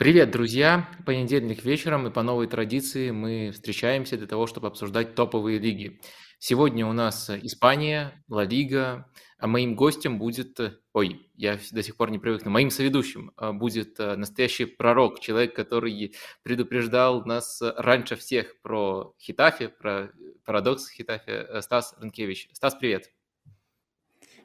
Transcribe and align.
Привет, 0.00 0.30
друзья! 0.30 0.88
Понедельник 1.04 1.62
вечером, 1.62 2.06
и 2.06 2.10
по 2.10 2.22
новой 2.22 2.46
традиции 2.46 3.10
мы 3.10 3.50
встречаемся 3.52 4.16
для 4.16 4.26
того, 4.26 4.46
чтобы 4.46 4.68
обсуждать 4.68 5.14
топовые 5.14 5.58
лиги. 5.58 6.00
Сегодня 6.38 6.86
у 6.86 6.94
нас 6.94 7.28
Испания, 7.28 8.24
Ла 8.26 8.44
Лига, 8.44 9.12
а 9.36 9.46
моим 9.46 9.76
гостем 9.76 10.18
будет, 10.18 10.58
ой, 10.94 11.30
я 11.34 11.58
до 11.70 11.82
сих 11.82 11.98
пор 11.98 12.10
не 12.10 12.18
привык, 12.18 12.46
но 12.46 12.50
моим 12.50 12.70
соведущим 12.70 13.32
а, 13.36 13.52
будет 13.52 14.00
а, 14.00 14.16
настоящий 14.16 14.64
пророк, 14.64 15.20
человек, 15.20 15.54
который 15.54 16.14
предупреждал 16.42 17.26
нас 17.26 17.60
раньше 17.60 18.16
всех 18.16 18.58
про 18.62 19.14
Хитафе, 19.20 19.68
про 19.68 20.12
парадокс 20.46 20.88
Хитафе, 20.88 21.46
э, 21.46 21.60
Стас 21.60 21.94
Рынкевич. 22.00 22.48
Стас, 22.54 22.74
привет! 22.74 23.12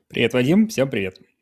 Привет, 0.09 0.33
Вадим, 0.33 0.67
всем 0.67 0.89
привет! 0.89 1.34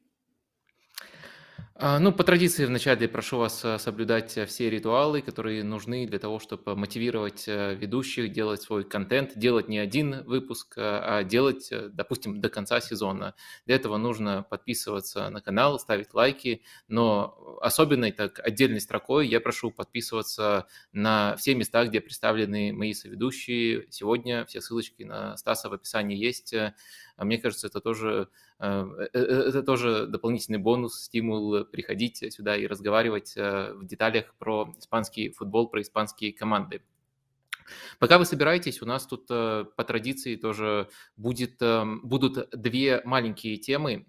А, 1.86 2.00
ну, 2.00 2.14
по 2.14 2.24
традиции 2.24 2.64
вначале 2.64 3.10
прошу 3.10 3.40
вас 3.40 3.66
э, 3.66 3.78
соблюдать 3.78 4.38
э, 4.38 4.46
все 4.46 4.70
ритуалы, 4.70 5.22
которые 5.22 5.66
нужны 5.66 6.08
для 6.08 6.18
того, 6.18 6.40
чтобы 6.40 6.78
мотивировать 6.78 7.44
э, 7.46 7.76
ведущих 7.76 8.32
делать 8.32 8.62
свой 8.62 8.86
контент, 8.86 9.38
делать 9.38 9.68
не 9.68 9.80
один 9.80 10.24
выпуск, 10.24 10.76
а 10.78 11.24
делать, 11.24 11.74
допустим, 11.90 12.40
до 12.40 12.48
конца 12.48 12.80
сезона. 12.80 13.36
Для 13.66 13.76
этого 13.76 13.98
нужно 13.98 14.44
подписываться 14.50 15.30
на 15.30 15.42
канал, 15.42 15.78
ставить 15.78 16.14
лайки, 16.14 16.62
но 16.88 17.58
особенной 17.62 18.14
так 18.14 18.40
отдельной 18.40 18.80
строкой 18.80 19.28
я 19.28 19.42
прошу 19.42 19.70
подписываться 19.70 20.68
на 20.94 21.36
все 21.36 21.54
места, 21.54 21.86
где 21.86 22.00
представлены 22.00 22.72
мои 22.72 22.94
соведущие. 22.94 23.88
Сегодня 23.90 24.46
все 24.46 24.62
ссылочки 24.62 25.04
на 25.04 25.36
Стаса 25.36 25.68
в 25.68 25.74
описании 25.74 26.16
есть. 26.16 26.56
А 27.16 27.26
мне 27.26 27.38
кажется, 27.38 27.68
это 27.68 27.80
тоже, 27.80 28.30
э, 28.60 28.86
э, 29.14 29.20
э, 29.20 29.50
это 29.50 29.64
тоже 29.64 30.08
дополнительный 30.08 30.58
бонус, 30.58 31.04
стимул 31.04 31.64
приходить 31.66 32.34
сюда 32.34 32.58
и 32.58 32.66
разговаривать 32.66 33.36
в 33.36 33.86
деталях 33.86 34.34
про 34.40 34.74
испанский 34.78 35.30
футбол, 35.30 35.68
про 35.68 35.82
испанские 35.82 36.34
команды. 36.34 36.82
Пока 38.00 38.18
вы 38.18 38.26
собираетесь, 38.26 38.82
у 38.82 38.86
нас 38.86 39.06
тут 39.06 39.28
по 39.28 39.84
традиции 39.88 40.36
тоже 40.36 40.90
будет, 41.16 41.62
будут 42.04 42.50
две 42.52 43.02
маленькие 43.06 43.56
темы, 43.56 44.06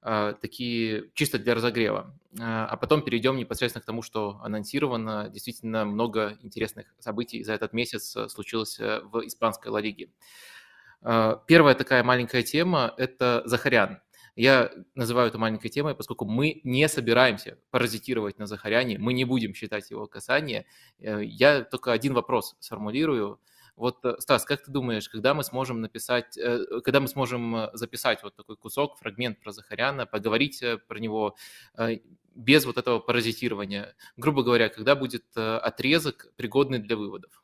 такие 0.00 1.10
чисто 1.14 1.38
для 1.38 1.54
разогрева. 1.54 2.16
А 2.38 2.76
потом 2.76 3.02
перейдем 3.02 3.36
непосредственно 3.36 3.82
к 3.82 3.86
тому, 3.86 4.02
что 4.02 4.38
анонсировано. 4.42 5.28
Действительно 5.30 5.84
много 5.84 6.38
интересных 6.42 6.94
событий 7.00 7.42
за 7.42 7.54
этот 7.54 7.72
месяц 7.72 8.16
случилось 8.30 8.78
в 8.78 9.26
испанской 9.26 9.72
Ла 9.72 9.80
Лиге. 9.80 10.10
А, 11.02 11.42
первая 11.46 11.74
такая 11.74 12.04
маленькая 12.04 12.42
тема– 12.42 12.94
это 12.96 13.42
Захарян. 13.44 14.00
Я 14.34 14.70
называю 14.94 15.28
это 15.28 15.38
маленькой 15.38 15.68
темой, 15.68 15.94
поскольку 15.94 16.24
мы 16.24 16.62
не 16.64 16.88
собираемся 16.88 17.58
паразитировать 17.70 18.38
на 18.38 18.46
Захаряне, 18.46 18.98
мы 18.98 19.12
не 19.12 19.24
будем 19.24 19.52
считать 19.52 19.90
его 19.90 20.06
касание. 20.06 20.64
Э, 21.00 21.22
я 21.22 21.62
только 21.64 21.92
один 21.92 22.14
вопрос 22.14 22.56
сформулирую. 22.58 23.40
Вот, 23.76 24.02
э, 24.04 24.16
Стас, 24.20 24.44
как 24.46 24.64
ты 24.64 24.70
думаешь, 24.70 25.08
когда 25.10 25.34
мы 25.34 25.44
сможем 25.44 25.82
написать, 25.82 26.38
э, 26.38 26.64
когда 26.82 27.00
мы 27.00 27.08
сможем 27.08 27.68
записать 27.74 28.22
вот 28.22 28.34
такой 28.34 28.56
кусок, 28.56 28.96
фрагмент 28.98 29.38
про 29.40 29.52
Захаряна, 29.52 30.06
поговорить 30.06 30.64
про 30.88 30.98
него 30.98 31.36
без 32.34 32.64
вот 32.64 32.78
этого 32.78 33.00
паразитирования? 33.00 33.94
Грубо 34.16 34.42
говоря, 34.42 34.70
когда 34.70 34.94
будет 34.94 35.24
отрезок, 35.36 36.32
пригодный 36.36 36.78
для 36.78 36.96
выводов? 36.96 37.41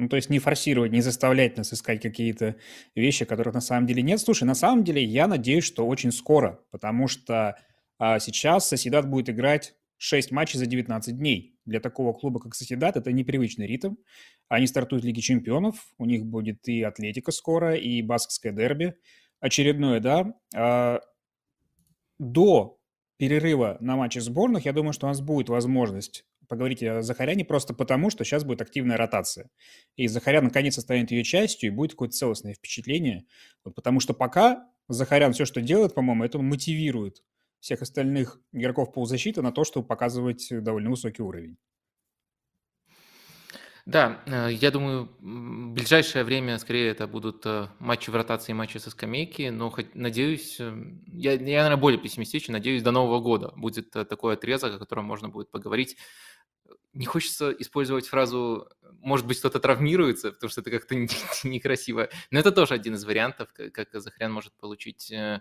Ну, 0.00 0.08
то 0.08 0.16
есть 0.16 0.30
не 0.30 0.38
форсировать, 0.38 0.92
не 0.92 1.02
заставлять 1.02 1.56
нас 1.56 1.72
искать 1.72 2.00
какие-то 2.00 2.56
вещи, 2.94 3.24
которых 3.24 3.54
на 3.54 3.60
самом 3.60 3.86
деле 3.86 4.02
нет. 4.02 4.18
Слушай, 4.20 4.44
на 4.44 4.54
самом 4.54 4.82
деле 4.82 5.04
я 5.04 5.26
надеюсь, 5.26 5.64
что 5.64 5.86
очень 5.86 6.10
скоро, 6.10 6.60
потому 6.70 7.06
что 7.06 7.56
а, 7.98 8.18
сейчас 8.18 8.66
Соседат 8.66 9.08
будет 9.08 9.28
играть 9.28 9.74
6 9.98 10.30
матчей 10.30 10.58
за 10.58 10.64
19 10.64 11.18
дней. 11.18 11.58
Для 11.66 11.80
такого 11.80 12.14
клуба, 12.14 12.40
как 12.40 12.54
Соседат, 12.54 12.96
это 12.96 13.12
непривычный 13.12 13.66
ритм. 13.66 13.96
Они 14.48 14.66
стартуют 14.66 15.04
в 15.04 15.06
Лиге 15.06 15.20
Чемпионов, 15.20 15.76
у 15.98 16.06
них 16.06 16.24
будет 16.24 16.66
и 16.66 16.82
Атлетика 16.82 17.30
скоро, 17.30 17.74
и 17.74 18.00
Баскское 18.00 18.52
дерби 18.52 18.94
очередное, 19.40 20.00
да. 20.00 20.32
А, 20.54 21.00
до 22.18 22.78
перерыва 23.18 23.76
на 23.80 23.96
матчи 23.96 24.18
сборных, 24.18 24.64
я 24.64 24.72
думаю, 24.72 24.94
что 24.94 25.06
у 25.06 25.10
нас 25.10 25.20
будет 25.20 25.50
возможность 25.50 26.24
поговорить 26.50 26.82
о 26.82 27.00
Захаряне 27.00 27.44
просто 27.46 27.72
потому, 27.72 28.10
что 28.10 28.24
сейчас 28.24 28.44
будет 28.44 28.60
активная 28.60 28.98
ротация. 28.98 29.48
И 29.96 30.06
Захарян 30.08 30.44
наконец-то 30.44 30.82
станет 30.82 31.10
ее 31.10 31.24
частью, 31.24 31.70
и 31.70 31.74
будет 31.74 31.92
какое-то 31.92 32.16
целостное 32.16 32.52
впечатление. 32.52 33.24
Вот 33.64 33.74
потому 33.74 34.00
что 34.00 34.12
пока 34.12 34.68
Захарян 34.88 35.32
все, 35.32 35.46
что 35.46 35.62
делает, 35.62 35.94
по-моему, 35.94 36.24
это 36.24 36.38
мотивирует 36.38 37.22
всех 37.60 37.80
остальных 37.82 38.40
игроков 38.52 38.92
полузащиты 38.92 39.40
на 39.40 39.52
то, 39.52 39.64
чтобы 39.64 39.86
показывать 39.86 40.48
довольно 40.50 40.90
высокий 40.90 41.22
уровень. 41.22 41.56
Да, 43.86 44.20
э, 44.26 44.52
я 44.52 44.70
думаю, 44.70 45.08
в 45.18 45.72
ближайшее 45.72 46.22
время, 46.24 46.58
скорее, 46.58 46.90
это 46.90 47.06
будут 47.06 47.44
э, 47.46 47.68
матчи 47.78 48.10
в 48.10 48.14
ротации, 48.14 48.52
матчи 48.52 48.78
со 48.78 48.90
скамейки, 48.90 49.48
но 49.48 49.70
хоть, 49.70 49.94
надеюсь, 49.94 50.60
э, 50.60 50.72
я, 51.06 51.32
я, 51.32 51.38
наверное, 51.38 51.76
более 51.76 52.00
пессимистичен, 52.00 52.52
надеюсь, 52.52 52.82
до 52.82 52.92
Нового 52.92 53.20
года 53.20 53.52
будет 53.56 53.90
такой 53.90 54.34
отрезок, 54.34 54.74
о 54.74 54.78
котором 54.78 55.06
можно 55.06 55.28
будет 55.28 55.50
поговорить 55.50 55.96
не 56.92 57.06
хочется 57.06 57.50
использовать 57.50 58.08
фразу 58.08 58.68
«может 59.00 59.26
быть, 59.26 59.38
кто-то 59.38 59.60
травмируется», 59.60 60.32
потому 60.32 60.50
что 60.50 60.60
это 60.60 60.70
как-то 60.70 60.94
некрасиво. 61.44 62.08
Но 62.30 62.38
это 62.38 62.52
тоже 62.52 62.74
один 62.74 62.94
из 62.94 63.04
вариантов, 63.04 63.48
как 63.52 63.88
Захарян 63.92 64.32
может 64.32 64.52
получить 64.54 65.10
э, 65.12 65.40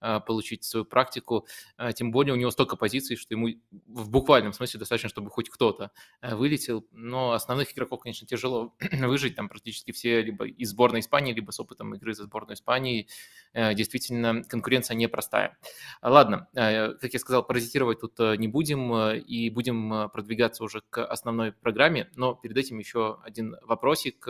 а, 0.00 0.20
получить 0.20 0.64
свою 0.64 0.84
практику. 0.84 1.46
А, 1.76 1.92
тем 1.92 2.12
более 2.12 2.32
у 2.32 2.36
него 2.36 2.50
столько 2.52 2.76
позиций, 2.76 3.16
что 3.16 3.34
ему 3.34 3.48
в 3.86 4.10
буквальном 4.10 4.52
смысле 4.52 4.78
достаточно, 4.78 5.08
чтобы 5.08 5.30
хоть 5.30 5.50
кто-то 5.50 5.90
э, 6.20 6.36
вылетел. 6.36 6.86
Но 6.92 7.32
основных 7.32 7.72
игроков, 7.72 8.00
конечно, 8.00 8.26
тяжело 8.26 8.76
выжить. 8.92 9.34
Там 9.34 9.48
практически 9.48 9.90
все 9.90 10.22
либо 10.22 10.46
из 10.46 10.70
сборной 10.70 11.00
Испании, 11.00 11.32
либо 11.32 11.50
с 11.50 11.58
опытом 11.58 11.94
игры 11.96 12.14
за 12.14 12.24
сборную 12.24 12.54
Испании. 12.54 13.08
Э, 13.52 13.74
действительно, 13.74 14.44
конкуренция 14.44 14.94
непростая. 14.94 15.58
Ладно, 16.00 16.48
как 16.54 17.12
я 17.12 17.18
сказал, 17.18 17.44
паразитировать 17.44 18.00
тут 18.00 18.18
не 18.18 18.48
будем 18.48 18.94
и 19.14 19.50
будем 19.50 20.10
продвигаться 20.10 20.62
уже 20.62 20.82
к 20.90 21.04
основной 21.04 21.52
программе. 21.52 22.08
Но 22.14 22.34
перед 22.34 22.56
этим 22.56 22.78
еще 22.78 22.87
один 22.94 23.56
вопросик. 23.62 24.26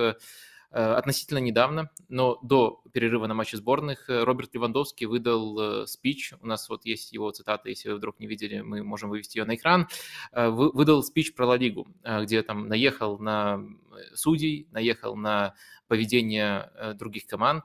Э, 0.71 0.93
относительно 0.93 1.39
недавно, 1.39 1.91
но 2.11 2.39
до 2.43 2.83
перерыва 2.93 3.27
на 3.27 3.33
матче 3.33 3.57
сборных, 3.57 4.11
э, 4.11 4.23
Роберт 4.23 4.53
Левандовский 4.53 5.07
выдал 5.07 5.59
э, 5.59 5.87
спич, 5.87 6.35
у 6.43 6.47
нас 6.47 6.69
вот 6.69 6.85
есть 6.85 7.11
его 7.11 7.31
цитата, 7.31 7.71
если 7.71 7.89
вы 7.89 7.97
вдруг 7.97 8.21
не 8.21 8.27
видели, 8.27 8.61
мы 8.61 8.83
можем 8.83 9.09
вывести 9.09 9.39
ее 9.39 9.47
на 9.47 9.55
экран, 9.55 9.89
выдал 10.33 11.03
спич 11.03 11.35
про 11.35 11.47
Ла 11.47 11.57
Лигу, 11.57 11.89
где 12.23 12.43
там 12.43 12.69
наехал 12.69 13.19
на 13.19 13.65
судей, 14.15 14.69
наехал 14.71 15.17
на 15.17 15.55
поведение 15.87 16.71
других 16.97 17.27
команд, 17.27 17.65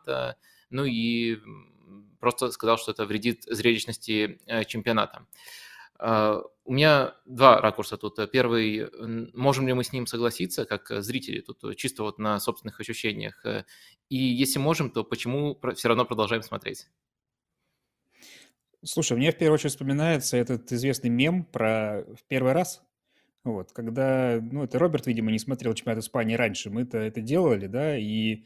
ну 0.69 0.85
и 0.85 1.39
просто 2.21 2.51
сказал, 2.51 2.77
что 2.77 2.91
это 2.93 3.05
вредит 3.05 3.43
зрелищности 3.43 4.39
чемпионата. 4.67 5.25
У 6.65 6.73
меня 6.73 7.15
два 7.25 7.59
ракурса 7.59 7.97
тут. 7.97 8.19
Первый, 8.31 8.87
можем 9.33 9.67
ли 9.67 9.73
мы 9.73 9.83
с 9.83 9.91
ним 9.91 10.07
согласиться, 10.07 10.65
как 10.65 10.87
зрители, 11.03 11.41
тут 11.41 11.75
чисто 11.75 12.03
вот 12.03 12.19
на 12.19 12.39
собственных 12.39 12.79
ощущениях. 12.79 13.45
И 14.09 14.15
если 14.15 14.59
можем, 14.59 14.89
то 14.89 15.03
почему 15.03 15.59
все 15.75 15.89
равно 15.89 16.05
продолжаем 16.05 16.41
смотреть? 16.41 16.87
Слушай, 18.83 19.17
мне 19.17 19.31
в 19.31 19.37
первую 19.37 19.55
очередь 19.55 19.71
вспоминается 19.71 20.37
этот 20.37 20.71
известный 20.71 21.09
мем 21.09 21.45
про 21.45 22.05
в 22.15 22.23
первый 22.27 22.53
раз. 22.53 22.81
Вот, 23.43 23.73
когда, 23.73 24.39
ну, 24.41 24.63
это 24.63 24.79
Роберт, 24.79 25.05
видимо, 25.05 25.31
не 25.31 25.39
смотрел 25.39 25.73
чемпионат 25.73 26.01
Испании 26.01 26.35
раньше, 26.35 26.69
мы-то 26.69 26.97
это 26.97 27.19
делали, 27.19 27.67
да, 27.67 27.97
и 27.97 28.45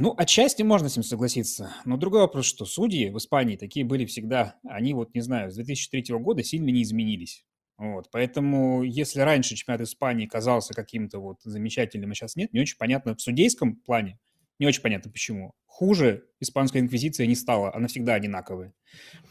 ну, 0.00 0.14
отчасти 0.16 0.62
можно 0.62 0.88
с 0.88 0.96
ним 0.96 1.04
согласиться. 1.04 1.72
Но 1.84 1.96
другой 1.96 2.20
вопрос, 2.20 2.46
что 2.46 2.64
судьи 2.64 3.08
в 3.08 3.18
Испании 3.18 3.56
такие 3.56 3.86
были 3.86 4.04
всегда. 4.04 4.56
Они 4.64 4.92
вот, 4.94 5.14
не 5.14 5.20
знаю, 5.20 5.50
с 5.50 5.54
2003 5.54 6.14
года 6.18 6.42
сильно 6.42 6.70
не 6.70 6.82
изменились. 6.82 7.44
Вот, 7.78 8.08
поэтому 8.10 8.82
если 8.82 9.20
раньше 9.20 9.54
чемпионат 9.54 9.82
Испании 9.82 10.26
казался 10.26 10.72
каким-то 10.74 11.18
вот 11.20 11.42
замечательным, 11.42 12.10
а 12.10 12.14
сейчас 12.14 12.34
нет, 12.34 12.52
не 12.52 12.60
очень 12.60 12.78
понятно 12.78 13.14
в 13.14 13.20
судейском 13.20 13.76
плане, 13.76 14.18
не 14.58 14.66
очень 14.66 14.80
понятно 14.80 15.10
почему. 15.10 15.52
Хуже 15.66 16.24
испанская 16.40 16.80
инквизиция 16.80 17.26
не 17.26 17.34
стала, 17.34 17.74
она 17.74 17.86
всегда 17.88 18.14
одинаковая. 18.14 18.72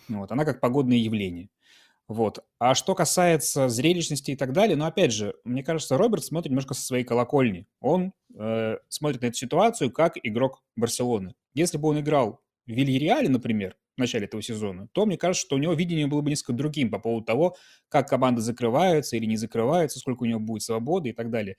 Вот, 0.08 0.31
она 0.31 0.46
как 0.46 0.62
погодное 0.62 0.98
явление. 0.98 1.50
Вот. 2.07 2.44
А 2.60 2.75
что 2.75 2.94
касается 2.94 3.68
зрелищности 3.68 4.31
и 4.31 4.36
так 4.36 4.54
далее, 4.54 4.75
ну, 4.75 4.86
опять 4.86 5.12
же, 5.12 5.36
мне 5.44 5.63
кажется, 5.63 5.98
Роберт 5.98 6.24
смотрит 6.24 6.52
немножко 6.52 6.75
со 6.75 6.81
своей 6.81 7.04
колокольни. 7.04 7.68
Он 7.80 8.13
э, 8.38 8.78
смотрит 8.90 9.22
на 9.22 9.28
эту 9.28 9.38
ситуацию 9.38 9.92
как 9.92 10.13
игрок 10.22 10.62
Барселоны. 10.75 11.34
Если 11.56 11.78
бы 11.80 11.90
он 11.90 12.00
играл 12.00 12.42
в 12.68 12.72
Вильяреале, 12.72 13.30
например, 13.30 13.75
в 13.98 14.00
начале 14.00 14.25
этого 14.25 14.44
сезона, 14.44 14.88
то 14.92 15.06
мне 15.06 15.18
кажется, 15.18 15.48
что 15.48 15.56
у 15.56 15.60
него 15.60 15.74
видение 15.74 16.06
было 16.06 16.22
бы 16.22 16.30
несколько 16.30 16.54
другим 16.54 16.92
по 16.92 17.00
поводу 17.00 17.25
того, 17.25 17.56
как 17.90 18.08
команда 18.08 18.42
закрывается 18.42 19.16
или 19.16 19.25
не 19.25 19.38
закрывается, 19.38 20.00
сколько 20.00 20.24
у 20.24 20.25
него 20.28 20.40
будет 20.40 20.62
свободы 20.62 21.10
и 21.10 21.13
так 21.13 21.31
далее. 21.31 21.56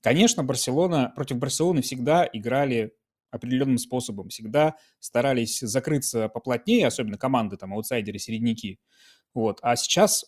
Конечно, 0.00 0.44
Барселона, 0.44 1.12
против 1.16 1.38
Барселоны 1.38 1.82
всегда 1.82 2.28
играли 2.32 2.92
определенным 3.30 3.78
способом, 3.78 4.28
всегда 4.28 4.76
старались 5.00 5.60
закрыться 5.60 6.28
поплотнее, 6.28 6.86
особенно 6.86 7.18
команды, 7.18 7.56
там, 7.56 7.74
аутсайдеры, 7.74 8.18
середняки. 8.18 8.78
Вот. 9.38 9.60
А 9.62 9.76
сейчас 9.76 10.24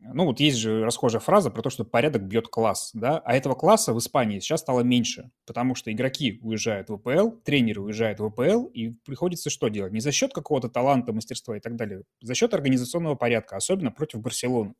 ну 0.00 0.26
вот 0.26 0.38
есть 0.38 0.58
же 0.58 0.84
расхожая 0.84 1.20
фраза 1.20 1.50
про 1.50 1.62
то, 1.62 1.70
что 1.70 1.84
порядок 1.84 2.24
бьет 2.24 2.48
класс, 2.48 2.90
да, 2.92 3.20
а 3.24 3.34
этого 3.34 3.54
класса 3.54 3.94
в 3.94 3.98
Испании 3.98 4.38
сейчас 4.38 4.60
стало 4.60 4.80
меньше, 4.80 5.30
потому 5.46 5.74
что 5.74 5.90
игроки 5.90 6.38
уезжают 6.42 6.90
в 6.90 6.98
ВПЛ, 6.98 7.30
тренеры 7.42 7.80
уезжают 7.80 8.20
в 8.20 8.28
ВПЛ, 8.28 8.66
и 8.66 8.90
приходится 9.06 9.48
что 9.48 9.68
делать? 9.68 9.94
Не 9.94 10.00
за 10.00 10.12
счет 10.12 10.34
какого-то 10.34 10.68
таланта, 10.68 11.14
мастерства 11.14 11.56
и 11.56 11.60
так 11.60 11.76
далее, 11.76 12.02
за 12.20 12.34
счет 12.34 12.52
организационного 12.52 13.14
порядка, 13.14 13.56
особенно 13.56 13.90
против 13.90 14.20
Барселоны. 14.20 14.74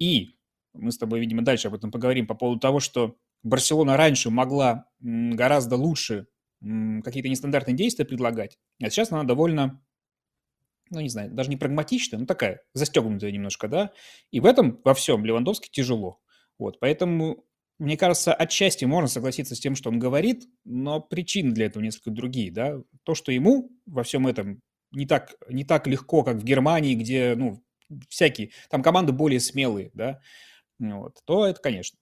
И 0.00 0.34
мы 0.72 0.90
с 0.90 0.98
тобой, 0.98 1.20
видимо, 1.20 1.42
дальше 1.42 1.68
об 1.68 1.74
этом 1.74 1.92
поговорим 1.92 2.26
по 2.26 2.34
поводу 2.34 2.58
того, 2.58 2.80
что 2.80 3.16
Барселона 3.44 3.96
раньше 3.96 4.30
могла 4.30 4.86
гораздо 5.00 5.76
лучше 5.76 6.26
какие-то 6.60 7.28
нестандартные 7.28 7.76
действия 7.76 8.04
предлагать, 8.04 8.58
а 8.80 8.90
сейчас 8.90 9.12
она 9.12 9.22
довольно 9.22 9.80
ну, 10.92 11.00
не 11.00 11.08
знаю, 11.08 11.30
даже 11.30 11.50
не 11.50 11.56
прагматичная, 11.56 12.20
но 12.20 12.26
такая, 12.26 12.62
застегнутая 12.74 13.32
немножко, 13.32 13.66
да, 13.66 13.92
и 14.30 14.40
в 14.40 14.46
этом 14.46 14.80
во 14.84 14.94
всем 14.94 15.24
Левандовски 15.24 15.70
тяжело. 15.70 16.20
Вот, 16.58 16.78
поэтому, 16.80 17.44
мне 17.78 17.96
кажется, 17.96 18.34
отчасти 18.34 18.84
можно 18.84 19.08
согласиться 19.08 19.54
с 19.56 19.60
тем, 19.60 19.74
что 19.74 19.90
он 19.90 19.98
говорит, 19.98 20.44
но 20.64 21.00
причины 21.00 21.52
для 21.52 21.66
этого 21.66 21.82
несколько 21.82 22.10
другие, 22.10 22.52
да. 22.52 22.76
То, 23.04 23.14
что 23.14 23.32
ему 23.32 23.70
во 23.86 24.02
всем 24.02 24.26
этом 24.26 24.60
не 24.92 25.06
так, 25.06 25.34
не 25.48 25.64
так 25.64 25.86
легко, 25.86 26.22
как 26.22 26.36
в 26.36 26.44
Германии, 26.44 26.94
где, 26.94 27.34
ну, 27.36 27.62
всякие, 28.08 28.50
там 28.70 28.82
команды 28.82 29.12
более 29.12 29.40
смелые, 29.40 29.90
да, 29.94 30.20
вот, 30.78 31.18
то 31.24 31.46
это, 31.46 31.60
конечно. 31.60 31.98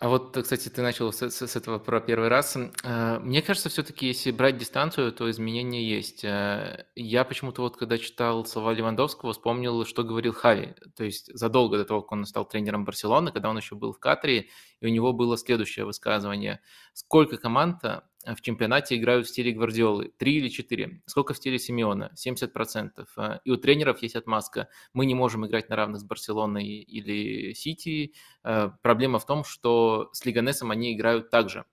А 0.00 0.08
вот, 0.08 0.34
кстати, 0.34 0.70
ты 0.70 0.80
начал 0.80 1.12
с, 1.12 1.22
с, 1.30 1.56
этого 1.56 1.78
про 1.78 2.00
первый 2.00 2.28
раз. 2.28 2.56
Э, 2.56 3.18
мне 3.18 3.42
кажется, 3.42 3.68
все-таки, 3.68 4.06
если 4.06 4.30
брать 4.30 4.56
дистанцию, 4.56 5.12
то 5.12 5.30
изменения 5.30 5.86
есть. 5.86 6.24
Э, 6.24 6.86
я 6.94 7.22
почему-то 7.24 7.60
вот, 7.60 7.76
когда 7.76 7.98
читал 7.98 8.46
слова 8.46 8.72
Левандовского, 8.72 9.34
вспомнил, 9.34 9.84
что 9.84 10.02
говорил 10.02 10.32
Хави. 10.32 10.74
То 10.96 11.04
есть 11.04 11.30
задолго 11.36 11.76
до 11.76 11.84
того, 11.84 12.00
как 12.00 12.12
он 12.12 12.24
стал 12.24 12.46
тренером 12.46 12.86
Барселоны, 12.86 13.30
когда 13.30 13.50
он 13.50 13.58
еще 13.58 13.74
был 13.74 13.92
в 13.92 13.98
Катаре, 13.98 14.48
и 14.80 14.86
у 14.86 14.88
него 14.88 15.12
было 15.12 15.36
следующее 15.36 15.84
высказывание. 15.84 16.60
Сколько 16.94 17.36
команд 17.36 17.84
Э, 17.84 18.00
в 18.26 18.40
чемпионате 18.42 18.96
играют 18.96 19.26
в 19.26 19.30
стиле 19.30 19.52
Гвардиолы? 19.52 20.12
Три 20.18 20.36
или 20.36 20.48
четыре? 20.48 21.00
Сколько 21.06 21.32
в 21.32 21.38
стиле 21.38 21.58
Симеона? 21.58 22.12
70%. 22.14 23.06
Э, 23.16 23.38
и 23.44 23.50
у 23.50 23.56
тренеров 23.56 24.02
есть 24.02 24.16
отмазка. 24.16 24.68
Мы 24.92 25.06
не 25.06 25.14
можем 25.14 25.46
играть 25.46 25.68
на 25.68 25.76
равных 25.76 26.00
с 26.00 26.04
Барселоной 26.04 26.66
или 26.66 27.54
Сити. 27.54 28.14
Э, 28.44 28.70
проблема 28.82 29.18
в 29.18 29.26
том, 29.26 29.44
что 29.44 30.10
с 30.12 30.24
Лиганесом 30.24 30.70
они 30.70 30.94
играют 30.94 31.30
так 31.30 31.48
же. 31.48 31.64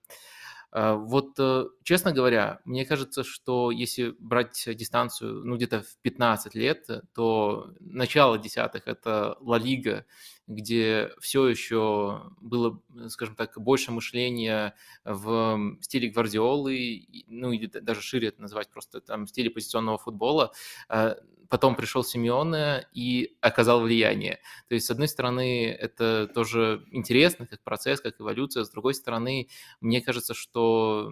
Вот, 0.70 1.38
честно 1.82 2.12
говоря, 2.12 2.60
мне 2.64 2.84
кажется, 2.84 3.24
что 3.24 3.70
если 3.70 4.14
брать 4.18 4.68
дистанцию, 4.74 5.42
ну, 5.44 5.56
где-то 5.56 5.80
в 5.80 5.96
15 6.02 6.54
лет, 6.54 6.86
то 7.14 7.72
начало 7.80 8.38
десятых– 8.38 8.82
это 8.86 9.36
Ла 9.40 9.58
Лига, 9.58 10.04
где 10.46 11.10
все 11.20 11.46
еще 11.48 12.30
было, 12.40 12.80
скажем 13.08 13.34
так, 13.34 13.58
больше 13.58 13.92
мышления 13.92 14.74
в 15.04 15.78
стиле 15.80 16.10
Гвардиолы, 16.10 17.06
ну 17.28 17.52
или 17.52 17.66
даже 17.66 18.02
шире 18.02 18.28
это 18.28 18.42
назвать 18.42 18.68
просто 18.70 19.00
там 19.00 19.24
в 19.24 19.30
стиле 19.30 19.50
позиционного 19.50 19.98
футбола. 19.98 20.52
Потом 21.48 21.76
пришел 21.76 22.04
Симеоне 22.04 22.86
и 22.92 23.36
оказал 23.40 23.80
влияние. 23.80 24.38
То 24.68 24.74
есть, 24.74 24.86
с 24.86 24.90
одной 24.90 25.08
стороны, 25.08 25.70
это 25.70 26.28
тоже 26.34 26.84
интересно, 26.90 27.46
как 27.46 27.62
процесс, 27.62 28.00
как 28.00 28.20
эволюция. 28.20 28.64
С 28.64 28.70
другой 28.70 28.94
стороны, 28.94 29.48
мне 29.80 30.00
кажется, 30.02 30.34
что 30.34 31.10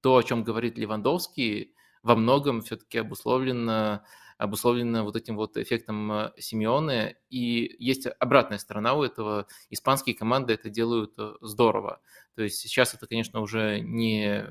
то, 0.00 0.16
о 0.16 0.22
чем 0.22 0.44
говорит 0.44 0.78
Левандовский, 0.78 1.74
во 2.02 2.14
многом 2.14 2.60
все-таки 2.62 2.98
обусловлено 2.98 4.02
обусловлено 4.36 5.04
вот 5.04 5.16
этим 5.16 5.36
вот 5.36 5.56
эффектом 5.56 6.10
э, 6.12 6.32
Симеоне. 6.38 7.16
И 7.30 7.76
есть 7.78 8.06
обратная 8.18 8.58
сторона 8.58 8.94
у 8.94 9.02
этого. 9.02 9.46
Испанские 9.70 10.16
команды 10.16 10.54
это 10.54 10.70
делают 10.70 11.14
э, 11.18 11.34
здорово. 11.40 12.00
То 12.34 12.42
есть 12.42 12.58
сейчас 12.58 12.94
это, 12.94 13.06
конечно, 13.06 13.40
уже 13.40 13.80
не 13.80 14.44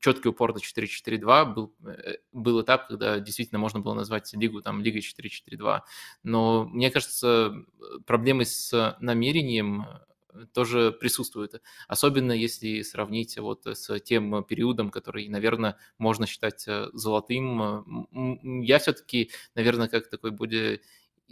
четкий 0.00 0.28
упор 0.28 0.54
на 0.54 0.58
4-4-2. 0.58 1.54
Был, 1.54 1.74
э, 1.86 2.16
был 2.32 2.62
этап, 2.62 2.88
когда 2.88 3.18
действительно 3.20 3.58
можно 3.58 3.80
было 3.80 3.94
назвать 3.94 4.32
лигу 4.34 4.62
там 4.62 4.82
Лигой 4.82 5.00
4-4-2. 5.00 5.80
Но 6.22 6.64
мне 6.64 6.90
кажется, 6.90 7.54
проблемы 8.06 8.44
с 8.44 8.96
намерением 9.00 9.86
тоже 10.52 10.92
присутствует. 10.92 11.60
Особенно 11.88 12.32
если 12.32 12.82
сравнить 12.82 13.38
вот 13.38 13.66
с 13.66 14.00
тем 14.00 14.44
периодом, 14.44 14.90
который, 14.90 15.28
наверное, 15.28 15.76
можно 15.98 16.26
считать 16.26 16.66
э, 16.66 16.88
золотым. 16.92 18.08
Я 18.62 18.78
все-таки, 18.78 19.30
наверное, 19.54 19.88
как 19.88 20.08
такой 20.08 20.30
более 20.30 20.80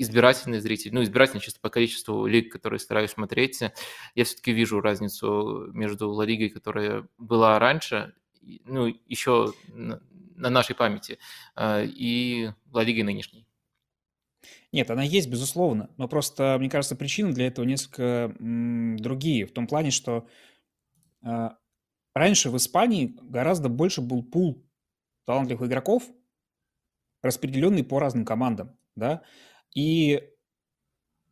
избирательный 0.01 0.61
зритель, 0.61 0.95
ну, 0.95 1.03
избирательный 1.03 1.41
чисто 1.41 1.61
по 1.61 1.69
количеству 1.69 2.27
лиг, 2.27 2.51
которые 2.51 2.81
стараюсь 2.81 3.11
смотреть, 3.11 3.61
я 4.15 4.25
все-таки 4.25 4.53
вижу 4.53 4.81
разницу 4.81 5.69
между 5.73 6.11
Ла 6.11 6.25
Лигой, 6.25 6.49
которая 6.49 7.07
была 7.19 7.59
раньше, 7.59 8.15
ну, 8.65 8.87
еще 9.07 9.53
на 9.69 10.49
нашей 10.49 10.75
памяти, 10.75 11.19
э, 11.55 11.85
и 11.85 12.51
Ла 12.73 12.83
Лигой 12.83 13.03
нынешней. 13.03 13.47
Нет, 14.73 14.91
она 14.91 15.03
есть, 15.03 15.29
безусловно, 15.29 15.91
но 15.99 16.09
просто, 16.09 16.57
мне 16.59 16.71
кажется, 16.71 16.97
причины 16.97 17.33
для 17.33 17.49
этого 17.49 17.67
несколько 17.67 18.35
другие, 18.39 19.45
в 19.45 19.53
том 19.53 19.67
плане, 19.67 19.91
что 19.91 20.27
а, 21.23 21.59
раньше 22.15 22.51
в 22.51 22.57
Испании 22.57 23.17
гораздо 23.21 23.69
больше 23.69 24.01
был 24.01 24.23
пул 24.23 24.65
талантливых 25.27 25.69
игроков, 25.69 26.05
распределенный 27.23 27.85
по 27.85 27.99
разным 27.99 28.25
командам, 28.25 28.79
да, 28.97 29.23
и 29.75 30.23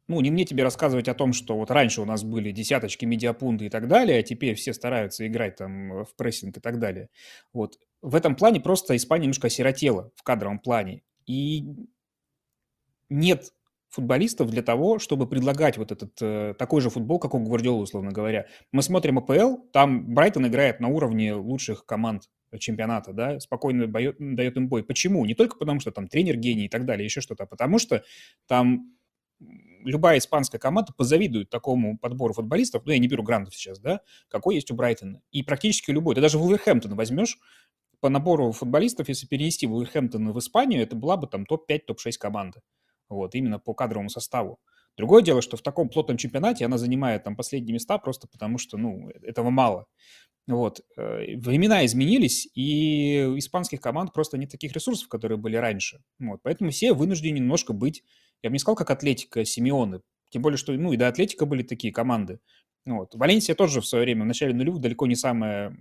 ну, 0.08 0.20
не 0.22 0.30
мне 0.30 0.44
тебе 0.44 0.62
рассказывать 0.62 1.06
о 1.08 1.14
том, 1.14 1.34
что 1.34 1.56
вот 1.56 1.70
раньше 1.70 2.00
у 2.00 2.06
нас 2.06 2.24
были 2.24 2.50
десяточки, 2.50 3.04
медиапунты 3.04 3.66
и 3.66 3.68
так 3.68 3.88
далее, 3.88 4.18
а 4.18 4.22
теперь 4.22 4.54
все 4.54 4.72
стараются 4.72 5.26
играть 5.26 5.56
там 5.56 6.04
в 6.04 6.14
прессинг 6.16 6.56
и 6.56 6.60
так 6.60 6.78
далее. 6.78 7.10
Вот. 7.52 7.78
В 8.00 8.14
этом 8.14 8.34
плане 8.34 8.60
просто 8.60 8.96
Испания 8.96 9.24
немножко 9.24 9.48
осиротела 9.48 10.10
в 10.16 10.22
кадровом 10.22 10.60
плане. 10.60 11.02
И 11.26 11.64
нет 13.10 13.52
футболистов 13.90 14.50
для 14.50 14.62
того, 14.62 14.98
чтобы 14.98 15.28
предлагать 15.28 15.76
вот 15.76 15.92
этот 15.92 16.12
э, 16.20 16.54
такой 16.58 16.80
же 16.80 16.88
футбол, 16.88 17.18
как 17.18 17.34
у 17.34 17.38
Гвардиолы, 17.40 17.82
условно 17.82 18.10
говоря. 18.10 18.46
Мы 18.72 18.82
смотрим 18.82 19.18
АПЛ, 19.18 19.56
там 19.72 20.14
Брайтон 20.14 20.46
играет 20.46 20.80
на 20.80 20.88
уровне 20.88 21.34
лучших 21.34 21.84
команд 21.84 22.24
чемпионата, 22.58 23.12
да, 23.12 23.40
спокойно 23.40 23.86
дает, 23.86 24.16
дает 24.18 24.56
им 24.56 24.68
бой. 24.68 24.82
Почему? 24.82 25.24
Не 25.26 25.34
только 25.34 25.56
потому, 25.56 25.80
что 25.80 25.90
там 25.90 26.08
тренер 26.08 26.36
гений 26.36 26.66
и 26.66 26.68
так 26.68 26.84
далее, 26.86 27.04
еще 27.04 27.20
что-то, 27.20 27.44
а 27.44 27.46
потому 27.46 27.78
что 27.78 28.04
там 28.46 28.94
любая 29.84 30.18
испанская 30.18 30.58
команда 30.58 30.92
позавидует 30.92 31.50
такому 31.50 31.98
подбору 31.98 32.34
футболистов, 32.34 32.82
ну, 32.84 32.92
я 32.92 32.98
не 32.98 33.08
беру 33.08 33.22
грандов 33.22 33.54
сейчас, 33.54 33.78
да, 33.78 34.00
какой 34.28 34.56
есть 34.56 34.70
у 34.70 34.74
Брайтона. 34.74 35.20
И 35.30 35.42
практически 35.42 35.90
любой. 35.90 36.14
Ты 36.14 36.20
даже 36.20 36.38
Вулверхэмптон 36.38 36.94
возьмешь, 36.94 37.38
по 38.00 38.08
набору 38.08 38.52
футболистов, 38.52 39.08
если 39.08 39.26
перенести 39.26 39.66
Вулверхэмптон 39.66 40.32
в 40.32 40.38
Испанию, 40.38 40.82
это 40.82 40.94
была 40.94 41.16
бы 41.16 41.26
там 41.26 41.44
топ-5, 41.44 41.80
топ-6 41.86 42.12
команда 42.18 42.62
вот, 43.08 43.34
именно 43.34 43.58
по 43.58 43.74
кадровому 43.74 44.08
составу. 44.08 44.60
Другое 44.96 45.22
дело, 45.22 45.42
что 45.42 45.56
в 45.56 45.62
таком 45.62 45.88
плотном 45.88 46.16
чемпионате 46.16 46.64
она 46.64 46.76
занимает 46.76 47.22
там 47.22 47.36
последние 47.36 47.74
места 47.74 47.98
просто 47.98 48.26
потому, 48.26 48.58
что, 48.58 48.76
ну, 48.76 49.08
этого 49.22 49.50
мало. 49.50 49.86
Вот. 50.48 50.80
Э, 50.96 51.36
времена 51.36 51.84
изменились, 51.84 52.48
и 52.54 53.24
у 53.28 53.38
испанских 53.38 53.80
команд 53.82 54.14
просто 54.14 54.38
нет 54.38 54.50
таких 54.50 54.72
ресурсов, 54.72 55.08
которые 55.08 55.36
были 55.36 55.56
раньше. 55.56 56.02
Вот. 56.18 56.40
Поэтому 56.42 56.70
все 56.70 56.94
вынуждены 56.94 57.34
немножко 57.34 57.74
быть, 57.74 58.02
я 58.42 58.48
бы 58.48 58.54
не 58.54 58.58
сказал, 58.58 58.76
как 58.76 58.90
Атлетика, 58.90 59.44
Симеоны. 59.44 60.00
Тем 60.30 60.42
более, 60.42 60.56
что, 60.56 60.72
ну, 60.72 60.92
и 60.92 60.96
до 60.96 61.08
Атлетика 61.08 61.44
были 61.44 61.62
такие 61.62 61.92
команды. 61.92 62.40
Вот. 62.86 63.14
Валенсия 63.14 63.54
тоже 63.54 63.82
в 63.82 63.86
свое 63.86 64.04
время, 64.04 64.24
в 64.24 64.26
начале 64.26 64.54
нулевых, 64.54 64.80
далеко 64.80 65.06
не 65.06 65.16
самая 65.16 65.76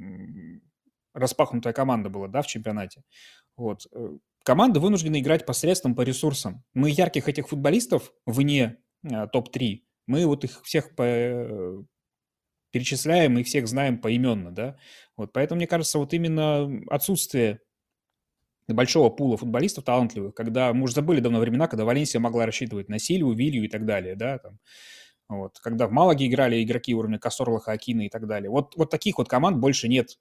распахнутая 1.14 1.74
команда 1.74 2.10
была, 2.10 2.28
да, 2.28 2.42
в 2.42 2.48
чемпионате. 2.48 3.04
Вот. 3.56 3.88
Э, 3.94 4.18
команды 4.44 4.82
вынуждены 4.82 5.22
играть 5.22 5.46
посредством 5.46 5.96
по 5.96 6.02
ресурсам. 6.02 6.66
Мы 6.74 6.90
ярких 6.90 7.30
этих 7.30 7.48
футболистов 7.48 8.12
вне 8.26 8.80
э, 9.04 9.28
топ-3, 9.28 9.80
мы 10.08 10.26
вот 10.26 10.44
их 10.44 10.62
всех 10.64 10.94
по, 10.94 11.06
перечисляем 12.78 13.38
и 13.40 13.44
всех 13.44 13.68
знаем 13.68 14.00
поименно, 14.00 14.52
да. 14.52 14.78
Вот, 15.16 15.34
поэтому, 15.34 15.58
мне 15.58 15.68
кажется, 15.68 15.98
вот 15.98 16.14
именно 16.14 16.70
отсутствие 16.90 17.60
большого 18.68 19.10
пула 19.10 19.38
футболистов 19.38 19.84
талантливых, 19.84 20.36
когда 20.36 20.74
мы 20.74 20.84
уже 20.84 20.94
забыли 20.94 21.22
давно 21.22 21.40
времена, 21.40 21.68
когда 21.68 21.86
Валенсия 21.86 22.20
могла 22.20 22.46
рассчитывать 22.46 22.88
на 22.88 23.00
Силию, 23.00 23.32
Вилью 23.32 23.66
и 23.66 23.68
так 23.68 23.86
далее, 23.86 24.16
да, 24.16 24.38
там, 24.38 24.60
вот, 25.28 25.58
когда 25.60 25.88
в 25.88 25.92
Малаге 25.92 26.28
играли 26.28 26.64
игроки 26.64 26.94
уровня 26.94 27.18
Кассорла, 27.18 27.60
Хакина 27.60 28.02
и 28.02 28.10
так 28.10 28.28
далее. 28.28 28.52
Вот, 28.52 28.76
вот 28.76 28.92
таких 28.92 29.18
вот 29.18 29.28
команд 29.28 29.58
больше 29.58 29.88
нет 29.88 30.18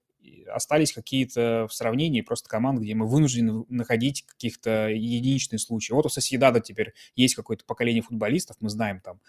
остались 0.48 0.92
какие-то 0.92 1.66
в 1.68 1.74
сравнении 1.74 2.20
просто 2.20 2.48
команд, 2.48 2.80
где 2.80 2.94
мы 2.94 3.06
вынуждены 3.06 3.64
находить 3.68 4.24
каких-то 4.26 4.88
единичные 4.88 5.58
случаи. 5.58 5.92
Вот 5.92 6.06
у 6.06 6.08
Соседада 6.08 6.60
теперь 6.60 6.94
есть 7.14 7.34
какое-то 7.34 7.64
поколение 7.64 8.02
футболистов, 8.02 8.56
мы 8.60 8.68
знаем 8.68 9.00
там, 9.00 9.20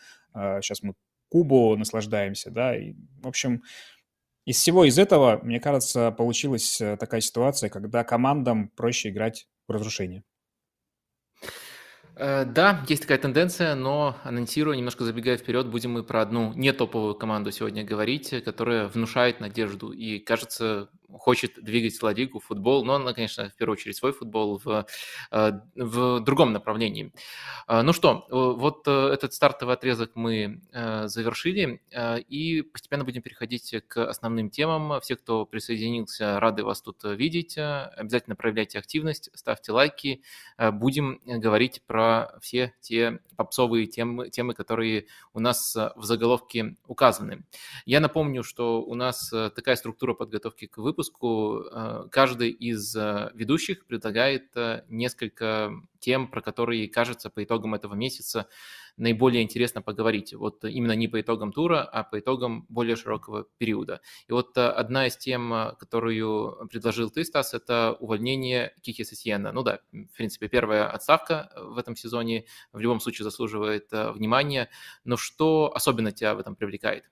сейчас 0.61 0.81
а, 0.81 0.87
мы 0.87 0.93
Кубо 1.29 1.75
наслаждаемся, 1.75 2.51
да, 2.51 2.77
и, 2.77 2.93
в 3.21 3.27
общем, 3.27 3.63
из 4.45 4.57
всего 4.57 4.85
из 4.85 4.97
этого, 4.97 5.41
мне 5.43 5.59
кажется, 5.59 6.11
получилась 6.11 6.79
э, 6.79 6.95
такая 6.95 7.19
ситуация, 7.19 7.69
когда 7.69 8.05
командам 8.05 8.69
проще 8.69 9.09
играть 9.09 9.47
в 9.67 9.71
разрушение. 9.73 10.23
Э, 12.15 12.45
да, 12.45 12.83
есть 12.87 13.01
такая 13.01 13.17
тенденция, 13.17 13.75
но 13.75 14.15
анонсирую, 14.23 14.77
немножко 14.77 15.03
забегая 15.03 15.37
вперед, 15.37 15.67
будем 15.67 15.91
мы 15.91 16.03
про 16.03 16.21
одну 16.21 16.53
не 16.53 16.71
топовую 16.71 17.15
команду 17.15 17.51
сегодня 17.51 17.83
говорить, 17.83 18.33
которая 18.43 18.87
внушает 18.87 19.39
надежду 19.39 19.91
и, 19.91 20.19
кажется, 20.19 20.89
хочет 21.11 21.63
двигать 21.63 22.01
Ла 22.01 22.13
Лигу, 22.13 22.39
футбол, 22.39 22.85
но 22.85 22.95
она, 22.95 23.13
конечно, 23.13 23.49
в 23.49 23.55
первую 23.55 23.73
очередь 23.73 23.95
свой 23.95 24.11
футбол 24.11 24.61
в, 24.63 24.85
э, 25.31 25.51
в 25.75 26.19
другом 26.21 26.53
направлении. 26.53 27.13
Э, 27.67 27.81
ну 27.81 27.93
что, 27.93 28.25
вот 28.29 28.87
этот 28.87 29.33
стартовый 29.33 29.75
отрезок 29.75 30.11
мы 30.15 30.61
завершили, 31.05 31.81
и 32.27 32.61
постепенно 32.61 33.03
будем 33.03 33.21
переходить 33.21 33.75
к 33.87 34.09
основным 34.09 34.49
темам. 34.49 34.99
Все, 35.01 35.15
кто 35.15 35.45
присоединился, 35.45 36.39
рады 36.39 36.63
вас 36.63 36.81
тут 36.81 37.03
видеть. 37.03 37.57
Обязательно 37.57 38.35
проявляйте 38.35 38.79
активность, 38.79 39.29
ставьте 39.33 39.71
лайки. 39.71 40.21
Будем 40.57 41.19
говорить 41.25 41.81
про 41.85 42.37
все 42.41 42.73
те 42.81 43.19
попсовые 43.37 43.85
темы, 43.85 44.29
темы, 44.29 44.53
которые 44.53 45.05
у 45.33 45.39
нас 45.39 45.75
э, 45.75 45.91
в 45.95 46.03
заголовке 46.03 46.75
указаны. 46.87 47.45
Я 47.85 48.01
напомню, 48.01 48.43
что 48.43 48.81
у 48.81 48.95
нас 48.95 49.31
э, 49.31 49.51
такая 49.55 49.77
структура 49.77 50.13
подготовки 50.13 50.65
к 50.67 50.77
выпуску. 50.77 51.61
Э, 51.71 52.07
каждый 52.11 52.49
из 52.49 52.93
ведущих 52.95 53.85
предлагает 53.85 54.55
несколько 54.89 55.71
тем, 55.99 56.27
про 56.27 56.41
которые, 56.41 56.89
кажется, 56.89 57.29
по 57.29 57.43
итогам 57.43 57.75
этого 57.75 57.93
месяца 57.93 58.47
наиболее 58.97 59.43
интересно 59.43 59.81
поговорить. 59.81 60.33
Вот 60.33 60.65
именно 60.65 60.93
не 60.93 61.07
по 61.07 61.21
итогам 61.21 61.53
тура, 61.53 61.83
а 61.83 62.03
по 62.03 62.19
итогам 62.19 62.65
более 62.67 62.95
широкого 62.95 63.45
периода. 63.57 64.01
И 64.27 64.33
вот 64.33 64.57
э, 64.57 64.67
одна 64.67 65.07
из 65.07 65.15
тем, 65.15 65.53
э, 65.53 65.75
которую 65.79 66.67
предложил 66.69 67.09
ты, 67.09 67.23
Стас, 67.23 67.53
это 67.53 67.95
увольнение 67.99 68.73
Кики 68.81 69.03
Сесьена. 69.03 69.51
Ну 69.51 69.63
да, 69.63 69.79
в 69.91 70.17
принципе, 70.17 70.47
первая 70.49 70.89
отставка 70.89 71.51
в 71.55 71.77
этом 71.77 71.95
сезоне 71.95 72.45
в 72.73 72.79
любом 72.79 72.99
случае 72.99 73.23
заслуживает 73.23 73.87
э, 73.93 74.11
внимания. 74.11 74.69
Но 75.03 75.15
что 75.15 75.71
особенно 75.73 76.11
тебя 76.11 76.33
в 76.33 76.39
этом 76.39 76.55
привлекает? 76.55 77.05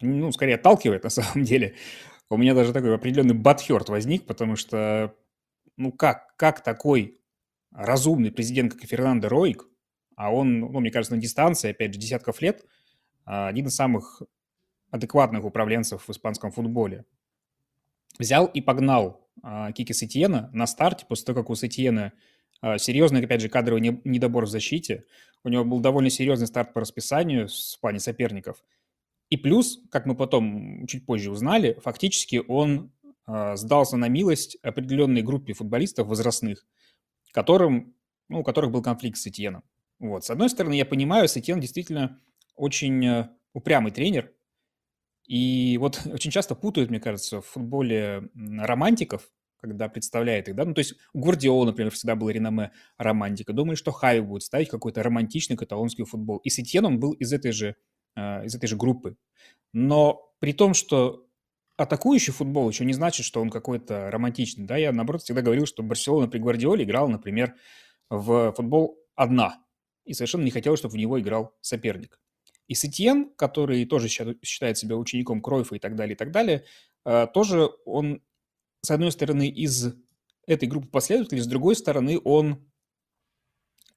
Ну, 0.00 0.32
скорее 0.32 0.56
отталкивает 0.56 1.04
на 1.04 1.10
самом 1.10 1.44
деле. 1.44 1.76
У 2.28 2.36
меня 2.36 2.54
даже 2.54 2.72
такой 2.72 2.94
определенный 2.94 3.34
батхерт 3.34 3.88
возник, 3.88 4.26
потому 4.26 4.56
что, 4.56 5.14
ну 5.76 5.92
как, 5.92 6.36
как 6.36 6.62
такой 6.62 7.21
разумный 7.74 8.30
президент, 8.30 8.74
как 8.74 8.84
и 8.84 8.86
Фернандо 8.86 9.28
Роик, 9.28 9.66
а 10.16 10.32
он, 10.32 10.60
ну, 10.60 10.80
мне 10.80 10.90
кажется, 10.90 11.14
на 11.14 11.20
дистанции, 11.20 11.70
опять 11.70 11.94
же, 11.94 12.00
десятков 12.00 12.40
лет, 12.42 12.64
а, 13.24 13.48
один 13.48 13.66
из 13.66 13.74
самых 13.74 14.22
адекватных 14.90 15.44
управленцев 15.44 16.06
в 16.06 16.10
испанском 16.10 16.52
футболе, 16.52 17.04
взял 18.18 18.46
и 18.46 18.60
погнал 18.60 19.26
а, 19.42 19.72
Кики 19.72 19.94
Сетьена 19.94 20.50
на 20.52 20.66
старте, 20.66 21.06
после 21.08 21.26
того, 21.26 21.40
как 21.40 21.50
у 21.50 21.54
Сетьена 21.54 22.12
а, 22.60 22.78
серьезный, 22.78 23.24
опять 23.24 23.40
же, 23.40 23.48
кадровый 23.48 24.00
недобор 24.04 24.44
в 24.44 24.50
защите. 24.50 25.04
У 25.44 25.48
него 25.48 25.64
был 25.64 25.80
довольно 25.80 26.10
серьезный 26.10 26.46
старт 26.46 26.72
по 26.72 26.80
расписанию 26.80 27.48
в 27.48 27.80
плане 27.80 27.98
соперников. 27.98 28.62
И 29.30 29.36
плюс, 29.36 29.80
как 29.90 30.04
мы 30.04 30.14
потом 30.14 30.86
чуть 30.86 31.06
позже 31.06 31.30
узнали, 31.30 31.78
фактически 31.82 32.42
он 32.46 32.92
сдался 33.54 33.96
на 33.96 34.08
милость 34.08 34.58
определенной 34.62 35.22
группе 35.22 35.54
футболистов 35.54 36.06
возрастных– 36.06 36.66
которым, 37.32 37.94
ну, 38.28 38.40
у 38.40 38.44
которых 38.44 38.70
был 38.70 38.82
конфликт 38.82 39.18
с 39.18 39.26
Этьеном. 39.26 39.64
Вот. 39.98 40.24
С 40.24 40.30
одной 40.30 40.50
стороны, 40.50 40.74
я 40.74 40.84
понимаю, 40.84 41.28
Сетьен 41.28 41.60
действительно 41.60 42.20
очень 42.54 43.04
э, 43.06 43.28
упрямый 43.52 43.92
тренер, 43.92 44.32
и 45.26 45.78
вот 45.78 46.00
очень 46.12 46.30
часто 46.30 46.54
путают, 46.54 46.90
мне 46.90 47.00
кажется, 47.00 47.40
в 47.40 47.46
футболе 47.46 48.28
романтиков, 48.34 49.30
когда 49.60 49.88
представляет 49.88 50.48
их, 50.48 50.56
да, 50.56 50.64
ну, 50.64 50.74
то 50.74 50.80
есть 50.80 50.94
у 51.12 51.20
Гвардиола, 51.20 51.66
например, 51.66 51.92
всегда 51.92 52.16
было 52.16 52.30
реноме 52.30 52.72
романтика, 52.98 53.52
думаю, 53.52 53.76
что 53.76 53.92
Хави 53.92 54.20
будет 54.20 54.42
ставить 54.42 54.68
какой-то 54.68 55.04
романтичный 55.04 55.56
каталонский 55.56 56.04
футбол, 56.04 56.38
и 56.38 56.50
Сетьен 56.50 56.84
он 56.84 56.98
был 56.98 57.12
из 57.12 57.32
этой 57.32 57.52
же, 57.52 57.76
э, 58.16 58.44
из 58.44 58.56
этой 58.56 58.66
же 58.66 58.76
группы, 58.76 59.16
но 59.72 60.32
при 60.40 60.52
том, 60.52 60.74
что 60.74 61.28
атакующий 61.82 62.32
футбол 62.32 62.68
еще 62.68 62.84
не 62.84 62.92
значит, 62.92 63.26
что 63.26 63.40
он 63.40 63.50
какой-то 63.50 64.10
романтичный. 64.10 64.66
Да? 64.66 64.76
Я, 64.76 64.92
наоборот, 64.92 65.22
всегда 65.22 65.42
говорил, 65.42 65.66
что 65.66 65.82
Барселона 65.82 66.28
при 66.28 66.38
Гвардиоле 66.38 66.84
играла, 66.84 67.08
например, 67.08 67.56
в 68.08 68.52
футбол 68.52 68.98
одна. 69.16 69.58
И 70.04 70.14
совершенно 70.14 70.44
не 70.44 70.50
хотел, 70.50 70.76
чтобы 70.76 70.94
в 70.94 70.96
него 70.96 71.20
играл 71.20 71.54
соперник. 71.60 72.20
И 72.68 72.74
Сетьен, 72.74 73.30
который 73.34 73.84
тоже 73.84 74.08
считает 74.08 74.78
себя 74.78 74.96
учеником 74.96 75.42
Кройфа 75.42 75.74
и 75.74 75.78
так 75.80 75.96
далее, 75.96 76.14
и 76.14 76.16
так 76.16 76.30
далее, 76.30 76.64
э, 77.04 77.26
тоже 77.34 77.70
он, 77.84 78.22
с 78.80 78.90
одной 78.90 79.10
стороны, 79.10 79.48
из 79.48 79.94
этой 80.46 80.68
группы 80.68 80.88
последователей, 80.88 81.42
с 81.42 81.46
другой 81.46 81.74
стороны, 81.74 82.20
он 82.22 82.64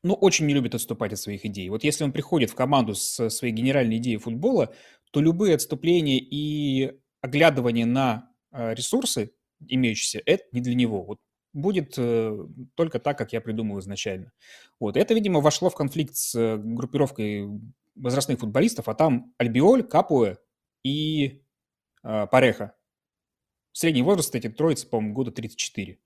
ну, 0.02 0.14
очень 0.14 0.46
не 0.48 0.54
любит 0.54 0.76
отступать 0.76 1.14
от 1.14 1.20
своих 1.20 1.46
идей. 1.46 1.70
Вот 1.70 1.84
если 1.84 2.04
он 2.04 2.12
приходит 2.12 2.50
в 2.50 2.56
команду 2.56 2.96
с 2.96 3.30
своей 3.30 3.54
генеральной 3.54 3.98
идеей 3.98 4.18
футбола, 4.18 4.74
то 5.12 5.22
любые 5.22 5.56
отступления 5.56 6.20
и 6.20 7.00
оглядывание 7.26 7.86
на 7.86 8.30
э, 8.52 8.74
ресурсы 8.74 9.32
имеющиеся, 9.68 10.22
это 10.26 10.44
не 10.52 10.62
для 10.62 10.76
него. 10.76 11.04
Вот 11.04 11.20
будет 11.54 11.96
э, 11.98 12.38
только 12.76 13.00
так, 13.00 13.18
как 13.18 13.34
я 13.34 13.42
придумал 13.42 13.80
изначально. 13.80 14.32
Вот. 14.80 14.96
Это, 14.96 15.14
видимо, 15.14 15.42
вошло 15.42 15.70
в 15.70 15.76
конфликт 15.76 16.16
с 16.16 16.58
группировкой 16.58 17.50
возрастных 17.96 18.40
футболистов, 18.40 18.88
а 18.90 18.94
там 18.94 19.34
Альбиоль, 19.38 19.84
Капуэ 19.84 20.38
и 20.84 21.42
э, 22.04 22.28
Пареха. 22.28 22.76
Средний 23.72 24.04
возраст 24.04 24.36
эти 24.36 24.50
троицы, 24.50 24.88
по-моему, 24.88 25.16
года 25.16 25.32
34. 25.32 25.98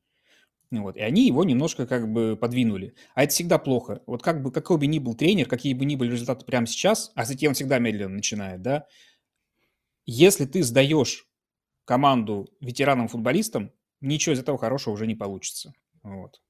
Вот. 0.71 0.95
И 0.95 1.01
они 1.01 1.27
его 1.27 1.43
немножко 1.43 1.85
как 1.87 2.11
бы 2.11 2.37
подвинули. 2.39 2.93
А 3.15 3.23
это 3.23 3.33
всегда 3.33 3.57
плохо. 3.57 4.01
Вот 4.05 4.23
как 4.23 4.41
бы, 4.41 4.51
какой 4.51 4.77
бы 4.77 4.87
ни 4.87 4.99
был 4.99 5.15
тренер, 5.15 5.47
какие 5.47 5.73
бы 5.73 5.83
ни 5.83 5.95
были 5.95 6.11
результаты 6.11 6.45
прямо 6.45 6.67
сейчас, 6.67 7.11
а 7.15 7.25
затем 7.25 7.49
он 7.49 7.55
всегда 7.55 7.79
медленно 7.79 8.15
начинает, 8.15 8.61
да, 8.61 8.85
если 10.09 10.45
ты 10.45 10.63
сдаешь 10.63 11.27
команду 11.85 12.49
ветеранам-футболистам, 12.61 13.71
ничего 14.01 14.33
из 14.33 14.39
этого 14.39 14.57
хорошего 14.57 14.93
уже 14.93 15.05
не 15.05 15.15
получится. 15.15 15.73
Вот. 16.01 16.41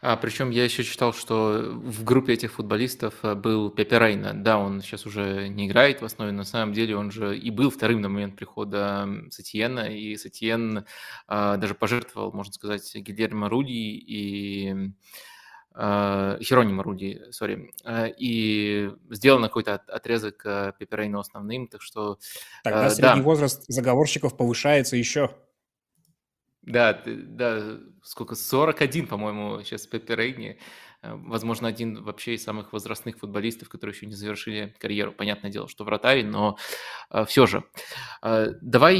А, 0.00 0.16
причем 0.16 0.50
я 0.50 0.64
еще 0.64 0.84
читал, 0.84 1.14
что 1.14 1.72
в 1.72 2.04
группе 2.04 2.34
этих 2.34 2.52
футболистов 2.52 3.14
э, 3.22 3.34
был 3.34 3.70
Пепе 3.70 3.98
Рейна. 3.98 4.34
Да, 4.34 4.58
он 4.58 4.82
сейчас 4.82 5.06
уже 5.06 5.48
не 5.48 5.66
играет 5.66 6.02
в 6.02 6.04
основе, 6.04 6.32
но 6.32 6.38
на 6.38 6.44
самом 6.44 6.74
деле 6.74 6.96
он 6.96 7.10
же 7.10 7.38
и 7.38 7.50
был 7.50 7.70
вторым 7.70 8.02
на 8.02 8.08
момент 8.08 8.36
прихода 8.36 9.08
Сатьена, 9.30 9.88
и 9.94 10.16
Сатьен 10.16 10.84
а, 11.26 11.56
даже 11.56 11.74
пожертвовал, 11.74 12.32
можно 12.32 12.52
сказать, 12.52 12.94
Гильермо 12.94 13.48
Руди 13.48 13.70
и 13.70 14.92
Херонима 15.76 16.82
Руди, 16.84 17.20
сори, 17.30 17.72
а, 17.84 18.06
и 18.06 18.90
сделан 19.10 19.42
какой-то 19.42 19.74
отрезок 19.74 20.42
Пепперейна 20.78 21.18
основным, 21.20 21.66
так 21.66 21.82
что... 21.82 22.18
Тогда 22.62 22.90
средний 22.90 23.20
да. 23.20 23.24
возраст 23.24 23.64
заговорщиков 23.66 24.36
повышается 24.36 24.96
еще. 24.96 25.34
Да, 26.62 27.02
да, 27.04 27.78
сколько, 28.02 28.36
41, 28.36 29.06
по-моему, 29.06 29.62
сейчас 29.62 29.86
Пепперейни. 29.86 30.58
Э, 31.04 31.14
возможно, 31.14 31.68
один 31.68 32.02
вообще 32.02 32.34
из 32.34 32.44
самых 32.44 32.72
возрастных 32.72 33.18
футболистов, 33.18 33.68
которые 33.68 33.94
еще 33.94 34.06
не 34.06 34.14
завершили 34.14 34.74
карьеру. 34.78 35.12
Понятное 35.12 35.50
дело, 35.50 35.68
что 35.68 35.84
вратарь, 35.84 36.24
но 36.24 36.56
э, 37.10 37.24
все 37.26 37.46
же. 37.46 37.64
Э, 38.22 38.52
давай 38.60 38.94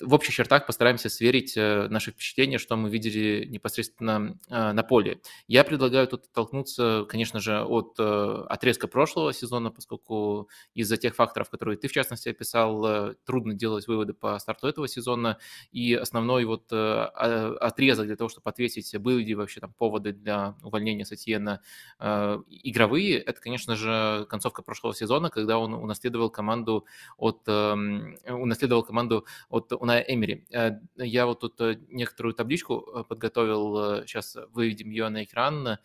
в 0.00 0.14
общих 0.14 0.34
чертах 0.34 0.66
постараемся 0.66 1.08
сверить 1.08 1.56
наши 1.56 2.12
впечатления, 2.12 2.58
что 2.58 2.76
мы 2.76 2.88
видели 2.88 3.44
непосредственно 3.46 4.38
на 4.48 4.82
поле. 4.82 5.20
Я 5.46 5.64
предлагаю 5.64 6.06
тут 6.06 6.24
оттолкнуться, 6.24 7.06
конечно 7.08 7.40
же, 7.40 7.62
от 7.62 7.98
отрезка 7.98 8.88
прошлого 8.88 9.32
сезона, 9.32 9.70
поскольку 9.70 10.48
из-за 10.74 10.96
тех 10.96 11.14
факторов, 11.14 11.50
которые 11.50 11.76
ты, 11.76 11.88
в 11.88 11.92
частности, 11.92 12.28
описал, 12.28 13.14
трудно 13.24 13.54
делать 13.54 13.86
выводы 13.86 14.14
по 14.14 14.38
старту 14.38 14.68
этого 14.68 14.88
сезона. 14.88 15.38
И 15.72 15.94
основной 15.94 16.44
вот 16.44 16.72
отрезок 16.72 18.06
для 18.06 18.16
того, 18.16 18.28
чтобы 18.28 18.50
ответить, 18.50 18.96
были 18.98 19.22
ли 19.22 19.34
вообще 19.34 19.60
там 19.60 19.72
поводы 19.72 20.12
для 20.12 20.56
увольнения 20.62 21.04
статьи 21.04 21.33
Сетьена 21.34 21.60
э, 21.98 22.38
игровые, 22.48 23.18
это, 23.18 23.40
конечно 23.40 23.76
же, 23.76 24.26
концовка 24.28 24.62
прошлого 24.62 24.94
сезона, 24.94 25.30
когда 25.30 25.58
он 25.58 25.74
унаследовал 25.74 26.30
команду 26.30 26.86
от, 27.16 27.42
эм, 27.46 28.16
унаследовал 28.26 28.82
команду 28.82 29.26
от 29.48 29.72
Уная 29.72 30.00
Эмери. 30.00 30.46
Э, 30.52 30.72
я 30.96 31.26
вот 31.26 31.40
тут 31.40 31.60
э, 31.60 31.78
некоторую 31.88 32.34
табличку 32.34 33.04
подготовил, 33.08 34.04
сейчас 34.06 34.36
выведем 34.52 34.90
ее 34.90 35.08
на 35.08 35.24
экран. 35.24 35.78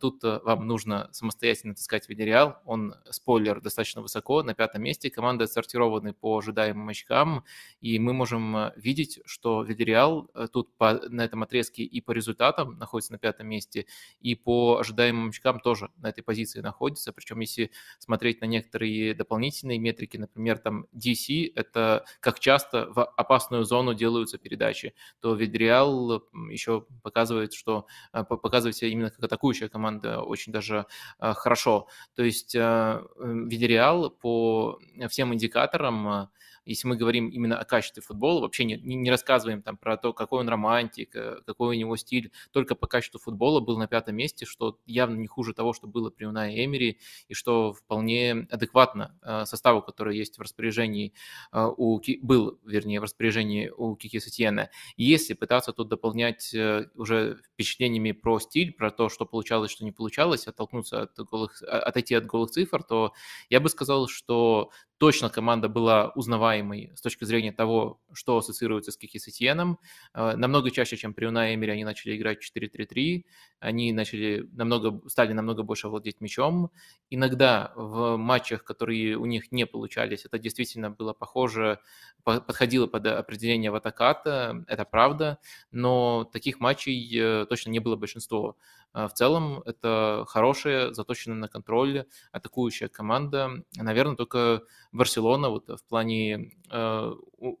Тут 0.00 0.22
вам 0.22 0.66
нужно 0.66 1.08
самостоятельно 1.12 1.74
таскать 1.74 2.08
Видереал, 2.08 2.58
он, 2.64 2.94
спойлер, 3.10 3.60
достаточно 3.60 4.02
высоко, 4.02 4.42
на 4.42 4.54
пятом 4.54 4.82
месте. 4.82 5.10
Команды 5.10 5.44
отсортированы 5.44 6.12
по 6.12 6.38
ожидаемым 6.38 6.88
очкам, 6.88 7.44
и 7.80 7.98
мы 7.98 8.12
можем 8.12 8.72
видеть, 8.76 9.20
что 9.26 9.62
Видереал 9.62 10.30
тут 10.52 10.76
по, 10.76 10.94
на 11.08 11.24
этом 11.24 11.42
отрезке 11.42 11.82
и 11.82 12.00
по 12.00 12.12
результатам 12.12 12.78
находится 12.78 13.12
на 13.12 13.18
пятом 13.18 13.48
месте, 13.48 13.86
и 14.20 14.34
по 14.34 14.77
ожидаемым 14.78 15.28
очкам 15.28 15.60
тоже 15.60 15.90
на 15.96 16.08
этой 16.08 16.22
позиции 16.22 16.60
находится. 16.60 17.12
Причем, 17.12 17.40
если 17.40 17.70
смотреть 17.98 18.40
на 18.40 18.46
некоторые 18.46 19.14
дополнительные 19.14 19.78
метрики, 19.78 20.16
например, 20.16 20.58
там 20.58 20.86
DC, 20.94 21.52
это 21.54 22.04
как 22.20 22.40
часто 22.40 22.86
в 22.90 23.04
опасную 23.04 23.64
зону 23.64 23.94
делаются 23.94 24.38
передачи, 24.38 24.94
то 25.20 25.34
Видреал 25.34 26.22
еще 26.50 26.86
показывает, 27.02 27.52
что 27.52 27.86
показывает 28.12 28.76
себя 28.76 28.90
именно 28.90 29.10
как 29.10 29.24
атакующая 29.24 29.68
команда 29.68 30.20
очень 30.20 30.52
даже 30.52 30.86
хорошо. 31.18 31.88
То 32.14 32.22
есть 32.22 32.54
Видереал 32.54 34.10
по 34.10 34.78
всем 35.08 35.34
индикаторам 35.34 36.30
если 36.68 36.86
мы 36.86 36.96
говорим 36.96 37.28
именно 37.28 37.58
о 37.58 37.64
качестве 37.64 38.02
футбола, 38.02 38.42
вообще 38.42 38.64
не, 38.64 38.76
не 38.76 39.10
рассказываем 39.10 39.62
там 39.62 39.76
про 39.78 39.96
то, 39.96 40.12
какой 40.12 40.40
он 40.40 40.48
романтик, 40.48 41.16
э, 41.16 41.36
какой 41.46 41.76
у 41.76 41.78
него 41.78 41.96
стиль, 41.96 42.30
только 42.52 42.74
по 42.74 42.86
качеству 42.86 43.18
футбола 43.18 43.60
был 43.60 43.78
на 43.78 43.86
пятом 43.86 44.16
месте, 44.16 44.44
что 44.44 44.78
явно 44.86 45.16
не 45.16 45.26
хуже 45.26 45.54
того, 45.54 45.72
что 45.72 45.86
было 45.86 46.10
при 46.10 46.26
Унае 46.26 46.64
Эмери, 46.64 46.98
и 47.28 47.34
что 47.34 47.72
вполне 47.72 48.46
адекватно 48.50 49.18
э, 49.22 49.46
составу, 49.46 49.80
который 49.80 50.16
есть 50.16 50.38
в 50.38 50.42
распоряжении 50.42 51.14
э, 51.52 51.66
у, 51.76 52.00
был, 52.22 52.58
вернее, 52.64 53.00
в 53.00 53.04
распоряжении 53.04 53.70
у 53.74 53.96
Кики 53.96 54.20
Сетьена. 54.20 54.68
И 54.96 55.04
если 55.04 55.32
пытаться 55.32 55.72
тут 55.72 55.88
дополнять 55.88 56.54
уже 56.94 57.38
впечатлениями 57.54 58.12
про 58.12 58.38
стиль, 58.40 58.72
про 58.72 58.90
то, 58.90 59.08
что 59.08 59.24
получалось, 59.24 59.70
что 59.70 59.84
не 59.84 59.92
получалось, 59.92 60.46
оттолкнуться 60.46 61.02
от 61.02 61.18
голых, 61.18 61.62
отойти 61.62 62.14
от 62.14 62.26
голых 62.26 62.50
цифр, 62.50 62.82
то 62.82 63.12
я 63.48 63.60
бы 63.60 63.68
сказал, 63.68 64.08
что 64.08 64.70
точно 64.98 65.30
команда 65.30 65.68
была 65.68 66.10
узнаваемой 66.14 66.92
с 66.94 67.00
точки 67.00 67.24
зрения 67.24 67.52
того, 67.52 68.00
что 68.12 68.36
ассоциируется 68.36 68.90
с 68.92 68.96
Кики 68.96 69.18
Сетьеном. 69.18 69.78
Э, 70.12 70.34
намного 70.36 70.70
чаще, 70.70 70.96
чем 70.96 71.14
при 71.14 71.26
Унае 71.26 71.54
Эмери, 71.54 71.72
они 71.72 71.84
начали 71.84 72.16
играть 72.16 72.38
4-3-3, 72.42 73.24
они 73.60 73.92
начали 73.92 74.48
намного, 74.52 75.00
стали 75.08 75.32
намного 75.32 75.62
больше 75.62 75.88
владеть 75.88 76.20
мячом. 76.20 76.70
Иногда 77.10 77.72
в 77.76 78.16
матчах, 78.16 78.64
которые 78.64 79.16
у 79.16 79.26
них 79.26 79.52
не 79.52 79.66
получались, 79.66 80.24
это 80.24 80.38
действительно 80.38 80.90
было 80.90 81.12
похоже, 81.12 81.78
подходило 82.24 82.86
под 82.86 83.06
определение 83.06 83.70
Ватаката, 83.70 84.64
это 84.66 84.84
правда, 84.84 85.38
но 85.70 86.24
таких 86.32 86.60
матчей 86.60 87.08
э, 87.18 87.46
точно 87.46 87.70
не 87.70 87.78
было 87.78 87.96
большинство. 87.96 88.56
Э, 88.94 89.06
в 89.06 89.12
целом 89.12 89.62
это 89.64 90.24
хорошая, 90.28 90.92
заточенная 90.92 91.36
на 91.36 91.48
контроль, 91.48 92.06
атакующая 92.32 92.88
команда. 92.88 93.62
Наверное, 93.76 94.16
только 94.16 94.62
Барселона 94.92 95.50
вот 95.50 95.68
в 95.68 95.84
плане 95.88 96.52
э, 96.70 97.12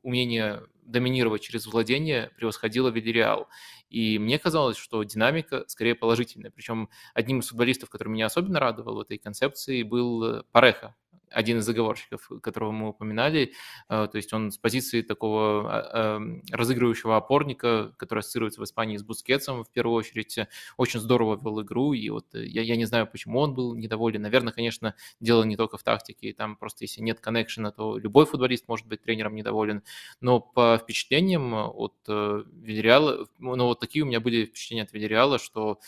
умения 0.02 0.62
доминировать 0.82 1.42
через 1.42 1.66
владение 1.66 2.30
превосходила 2.36 2.88
Вильяреал. 2.88 3.48
И 3.90 4.18
мне 4.18 4.38
казалось, 4.38 4.78
что 4.78 5.02
динамика 5.02 5.64
скорее 5.66 5.94
положительная. 5.94 6.50
Причем 6.50 6.88
одним 7.14 7.40
из 7.40 7.48
футболистов, 7.48 7.90
который 7.90 8.08
меня 8.08 8.26
особенно 8.26 8.58
радовал 8.58 8.96
в 8.96 9.00
этой 9.00 9.18
концепции, 9.18 9.82
был 9.82 10.44
Пареха, 10.50 10.94
один 11.30 11.58
из 11.58 11.64
заговорщиков, 11.64 12.28
которого 12.42 12.72
мы 12.72 12.88
упоминали, 12.88 13.52
э, 13.88 14.08
то 14.10 14.16
есть 14.16 14.32
он 14.32 14.50
с 14.50 14.58
позиции 14.58 15.02
такого 15.02 15.70
а, 15.70 16.16
эм, 16.16 16.42
разыгрывающего 16.50 17.16
опорника, 17.16 17.92
который 17.96 18.20
ассоциируется 18.20 18.60
в 18.60 18.64
Испании 18.64 18.96
с 18.96 19.02
Бускетсом, 19.02 19.64
в 19.64 19.70
первую 19.70 19.96
очередь, 19.96 20.38
очень 20.76 21.00
здорово 21.00 21.38
вел 21.42 21.62
игру, 21.62 21.92
и 21.92 22.08
вот 22.10 22.34
э, 22.34 22.44
я, 22.44 22.62
я 22.62 22.76
не 22.76 22.84
знаю, 22.84 23.06
почему 23.06 23.40
он 23.40 23.54
был 23.54 23.74
недоволен. 23.74 24.22
Наверное, 24.22 24.52
конечно, 24.52 24.94
дело 25.20 25.44
не 25.44 25.56
только 25.56 25.76
в 25.76 25.82
тактике, 25.82 26.32
там 26.32 26.56
просто 26.56 26.84
если 26.84 27.02
нет 27.02 27.20
коннекшена, 27.20 27.72
то 27.72 27.98
любой 27.98 28.26
футболист 28.26 28.68
может 28.68 28.86
быть 28.86 29.02
тренером 29.02 29.34
недоволен, 29.34 29.82
но 30.20 30.40
по 30.40 30.78
впечатлениям 30.82 31.54
от 31.54 31.94
э, 32.08 32.44
Вильяреала, 32.52 33.26
ну 33.38 33.66
вот 33.66 33.80
такие 33.80 34.04
у 34.04 34.06
меня 34.06 34.20
были 34.20 34.46
впечатления 34.46 34.82
от 34.82 34.92
Вильяреала, 34.92 35.38
что 35.38 35.80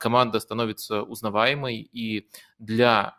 команда 0.00 0.40
становится 0.40 1.02
узнаваемой, 1.02 1.80
и 1.80 2.28
для 2.58 3.16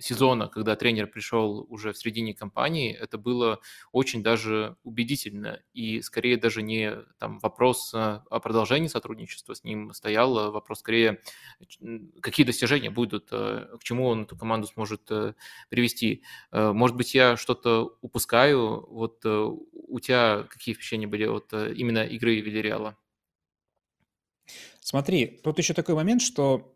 сезона, 0.00 0.48
когда 0.48 0.76
тренер 0.76 1.06
пришел 1.06 1.66
уже 1.68 1.92
в 1.92 1.98
середине 1.98 2.34
кампании, 2.34 2.92
это 2.92 3.18
было 3.18 3.60
очень 3.92 4.22
даже 4.22 4.76
убедительно. 4.82 5.60
И 5.72 6.02
скорее 6.02 6.36
даже 6.36 6.62
не 6.62 6.96
там, 7.18 7.38
вопрос 7.38 7.92
о 7.94 8.40
продолжении 8.40 8.88
сотрудничества 8.88 9.54
с 9.54 9.64
ним 9.64 9.92
стоял, 9.92 10.36
а 10.38 10.50
вопрос 10.50 10.80
скорее, 10.80 11.20
какие 12.20 12.46
достижения 12.46 12.90
будут, 12.90 13.28
э, 13.30 13.68
к 13.78 13.82
чему 13.82 14.06
он 14.06 14.22
эту 14.22 14.36
команду 14.36 14.66
сможет 14.66 15.10
э, 15.10 15.34
привести. 15.68 16.22
Э, 16.50 16.72
может 16.72 16.96
быть, 16.96 17.14
я 17.14 17.36
что-то 17.36 17.96
упускаю. 18.00 18.86
Вот 18.90 19.24
у 19.24 20.00
тебя 20.00 20.44
какие 20.48 20.74
впечатления 20.74 21.06
были 21.06 21.26
от 21.26 21.52
именно 21.52 22.04
игры 22.04 22.40
Вильяреала? 22.40 22.96
Смотри, 24.80 25.40
тут 25.44 25.58
еще 25.58 25.74
такой 25.74 25.94
момент, 25.94 26.22
что 26.22 26.74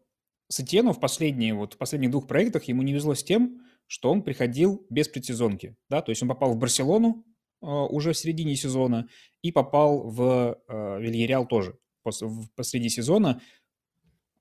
Сатьену 0.49 0.93
в 0.93 1.01
последние, 1.01 1.55
вот 1.55 1.75
в 1.75 1.79
последних 1.79 2.11
двух 2.11 2.27
проектах 2.27 2.65
ему 2.65 2.83
не 2.83 2.93
везло 2.93 3.15
с 3.15 3.25
тем, 3.25 3.63
что 3.87 4.11
он 4.11 4.23
приходил 4.23 4.87
без 4.91 5.09
предсезонки, 5.09 5.77
да, 5.89 6.03
то 6.03 6.11
есть 6.11 6.23
он 6.23 6.29
попал 6.29 6.53
в 6.53 6.59
Барселону 6.59 7.25
э, 7.63 7.67
уже 7.67 8.13
в 8.13 8.19
середине 8.19 8.57
сезона 8.57 9.09
и 9.43 9.53
попал 9.53 10.09
в 10.09 10.59
э, 10.69 11.01
Вильяреал 11.01 11.47
тоже 11.47 11.79
пос, 12.05 12.23
в, 12.23 12.49
посреди 12.55 12.89
сезона. 12.89 13.41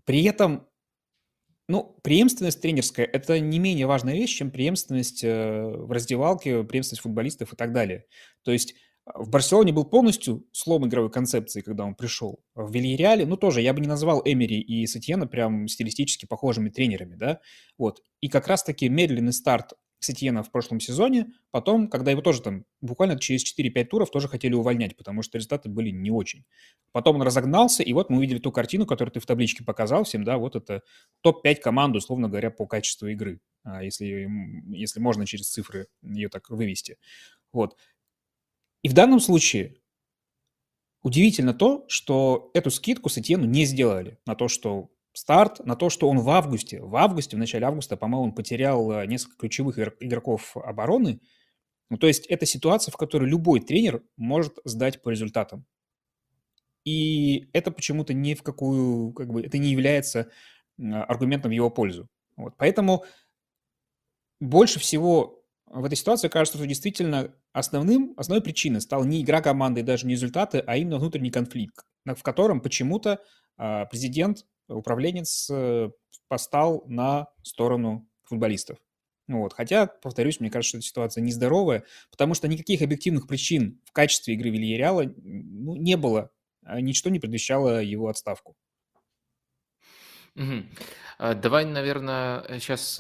При 0.06 0.24
этом, 0.26 0.68
ну, 1.68 1.98
преемственность 2.04 2.62
тренерская– 2.62 3.06
это 3.14 3.40
не 3.40 3.58
менее 3.58 3.88
важная 3.88 4.14
вещь, 4.14 4.38
чем 4.38 4.52
преемственность 4.52 5.24
э, 5.24 5.64
в 5.64 5.92
раздевалке, 5.92 6.64
преемственность 6.64 7.02
футболистов 7.02 7.54
и 7.54 7.56
так 7.56 7.74
далее. 7.74 8.06
То 8.44 8.52
есть 8.52 8.76
в 9.06 9.30
Барселоне 9.30 9.74
был 9.74 9.86
полностью 9.86 10.46
слом 10.52 10.88
игровой 10.88 11.12
концепции, 11.12 11.62
когда 11.62 11.84
он 11.84 11.96
пришел. 11.96 12.40
В 12.56 12.72
Вильяреале, 12.72 13.26
ну, 13.26 13.36
тоже, 13.36 13.62
я 13.62 13.74
бы 13.74 13.82
не 13.82 13.88
назвал 13.88 14.22
Эмери 14.24 14.60
и 14.60 14.86
Сетьена 14.88 15.28
прям 15.28 15.68
стилистически 15.68 16.26
похожими 16.26 16.70
тренерами, 16.70 17.16
да, 17.16 17.40
вот. 17.78 18.02
И 18.22 18.30
как 18.30 18.48
раз-таки 18.48 18.88
медленный 18.88 19.34
старт 19.34 19.74
Сетьена 20.00 20.44
в 20.44 20.52
прошлом 20.52 20.80
сезоне, 20.80 21.28
потом, 21.52 21.88
когда 21.88 22.12
его 22.12 22.22
тоже 22.22 22.42
там 22.42 22.66
буквально 22.82 23.18
через 23.18 23.44
4-5 23.58 23.86
туров 23.86 24.12
тоже 24.12 24.28
хотели 24.28 24.54
увольнять, 24.54 24.98
потому 24.98 25.22
что 25.22 25.38
результаты 25.38 25.70
были 25.70 25.90
не 25.92 26.12
очень. 26.12 26.46
Потом 26.92 27.18
он 27.18 27.22
разогнался, 27.22 27.84
и 27.84 27.94
вот 27.94 28.10
мы 28.10 28.18
увидели 28.18 28.40
ту 28.40 28.52
картину, 28.52 28.86
которую 28.86 29.14
ты 29.14 29.20
в 29.20 29.26
табличке 29.26 29.64
показал 29.64 30.04
всем, 30.04 30.24
да, 30.24 30.38
вот 30.38 30.56
это 30.56 30.82
топ-5 31.22 31.56
команд, 31.56 31.96
условно 31.96 32.28
говоря, 32.30 32.52
по 32.52 32.68
качеству 32.68 33.08
игры, 33.08 33.40
а, 33.64 33.84
если, 33.84 34.28
если 34.70 35.00
можно 35.00 35.26
через 35.26 35.50
цифры 35.50 35.88
ее 36.02 36.28
так 36.28 36.50
вывести. 36.50 36.98
Вот. 37.54 37.78
И 38.84 38.90
в 38.90 38.94
данном 38.94 39.20
случае 39.20 39.78
удивительно 41.02 41.54
то, 41.54 41.86
что 41.88 42.52
эту 42.54 42.70
скидку 42.70 43.10
Сатьену 43.10 43.46
не 43.46 43.66
сделали 43.66 44.20
на 44.26 44.36
то, 44.36 44.48
что 44.48 44.90
старт, 45.14 45.66
на 45.66 45.76
то, 45.76 45.90
что 45.90 46.10
он 46.10 46.20
в 46.20 46.30
августе, 46.30 46.82
в 46.82 46.96
августе, 46.96 47.36
в 47.36 47.40
начале 47.40 47.66
августа, 47.66 47.98
по-моему, 47.98 48.26
он 48.26 48.36
потерял 48.36 48.92
э, 48.92 49.06
несколько 49.06 49.38
ключевых 49.38 49.78
игроков 50.00 50.56
обороны. 50.58 51.22
Ну, 51.90 51.98
то 51.98 52.08
есть 52.08 52.26
это 52.28 52.46
ситуация, 52.46 52.92
в 52.92 52.98
которой 52.98 53.30
любой 53.30 53.60
тренер 53.60 54.04
может 54.18 54.60
сдать 54.66 55.02
по 55.02 55.10
результатам. 55.10 55.66
И 56.84 57.50
это 57.54 57.72
почему-то 57.72 58.14
ни 58.14 58.34
в 58.34 58.44
какую, 58.44 59.14
как 59.14 59.32
бы, 59.32 59.44
это 59.44 59.58
не 59.58 59.72
является 59.72 60.30
аргументом 60.78 61.52
в 61.52 61.54
его 61.54 61.70
пользу. 61.70 62.10
Вот. 62.36 62.56
Поэтому 62.58 63.06
больше 64.42 64.80
всего 64.80 65.43
в 65.82 65.86
этой 65.86 65.96
ситуации 65.96 66.28
кажется, 66.28 66.58
что 66.58 66.68
действительно 66.68 67.34
основным, 67.52 68.14
основной 68.18 68.44
причиной 68.44 68.82
стала 68.82 69.04
не 69.04 69.22
игра 69.22 69.42
команды 69.42 69.82
и 69.82 69.84
даже 69.84 70.06
не 70.06 70.14
результаты, 70.14 70.60
а 70.60 70.78
именно 70.78 70.98
внутренний 70.98 71.32
конфликт, 71.32 71.86
в 72.06 72.22
котором 72.22 72.62
почему-то 72.62 73.22
а, 73.58 73.86
президент, 73.86 74.46
управленец 74.68 75.50
э, 75.50 75.90
постал 76.28 76.84
на 76.88 77.28
сторону 77.44 78.08
футболистов. 78.24 78.78
Вот. 79.28 79.54
Хотя, 79.54 79.88
повторюсь, 79.88 80.40
мне 80.40 80.50
кажется, 80.50 80.70
что 80.70 80.78
эта 80.78 80.88
ситуация 80.88 81.22
нездоровая, 81.22 81.84
потому 82.12 82.34
что 82.34 82.48
никаких 82.48 82.82
объективных 82.82 83.28
причин 83.28 83.82
в 83.86 83.92
качестве 83.94 84.34
игры 84.34 84.50
Вильяреала 84.50 85.12
ну, 85.16 85.76
не 85.76 85.96
было. 85.98 86.32
А 86.66 86.80
ничто 86.82 87.10
не 87.10 87.20
предвещало 87.20 87.82
его 87.82 88.08
отставку. 88.08 88.56
Угу. 90.36 90.64
Давай, 91.36 91.66
наверное, 91.66 92.60
сейчас 92.60 92.98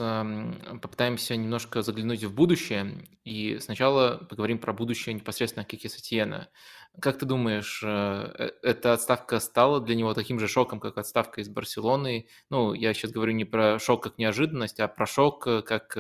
попытаемся 0.82 1.36
немножко 1.36 1.82
заглянуть 1.82 2.24
в 2.24 2.34
будущее. 2.34 3.08
И 3.24 3.58
сначала 3.60 4.18
поговорим 4.30 4.60
про 4.60 4.72
будущее 4.72 5.16
непосредственно 5.16 5.66
Кики 5.66 5.90
Сатьена. 5.90 6.50
Как 7.02 7.18
ты 7.18 7.26
думаешь, 7.26 7.82
э, 7.84 7.88
э, 7.88 8.52
эта 8.62 8.94
отставка 8.94 9.40
стала 9.40 9.82
для 9.82 9.96
него 9.96 10.14
таким 10.14 10.40
же 10.40 10.48
шоком, 10.48 10.80
как 10.80 10.98
отставка 11.00 11.42
из 11.42 11.50
Барселоны? 11.50 12.28
Ну, 12.52 12.74
я 12.74 12.94
сейчас 12.94 13.12
говорю 13.12 13.34
не 13.34 13.46
про 13.46 13.80
шок 13.80 14.04
как 14.04 14.20
неожиданность, 14.20 14.80
а 14.80 14.88
про 14.88 15.08
шок 15.08 15.48
э, 15.48 15.62
как 15.64 15.98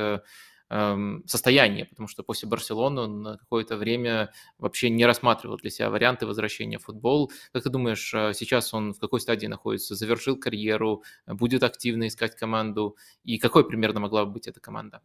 состояние, 1.27 1.85
потому 1.85 2.07
что 2.07 2.23
после 2.23 2.49
Барселоны 2.49 3.01
он 3.01 3.21
на 3.21 3.37
какое-то 3.37 3.77
время 3.77 4.31
вообще 4.57 4.89
не 4.89 5.05
рассматривал 5.05 5.57
для 5.57 5.69
себя 5.69 5.89
варианты 5.89 6.25
возвращения 6.25 6.79
в 6.79 6.83
футбол. 6.83 7.31
Как 7.51 7.63
ты 7.63 7.69
думаешь, 7.69 8.13
э, 8.13 8.33
сейчас 8.33 8.73
он 8.73 8.93
в 8.93 8.99
какой 8.99 9.19
стадии 9.19 9.47
находится? 9.47 9.95
Завершил 9.95 10.37
карьеру, 10.37 11.03
будет 11.27 11.63
активно 11.63 12.07
искать 12.07 12.35
команду? 12.35 12.97
И 13.23 13.37
какой 13.37 13.67
примерно 13.67 13.99
могла 13.99 14.25
бы 14.25 14.33
быть 14.33 14.47
эта 14.47 14.59
команда? 14.59 15.01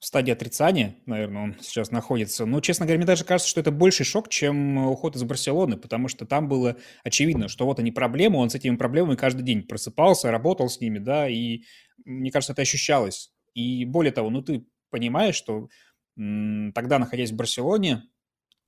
в 0.00 0.06
стадии 0.06 0.30
отрицания, 0.30 0.94
наверное, 1.06 1.42
он 1.42 1.56
сейчас 1.60 1.90
находится. 1.90 2.46
Но, 2.46 2.60
честно 2.60 2.86
говоря, 2.86 2.98
мне 2.98 3.06
даже 3.06 3.24
кажется, 3.24 3.50
что 3.50 3.60
это 3.60 3.72
больший 3.72 4.04
шок, 4.06 4.28
чем 4.28 4.78
уход 4.78 5.16
из 5.16 5.24
Барселоны, 5.24 5.76
потому 5.76 6.06
что 6.08 6.24
там 6.24 6.48
было 6.48 6.76
очевидно, 7.02 7.48
что 7.48 7.66
вот 7.66 7.80
они 7.80 7.90
проблемы, 7.90 8.38
он 8.38 8.48
с 8.48 8.54
этими 8.54 8.76
проблемами 8.76 9.16
каждый 9.16 9.42
день 9.42 9.62
просыпался, 9.62 10.30
работал 10.30 10.68
с 10.68 10.80
ними, 10.80 10.98
да, 10.98 11.28
и 11.28 11.62
мне 12.04 12.30
кажется, 12.30 12.52
это 12.52 12.62
ощущалось. 12.62 13.32
И 13.58 13.84
более 13.84 14.12
того, 14.12 14.30
ну 14.30 14.40
ты 14.40 14.64
понимаешь, 14.88 15.34
что 15.34 15.68
тогда, 16.14 17.00
находясь 17.00 17.32
в 17.32 17.36
Барселоне, 17.36 18.04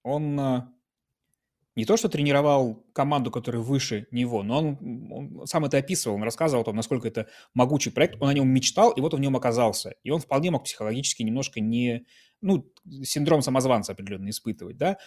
он 0.02 0.40
э, 0.40 0.62
не 1.76 1.84
то, 1.84 1.96
что 1.96 2.08
тренировал 2.08 2.84
команду, 2.92 3.30
которая 3.30 3.62
выше 3.62 4.08
него, 4.10 4.42
но 4.42 4.58
он, 4.58 5.12
он 5.12 5.46
сам 5.46 5.64
это 5.64 5.78
описывал, 5.78 6.16
он 6.16 6.24
рассказывал 6.24 6.62
о 6.62 6.64
том, 6.64 6.74
насколько 6.74 7.06
это 7.06 7.28
могучий 7.54 7.90
проект, 7.90 8.20
он 8.20 8.30
о 8.30 8.34
нем 8.34 8.48
мечтал, 8.48 8.90
и 8.90 9.00
вот 9.00 9.14
он 9.14 9.20
в 9.20 9.22
нем 9.22 9.36
оказался. 9.36 9.94
И 10.02 10.10
он 10.10 10.18
вполне 10.18 10.50
мог 10.50 10.64
психологически 10.64 11.22
немножко 11.22 11.60
не... 11.60 12.04
Ну, 12.40 12.68
синдром 13.04 13.42
самозванца 13.42 13.92
определенно 13.92 14.30
испытывать, 14.30 14.76
да. 14.76 14.98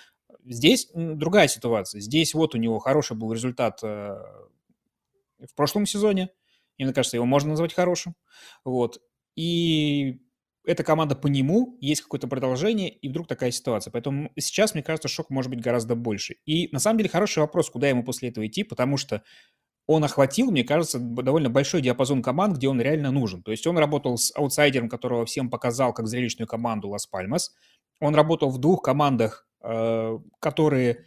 Здесь 0.45 0.89
другая 0.93 1.49
ситуация. 1.49 1.99
Здесь 1.99 2.33
вот 2.33 2.55
у 2.55 2.57
него 2.57 2.79
хороший 2.79 3.17
был 3.17 3.33
результат 3.33 3.83
э, 3.83 3.87
в 3.87 5.55
прошлом 5.55 5.85
сезоне, 5.85 6.29
и 6.77 6.85
мне 6.85 6.93
кажется, 6.93 7.17
его 7.17 7.25
можно 7.25 7.49
назвать 7.49 7.73
хорошим. 7.73 8.15
Вот. 8.63 9.01
И 9.35 10.19
эта 10.65 10.83
команда 10.83 11.15
по 11.15 11.27
нему, 11.27 11.77
есть 11.81 12.01
какое-то 12.01 12.27
продолжение, 12.27 12.89
и 12.89 13.09
вдруг 13.09 13.27
такая 13.27 13.51
ситуация. 13.51 13.91
Поэтому 13.91 14.31
сейчас, 14.39 14.73
мне 14.73 14.83
кажется, 14.83 15.07
шок 15.07 15.29
может 15.29 15.49
быть 15.49 15.61
гораздо 15.61 15.95
больше. 15.95 16.35
И 16.45 16.69
на 16.71 16.79
самом 16.79 16.99
деле 16.99 17.09
хороший 17.09 17.39
вопрос, 17.39 17.69
куда 17.69 17.89
ему 17.89 18.03
после 18.03 18.29
этого 18.29 18.47
идти, 18.47 18.63
потому 18.63 18.97
что 18.97 19.23
он 19.85 20.03
охватил, 20.03 20.51
мне 20.51 20.63
кажется, 20.63 20.97
довольно 20.99 21.49
большой 21.49 21.81
диапазон 21.81 22.21
команд, 22.21 22.57
где 22.57 22.69
он 22.69 22.79
реально 22.81 23.11
нужен. 23.11 23.43
То 23.43 23.51
есть 23.51 23.67
он 23.67 23.77
работал 23.77 24.17
с 24.17 24.33
аутсайдером, 24.33 24.87
которого 24.87 25.25
всем 25.25 25.49
показал 25.49 25.93
как 25.93 26.07
зрелищную 26.07 26.47
команду 26.47 26.87
Лас-Пальмас. 26.89 27.53
Он 27.99 28.15
работал 28.15 28.49
в 28.49 28.59
двух 28.59 28.81
командах, 28.81 29.45
э, 29.61 30.19
которые 30.39 31.05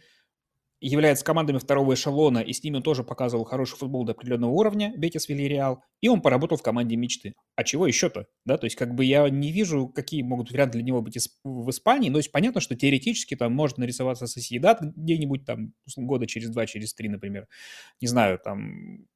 является 0.79 1.25
командами 1.25 1.57
второго 1.57 1.93
эшелона, 1.93 2.39
и 2.39 2.53
с 2.53 2.63
ними 2.63 2.77
он 2.77 2.83
тоже 2.83 3.03
показывал 3.03 3.45
хороший 3.45 3.77
футбол 3.77 4.05
до 4.05 4.11
определенного 4.11 4.51
уровня, 4.51 4.93
Бетис 4.95 5.27
Вильяреал, 5.27 5.83
и 6.01 6.07
он 6.07 6.21
поработал 6.21 6.57
в 6.57 6.61
команде 6.61 6.95
мечты. 6.95 7.33
А 7.55 7.63
чего 7.63 7.87
еще-то? 7.87 8.27
Да, 8.45 8.57
то 8.57 8.65
есть 8.65 8.75
как 8.75 8.93
бы 8.93 9.03
я 9.03 9.27
не 9.29 9.51
вижу, 9.51 9.87
какие 9.87 10.21
могут 10.21 10.51
варианты 10.51 10.73
для 10.77 10.83
него 10.83 11.01
быть 11.01 11.17
в 11.43 11.69
Испании, 11.69 12.09
но 12.09 12.17
есть 12.19 12.31
понятно, 12.31 12.61
что 12.61 12.75
теоретически 12.75 13.35
там 13.35 13.53
может 13.53 13.77
нарисоваться 13.77 14.27
Соседат 14.27 14.79
где-нибудь 14.81 15.45
там 15.45 15.73
года 15.95 16.27
через 16.27 16.49
два, 16.49 16.65
через 16.67 16.93
три, 16.93 17.09
например. 17.09 17.47
Не 17.99 18.07
знаю, 18.07 18.39
там 18.43 19.07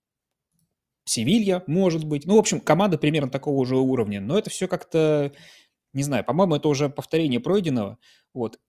Севилья, 1.03 1.63
может 1.67 2.05
быть. 2.05 2.25
Ну, 2.25 2.35
в 2.35 2.39
общем, 2.39 2.59
команда 2.59 2.97
примерно 2.97 3.29
такого 3.29 3.65
же 3.65 3.77
уровня. 3.77 4.21
Но 4.21 4.37
это 4.37 4.49
все 4.49 4.67
как-то, 4.67 5.33
не 5.93 6.03
знаю, 6.03 6.23
по-моему, 6.23 6.55
это 6.55 6.67
уже 6.69 6.89
повторение 6.89 7.39
пройденного. 7.39 7.97
Вот. 8.33 8.59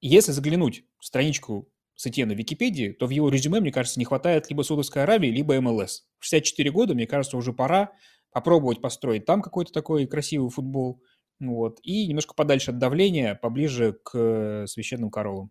Если 0.00 0.32
заглянуть 0.32 0.84
в 0.98 1.04
страничку 1.04 1.68
Сетьена 2.00 2.34
в 2.34 2.38
Википедии, 2.38 2.92
то 2.92 3.06
в 3.06 3.10
его 3.10 3.28
резюме, 3.28 3.60
мне 3.60 3.72
кажется, 3.72 3.98
не 3.98 4.06
хватает 4.06 4.48
либо 4.48 4.62
Саудовской 4.62 5.02
Аравии, 5.02 5.28
либо 5.28 5.60
МЛС. 5.60 6.06
В 6.18 6.24
64 6.24 6.70
года, 6.70 6.94
мне 6.94 7.06
кажется, 7.06 7.36
уже 7.36 7.52
пора 7.52 7.92
попробовать 8.32 8.80
построить 8.80 9.26
там 9.26 9.42
какой-то 9.42 9.72
такой 9.72 10.06
красивый 10.06 10.50
футбол, 10.50 11.02
вот, 11.40 11.78
и 11.82 12.06
немножко 12.06 12.34
подальше 12.34 12.70
от 12.70 12.78
давления, 12.78 13.34
поближе 13.34 13.98
к 14.02 14.12
э, 14.14 14.66
священным 14.66 15.10
коровам. 15.10 15.50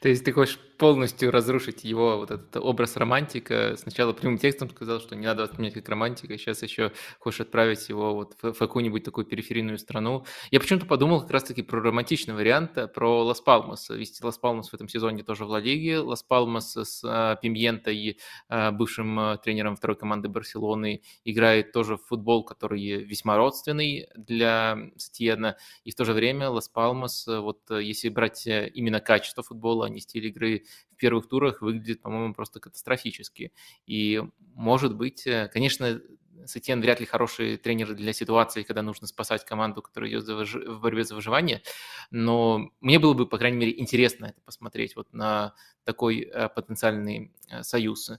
То 0.00 0.08
есть 0.08 0.24
ты 0.24 0.32
хочешь 0.32 0.58
полностью 0.78 1.32
разрушить 1.32 1.82
его 1.82 2.18
вот 2.18 2.30
этот 2.30 2.56
образ 2.56 2.96
романтика. 2.96 3.74
Сначала 3.76 4.12
прямым 4.12 4.38
текстом 4.38 4.70
сказал, 4.70 5.00
что 5.00 5.16
не 5.16 5.26
надо 5.26 5.42
воспринимать 5.42 5.74
как 5.74 5.88
романтика, 5.88 6.38
сейчас 6.38 6.62
еще 6.62 6.92
хочешь 7.18 7.40
отправить 7.40 7.88
его 7.88 8.14
вот 8.14 8.36
в, 8.40 8.52
в 8.52 8.58
какую-нибудь 8.58 9.02
такую 9.02 9.26
периферийную 9.26 9.78
страну. 9.78 10.24
Я 10.52 10.60
почему-то 10.60 10.86
подумал 10.86 11.20
как 11.22 11.32
раз-таки 11.32 11.62
про 11.62 11.80
романтичный 11.80 12.34
вариант, 12.34 12.78
про 12.94 13.24
Лас-Палмас. 13.24 13.90
Есть 13.90 14.17
и 14.17 14.24
Лас-Палмас 14.24 14.70
в 14.70 14.74
этом 14.74 14.88
сезоне 14.88 15.24
тоже 15.24 15.44
в 15.44 15.50
Ла 15.50 15.58
Лиге. 15.58 15.98
Лас-Палмас 15.98 16.76
с 16.76 17.02
а, 17.04 17.34
Пимьентой, 17.34 18.18
а, 18.48 18.70
бывшим 18.70 19.18
а, 19.18 19.36
тренером 19.36 19.74
второй 19.74 19.96
команды 19.96 20.28
Барселоны, 20.28 21.02
играет 21.24 21.72
тоже 21.72 21.96
в 21.96 22.04
футбол, 22.06 22.44
который 22.44 23.02
весьма 23.02 23.36
родственный 23.36 24.06
для 24.14 24.78
Сетьена. 24.96 25.56
И 25.82 25.90
в 25.90 25.96
то 25.96 26.04
же 26.04 26.12
время 26.12 26.50
Лас-Палмас, 26.50 27.26
вот 27.26 27.68
если 27.70 28.10
брать 28.10 28.46
именно 28.46 29.00
качество 29.00 29.42
футбола, 29.42 29.87
не 29.88 30.00
стиль 30.00 30.26
игры, 30.26 30.64
в 30.92 30.96
первых 30.96 31.28
турах 31.28 31.62
выглядит, 31.62 32.00
по-моему, 32.00 32.34
просто 32.34 32.60
катастрофически. 32.60 33.52
И, 33.86 34.22
может 34.54 34.96
быть, 34.96 35.26
э, 35.26 35.48
конечно, 35.52 36.00
Сатьен 36.46 36.80
вряд 36.80 37.00
ли 37.00 37.06
хороший 37.06 37.56
тренер 37.56 37.94
для 37.94 38.12
ситуации, 38.12 38.62
когда 38.62 38.82
нужно 38.82 39.06
спасать 39.06 39.44
команду, 39.44 39.82
которая 39.82 40.10
идет 40.10 40.24
в 40.24 40.80
борьбе 40.80 41.04
за 41.04 41.14
выживание, 41.14 41.62
но 42.10 42.70
мне 42.80 42.98
было 42.98 43.14
бы, 43.14 43.26
по 43.26 43.38
крайней 43.38 43.58
мере, 43.58 43.78
интересно 43.78 44.26
это 44.26 44.40
посмотреть 44.42 44.94
вот 44.96 45.12
на 45.12 45.54
такой 45.84 46.20
э, 46.20 46.48
потенциальный 46.48 47.32
э, 47.50 47.62
союз. 47.62 48.10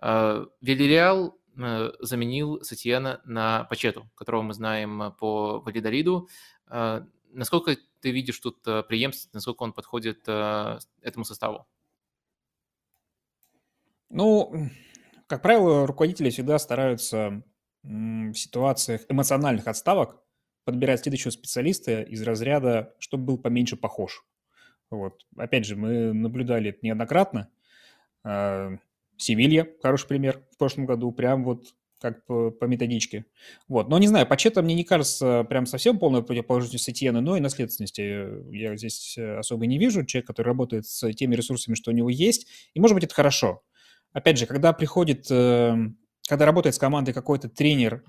Велиреал 0.00 1.38
заменил 2.00 2.62
Сатьена 2.62 3.20
на 3.24 3.64
Пачету, 3.64 4.08
которого 4.14 4.42
мы 4.42 4.54
знаем 4.54 5.12
по 5.18 5.60
Валидолиду. 5.60 6.28
Э, 7.30 7.36
насколько 7.36 7.76
ты 8.00 8.10
видишь 8.10 8.38
тут 8.40 8.66
э, 8.66 8.82
преемственность, 8.82 9.34
насколько 9.34 9.62
он 9.62 9.72
подходит 9.72 10.22
э, 10.26 10.78
этому 11.02 11.24
составу? 11.24 11.66
Ну, 14.08 14.70
как 15.26 15.42
правило, 15.42 15.86
руководители 15.86 16.30
всегда 16.30 16.58
стараются 16.58 17.42
в 17.82 18.34
ситуациях 18.34 19.02
эмоциональных 19.08 19.66
отставок 19.66 20.20
подбирать 20.64 21.00
следующего 21.00 21.30
специалиста 21.30 22.02
из 22.02 22.22
разряда, 22.22 22.94
чтобы 22.98 23.24
был 23.24 23.38
поменьше 23.38 23.76
похож. 23.76 24.24
Вот. 24.90 25.24
Опять 25.36 25.64
же, 25.64 25.76
мы 25.76 26.12
наблюдали 26.12 26.70
это 26.70 26.80
неоднократно. 26.82 27.48
А, 28.24 28.76
Севилья, 29.16 29.68
хороший 29.82 30.08
пример 30.08 30.42
в 30.50 30.58
прошлом 30.58 30.86
году, 30.86 31.12
прям 31.12 31.44
вот 31.44 31.74
как 32.00 32.24
по, 32.26 32.50
по 32.50 32.64
методичке. 32.64 33.26
Вот. 33.68 33.88
Но 33.88 33.98
не 33.98 34.08
знаю, 34.08 34.26
Пачета 34.26 34.62
мне 34.62 34.74
не 34.74 34.84
кажется 34.84 35.44
прям 35.48 35.66
совсем 35.66 35.98
полной 35.98 36.22
противоположностью 36.22 36.80
Сетьена, 36.80 37.20
но 37.20 37.36
и 37.36 37.40
наследственности 37.40 38.52
я 38.54 38.76
здесь 38.76 39.16
особо 39.18 39.66
не 39.66 39.78
вижу. 39.78 40.04
Человек, 40.04 40.26
который 40.26 40.48
работает 40.48 40.86
с 40.86 41.12
теми 41.12 41.34
ресурсами, 41.34 41.74
что 41.74 41.90
у 41.90 41.94
него 41.94 42.08
есть. 42.08 42.46
И, 42.74 42.80
может 42.80 42.94
быть, 42.94 43.04
это 43.04 43.14
хорошо. 43.14 43.62
Опять 44.12 44.38
же, 44.38 44.46
когда 44.46 44.72
приходит, 44.72 45.26
эм, 45.30 45.98
когда 46.28 46.46
работает 46.46 46.74
с 46.74 46.78
командой 46.78 47.12
какой-то 47.12 47.48
тренер, 47.48 48.02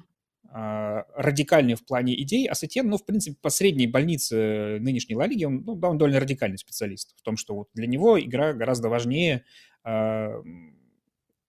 а, 0.53 1.05
радикальный 1.15 1.75
в 1.75 1.85
плане 1.85 2.19
идей, 2.21 2.47
а 2.47 2.55
Сетьен, 2.55 2.89
ну, 2.89 2.97
в 2.97 3.05
принципе, 3.05 3.37
по 3.41 3.49
средней 3.49 3.87
больнице 3.87 4.79
нынешней 4.81 5.15
Ла 5.15 5.25
Лиги, 5.25 5.45
он, 5.45 5.63
ну, 5.65 5.75
да, 5.75 5.89
он 5.89 5.97
довольно 5.97 6.19
радикальный 6.19 6.57
специалист 6.57 7.15
в 7.17 7.21
том, 7.21 7.37
что 7.37 7.55
вот 7.55 7.69
для 7.73 7.87
него 7.87 8.19
игра 8.19 8.53
гораздо 8.53 8.89
важнее, 8.89 9.45
а, 9.83 10.41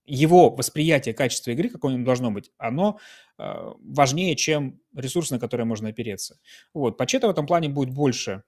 его 0.05 0.51
восприятие 0.51 1.15
качества 1.15 1.51
игры, 1.53 1.69
какое 1.69 1.95
оно 1.95 2.05
должно 2.05 2.31
быть, 2.31 2.51
оно 2.59 2.99
а, 3.39 3.73
важнее, 3.81 4.37
чем 4.37 4.81
ресурсы, 4.95 5.35
на 5.35 5.41
которые 5.41 5.67
можно 5.67 5.89
опереться. 5.89 6.39
Вот, 6.75 6.99
Пачета 6.99 7.29
в 7.29 7.31
этом 7.31 7.47
плане 7.47 7.69
будет 7.69 7.91
больше 7.91 8.43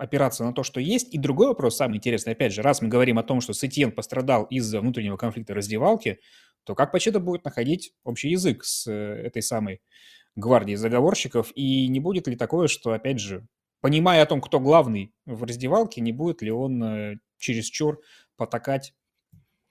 опираться 0.00 0.44
на 0.44 0.54
то, 0.54 0.62
что 0.62 0.80
есть. 0.80 1.12
И 1.12 1.18
другой 1.18 1.48
вопрос, 1.48 1.76
самый 1.76 1.98
интересный, 1.98 2.32
опять 2.32 2.54
же, 2.54 2.62
раз 2.62 2.80
мы 2.80 2.88
говорим 2.88 3.18
о 3.18 3.22
том, 3.22 3.42
что 3.42 3.52
Сетьен 3.52 3.92
пострадал 3.92 4.44
из-за 4.44 4.80
внутреннего 4.80 5.18
конфликта 5.18 5.52
раздевалки, 5.52 6.20
то 6.64 6.74
как 6.74 6.90
Пачета 6.90 7.20
будет 7.20 7.44
находить 7.44 7.92
общий 8.02 8.30
язык 8.30 8.64
с 8.64 8.86
э, 8.86 8.92
этой 8.92 9.42
самой 9.42 9.82
гвардией 10.36 10.76
заговорщиков, 10.76 11.52
и 11.54 11.86
не 11.88 12.00
будет 12.00 12.28
ли 12.28 12.36
такое, 12.36 12.68
что, 12.68 12.92
опять 12.92 13.20
же, 13.20 13.46
понимая 13.82 14.22
о 14.22 14.26
том, 14.26 14.40
кто 14.40 14.58
главный 14.58 15.12
в 15.26 15.44
раздевалке, 15.44 16.00
не 16.00 16.12
будет 16.12 16.40
ли 16.40 16.50
он 16.50 16.82
э, 16.82 17.16
чересчур 17.38 18.00
потакать 18.36 18.94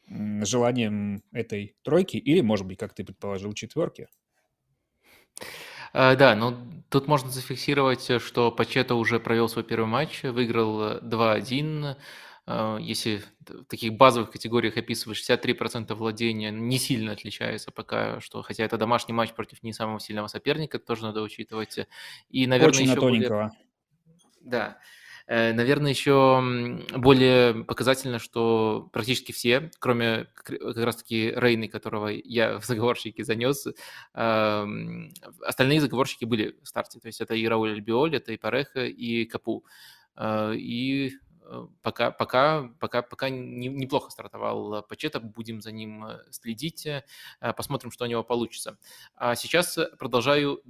желанием 0.10 1.24
этой 1.32 1.76
тройки 1.84 2.18
или, 2.18 2.42
может 2.42 2.66
быть, 2.66 2.78
как 2.78 2.94
ты 2.94 3.04
предположил, 3.04 3.54
четверки? 3.54 4.08
Э, 5.94 6.16
да, 6.16 6.36
ну 6.36 6.58
тут 6.90 7.08
можно 7.08 7.30
зафиксировать, 7.30 8.10
э, 8.10 8.20
что 8.20 8.52
Пачето 8.52 8.96
уже 8.96 9.20
провел 9.20 9.50
свой 9.50 9.64
первый 9.64 9.88
матч, 9.88 10.24
выиграл 10.24 11.00
2-1. 11.00 11.96
Э, 12.48 12.78
если 12.80 13.24
в 13.48 13.66
таких 13.66 13.94
базовых 13.94 14.32
категориях 14.32 14.78
описывать 14.78 15.18
63% 15.18 15.94
владения, 15.96 16.52
не 16.52 16.78
сильно 16.80 17.14
отличается 17.14 17.72
пока, 17.72 18.20
что 18.22 18.42
хотя 18.42 18.64
это 18.64 18.78
домашний 18.78 19.14
матч 19.14 19.34
против 19.34 19.64
не 19.64 19.74
самого 19.74 20.00
сильного 20.00 20.28
соперника, 20.28 20.80
тоже 20.80 21.04
надо 21.04 21.22
учитывать. 21.22 21.80
И, 22.30 22.48
наверное, 22.48 22.70
Очень 22.70 22.90
еще 22.90 23.00
более... 23.00 23.52
Да. 24.42 24.80
Э, 25.30 25.54
наверное, 25.54 25.92
еще 25.92 26.42
более 26.98 27.64
показательно, 27.64 28.18
что 28.18 28.90
практически 28.92 29.32
все, 29.32 29.70
кроме 29.78 30.26
как 30.34 30.76
раз-таки 30.76 31.32
Рейны, 31.36 31.68
которого 31.68 32.08
я 32.08 32.58
в 32.58 32.66
заговорщике 32.66 33.24
занес, 33.24 33.68
остальные 34.12 35.82
заговорщики 35.82 36.26
были 36.26 36.58
в 36.64 36.68
старте. 36.68 37.00
То 37.00 37.08
есть 37.08 37.22
это 37.22 37.36
и 37.36 37.48
Рауль 37.48 37.74
Альбиоль, 37.74 38.16
это 38.16 38.32
и 38.32 38.38
Пареха, 38.38 38.86
и 38.88 39.26
Капу. 39.26 39.64
Э, 40.18 40.56
и 40.56 41.12
пока, 41.84 42.10
пока, 42.10 42.72
пока, 42.80 43.04
пока 43.04 43.30
не, 43.30 43.68
неплохо 43.68 44.10
стартовал 44.10 44.82
Пачета, 44.82 45.20
будем 45.20 45.62
за 45.62 45.72
ним 45.72 46.06
следить, 46.32 46.88
посмотрим, 47.56 47.92
что 47.92 48.06
у 48.06 48.08
него 48.08 48.24
получится. 48.24 48.80
А 49.16 49.36
сейчас 49.36 49.78
продолжаю, 50.00 50.62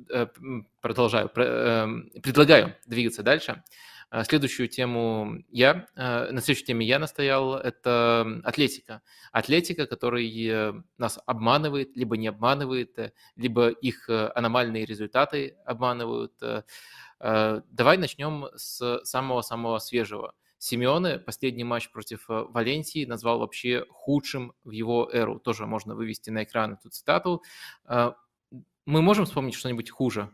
продолжаю, 0.81 1.29
предлагаю 1.29 2.75
двигаться 2.85 3.23
дальше. 3.23 3.63
А, 4.11 4.23
следующую 4.23 4.67
тему 4.67 5.43
я, 5.49 5.87
а, 5.95 6.31
на 6.31 6.41
следующей 6.41 6.65
теме 6.65 6.85
я 6.85 6.97
настоял, 6.97 7.55
это 7.55 8.41
Атлетика. 8.43 9.01
Атлетика, 9.31 9.85
который 9.85 10.47
э, 10.47 10.73
нас 10.97 11.19
обманывает, 11.27 11.95
либо 11.95 12.17
не 12.17 12.27
обманывает, 12.27 12.97
э, 12.97 13.11
либо 13.35 13.69
их 13.69 14.09
э, 14.09 14.31
аномальные 14.33 14.85
результаты 14.85 15.57
обманывают. 15.63 16.33
А, 16.41 17.63
давай 17.69 17.97
начнем 17.97 18.47
с 18.55 19.01
самого-самого 19.03 19.77
свежего. 19.77 20.33
Симеоне 20.57 21.19
последний 21.19 21.63
матч 21.63 21.89
против 21.91 22.25
Валенсии 22.27 23.05
назвал 23.05 23.39
вообще 23.39 23.85
худшим 23.89 24.53
в 24.63 24.71
его 24.71 25.09
эру. 25.11 25.39
Тоже 25.39 25.65
можно 25.65 25.95
вывести 25.95 26.31
на 26.31 26.43
экран 26.43 26.73
эту 26.73 26.89
цитату. 26.89 27.43
Мы 27.87 29.01
можем 29.01 29.25
вспомнить 29.25 29.53
что-нибудь 29.53 29.89
хуже 29.89 30.31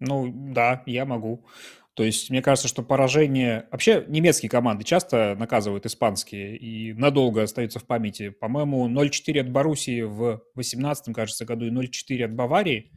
ну 0.00 0.32
да, 0.32 0.82
я 0.86 1.04
могу. 1.04 1.46
То 1.94 2.04
есть 2.04 2.30
мне 2.30 2.40
кажется, 2.40 2.68
что 2.68 2.82
поражение... 2.82 3.68
Вообще 3.70 4.04
немецкие 4.08 4.48
команды 4.48 4.84
часто 4.84 5.36
наказывают 5.38 5.86
испанские 5.86 6.56
и 6.56 6.94
надолго 6.94 7.42
остаются 7.42 7.78
в 7.78 7.86
памяти. 7.86 8.30
По-моему, 8.30 8.88
0-4 8.88 9.40
от 9.40 9.50
Боруссии 9.50 10.02
в 10.02 10.42
18 10.54 11.14
кажется, 11.14 11.44
году 11.44 11.66
и 11.66 11.70
0-4 11.70 12.24
от 12.24 12.34
Баварии 12.34 12.90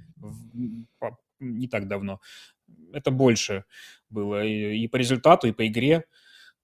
не 1.40 1.68
так 1.68 1.88
давно. 1.88 2.22
Это 2.94 3.12
больше 3.12 3.66
было 4.10 4.46
и 4.46 4.88
по 4.88 4.96
результату, 4.96 5.48
и 5.48 5.52
по 5.52 5.68
игре 5.68 6.06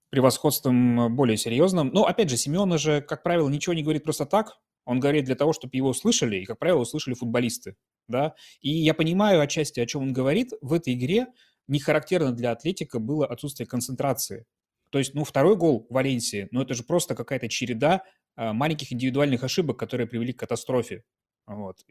превосходством 0.08 1.14
более 1.14 1.36
серьезным. 1.36 1.90
Но, 1.92 2.06
опять 2.06 2.30
же, 2.30 2.36
Семена 2.36 2.78
же, 2.78 3.00
как 3.02 3.22
правило, 3.22 3.48
ничего 3.48 3.74
не 3.74 3.82
говорит 3.82 4.04
просто 4.04 4.24
так. 4.24 4.56
Он 4.86 4.98
говорит 4.98 5.24
для 5.24 5.34
того, 5.34 5.52
чтобы 5.52 5.76
его 5.76 5.90
услышали, 5.90 6.36
и, 6.38 6.46
как 6.46 6.58
правило, 6.58 6.80
услышали 6.80 7.14
футболисты 7.14 7.76
да, 8.10 8.34
и 8.60 8.70
я 8.70 8.94
понимаю 8.94 9.40
отчасти, 9.40 9.80
о 9.80 9.86
чем 9.86 10.02
он 10.02 10.12
говорит, 10.12 10.52
в 10.60 10.72
этой 10.72 10.94
игре 10.94 11.28
не 11.68 11.78
характерно 11.78 12.32
для 12.32 12.50
Атлетика 12.50 12.98
было 12.98 13.26
отсутствие 13.26 13.66
концентрации. 13.66 14.44
То 14.90 14.98
есть, 14.98 15.14
ну, 15.14 15.24
второй 15.24 15.56
гол 15.56 15.86
Валенсии, 15.88 16.48
ну, 16.50 16.62
это 16.62 16.74
же 16.74 16.82
просто 16.82 17.14
какая-то 17.14 17.48
череда 17.48 18.02
а, 18.36 18.52
маленьких 18.52 18.92
индивидуальных 18.92 19.44
ошибок, 19.44 19.78
которые 19.78 20.08
привели 20.08 20.32
к 20.32 20.40
катастрофе. 20.40 21.04
Вот. 21.46 21.84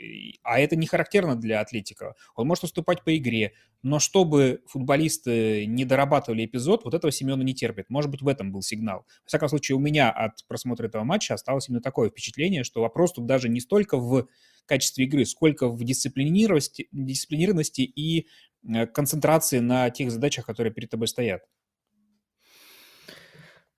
А 0.43 0.59
это 0.59 0.75
не 0.75 0.87
характерно 0.87 1.35
для 1.35 1.59
Атлетика. 1.59 2.15
Он 2.35 2.47
может 2.47 2.63
уступать 2.63 3.03
по 3.03 3.15
игре, 3.17 3.53
но 3.81 3.99
чтобы 3.99 4.61
футболисты 4.67 5.65
не 5.65 5.85
дорабатывали 5.85 6.45
эпизод, 6.45 6.85
вот 6.85 6.93
этого 6.93 7.11
Семена 7.11 7.43
не 7.43 7.53
терпит. 7.53 7.89
Может 7.89 8.09
быть, 8.09 8.21
в 8.21 8.27
этом 8.27 8.51
был 8.51 8.61
сигнал. 8.61 9.05
В 9.25 9.27
всяком 9.27 9.49
случае, 9.49 9.75
у 9.75 9.79
меня 9.79 10.11
от 10.11 10.45
просмотра 10.47 10.87
этого 10.87 11.03
матча 11.03 11.33
осталось 11.33 11.67
именно 11.67 11.81
такое 11.81 12.09
впечатление, 12.09 12.63
что 12.63 12.81
вопрос 12.81 13.13
тут 13.13 13.25
даже 13.25 13.49
не 13.49 13.59
столько 13.59 13.97
в 13.97 14.27
качестве 14.65 15.05
игры, 15.05 15.25
сколько 15.25 15.67
в 15.67 15.83
дисциплинированности, 15.83 16.87
дисциплинированности 16.91 17.81
и 17.81 18.27
э, 18.63 18.85
концентрации 18.85 19.59
на 19.59 19.89
тех 19.89 20.11
задачах, 20.11 20.45
которые 20.45 20.73
перед 20.73 20.89
тобой 20.89 21.07
стоят. 21.07 21.41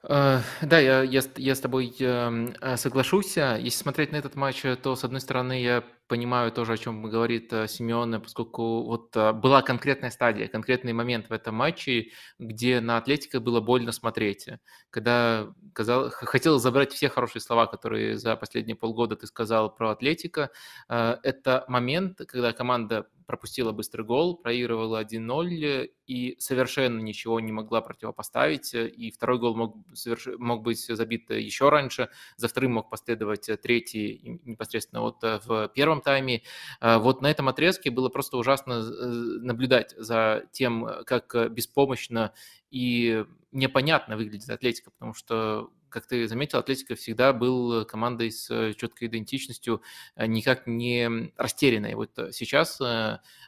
Э, 0.04 0.40
да, 0.62 0.80
я, 0.80 1.04
я, 1.04 1.22
я 1.38 1.56
с 1.56 1.60
тобой 1.60 1.96
эм, 2.00 2.54
э, 2.62 2.78
соглашусь. 2.78 3.38
Если 3.38 3.70
смотреть 3.70 4.12
на 4.12 4.18
этот 4.18 4.36
матч, 4.36 4.64
то, 4.82 4.96
с 4.96 5.04
одной 5.04 5.22
стороны, 5.22 5.62
я 5.62 5.84
понимаю 6.12 6.52
тоже, 6.52 6.74
о 6.74 6.78
чем 6.78 7.04
говорит 7.04 7.54
э, 7.54 7.70
Симеон, 7.70 8.22
поскольку 8.22 8.84
вот 8.84 9.16
была 9.16 9.62
конкретная 9.62 10.10
стадия, 10.10 10.50
конкретный 10.50 10.92
момент 10.92 11.30
в 11.30 11.32
этом 11.32 11.56
матче, 11.56 12.12
где 12.38 12.82
на 12.82 12.98
Атлетико 12.98 13.40
было 13.40 13.62
больно 13.62 13.94
смотреть. 13.94 14.50
Когда 14.90 15.48
казал, 15.72 16.10
хотел 16.10 16.60
забрать 16.60 16.92
все 16.92 17.08
хорошие 17.08 17.42
слова, 17.42 17.66
которые 17.66 18.18
за 18.18 18.36
последние 18.36 18.76
полгода 18.76 19.16
ты 19.16 19.26
сказал 19.26 19.74
про 19.74 19.92
Атлетико. 19.92 20.50
Это 20.90 21.64
момент, 21.70 22.20
когда 22.28 22.52
команда 22.52 23.08
пропустила 23.32 23.72
быстрый 23.72 24.06
гол, 24.06 24.36
проигрывала 24.36 25.02
1-0 25.02 25.90
и 26.06 26.36
совершенно 26.38 27.00
ничего 27.00 27.40
не 27.40 27.54
могла 27.54 27.80
противопоставить. 27.80 28.74
И 28.74 29.10
второй 29.10 29.40
гол 29.40 29.56
мог, 29.56 29.78
соверш... 29.94 30.28
мог 30.38 30.64
быть 30.64 30.86
забит 30.86 31.30
еще 31.30 31.70
раньше, 31.70 32.10
за 32.36 32.50
вторым 32.50 32.74
мог 32.74 32.90
последовать 32.90 33.50
третий 33.62 34.42
непосредственно 34.44 35.02
вот 35.02 35.24
э, 35.24 35.40
в 35.46 35.70
первом 35.70 36.01
тайме. 36.02 36.42
А 36.80 37.00
вот 37.00 37.22
на 37.22 37.30
этом 37.32 37.48
отрезке 37.48 37.92
было 37.92 38.10
просто 38.10 38.38
ужасно 38.38 38.74
э, 38.74 39.06
наблюдать 39.42 39.94
за 39.98 40.44
тем, 40.52 40.88
как 41.06 41.52
беспомощно 41.52 42.34
и 42.70 43.26
непонятно 43.52 44.18
выглядит 44.18 44.50
Атлетика, 44.50 44.92
потому 44.92 45.14
что 45.14 45.72
как 45.92 46.08
ты 46.08 46.28
заметил, 46.28 46.60
Атлетика 46.60 46.96
всегда 46.96 47.34
был 47.34 47.86
командой 47.86 48.32
с 48.32 48.50
э, 48.50 48.74
четкой 48.74 49.10
идентичностью, 49.10 49.84
э, 50.16 50.26
никак 50.26 50.66
не 50.66 51.32
растерянной. 51.36 51.94
Вот 51.96 52.18
э, 52.18 52.32
сейчас 52.32 52.80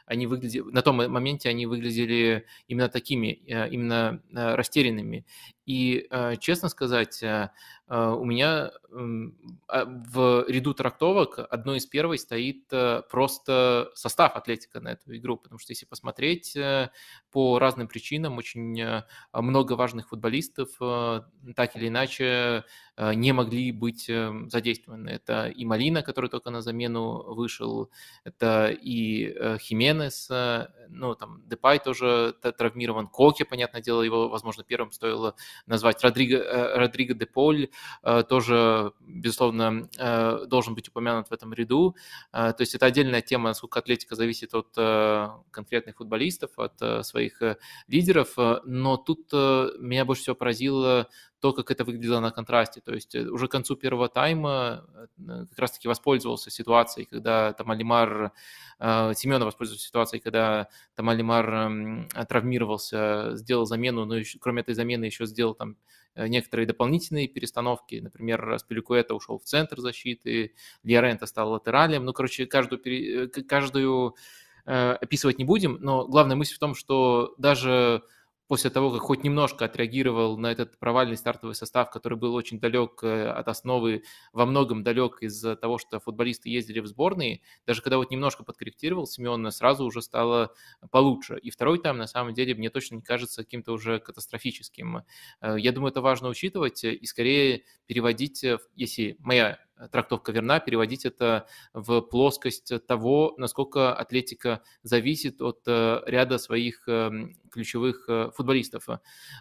они 0.06 0.26
выглядели, 0.26 0.62
на 0.62 0.82
том 0.82 0.96
моменте 0.96 1.48
они 1.48 1.66
выглядели 1.66 2.46
именно 2.68 2.88
такими, 2.88 3.28
именно 3.46 4.20
растерянными. 4.30 5.24
И, 5.64 6.06
честно 6.40 6.68
сказать, 6.68 7.24
у 7.88 8.24
меня 8.24 8.70
а, 9.68 9.84
в 9.84 10.46
ряду 10.48 10.72
трактовок 10.74 11.38
одной 11.50 11.78
из 11.78 11.86
первой 11.86 12.18
стоит 12.18 12.66
просто 13.10 13.90
состав 13.94 14.36
Атлетика 14.36 14.80
на 14.80 14.92
эту 14.92 15.14
игру, 15.16 15.36
потому 15.36 15.58
что 15.58 15.72
если 15.72 15.84
посмотреть 15.84 16.56
по 17.30 17.58
разным 17.58 17.88
причинам, 17.88 18.38
очень 18.38 19.02
много 19.32 19.74
важных 19.74 20.08
футболистов 20.08 20.70
так 21.54 21.76
или 21.76 21.88
иначе 21.88 22.64
Э, 22.93 22.93
не 22.96 23.32
могли 23.32 23.72
быть 23.72 24.08
эм, 24.08 24.48
задействованы. 24.50 25.08
Это 25.10 25.48
и 25.48 25.64
Малина, 25.64 26.02
который 26.02 26.30
только 26.30 26.50
на 26.50 26.60
замену 26.60 27.24
вышел, 27.34 27.90
это 28.22 28.68
и 28.70 29.26
э, 29.26 29.58
Хименес, 29.58 30.30
э, 30.30 30.68
ну, 30.90 31.14
там, 31.14 31.42
Депай 31.48 31.80
тоже 31.80 32.34
травмирован, 32.40 33.08
Коки, 33.08 33.42
понятное 33.42 33.80
дело, 33.80 34.02
его, 34.02 34.28
возможно, 34.28 34.62
первым 34.62 34.92
стоило 34.92 35.34
назвать, 35.66 36.02
Родриго, 36.04 36.76
Родриго 36.76 37.14
де 37.14 37.26
Поль 37.26 37.68
тоже, 38.28 38.92
безусловно, 39.00 39.88
должен 40.46 40.74
быть 40.74 40.88
упомянут 40.88 41.28
в 41.28 41.32
этом 41.32 41.52
ряду. 41.52 41.96
То 42.32 42.56
есть 42.58 42.74
это 42.74 42.86
отдельная 42.86 43.22
тема, 43.22 43.50
насколько 43.50 43.78
атлетика 43.78 44.14
зависит 44.14 44.54
от 44.54 44.68
конкретных 45.50 45.96
футболистов, 45.96 46.50
от 46.58 47.06
своих 47.06 47.40
лидеров, 47.88 48.34
но 48.64 48.96
тут 48.96 49.32
меня 49.32 50.04
больше 50.04 50.22
всего 50.22 50.36
поразило 50.36 51.08
то, 51.44 51.52
как 51.52 51.70
это 51.70 51.84
выглядело 51.84 52.20
на 52.20 52.30
контрасте. 52.30 52.80
То 52.80 52.94
есть 52.94 53.14
э, 53.14 53.28
уже 53.28 53.48
к 53.48 53.50
концу 53.50 53.76
первого 53.76 54.08
тайма 54.08 54.86
э, 55.18 55.44
как 55.50 55.58
раз-таки 55.58 55.88
воспользовался 55.88 56.50
ситуацией, 56.50 57.04
когда 57.04 57.52
там 57.52 57.70
Алимар, 57.70 58.32
э, 58.78 59.12
Семенов 59.14 59.44
воспользовался 59.48 59.86
ситуацией, 59.86 60.22
когда 60.22 60.68
там 60.94 61.10
Алимар 61.10 62.08
травмировался, 62.30 63.36
сделал 63.36 63.66
замену, 63.66 64.06
но 64.06 64.16
еще, 64.16 64.38
кроме 64.38 64.62
этой 64.62 64.72
замены 64.72 65.04
еще 65.04 65.26
сделал 65.26 65.54
там 65.54 65.76
некоторые 66.16 66.66
дополнительные 66.66 67.28
перестановки. 67.28 67.96
Например, 67.96 68.58
Спиликуэта 68.58 69.14
ушел 69.14 69.38
в 69.38 69.44
центр 69.44 69.80
защиты, 69.80 70.54
Лиорента 70.82 71.26
стал 71.26 71.50
латералем. 71.50 72.06
Ну, 72.06 72.14
короче, 72.14 72.46
каждую, 72.46 72.80
каждую 73.46 74.16
описывать 74.64 75.36
не 75.36 75.44
будем, 75.44 75.76
но 75.82 76.06
главная 76.06 76.36
мысль 76.36 76.54
в 76.54 76.58
том, 76.58 76.74
что 76.74 77.34
даже 77.36 78.02
после 78.46 78.70
того, 78.70 78.90
как 78.90 79.00
хоть 79.00 79.24
немножко 79.24 79.64
отреагировал 79.64 80.36
на 80.36 80.52
этот 80.52 80.78
провальный 80.78 81.16
стартовый 81.16 81.54
состав, 81.54 81.90
который 81.90 82.18
был 82.18 82.34
очень 82.34 82.60
далек 82.60 83.02
э, 83.02 83.28
от 83.28 83.48
основы, 83.48 84.04
во 84.32 84.46
многом 84.46 84.82
далек 84.82 85.22
из-за 85.22 85.56
того, 85.56 85.78
что 85.78 86.00
футболисты 86.00 86.48
ездили 86.48 86.80
в 86.80 86.86
сборные, 86.86 87.40
даже 87.66 87.82
когда 87.82 87.98
вот 87.98 88.10
немножко 88.10 88.44
подкорректировал 88.44 89.06
Семен, 89.06 89.50
сразу 89.50 89.84
уже 89.84 90.02
стало 90.02 90.54
получше. 90.90 91.38
И 91.38 91.50
второй 91.50 91.80
тайм, 91.80 91.96
на 91.96 92.06
самом 92.06 92.34
деле, 92.34 92.54
мне 92.54 92.70
точно 92.70 92.96
не 92.96 93.02
кажется 93.02 93.44
каким-то 93.44 93.72
уже 93.72 93.98
катастрофическим. 93.98 95.04
Э, 95.40 95.56
я 95.58 95.72
думаю, 95.72 95.90
это 95.90 96.00
важно 96.00 96.28
учитывать 96.28 96.84
и 96.84 97.06
скорее 97.06 97.64
переводить, 97.86 98.44
если 98.74 99.16
моя 99.20 99.58
трактовка 99.90 100.32
верна, 100.32 100.60
переводить 100.60 101.04
это 101.04 101.46
в 101.72 102.00
плоскость 102.00 102.72
того, 102.86 103.34
насколько 103.38 103.94
атлетика 103.94 104.62
зависит 104.82 105.42
от 105.42 105.60
э, 105.66 106.00
ряда 106.06 106.38
своих 106.38 106.86
эм, 106.88 107.34
ключевых 107.50 108.08
э, 108.08 108.30
футболистов. 108.34 108.88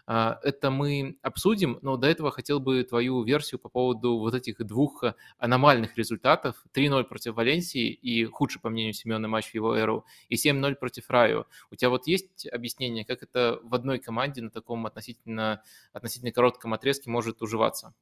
А, 0.06 0.40
это 0.44 0.72
мы 0.72 1.18
обсудим, 1.22 1.80
но 1.82 1.98
до 1.98 2.08
этого 2.08 2.32
хотел 2.32 2.60
бы 2.60 2.84
твою 2.84 3.24
версию 3.24 3.60
по 3.60 3.70
поводу 3.70 4.18
вот 4.18 4.34
этих 4.34 4.58
двух 4.66 5.04
аномальных 5.38 5.98
результатов. 5.98 6.64
3-0 6.74 7.04
против 7.06 7.36
Валенсии 7.36 7.90
и 7.90 8.26
худший, 8.26 8.62
по 8.62 8.70
мнению 8.70 8.94
Семена, 8.94 9.28
матч 9.28 9.52
в 9.52 9.56
его 9.56 9.76
эру, 9.76 10.06
и 10.30 10.36
7-0 10.36 10.76
против 10.76 11.10
Раю. 11.10 11.48
У 11.72 11.76
тебя 11.76 11.90
вот 11.90 12.08
есть 12.08 12.48
объяснение, 12.48 13.06
как 13.06 13.24
это 13.24 13.60
в 13.64 13.74
одной 13.74 14.00
команде 14.00 14.42
на 14.42 14.50
таком 14.50 14.86
относительно, 14.86 15.64
относительно 15.92 16.32
коротком 16.32 16.74
отрезке 16.74 17.10
может 17.10 17.42
уживаться? 17.42 17.94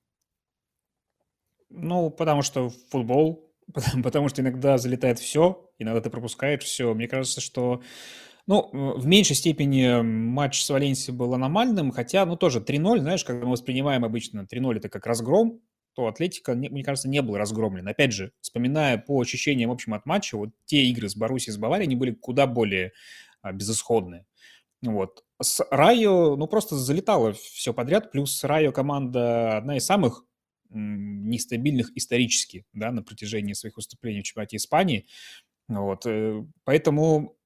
Ну, 1.71 2.09
потому 2.09 2.41
что 2.41 2.69
футбол, 2.89 3.51
потому, 4.03 4.29
что 4.29 4.41
иногда 4.41 4.77
залетает 4.77 5.19
все, 5.19 5.69
иногда 5.79 6.01
ты 6.01 6.09
пропускаешь 6.09 6.63
все. 6.63 6.93
Мне 6.93 7.07
кажется, 7.07 7.41
что 7.41 7.81
Ну, 8.47 8.69
в 8.71 9.05
меньшей 9.05 9.35
степени 9.35 10.01
матч 10.01 10.61
с 10.63 10.69
Валенсией 10.69 11.15
был 11.15 11.33
аномальным, 11.33 11.91
хотя, 11.91 12.25
ну, 12.25 12.35
тоже 12.35 12.59
3-0, 12.59 12.99
знаешь, 12.99 13.23
когда 13.23 13.45
мы 13.45 13.51
воспринимаем 13.53 14.03
обычно 14.03 14.47
3-0 14.51 14.77
это 14.77 14.89
как 14.89 15.05
разгром, 15.05 15.61
то 15.93 16.07
Атлетика, 16.07 16.53
мне 16.55 16.83
кажется, 16.83 17.09
не 17.09 17.21
был 17.21 17.37
разгромлен. 17.37 17.87
Опять 17.87 18.13
же, 18.13 18.31
вспоминая 18.41 18.97
по 18.97 19.21
ощущениям, 19.21 19.69
в 19.69 19.73
общем, 19.73 19.93
от 19.93 20.05
матча, 20.05 20.37
вот 20.37 20.49
те 20.65 20.83
игры 20.85 21.09
с 21.09 21.15
Боруссией, 21.15 21.53
с 21.53 21.57
Баварией, 21.57 21.87
они 21.87 21.95
были 21.95 22.11
куда 22.11 22.47
более 22.47 22.93
а, 23.41 23.51
безысходные. 23.51 24.25
Вот. 24.81 25.23
С 25.41 25.65
Райо, 25.69 26.35
ну, 26.35 26.47
просто 26.47 26.75
залетало 26.75 27.33
все 27.33 27.73
подряд, 27.73 28.11
плюс 28.11 28.43
Райо 28.43 28.71
команда 28.71 29.57
одна 29.57 29.77
из 29.77 29.85
самых 29.85 30.25
нестабильных 30.73 31.95
исторически, 31.95 32.65
да, 32.73 32.91
на 32.91 33.03
протяжении 33.03 33.53
своих 33.53 33.75
выступлений 33.77 34.21
в 34.21 34.23
чемпионате 34.23 34.57
Испании. 34.57 35.05
Вот. 35.67 36.05
Э, 36.05 36.43
поэтому 36.63 37.37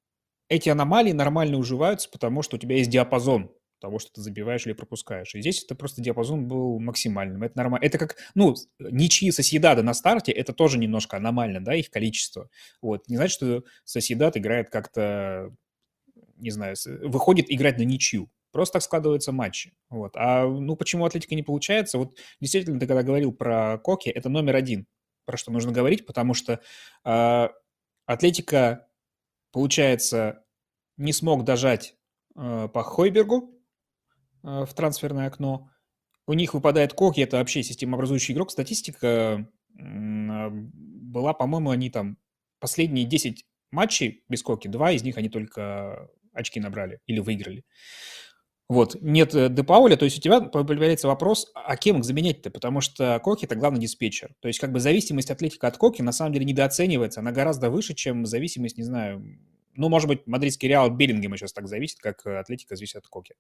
эти 0.50 0.70
аномалии 0.70 1.12
нормально 1.12 1.58
уживаются, 1.58 2.10
потому 2.10 2.42
что 2.42 2.58
у 2.58 2.60
тебя 2.60 2.78
есть 2.78 2.90
диапазон 2.90 3.52
того, 3.80 4.00
что 4.00 4.14
ты 4.14 4.22
забиваешь 4.22 4.66
или 4.66 4.74
пропускаешь. 4.74 5.36
И 5.36 5.42
здесь 5.42 5.64
это 5.64 5.76
просто 5.76 6.02
диапазон 6.02 6.48
был 6.48 6.80
максимальным. 6.80 7.44
Это 7.44 7.58
нормально. 7.58 7.86
Это 7.86 7.98
как, 7.98 8.16
ну, 8.34 8.56
ничьи 8.80 9.32
Соседады 9.32 9.84
на 9.84 9.94
старте, 9.94 10.32
это 10.32 10.54
тоже 10.54 10.78
немножко 10.78 11.18
аномально, 11.18 11.64
да, 11.64 11.76
их 11.76 11.90
количество. 11.90 12.50
Вот. 12.82 13.08
Не 13.08 13.18
значит, 13.18 13.36
что 13.36 13.64
Соседат 13.84 14.38
играет 14.38 14.70
как-то, 14.70 15.54
не 16.38 16.52
знаю, 16.52 16.76
выходит 17.04 17.46
играть 17.50 17.78
на 17.78 17.84
ничью. 17.84 18.30
Просто 18.56 18.74
так 18.74 18.84
складываются 18.84 19.32
матчи. 19.32 19.74
Вот. 19.90 20.14
А 20.16 20.46
ну 20.46 20.76
почему 20.76 21.06
Атлетика 21.06 21.36
не 21.36 21.44
получается? 21.44 21.98
Вот 21.98 22.18
действительно, 22.40 22.80
ты 22.80 22.88
когда 22.88 23.04
говорил 23.04 23.32
про 23.34 23.78
Коки, 23.78 24.10
это 24.10 24.30
номер 24.30 24.56
один, 24.56 24.88
про 25.26 25.38
что 25.38 25.52
нужно 25.52 25.72
говорить, 25.72 26.06
потому 26.06 26.34
что 26.34 26.62
э, 27.04 27.50
Атлетика, 28.06 28.88
получается, 29.52 30.44
не 30.98 31.12
смог 31.12 31.44
дожать 31.44 31.96
э, 32.36 32.70
по 32.74 32.84
Хойбергу, 32.84 33.56
Э, 34.46 34.66
в 34.66 34.74
трансферное 34.74 35.28
окно. 35.28 35.70
У 36.28 36.34
них 36.34 36.54
выпадает 36.54 36.94
Коки, 36.94 37.22
это 37.22 37.38
вообще 37.38 37.64
системообразующий 37.64 38.34
игрок. 38.34 38.52
Статистика 38.52 39.48
а, 39.80 40.50
была, 40.50 41.34
по-моему, 41.34 41.70
они 41.70 41.90
там 41.90 42.18
последние 42.60 43.06
10 43.06 43.46
матчей 43.72 44.24
без 44.28 44.42
Коки, 44.42 44.68
два 44.68 44.92
из 44.92 45.04
них 45.04 45.18
они 45.18 45.30
только 45.30 46.10
очки 46.34 46.60
набрали 46.60 47.00
или 47.06 47.20
выиграли. 47.20 47.64
Вот, 48.68 48.98
нет 49.00 49.36
э, 49.36 49.50
Де 49.50 49.64
Пауля, 49.64 49.96
то 49.96 50.06
есть 50.06 50.18
у 50.18 50.22
тебя 50.22 50.42
появляется 50.42 51.08
вопрос, 51.08 51.52
а 51.54 51.78
кем 51.78 52.00
их 52.00 52.04
заменять-то? 52.04 52.50
Потому 52.50 52.82
что 52.82 53.20
Коки– 53.24 53.46
это 53.46 53.56
главный 53.56 53.80
диспетчер. 53.80 54.34
То 54.40 54.48
есть 54.48 54.60
как 54.60 54.72
бы 54.72 54.80
зависимость 54.80 55.30
Атлетика 55.30 55.68
от 55.68 55.78
Коки 55.78 56.02
на 56.02 56.12
самом 56.12 56.34
деле 56.34 56.46
недооценивается, 56.46 57.20
она 57.20 57.32
гораздо 57.32 57.70
выше, 57.70 57.94
чем 57.94 58.26
зависимость, 58.26 58.78
не 58.78 58.84
знаю, 58.84 59.24
ну, 59.76 59.90
может 59.90 60.08
быть, 60.08 60.26
мадридский 60.26 60.68
Реал 60.68 60.88
от 60.88 60.94
Беллингема 60.94 61.38
сейчас 61.38 61.54
так 61.54 61.68
зависит, 61.68 62.00
как 62.00 62.26
Атлетика 62.26 62.76
зависит 62.76 62.98
от 62.98 63.08
Коки. 63.08 63.36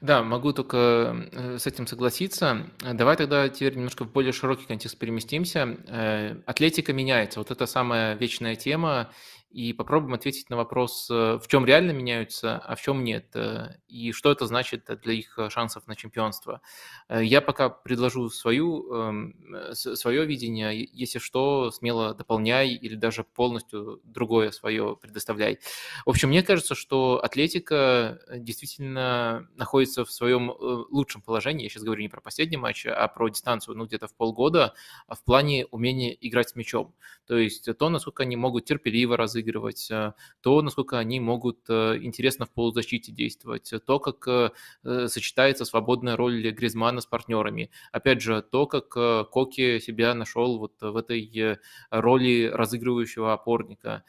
Да, 0.00 0.22
могу 0.22 0.52
только 0.52 1.28
э, 1.32 1.58
с 1.58 1.66
этим 1.66 1.86
согласиться. 1.86 2.66
Давай 2.80 3.16
тогда 3.16 3.48
теперь 3.48 3.74
немножко 3.74 4.04
в 4.04 4.12
более 4.12 4.32
широкий 4.32 4.66
контекст 4.66 4.98
переместимся. 4.98 5.78
Э, 5.88 6.36
атлетика 6.46 6.92
меняется. 6.92 7.38
Вот 7.40 7.50
это 7.50 7.66
самая 7.66 8.14
вечная 8.14 8.56
тема 8.56 9.10
и 9.54 9.72
попробуем 9.72 10.14
ответить 10.14 10.50
на 10.50 10.56
вопрос, 10.56 11.08
э, 11.10 11.38
в 11.40 11.46
чем 11.46 11.64
реально 11.64 11.92
меняются, 11.92 12.58
а 12.58 12.74
в 12.74 12.82
чем 12.82 13.04
нет, 13.04 13.30
э, 13.36 13.76
и 13.94 14.12
что 14.12 14.32
это 14.32 14.46
значит 14.46 14.90
для 15.02 15.14
их 15.14 15.38
э, 15.38 15.50
шансов 15.50 15.86
на 15.86 15.94
чемпионство. 15.94 16.60
Я 17.08 17.40
пока 17.40 17.68
предложу 17.68 18.28
свою, 18.30 18.92
эм, 18.92 19.34
свое 19.72 20.26
видение, 20.26 20.88
если 20.92 21.18
что, 21.18 21.70
смело 21.70 22.14
дополняй 22.14 22.70
или 22.70 22.96
даже 22.96 23.24
полностью 23.24 24.00
другое 24.04 24.50
свое 24.50 24.96
предоставляй. 25.00 25.58
В 26.04 26.10
общем, 26.10 26.30
мне 26.30 26.42
кажется, 26.42 26.74
что 26.74 27.22
Атлетика 27.22 28.20
действительно 28.30 29.48
находится 29.54 30.04
в 30.04 30.10
своем 30.10 30.52
лучшем 30.90 31.22
положении, 31.22 31.64
я 31.64 31.68
сейчас 31.68 31.84
говорю 31.84 32.02
не 32.02 32.08
про 32.08 32.20
последний 32.20 32.56
матч, 32.56 32.86
а 32.86 33.06
про 33.08 33.28
дистанцию, 33.28 33.76
ну, 33.76 33.86
где-то 33.86 34.08
в 34.08 34.14
полгода, 34.14 34.74
в 35.08 35.22
плане 35.24 35.66
умения 35.70 36.16
играть 36.20 36.50
с 36.50 36.56
мячом. 36.56 36.94
То 37.26 37.36
есть 37.36 37.68
то, 37.78 37.88
насколько 37.88 38.22
они 38.22 38.36
могут 38.36 38.64
терпеливо 38.64 39.16
разыгрывать, 39.16 39.90
э, 39.90 40.12
то, 40.40 40.62
насколько 40.62 40.98
они 40.98 41.20
могут 41.20 41.60
э, 41.68 41.98
интересно 42.02 42.46
в 42.46 42.50
полузащите 42.50 43.12
действовать, 43.12 43.72
то, 43.84 43.98
как 43.98 44.26
э, 44.28 45.08
сочетается 45.08 45.64
свободная 45.64 46.16
роль 46.16 46.50
Гризмана 46.50 47.00
с 47.00 47.06
партнерами. 47.06 47.70
Опять 47.92 48.22
же, 48.22 48.42
то, 48.42 48.66
как 48.66 48.88
Коки 49.30 49.78
себя 49.80 50.14
нашел 50.14 50.58
вот 50.58 50.80
в 50.80 50.96
этой 50.96 51.58
роли 51.90 52.50
разыгрывающего 52.52 53.32
опорника. 53.32 54.04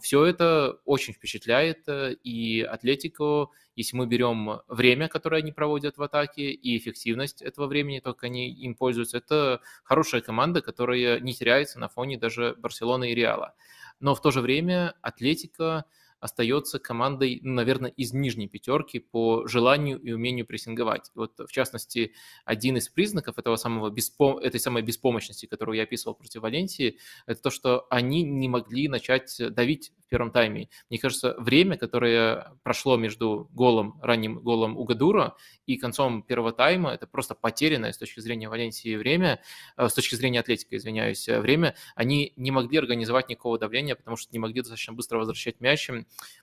Все 0.00 0.24
это 0.24 0.78
очень 0.84 1.14
впечатляет, 1.14 1.88
и 1.88 2.62
Атлетико 2.62 3.48
если 3.76 3.94
мы 3.94 4.06
берем 4.06 4.60
время, 4.68 5.06
которое 5.06 5.42
они 5.42 5.52
проводят 5.52 5.98
в 5.98 6.02
атаке, 6.02 6.50
и 6.50 6.78
эффективность 6.78 7.42
этого 7.42 7.66
времени, 7.66 8.00
то, 8.00 8.14
как 8.14 8.24
они 8.24 8.50
им 8.50 8.74
пользуются, 8.74 9.18
это 9.18 9.60
хорошая 9.84 10.22
команда, 10.22 10.62
которая 10.62 11.20
не 11.20 11.34
теряется 11.34 11.78
на 11.78 11.90
фоне 11.90 12.16
даже 12.16 12.54
Барселоны 12.58 13.12
и 13.12 13.14
Реала 13.14 13.54
но 14.00 14.14
в 14.14 14.20
то 14.20 14.30
же 14.30 14.40
время 14.40 14.94
Атлетика 15.00 15.84
остается 16.20 16.78
командой, 16.78 17.40
ну, 17.42 17.54
наверное, 17.54 17.90
из 17.90 18.12
нижней 18.12 18.48
пятерки 18.48 18.98
по 18.98 19.46
желанию 19.46 19.98
и 20.00 20.12
умению 20.12 20.46
прессинговать. 20.46 21.10
Вот, 21.14 21.38
в 21.38 21.50
частности, 21.52 22.12
один 22.44 22.76
из 22.76 22.88
признаков 22.88 23.38
этого 23.38 23.56
самого 23.56 23.90
беспом... 23.90 24.38
этой 24.38 24.60
самой 24.60 24.82
беспомощности, 24.82 25.46
которую 25.46 25.76
я 25.76 25.84
описывал 25.84 26.14
против 26.14 26.42
Валенсии, 26.42 26.98
это 27.26 27.42
то, 27.42 27.50
что 27.50 27.86
они 27.90 28.22
не 28.22 28.48
могли 28.48 28.88
начать 28.88 29.36
давить 29.54 29.92
в 30.06 30.08
первом 30.08 30.30
тайме. 30.30 30.68
Мне 30.88 30.98
кажется, 30.98 31.34
время, 31.38 31.76
которое 31.76 32.52
прошло 32.62 32.96
между 32.96 33.48
голом, 33.52 33.98
ранним 34.02 34.40
голом 34.40 34.76
Угадура 34.76 35.36
и 35.66 35.76
концом 35.76 36.22
первого 36.22 36.52
тайма, 36.52 36.90
это 36.90 37.06
просто 37.06 37.34
потерянное 37.34 37.92
с 37.92 37.98
точки 37.98 38.20
зрения 38.20 38.48
Валенсии 38.48 38.96
время, 38.96 39.40
э, 39.76 39.88
с 39.88 39.94
точки 39.94 40.14
зрения 40.14 40.40
Атлетика, 40.40 40.76
извиняюсь, 40.76 41.28
э, 41.28 41.40
время. 41.40 41.74
Они 41.94 42.32
не 42.36 42.50
могли 42.50 42.78
организовать 42.78 43.28
никакого 43.28 43.58
давления, 43.58 43.96
потому 43.96 44.16
что 44.16 44.32
не 44.32 44.38
могли 44.38 44.60
достаточно 44.60 44.92
быстро 44.92 45.18
возвращать 45.18 45.60
мяч, 45.60 45.90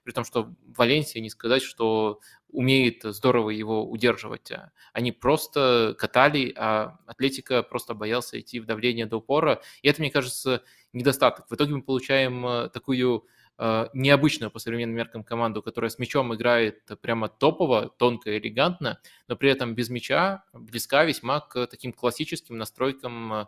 при 0.04 0.12
том, 0.12 0.24
что 0.24 0.54
Валенсия 0.76 1.22
не 1.22 1.30
сказать, 1.30 1.62
что 1.64 2.20
умеет 2.50 3.02
здорово 3.04 3.50
его 3.50 3.90
удерживать. 3.90 4.52
Они 4.94 5.12
просто 5.12 5.96
катали, 5.98 6.54
а 6.56 7.00
Атлетика 7.08 7.64
просто 7.64 7.94
боялся 7.96 8.40
идти 8.40 8.60
в 8.60 8.66
давление 8.66 9.06
до 9.06 9.18
упора. 9.18 9.62
И 9.82 9.88
это, 9.88 10.02
мне 10.02 10.12
кажется, 10.12 10.64
недостаток. 10.94 11.50
В 11.50 11.56
итоге 11.56 11.76
мы 11.76 11.82
получаем 11.82 12.46
э, 12.46 12.70
такую 12.70 13.26
э, 13.58 13.88
необычную 13.94 14.52
по 14.52 14.60
современным 14.60 14.96
меркам 14.96 15.24
команду, 15.24 15.64
которая 15.64 15.90
с 15.90 15.98
мячом 15.98 16.34
играет 16.36 16.84
прямо 17.02 17.28
топово, 17.28 17.90
тонко, 17.98 18.38
элегантно, 18.38 19.00
но 19.28 19.36
при 19.36 19.50
этом 19.50 19.74
без 19.74 19.90
мяча 19.90 20.44
близка 20.54 21.04
весьма 21.04 21.40
к 21.40 21.66
таким 21.68 21.92
классическим 21.92 22.58
настройкам 22.58 23.34
э, 23.34 23.46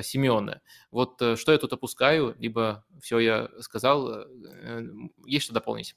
Симеона. 0.00 0.62
Вот 0.90 1.16
что 1.16 1.52
я 1.52 1.58
тут 1.58 1.72
опускаю, 1.72 2.34
либо 2.38 2.84
все 3.00 3.18
я 3.18 3.48
сказал, 3.60 4.26
есть 5.26 5.44
что 5.44 5.54
дополнить? 5.54 5.94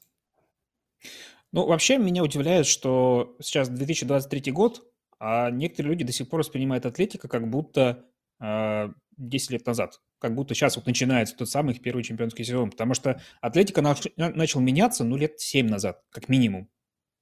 Ну, 1.52 1.66
вообще 1.68 1.98
меня 1.98 2.22
удивляет, 2.22 2.66
что 2.66 3.38
сейчас 3.40 3.70
2023 3.70 4.52
год, 4.52 4.84
а 5.20 5.50
некоторые 5.50 5.92
люди 5.92 6.04
до 6.04 6.12
сих 6.12 6.28
пор 6.30 6.42
воспринимают 6.42 6.86
Атлетика 6.86 7.30
как 7.30 7.50
будто 7.50 8.06
э, 8.42 8.44
а, 8.44 8.94
10 9.18 9.52
лет 9.52 9.66
назад. 9.66 10.02
Как 10.20 10.36
будто 10.36 10.54
сейчас 10.54 10.76
вот 10.76 10.86
начинается 10.86 11.36
тот 11.38 11.50
самый 11.50 11.74
их 11.74 11.82
первый 11.82 12.04
чемпионский 12.04 12.44
сезон. 12.44 12.72
Потому 12.72 12.94
что 12.94 13.22
Атлетика 13.40 13.80
нач- 13.80 14.12
начал 14.18 14.60
меняться, 14.60 15.06
ну, 15.06 15.16
лет 15.16 15.40
7 15.40 15.68
назад, 15.70 16.02
как 16.10 16.28
минимум. 16.28 16.70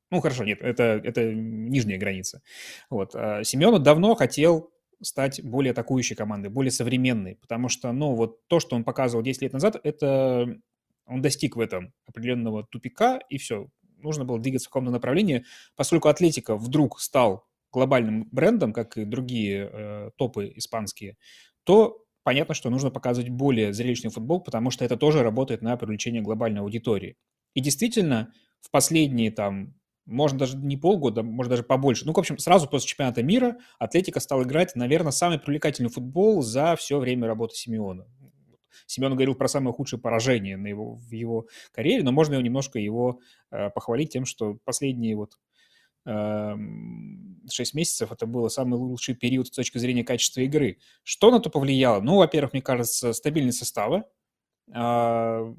Ну, 0.09 0.19
хорошо, 0.19 0.43
нет, 0.43 0.61
это, 0.61 0.99
это 1.03 1.31
нижняя 1.31 1.99
граница. 1.99 2.41
Вот. 2.89 3.15
А 3.15 3.43
Семенов 3.43 3.83
давно 3.83 4.15
хотел 4.15 4.72
стать 5.03 5.43
более 5.43 5.71
атакующей 5.71 6.15
командой, 6.15 6.47
более 6.47 6.71
современной, 6.71 7.35
потому 7.35 7.69
что, 7.69 7.91
ну, 7.91 8.15
вот 8.15 8.47
то, 8.47 8.59
что 8.59 8.75
он 8.75 8.83
показывал 8.83 9.23
10 9.23 9.41
лет 9.41 9.53
назад, 9.53 9.79
это 9.83 10.59
он 11.05 11.21
достиг 11.21 11.55
в 11.55 11.59
этом 11.59 11.93
определенного 12.05 12.65
тупика, 12.65 13.19
и 13.29 13.37
все, 13.37 13.67
нужно 13.97 14.25
было 14.25 14.39
двигаться 14.39 14.67
в 14.67 14.69
каком-то 14.69 14.91
направлении, 14.91 15.45
поскольку 15.75 16.07
Атлетика 16.07 16.55
вдруг 16.55 16.99
стал 16.99 17.45
глобальным 17.71 18.27
брендом, 18.31 18.71
как 18.71 18.97
и 18.97 19.05
другие 19.05 19.69
э, 19.71 20.09
топы 20.15 20.53
испанские, 20.55 21.17
то 21.63 22.05
понятно, 22.23 22.53
что 22.53 22.69
нужно 22.69 22.91
показывать 22.91 23.29
более 23.29 23.73
зрелищный 23.73 24.11
футбол, 24.11 24.41
потому 24.41 24.69
что 24.71 24.85
это 24.85 24.95
тоже 24.95 25.23
работает 25.23 25.61
на 25.61 25.75
привлечение 25.75 26.21
глобальной 26.21 26.61
аудитории. 26.61 27.17
И 27.53 27.61
действительно, 27.61 28.31
в 28.61 28.69
последние 28.71 29.31
там, 29.31 29.73
можно 30.05 30.39
даже 30.39 30.57
не 30.57 30.77
полгода, 30.77 31.23
может 31.23 31.49
даже 31.49 31.63
побольше, 31.63 32.05
ну, 32.05 32.13
в 32.13 32.19
общем, 32.19 32.37
сразу 32.37 32.67
после 32.67 32.87
чемпионата 32.87 33.23
мира 33.23 33.57
Атлетика 33.79 34.19
стал 34.19 34.43
играть, 34.43 34.75
наверное, 34.75 35.11
самый 35.11 35.39
привлекательный 35.39 35.89
футбол 35.89 36.41
за 36.41 36.75
все 36.75 36.99
время 36.99 37.27
работы 37.27 37.55
Симеона. 37.55 38.05
Семен 38.85 39.11
говорил 39.13 39.35
про 39.35 39.47
самое 39.47 39.73
худшее 39.73 39.99
поражение 39.99 40.57
на 40.57 40.67
его, 40.67 40.95
в 40.95 41.11
его 41.11 41.47
карьере, 41.71 42.03
но 42.03 42.11
можно 42.11 42.33
его 42.33 42.43
немножко 42.43 42.79
его 42.79 43.19
э, 43.51 43.69
похвалить 43.69 44.11
тем, 44.11 44.25
что 44.25 44.57
последние 44.65 45.15
вот 45.15 45.37
э, 46.05 46.53
6 47.49 47.73
месяцев 47.73 48.11
это 48.11 48.25
был 48.25 48.49
самый 48.49 48.75
лучший 48.75 49.15
период 49.15 49.47
с 49.47 49.51
точки 49.51 49.77
зрения 49.77 50.03
качества 50.03 50.41
игры. 50.41 50.79
Что 51.03 51.31
на 51.31 51.39
то 51.39 51.49
повлияло? 51.49 52.01
Ну, 52.01 52.17
во-первых, 52.17 52.53
мне 52.53 52.61
кажется, 52.61 53.13
стабильность 53.13 53.59
состава. 53.59 54.05
Э, 54.73 55.53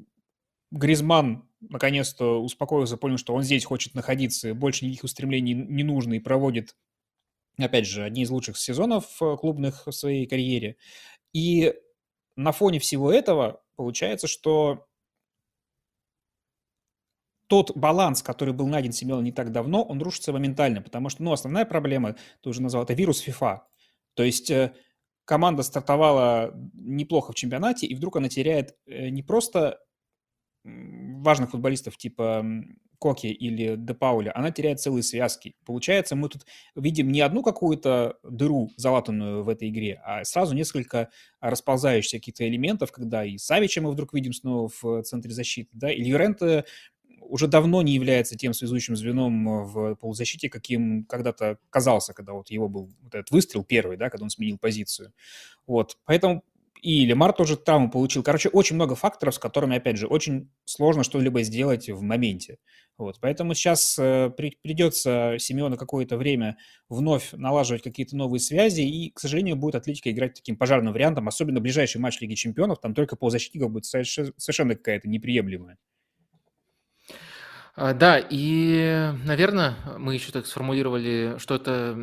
Гризман 0.74 1.48
наконец-то 1.60 2.42
успокоился, 2.42 2.96
понял, 2.96 3.16
что 3.16 3.32
он 3.32 3.42
здесь 3.42 3.64
хочет 3.64 3.94
находиться, 3.94 4.54
больше 4.54 4.84
никаких 4.84 5.04
устремлений 5.04 5.54
не 5.54 5.84
нужно 5.84 6.14
и 6.14 6.18
проводит, 6.18 6.76
опять 7.56 7.86
же, 7.86 8.02
одни 8.02 8.22
из 8.22 8.30
лучших 8.30 8.58
сезонов 8.58 9.22
э, 9.22 9.36
клубных 9.36 9.86
в 9.86 9.92
своей 9.92 10.26
карьере. 10.26 10.76
И 11.32 11.74
на 12.34 12.50
фоне 12.50 12.80
всего 12.80 13.12
этого 13.12 13.62
получается, 13.76 14.26
что 14.26 14.86
тот 17.46 17.76
баланс, 17.76 18.22
который 18.22 18.52
был 18.52 18.66
найден 18.66 18.92
Семеном 18.92 19.22
не 19.22 19.32
так 19.32 19.52
давно, 19.52 19.84
он 19.84 20.02
рушится 20.02 20.32
моментально, 20.32 20.82
потому 20.82 21.08
что, 21.08 21.22
ну, 21.22 21.32
основная 21.32 21.64
проблема, 21.64 22.16
ты 22.42 22.48
уже 22.48 22.60
назвал, 22.60 22.82
это 22.82 22.94
вирус 22.94 23.24
FIFA. 23.24 23.60
То 24.14 24.24
есть 24.24 24.50
э, 24.50 24.74
команда 25.24 25.62
стартовала 25.62 26.52
неплохо 26.72 27.30
в 27.30 27.36
чемпионате, 27.36 27.86
и 27.86 27.94
вдруг 27.94 28.16
она 28.16 28.28
теряет 28.28 28.76
э, 28.86 29.10
не 29.10 29.22
просто 29.22 29.78
важных 30.64 31.50
футболистов 31.50 31.96
типа 31.96 32.44
Коки 32.98 33.26
или 33.26 33.76
Де 33.76 33.92
Пауля, 33.92 34.32
она 34.34 34.50
теряет 34.50 34.80
целые 34.80 35.02
связки. 35.02 35.56
Получается, 35.66 36.16
мы 36.16 36.28
тут 36.28 36.46
видим 36.74 37.12
не 37.12 37.20
одну 37.20 37.42
какую-то 37.42 38.16
дыру 38.22 38.70
залатанную 38.76 39.42
в 39.42 39.48
этой 39.48 39.68
игре, 39.68 40.00
а 40.04 40.24
сразу 40.24 40.54
несколько 40.54 41.10
расползающихся 41.40 42.16
каких-то 42.16 42.48
элементов, 42.48 42.92
когда 42.92 43.24
и 43.24 43.36
Савича 43.36 43.82
мы 43.82 43.90
вдруг 43.90 44.14
видим 44.14 44.32
снова 44.32 44.70
в 44.80 45.02
центре 45.02 45.32
защиты, 45.32 45.68
да, 45.74 45.92
и 45.92 46.02
Юрента 46.02 46.64
уже 47.20 47.46
давно 47.46 47.82
не 47.82 47.92
является 47.92 48.36
тем 48.36 48.52
связующим 48.52 48.96
звеном 48.96 49.66
в 49.66 49.96
полузащите, 49.96 50.48
каким 50.48 51.04
когда-то 51.04 51.58
казался, 51.70 52.12
когда 52.14 52.32
вот 52.32 52.50
его 52.50 52.68
был 52.68 52.90
вот 53.02 53.14
этот 53.14 53.30
выстрел 53.30 53.64
первый, 53.64 53.96
да, 53.96 54.10
когда 54.10 54.24
он 54.24 54.30
сменил 54.30 54.58
позицию. 54.58 55.12
Вот, 55.66 55.98
поэтому 56.04 56.44
и 56.84 57.06
Лемар 57.06 57.32
тоже 57.32 57.56
травму 57.56 57.90
получил. 57.90 58.22
Короче, 58.22 58.50
очень 58.50 58.76
много 58.76 58.94
факторов, 58.94 59.34
с 59.34 59.38
которыми, 59.38 59.78
опять 59.78 59.96
же, 59.96 60.06
очень 60.06 60.50
сложно 60.66 61.02
что-либо 61.02 61.42
сделать 61.42 61.88
в 61.88 62.02
моменте. 62.02 62.58
Вот, 62.98 63.16
поэтому 63.22 63.54
сейчас 63.54 63.98
э, 63.98 64.30
при, 64.36 64.58
придется 64.62 65.36
Симеону 65.38 65.78
какое-то 65.78 66.18
время 66.18 66.58
вновь 66.90 67.32
налаживать 67.32 67.82
какие-то 67.82 68.18
новые 68.18 68.38
связи, 68.38 68.82
и, 68.82 69.10
к 69.12 69.18
сожалению, 69.18 69.56
будет 69.56 69.76
Атлетика 69.76 70.10
играть 70.10 70.34
таким 70.34 70.58
пожарным 70.58 70.92
вариантом, 70.92 71.26
особенно 71.26 71.58
ближайший 71.58 72.02
матч 72.02 72.20
Лиги 72.20 72.34
Чемпионов, 72.34 72.80
там 72.80 72.92
только 72.92 73.16
полузащитников 73.16 73.70
будет 73.70 73.86
совершенно 73.86 74.74
какая-то 74.74 75.08
неприемлемая. 75.08 75.78
А, 77.76 77.92
да, 77.92 78.18
и, 78.20 79.10
наверное, 79.24 79.74
мы 79.98 80.14
еще 80.14 80.30
так 80.30 80.46
сформулировали, 80.46 81.34
что 81.38 81.56
это 81.56 81.96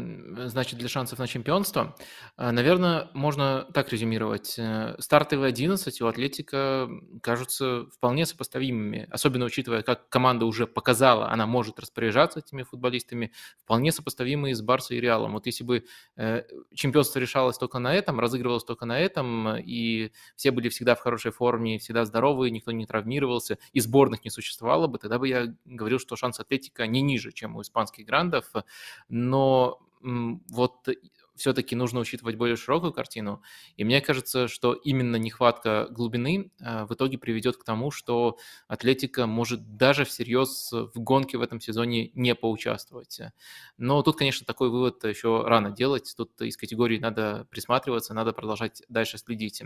значит 0.49 0.77
для 0.77 0.89
шансов 0.89 1.17
на 1.17 1.27
чемпионство. 1.27 1.95
А, 2.35 2.51
наверное, 2.51 3.09
можно 3.13 3.65
так 3.73 3.89
резюмировать. 3.89 4.55
Э, 4.59 4.95
стартовые 4.99 5.47
11 5.47 6.01
у 6.01 6.07
Атлетика 6.07 6.89
кажутся 7.23 7.85
вполне 7.95 8.25
сопоставимыми, 8.25 9.07
особенно 9.11 9.45
учитывая, 9.45 9.81
как 9.81 10.09
команда 10.09 10.45
уже 10.45 10.67
показала, 10.67 11.31
она 11.31 11.45
может 11.45 11.79
распоряжаться 11.79 12.39
этими 12.39 12.63
футболистами, 12.63 13.31
вполне 13.63 13.93
сопоставимые 13.93 14.55
с 14.55 14.61
Барсой 14.61 14.97
и 14.97 14.99
Реалом. 14.99 15.31
Вот 15.33 15.45
если 15.45 15.63
бы 15.63 15.85
э, 16.17 16.43
чемпионство 16.73 17.19
решалось 17.19 17.57
только 17.57 17.79
на 17.79 17.95
этом, 17.95 18.19
разыгрывалось 18.19 18.65
только 18.65 18.85
на 18.85 18.99
этом, 18.99 19.55
и 19.57 20.11
все 20.35 20.51
были 20.51 20.67
всегда 20.67 20.95
в 20.95 20.99
хорошей 20.99 21.31
форме, 21.31 21.79
всегда 21.79 22.03
здоровые, 22.03 22.51
никто 22.51 22.73
не 22.73 22.85
травмировался, 22.85 23.57
и 23.71 23.79
сборных 23.79 24.25
не 24.25 24.31
существовало 24.31 24.87
бы, 24.87 24.97
тогда 24.97 25.17
бы 25.17 25.29
я 25.29 25.55
говорил, 25.65 25.99
что 25.99 26.15
шанс 26.15 26.39
Атлетика 26.39 26.87
не 26.87 27.01
ниже, 27.01 27.31
чем 27.31 27.55
у 27.55 27.61
испанских 27.61 28.05
грандов, 28.05 28.51
но 29.09 29.79
вот 30.01 30.87
все-таки 31.41 31.75
нужно 31.75 31.99
учитывать 31.99 32.35
более 32.35 32.55
широкую 32.55 32.93
картину. 32.93 33.41
И 33.75 33.83
мне 33.83 33.99
кажется, 34.01 34.47
что 34.47 34.73
именно 34.73 35.17
нехватка 35.17 35.87
глубины 35.89 36.51
э, 36.59 36.85
в 36.85 36.93
итоге 36.93 37.17
приведет 37.17 37.57
к 37.57 37.63
тому, 37.63 37.91
что 37.91 38.37
Атлетика 38.67 39.27
может 39.27 39.75
даже 39.75 40.05
всерьез 40.05 40.71
в 40.71 40.93
гонке 40.95 41.37
в 41.37 41.41
этом 41.41 41.59
сезоне 41.59 42.11
не 42.13 42.35
поучаствовать. 42.35 43.19
Но 43.77 44.01
тут, 44.03 44.17
конечно, 44.17 44.45
такой 44.45 44.69
вывод 44.69 45.03
еще 45.03 45.43
рано 45.45 45.71
делать. 45.71 46.13
Тут 46.15 46.39
из 46.41 46.55
категории 46.57 46.99
надо 46.99 47.47
присматриваться, 47.49 48.13
надо 48.13 48.31
продолжать 48.31 48.83
дальше 48.87 49.17
следить. 49.17 49.61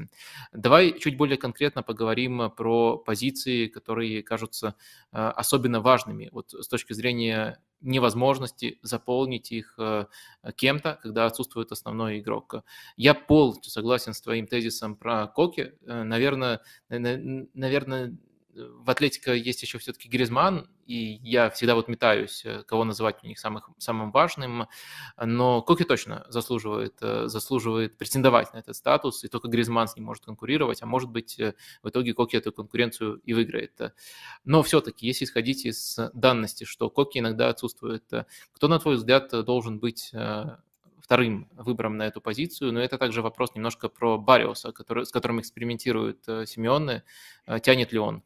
Давай 0.51 0.97
чуть 0.97 1.17
более 1.17 1.37
конкретно 1.37 1.83
поговорим 1.83 2.49
про 2.51 2.97
позиции, 2.97 3.67
которые 3.67 4.23
кажутся 4.23 4.75
э, 5.11 5.17
особенно 5.17 5.81
важными 5.81 6.29
вот 6.31 6.53
с 6.53 6.67
точки 6.67 6.93
зрения 6.93 7.59
невозможности 7.81 8.79
заполнить 8.81 9.51
их 9.51 9.75
э, 9.77 10.05
кем-то, 10.55 10.99
когда 11.01 11.25
отсутствует 11.25 11.71
основной 11.71 12.19
игрок. 12.19 12.63
Я 12.97 13.13
полностью 13.13 13.71
согласен 13.71 14.13
с 14.13 14.21
твоим 14.21 14.47
тезисом 14.47 14.95
про 14.95 15.27
Коки. 15.27 15.73
Э, 15.85 16.03
наверное, 16.03 16.61
наверное, 16.89 18.17
в 18.55 18.89
Атлетико 18.89 19.33
есть 19.33 19.61
еще 19.61 19.77
все-таки 19.77 20.07
Гризман, 20.07 20.69
и 20.85 21.19
я 21.23 21.49
всегда 21.49 21.75
вот 21.75 21.87
метаюсь, 21.87 22.45
э, 22.45 22.63
кого 22.63 22.83
называть 22.83 23.23
у 23.23 23.27
них 23.27 23.39
самых, 23.39 23.69
самым 23.77 24.11
важным, 24.11 24.67
но 25.21 25.61
Коки 25.61 25.83
точно 25.83 26.25
заслуживает, 26.29 26.95
э, 27.01 27.27
заслуживает 27.27 27.97
претендовать 27.97 28.53
на 28.53 28.59
этот 28.59 28.75
статус, 28.75 29.23
и 29.23 29.27
только 29.27 29.47
Гризман 29.47 29.87
с 29.87 29.95
ним 29.95 30.05
может 30.05 30.25
конкурировать, 30.25 30.81
а 30.81 30.85
может 30.85 31.09
быть 31.09 31.39
э, 31.39 31.55
в 31.83 31.89
итоге 31.89 32.13
Коки 32.13 32.35
эту 32.37 32.51
конкуренцию 32.53 33.21
и 33.25 33.33
выиграет. 33.33 33.79
Но 34.45 34.63
все-таки, 34.63 35.07
если 35.07 35.25
исходить 35.25 35.65
из 35.65 35.99
данности, 36.13 36.63
что 36.63 36.89
Коки 36.89 37.19
иногда 37.19 37.49
отсутствует, 37.49 38.03
кто, 38.53 38.67
на 38.67 38.79
твой 38.79 38.95
взгляд, 38.95 39.29
должен 39.45 39.79
быть 39.79 40.11
вторым 40.99 41.49
выбором 41.55 41.97
на 41.97 42.03
эту 42.07 42.21
позицию, 42.21 42.73
но 42.73 42.79
это 42.79 42.97
также 42.97 43.21
вопрос 43.21 43.53
немножко 43.53 43.89
про 43.89 44.17
Бариоса, 44.17 44.71
который, 44.71 45.05
с 45.05 45.11
которым 45.11 45.39
экспериментирует 45.39 46.23
Симеоне. 46.23 47.03
Тянет 47.61 47.91
ли 47.91 47.99
он? 47.99 48.23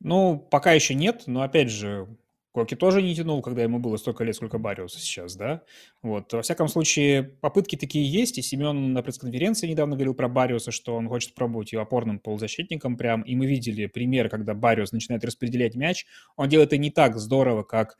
Ну, 0.00 0.38
пока 0.38 0.72
еще 0.72 0.94
нет, 0.94 1.24
но 1.26 1.42
опять 1.42 1.70
же, 1.70 2.06
Коки 2.52 2.74
тоже 2.76 3.02
не 3.02 3.14
тянул, 3.14 3.42
когда 3.42 3.62
ему 3.62 3.78
было 3.78 3.96
столько 3.96 4.24
лет, 4.24 4.34
сколько 4.34 4.58
Бариуса 4.58 5.00
сейчас, 5.00 5.36
да? 5.36 5.62
Вот, 6.02 6.32
во 6.32 6.42
всяком 6.42 6.68
случае, 6.68 7.22
попытки 7.22 7.76
такие 7.76 8.10
есть, 8.10 8.38
и 8.38 8.42
Семен 8.42 8.92
на 8.92 9.02
пресс-конференции 9.02 9.68
недавно 9.68 9.96
говорил 9.96 10.14
про 10.14 10.28
Бариуса, 10.28 10.70
что 10.70 10.94
он 10.96 11.08
хочет 11.08 11.34
пробовать 11.34 11.72
его 11.72 11.82
опорным 11.82 12.20
полузащитником 12.20 12.96
прям, 12.96 13.22
и 13.22 13.34
мы 13.34 13.46
видели 13.46 13.86
пример, 13.86 14.28
когда 14.28 14.54
Бариус 14.54 14.92
начинает 14.92 15.24
распределять 15.24 15.74
мяч, 15.74 16.06
он 16.36 16.48
делает 16.48 16.68
это 16.68 16.78
не 16.78 16.90
так 16.90 17.16
здорово, 17.18 17.64
как 17.64 17.96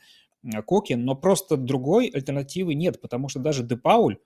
Коки, 0.66 0.94
но 0.94 1.14
просто 1.16 1.56
другой 1.56 2.08
альтернативы 2.08 2.74
нет, 2.74 3.00
потому 3.00 3.28
что 3.28 3.40
даже 3.40 3.64
Де 3.64 3.76
Пауль, 3.76 4.18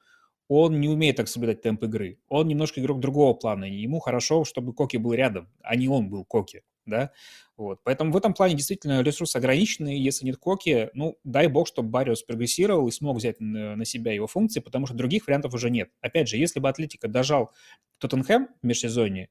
он 0.49 0.79
не 0.81 0.89
умеет 0.89 1.17
так 1.17 1.29
соблюдать 1.29 1.63
темп 1.63 1.85
игры. 1.85 2.19
Он 2.29 2.47
немножко 2.47 2.81
игрок 2.81 3.01
другого 3.01 3.33
плана, 3.33 3.65
ему 3.65 3.99
хорошо, 3.99 4.45
чтобы 4.45 4.75
Коки 4.75 4.99
был 4.99 5.15
рядом, 5.15 5.49
а 5.63 5.75
не 5.75 5.89
он 5.89 6.11
был 6.11 6.25
Коки 6.27 6.63
да, 6.87 7.13
вот. 7.57 7.81
Поэтому 7.85 8.13
в 8.13 8.17
этом 8.17 8.35
плане 8.35 8.55
действительно 8.55 9.03
ресурс 9.03 9.37
ограниченный, 9.37 9.99
если 9.99 10.25
нет 10.25 10.37
Коки, 10.37 10.91
ну, 10.95 11.19
дай 11.25 11.47
бог, 11.47 11.69
чтобы 11.69 11.91
Бариус 11.91 12.23
прогрессировал 12.23 12.89
и 12.89 12.91
смог 12.91 13.17
взять 13.17 13.41
на 13.41 13.85
себя 13.85 14.13
его 14.13 14.27
функции, 14.27 14.61
потому 14.61 14.87
что 14.87 14.97
других 14.97 15.27
вариантов 15.27 15.55
уже 15.55 15.71
нет. 15.71 15.91
Опять 16.01 16.29
же, 16.29 16.37
если 16.37 16.61
бы 16.61 16.69
Атлетика 16.69 17.09
дожал 17.09 17.51
Тоттенхэм 17.99 18.49
в 18.63 18.67
межсезонье, 18.67 19.29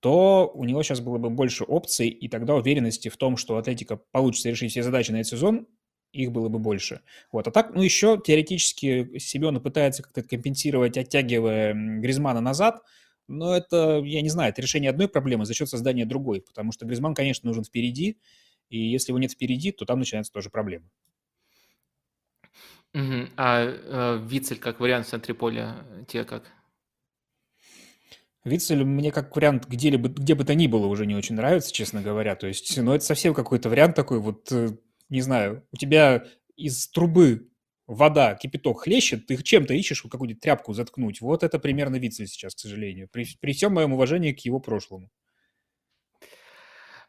то 0.00 0.50
у 0.54 0.64
него 0.64 0.82
сейчас 0.82 1.00
было 1.00 1.18
бы 1.18 1.30
больше 1.30 1.64
опций, 1.64 2.08
и 2.08 2.28
тогда 2.28 2.54
уверенности 2.54 3.08
в 3.08 3.16
том, 3.16 3.36
что 3.36 3.56
Атлетика 3.56 3.96
получится 3.96 4.48
решить 4.48 4.70
все 4.70 4.82
задачи 4.82 5.10
на 5.10 5.16
этот 5.16 5.28
сезон, 5.28 5.66
их 6.12 6.32
было 6.32 6.48
бы 6.48 6.58
больше. 6.58 7.02
Вот. 7.30 7.46
А 7.46 7.50
так, 7.52 7.74
ну, 7.74 7.82
еще 7.82 8.20
теоретически 8.20 9.18
Семена 9.18 9.60
пытается 9.60 10.02
как-то 10.02 10.22
компенсировать, 10.22 10.96
оттягивая 10.96 11.72
Гризмана 11.74 12.40
назад– 12.40 12.82
но 13.30 13.56
это, 13.56 14.00
я 14.04 14.22
не 14.22 14.28
знаю, 14.28 14.50
это 14.50 14.60
решение 14.60 14.90
одной 14.90 15.08
проблемы 15.08 15.46
за 15.46 15.54
счет 15.54 15.68
создания 15.68 16.04
другой, 16.04 16.42
потому 16.42 16.72
что 16.72 16.84
Гризман, 16.84 17.14
конечно, 17.14 17.46
нужен 17.46 17.64
впереди, 17.64 18.18
и 18.68 18.78
если 18.78 19.12
его 19.12 19.18
нет 19.18 19.32
впереди, 19.32 19.72
то 19.72 19.84
там 19.84 20.00
начинается 20.00 20.32
тоже 20.32 20.50
проблема. 20.50 20.90
Угу. 22.92 23.28
А 23.36 23.64
э, 23.64 24.20
Вицель 24.26 24.58
как 24.58 24.80
вариант 24.80 25.06
в 25.06 25.10
центре 25.10 25.32
поля 25.32 25.86
тебе 26.08 26.24
как? 26.24 26.44
Вицель 28.42 28.84
мне 28.84 29.12
как 29.12 29.34
вариант 29.36 29.66
где, 29.68 29.90
либо, 29.90 30.08
где 30.08 30.34
бы 30.34 30.44
то 30.44 30.54
ни 30.54 30.66
было 30.66 30.86
уже 30.86 31.06
не 31.06 31.14
очень 31.14 31.36
нравится, 31.36 31.72
честно 31.72 32.02
говоря. 32.02 32.34
То 32.34 32.48
есть, 32.48 32.76
ну, 32.78 32.92
это 32.92 33.04
совсем 33.04 33.32
какой-то 33.32 33.68
вариант 33.68 33.94
такой, 33.94 34.18
вот, 34.18 34.50
э, 34.50 34.70
не 35.08 35.20
знаю, 35.20 35.64
у 35.72 35.76
тебя 35.76 36.24
из 36.56 36.88
трубы 36.88 37.49
вода, 37.90 38.34
кипяток 38.34 38.82
хлещет, 38.82 39.26
ты 39.26 39.36
чем-то 39.42 39.74
ищешь 39.74 40.02
какую-нибудь 40.02 40.40
тряпку 40.40 40.72
заткнуть. 40.72 41.20
Вот 41.20 41.42
это 41.42 41.58
примерно 41.58 41.96
Вицель 41.96 42.28
сейчас, 42.28 42.54
к 42.54 42.58
сожалению. 42.60 43.08
При, 43.10 43.26
при 43.40 43.52
всем 43.52 43.74
моем 43.74 43.92
уважении 43.92 44.32
к 44.32 44.40
его 44.40 44.60
прошлому. 44.60 45.10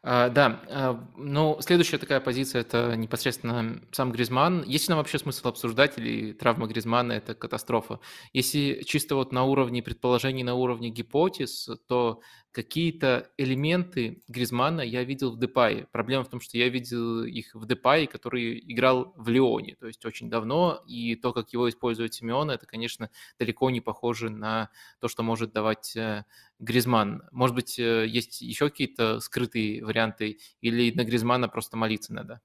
А, 0.04 0.30
да, 0.30 0.60
а, 0.68 1.08
ну, 1.16 1.58
следующая 1.60 1.98
такая 1.98 2.18
позиция– 2.18 2.60
это 2.62 2.96
непосредственно 2.96 3.80
сам 3.92 4.10
Гризман. 4.10 4.64
Есть 4.64 4.88
ли 4.88 4.92
нам 4.92 4.98
вообще 4.98 5.20
смысл 5.20 5.46
обсуждать, 5.46 5.96
или 5.96 6.32
травма 6.32 6.66
Гризмана– 6.66 7.12
это 7.12 7.36
катастрофа? 7.36 8.00
Если 8.32 8.82
чисто 8.84 9.14
вот 9.14 9.30
на 9.30 9.44
уровне 9.44 9.80
предположений, 9.80 10.42
на 10.42 10.54
уровне 10.54 10.90
гипотез, 10.90 11.70
то 11.86 12.20
какие-то 12.52 13.30
элементы 13.38 14.22
Гризмана 14.28 14.82
я 14.82 15.02
видел 15.04 15.32
в 15.32 15.38
Депае. 15.38 15.86
Проблема 15.90 16.22
в 16.24 16.28
том, 16.28 16.40
что 16.40 16.58
я 16.58 16.68
видел 16.68 17.24
их 17.24 17.54
в 17.54 17.66
Депае, 17.66 18.06
который 18.06 18.60
играл 18.60 19.14
в 19.16 19.28
Лионе, 19.28 19.74
то 19.76 19.86
есть 19.86 20.04
очень 20.04 20.28
давно, 20.28 20.82
и 20.86 21.16
то, 21.16 21.32
как 21.32 21.52
его 21.52 21.68
использует 21.68 22.14
Симеон, 22.14 22.50
это, 22.50 22.66
конечно, 22.66 23.10
далеко 23.38 23.70
не 23.70 23.80
похоже 23.80 24.28
на 24.28 24.70
то, 25.00 25.08
что 25.08 25.22
может 25.22 25.52
давать 25.52 25.96
э, 25.96 26.24
Гризман. 26.58 27.22
Может 27.32 27.56
быть, 27.56 27.78
э, 27.78 28.06
есть 28.06 28.42
еще 28.42 28.68
какие-то 28.68 29.20
скрытые 29.20 29.84
варианты, 29.84 30.38
или 30.60 30.92
на 30.94 31.04
Гризмана 31.04 31.48
просто 31.48 31.76
молиться 31.76 32.12
надо? 32.12 32.40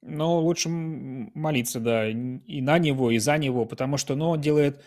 Ну, 0.00 0.38
лучше 0.38 0.68
молиться, 0.70 1.80
да, 1.80 2.08
и 2.08 2.60
на 2.62 2.78
него, 2.78 3.10
и 3.10 3.18
за 3.18 3.36
него, 3.36 3.66
потому 3.66 3.98
что, 3.98 4.14
ну, 4.14 4.30
он 4.30 4.40
делает 4.40 4.82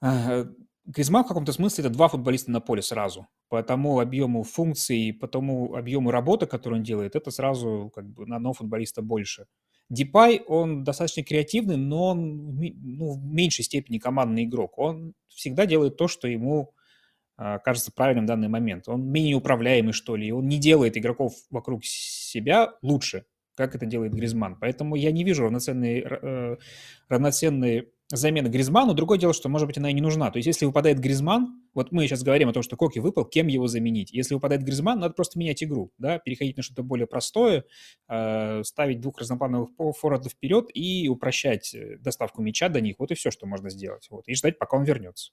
э, 0.00 0.46
Гризман 0.88 1.22
в 1.22 1.28
каком-то 1.28 1.52
смысле 1.52 1.84
это 1.84 1.92
два 1.92 2.08
футболиста 2.08 2.50
на 2.50 2.60
поле 2.60 2.80
сразу. 2.80 3.28
По 3.50 3.62
тому 3.62 4.00
объему 4.00 4.42
функций, 4.42 5.12
по 5.12 5.28
тому 5.28 5.74
объему 5.74 6.10
работы, 6.10 6.46
которую 6.46 6.78
он 6.78 6.82
делает, 6.82 7.14
это 7.14 7.30
сразу 7.30 7.92
как 7.94 8.08
бы 8.08 8.26
на 8.26 8.36
одного 8.36 8.54
футболиста 8.54 9.02
больше. 9.02 9.46
Дипай, 9.90 10.38
он 10.46 10.84
достаточно 10.84 11.22
креативный, 11.22 11.76
но 11.76 12.08
он 12.08 12.56
ну, 12.56 13.12
в 13.12 13.22
меньшей 13.22 13.64
степени 13.64 13.98
командный 13.98 14.44
игрок. 14.44 14.78
Он 14.78 15.12
всегда 15.28 15.66
делает 15.66 15.98
то, 15.98 16.08
что 16.08 16.26
ему 16.26 16.72
а, 17.36 17.58
кажется 17.58 17.92
правильным 17.92 18.24
в 18.24 18.28
данный 18.28 18.48
момент. 18.48 18.88
Он 18.88 19.04
менее 19.04 19.36
управляемый, 19.36 19.92
что 19.92 20.16
ли. 20.16 20.32
Он 20.32 20.48
не 20.48 20.58
делает 20.58 20.96
игроков 20.96 21.34
вокруг 21.50 21.84
себя 21.84 22.72
лучше, 22.80 23.26
как 23.54 23.74
это 23.74 23.84
делает 23.84 24.14
Гризман. 24.14 24.56
Поэтому 24.58 24.94
я 24.94 25.12
не 25.12 25.22
вижу 25.22 25.44
равноценной, 25.44 26.00
э, 26.00 26.56
равноценной 27.10 27.92
замена 28.10 28.48
Гризману. 28.48 28.94
Другое 28.94 29.18
дело, 29.18 29.34
что, 29.34 29.48
может 29.48 29.66
быть, 29.66 29.78
она 29.78 29.90
и 29.90 29.92
не 29.92 30.00
нужна. 30.00 30.30
То 30.30 30.38
есть, 30.38 30.46
если 30.46 30.64
выпадает 30.64 30.98
Гризман, 30.98 31.62
вот 31.74 31.92
мы 31.92 32.06
сейчас 32.06 32.22
говорим 32.22 32.48
о 32.48 32.52
том, 32.52 32.62
что 32.62 32.76
Коки 32.76 32.98
выпал, 32.98 33.24
кем 33.24 33.48
его 33.48 33.66
заменить? 33.66 34.10
Если 34.12 34.34
выпадает 34.34 34.62
Гризман, 34.62 35.00
надо 35.00 35.14
просто 35.14 35.38
менять 35.38 35.62
игру, 35.62 35.92
да, 35.98 36.18
переходить 36.18 36.56
на 36.56 36.62
что-то 36.62 36.82
более 36.82 37.06
простое, 37.06 37.64
э, 38.08 38.62
ставить 38.64 39.00
двух 39.00 39.18
разноплановых 39.18 39.70
форвардов 39.96 40.32
вперед 40.32 40.66
и 40.72 41.08
упрощать 41.08 41.74
э, 41.74 41.98
доставку 41.98 42.42
мяча 42.42 42.68
до 42.68 42.80
них. 42.80 42.96
Вот 42.98 43.10
и 43.10 43.14
все, 43.14 43.30
что 43.30 43.46
можно 43.46 43.70
сделать. 43.70 44.06
Вот, 44.10 44.26
и 44.26 44.34
ждать, 44.34 44.58
пока 44.58 44.76
он 44.76 44.84
вернется. 44.84 45.32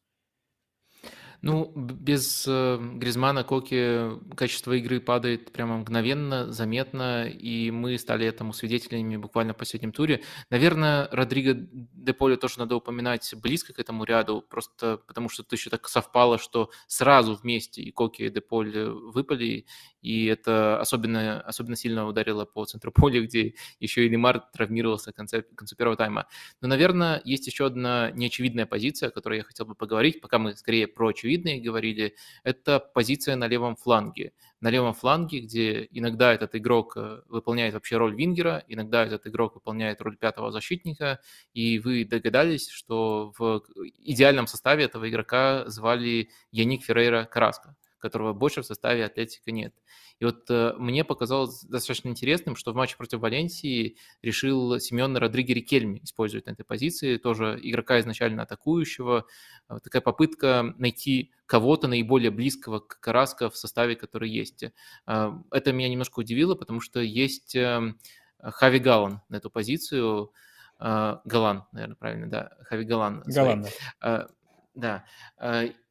Ну, 1.41 1.71
без 1.75 2.45
э, 2.47 2.77
Гризмана 2.95 3.43
Коки 3.43 4.19
качество 4.35 4.73
игры 4.73 4.99
падает 4.99 5.51
прямо 5.51 5.77
мгновенно, 5.77 6.51
заметно, 6.51 7.27
и 7.27 7.71
мы 7.71 7.97
стали 7.97 8.25
этому 8.25 8.53
свидетелями 8.53 9.17
буквально 9.17 9.53
в 9.53 9.57
последнем 9.57 9.91
туре. 9.91 10.23
Наверное, 10.49 11.07
Родриго 11.11 11.53
де 11.55 12.13
Поле 12.13 12.37
тоже 12.37 12.59
надо 12.59 12.75
упоминать 12.75 13.33
близко 13.41 13.73
к 13.73 13.79
этому 13.79 14.03
ряду, 14.03 14.41
просто 14.41 14.97
потому 15.07 15.29
что 15.29 15.43
это 15.43 15.55
еще 15.55 15.69
так 15.69 15.87
совпало, 15.87 16.37
что 16.37 16.69
сразу 16.87 17.35
вместе 17.35 17.81
и 17.81 17.91
Коки, 17.91 18.23
и 18.23 18.29
де 18.29 18.41
Поле 18.41 18.89
выпали, 18.89 19.65
и 20.01 20.25
это 20.25 20.79
особенно, 20.79 21.41
особенно 21.41 21.75
сильно 21.75 22.07
ударило 22.07 22.45
по 22.45 22.65
центру 22.65 22.91
поля, 22.91 23.21
где 23.21 23.55
еще 23.79 24.05
и 24.05 24.09
Лемар 24.09 24.39
травмировался 24.53 25.11
к 25.11 25.15
концу, 25.15 25.41
к 25.41 25.55
концу 25.55 25.75
первого 25.75 25.97
тайма. 25.97 26.27
Но, 26.61 26.67
наверное, 26.67 27.21
есть 27.25 27.47
еще 27.47 27.65
одна 27.65 28.11
неочевидная 28.11 28.65
позиция, 28.65 29.09
о 29.09 29.11
которой 29.11 29.39
я 29.39 29.43
хотел 29.43 29.65
бы 29.65 29.75
поговорить, 29.75 30.21
пока 30.21 30.37
мы 30.37 30.55
скорее 30.55 30.87
про 30.87 31.11
очевидные 31.25 31.59
говорили, 31.59 32.15
это 32.43 32.79
позиция 32.79 33.35
на 33.35 33.47
левом 33.47 33.75
фланге. 33.75 34.31
На 34.61 34.69
левом 34.69 34.93
фланге, 34.93 35.39
где 35.39 35.87
иногда 35.91 36.33
этот 36.33 36.55
игрок 36.55 36.93
э, 36.97 37.21
выполняет 37.27 37.73
вообще 37.73 37.97
роль 37.97 38.15
вингера, 38.15 38.63
иногда 38.67 39.05
этот 39.05 39.27
игрок 39.27 39.55
выполняет 39.55 40.01
роль 40.01 40.17
пятого 40.17 40.51
защитника, 40.51 41.19
и 41.53 41.79
вы 41.79 42.05
догадались, 42.05 42.69
что 42.69 43.33
в 43.37 43.63
идеальном 44.03 44.47
составе 44.47 44.85
этого 44.85 45.09
игрока 45.09 45.67
звали 45.67 46.29
Яник 46.51 46.83
Феррейра 46.83 47.25
Караска 47.25 47.75
которого 48.05 48.33
больше 48.33 48.61
в 48.61 48.65
составе 48.65 49.05
Атлетика 49.05 49.51
нет. 49.51 49.73
И 50.19 50.25
вот 50.25 50.49
э, 50.49 50.73
мне 50.77 51.03
показалось 51.03 51.63
достаточно 51.63 52.09
интересным, 52.09 52.55
что 52.55 52.71
в 52.71 52.75
матче 52.75 52.95
против 52.97 53.19
Валенсии 53.19 53.97
решил 54.21 54.79
Семен 54.79 55.17
Родриги 55.17 55.53
Рикельми 55.53 55.99
использовать 56.03 56.45
на 56.45 56.51
этой 56.51 56.63
позиции, 56.63 57.17
тоже 57.17 57.59
игрока 57.61 57.99
изначально 57.99 58.43
атакующего. 58.43 59.25
Такая 59.67 60.01
попытка 60.01 60.75
найти 60.77 61.31
кого-то 61.45 61.87
наиболее 61.87 62.31
близкого 62.31 62.79
к 62.79 62.99
Караско 62.99 63.49
в 63.49 63.57
составе, 63.57 63.95
который 63.95 64.29
есть. 64.29 64.63
Э, 65.07 65.31
это 65.51 65.73
меня 65.73 65.89
немножко 65.89 66.19
удивило, 66.19 66.55
потому 66.55 66.81
что 66.81 66.99
есть 66.99 67.55
э, 67.55 67.93
Хави 68.39 68.79
Галан 68.79 69.21
на 69.29 69.37
эту 69.37 69.49
позицию, 69.49 70.31
э, 70.79 71.17
Галан, 71.25 71.65
наверное, 71.71 71.95
правильно, 71.95 72.29
да, 72.29 72.51
Хави 72.63 72.85
Галан. 72.85 73.23
Галан, 73.25 73.65
да. 74.01 74.27
Да. 74.75 75.05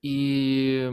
И 0.02 0.90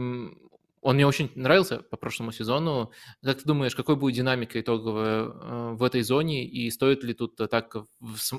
он 0.82 0.96
мне 0.96 1.06
очень 1.06 1.30
нравился 1.36 1.78
по 1.78 1.96
прошлому 1.96 2.32
сезону. 2.32 2.90
Как 3.22 3.38
ты 3.38 3.44
думаешь, 3.44 3.74
какой 3.74 3.94
будет 3.94 4.16
динамика 4.16 4.60
итоговая 4.60 5.24
э, 5.24 5.74
в 5.74 5.82
этой 5.84 6.02
зоне, 6.02 6.44
и 6.44 6.68
стоит 6.70 7.04
ли 7.04 7.14
тут 7.14 7.36
так 7.36 7.76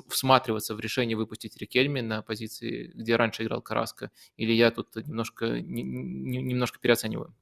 всматриваться 0.08 0.74
в 0.74 0.80
решение 0.80 1.16
выпустить 1.16 1.56
Рикельми 1.56 2.00
на 2.00 2.20
позиции, 2.20 2.92
где 2.94 3.16
раньше 3.16 3.44
играл 3.44 3.62
Караска, 3.62 4.10
или 4.36 4.52
я 4.52 4.70
тут 4.70 4.94
немножко, 4.94 5.46
немножко 5.60 6.78
переоцениваю? 6.78 7.34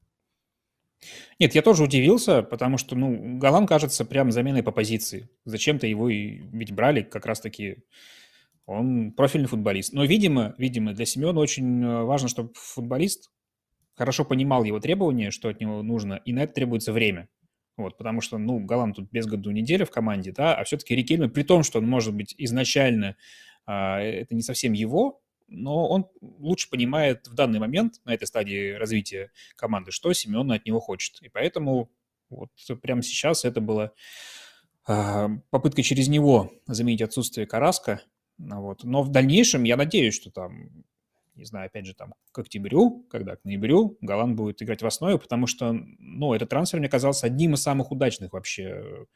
Нет, 1.40 1.57
я 1.57 1.62
тоже 1.62 1.82
удивился, 1.82 2.42
потому 2.42 2.78
что, 2.78 2.94
ну, 2.94 3.38
Галан 3.38 3.66
кажется 3.66 4.05
прям 4.05 4.30
заменой 4.30 4.62
по 4.62 4.70
позиции. 4.70 5.28
Зачем-то 5.44 5.88
его 5.88 6.09
и 6.09 6.38
ведь 6.53 6.72
брали 6.72 7.03
как 7.03 7.26
раз-таки 7.26 7.78
он 8.66 9.11
профильный 9.11 9.48
футболист. 9.48 9.92
Но, 9.92 10.05
видимо, 10.05 10.55
видимо, 10.59 10.92
для 10.92 11.07
Семена 11.07 11.40
очень 11.40 11.82
э, 11.82 12.03
важно, 12.05 12.28
чтобы 12.28 12.53
футболист 12.55 13.32
хорошо 14.03 14.24
понимал 14.24 14.64
его 14.64 14.80
требования, 14.80 15.30
что 15.30 15.48
от 15.48 15.61
него 15.61 15.80
нужно, 15.80 16.20
и 16.24 16.32
на 16.32 16.42
это 16.42 16.55
требуется 16.55 16.92
время. 16.92 17.28
Вот, 17.76 17.96
потому 17.96 18.20
что, 18.20 18.36
ну, 18.36 18.59
Галан 18.59 18.94
тут 18.94 19.09
без 19.12 19.26
году 19.26 19.53
неделя 19.53 19.84
в 19.84 19.92
команде, 19.92 20.32
да, 20.32 20.57
а 20.57 20.64
все-таки 20.64 20.96
Рикельме, 20.96 21.28
при 21.28 21.44
том, 21.44 21.62
что 21.62 21.78
он, 21.78 21.88
может 21.88 22.12
быть, 22.12 22.34
изначально 22.36 23.14
а, 23.64 24.00
это 24.00 24.34
не 24.34 24.42
совсем 24.42 24.72
его, 24.72 25.22
но 25.46 25.86
он 25.86 26.09
лучше 26.20 26.68
понимает 26.68 27.28
в 27.28 27.34
данный 27.34 27.61
момент, 27.61 28.00
на 28.05 28.12
этой 28.12 28.26
стадии 28.26 28.72
развития 28.72 29.30
команды, 29.55 29.92
что 29.92 30.12
Семен 30.12 30.50
от 30.50 30.66
него 30.66 30.80
хочет. 30.80 31.22
И 31.22 31.28
поэтому 31.28 31.88
вот 32.28 32.50
прямо 32.82 33.03
сейчас 33.03 33.44
это 33.44 33.61
была 33.61 33.92
а, 34.84 35.28
попытка 35.50 35.84
через 35.84 36.09
него 36.09 36.50
заменить 36.66 37.03
отсутствие 37.03 37.46
Караска. 37.46 38.03
Вот. 38.36 38.82
Но 38.82 39.05
в 39.05 39.11
дальнейшем 39.12 39.62
я 39.62 39.76
надеюсь, 39.76 40.16
что 40.16 40.32
там 40.32 40.84
не 41.35 41.45
знаю, 41.45 41.66
опять 41.66 41.87
же, 41.87 41.95
там, 41.95 42.14
к 42.30 42.39
октябрю, 42.39 43.07
когда 43.11 43.37
к 43.37 43.45
ноябрю 43.45 43.97
Галан 44.01 44.37
будет 44.37 44.62
играть 44.62 44.83
в 44.83 44.87
основе, 44.87 45.18
потому 45.18 45.47
что, 45.47 45.72
ну, 45.72 46.35
этот 46.35 46.51
трансфер 46.51 46.78
мне 46.80 46.89
казался 46.89 47.26
одним 47.26 47.55
из 47.55 47.62
самых 47.62 47.91
удачных 47.91 48.33
вообще 48.33 49.07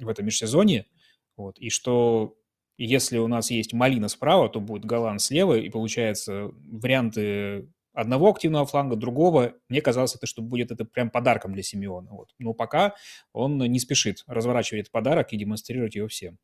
в 0.00 0.08
этом 0.08 0.26
межсезонье, 0.26 0.86
вот, 1.36 1.58
и 1.58 1.70
что 1.70 2.36
если 2.78 3.18
у 3.18 3.28
нас 3.28 3.50
есть 3.50 3.72
Малина 3.72 4.08
справа, 4.08 4.48
то 4.48 4.60
будет 4.60 4.84
Галан 4.84 5.18
слева, 5.18 5.54
и 5.58 5.68
получается 5.68 6.50
варианты 6.70 7.68
одного 7.92 8.30
активного 8.30 8.66
фланга, 8.66 8.96
другого. 8.96 9.54
Мне 9.68 9.80
казалось, 9.80 10.14
это, 10.14 10.26
что 10.26 10.42
будет 10.42 10.70
это 10.70 10.84
прям 10.84 11.10
подарком 11.10 11.52
для 11.52 11.62
Симеона. 11.62 12.10
Вот. 12.10 12.30
Но 12.38 12.54
пока 12.54 12.94
он 13.32 13.58
не 13.58 13.78
спешит 13.78 14.24
разворачивать 14.26 14.82
этот 14.82 14.92
подарок 14.92 15.32
и 15.32 15.36
демонстрировать 15.36 15.94
его 15.94 16.08
всем. 16.08 16.38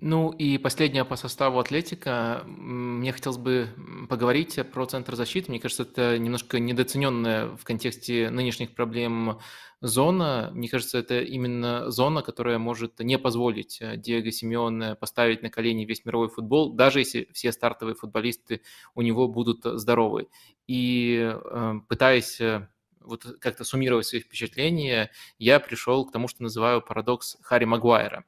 Ну 0.00 0.30
и 0.32 0.56
последнее 0.56 1.04
по 1.04 1.16
составу 1.16 1.58
Атлетика. 1.58 2.42
Мне 2.46 3.12
хотелось 3.12 3.38
бы 3.38 3.68
поговорить 4.08 4.58
про 4.72 4.86
центр 4.86 5.14
защиты. 5.14 5.50
Мне 5.50 5.60
кажется, 5.60 5.82
это 5.82 6.18
немножко 6.18 6.58
недооцененная 6.58 7.48
в 7.56 7.64
контексте 7.64 8.30
нынешних 8.30 8.74
проблем 8.74 9.40
зона. 9.82 10.50
Мне 10.54 10.68
кажется, 10.68 10.98
это 10.98 11.20
именно 11.20 11.90
зона, 11.90 12.22
которая 12.22 12.58
может 12.58 13.00
не 13.00 13.18
позволить 13.18 13.78
э, 13.82 13.98
Диего 13.98 14.30
Симеоне 14.30 14.94
поставить 14.94 15.42
на 15.42 15.50
колени 15.50 15.84
весь 15.84 16.06
мировой 16.06 16.28
футбол, 16.28 16.72
даже 16.72 17.00
если 17.00 17.28
все 17.32 17.52
стартовые 17.52 17.94
футболисты 17.94 18.62
у 18.94 19.02
него 19.02 19.28
будут 19.28 19.64
здоровы. 19.64 20.28
И 20.66 21.30
э, 21.34 21.74
пытаясь 21.88 22.40
э, 22.40 22.68
вот 23.00 23.24
как-то 23.40 23.64
суммировать 23.64 24.06
свои 24.06 24.22
впечатления, 24.22 25.10
я 25.38 25.60
пришел 25.60 26.06
к 26.06 26.12
тому, 26.12 26.26
что 26.28 26.42
называю 26.42 26.80
парадокс 26.80 27.36
Харри 27.42 27.66
Магуайра. 27.66 28.24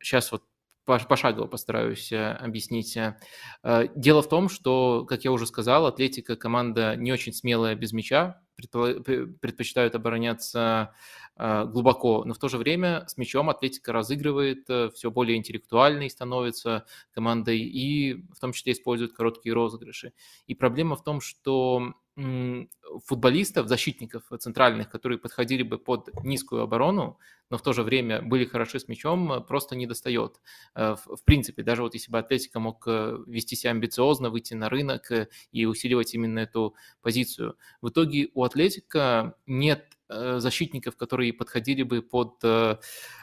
Сейчас 0.00 0.32
вот 0.32 0.42
пошагово 0.84 1.46
постараюсь 1.46 2.12
э, 2.12 2.32
объяснить. 2.32 2.96
Э, 2.96 3.16
э, 3.62 3.88
дело 3.94 4.22
в 4.22 4.28
том, 4.28 4.48
что, 4.48 5.04
как 5.06 5.24
я 5.24 5.32
уже 5.32 5.46
сказал, 5.46 5.86
Атлетика 5.86 6.36
команда 6.36 6.96
не 6.96 7.12
очень 7.12 7.32
смелая 7.32 7.74
без 7.74 7.92
мяча, 7.92 8.40
предпочитают 8.56 9.96
обороняться 9.96 10.94
глубоко, 11.36 12.22
но 12.24 12.32
в 12.32 12.38
то 12.38 12.46
же 12.46 12.56
время 12.56 13.04
с 13.08 13.16
мячом 13.16 13.50
Атлетика 13.50 13.92
разыгрывает, 13.92 14.68
все 14.94 15.10
более 15.10 15.36
интеллектуальной 15.36 16.08
становится 16.08 16.86
командой 17.12 17.58
и 17.58 18.14
в 18.32 18.38
том 18.38 18.52
числе 18.52 18.72
использует 18.72 19.12
короткие 19.12 19.52
розыгрыши. 19.54 20.12
И 20.46 20.54
проблема 20.54 20.94
в 20.94 21.02
том, 21.02 21.20
что 21.20 21.94
футболистов, 22.16 23.68
защитников 23.68 24.22
центральных, 24.38 24.88
которые 24.88 25.18
подходили 25.18 25.62
бы 25.62 25.78
под 25.78 26.08
низкую 26.22 26.62
оборону, 26.62 27.18
но 27.50 27.58
в 27.58 27.62
то 27.62 27.72
же 27.72 27.82
время 27.82 28.22
были 28.22 28.44
хороши 28.44 28.78
с 28.78 28.88
мячом, 28.88 29.44
просто 29.46 29.76
не 29.76 29.86
достает. 29.86 30.40
Э, 30.74 30.96
в 31.04 31.24
принципе, 31.24 31.62
даже 31.62 31.82
вот 31.82 31.94
если 31.94 32.10
бы 32.10 32.18
Атлетика 32.18 32.60
мог 32.60 32.84
э, 32.86 33.18
вести 33.26 33.56
себя 33.56 33.72
амбициозно, 33.72 34.30
выйти 34.30 34.54
на 34.54 34.68
рынок 34.68 35.10
и 35.52 35.66
усиливать 35.66 36.14
именно 36.14 36.40
эту 36.40 36.74
позицию. 37.02 37.56
В 37.80 37.88
итоге 37.88 38.28
у 38.34 38.44
Атлетика 38.44 39.34
нет 39.46 39.93
защитников, 40.08 40.96
которые 40.96 41.32
подходили 41.32 41.82
бы 41.82 42.02
под 42.02 42.42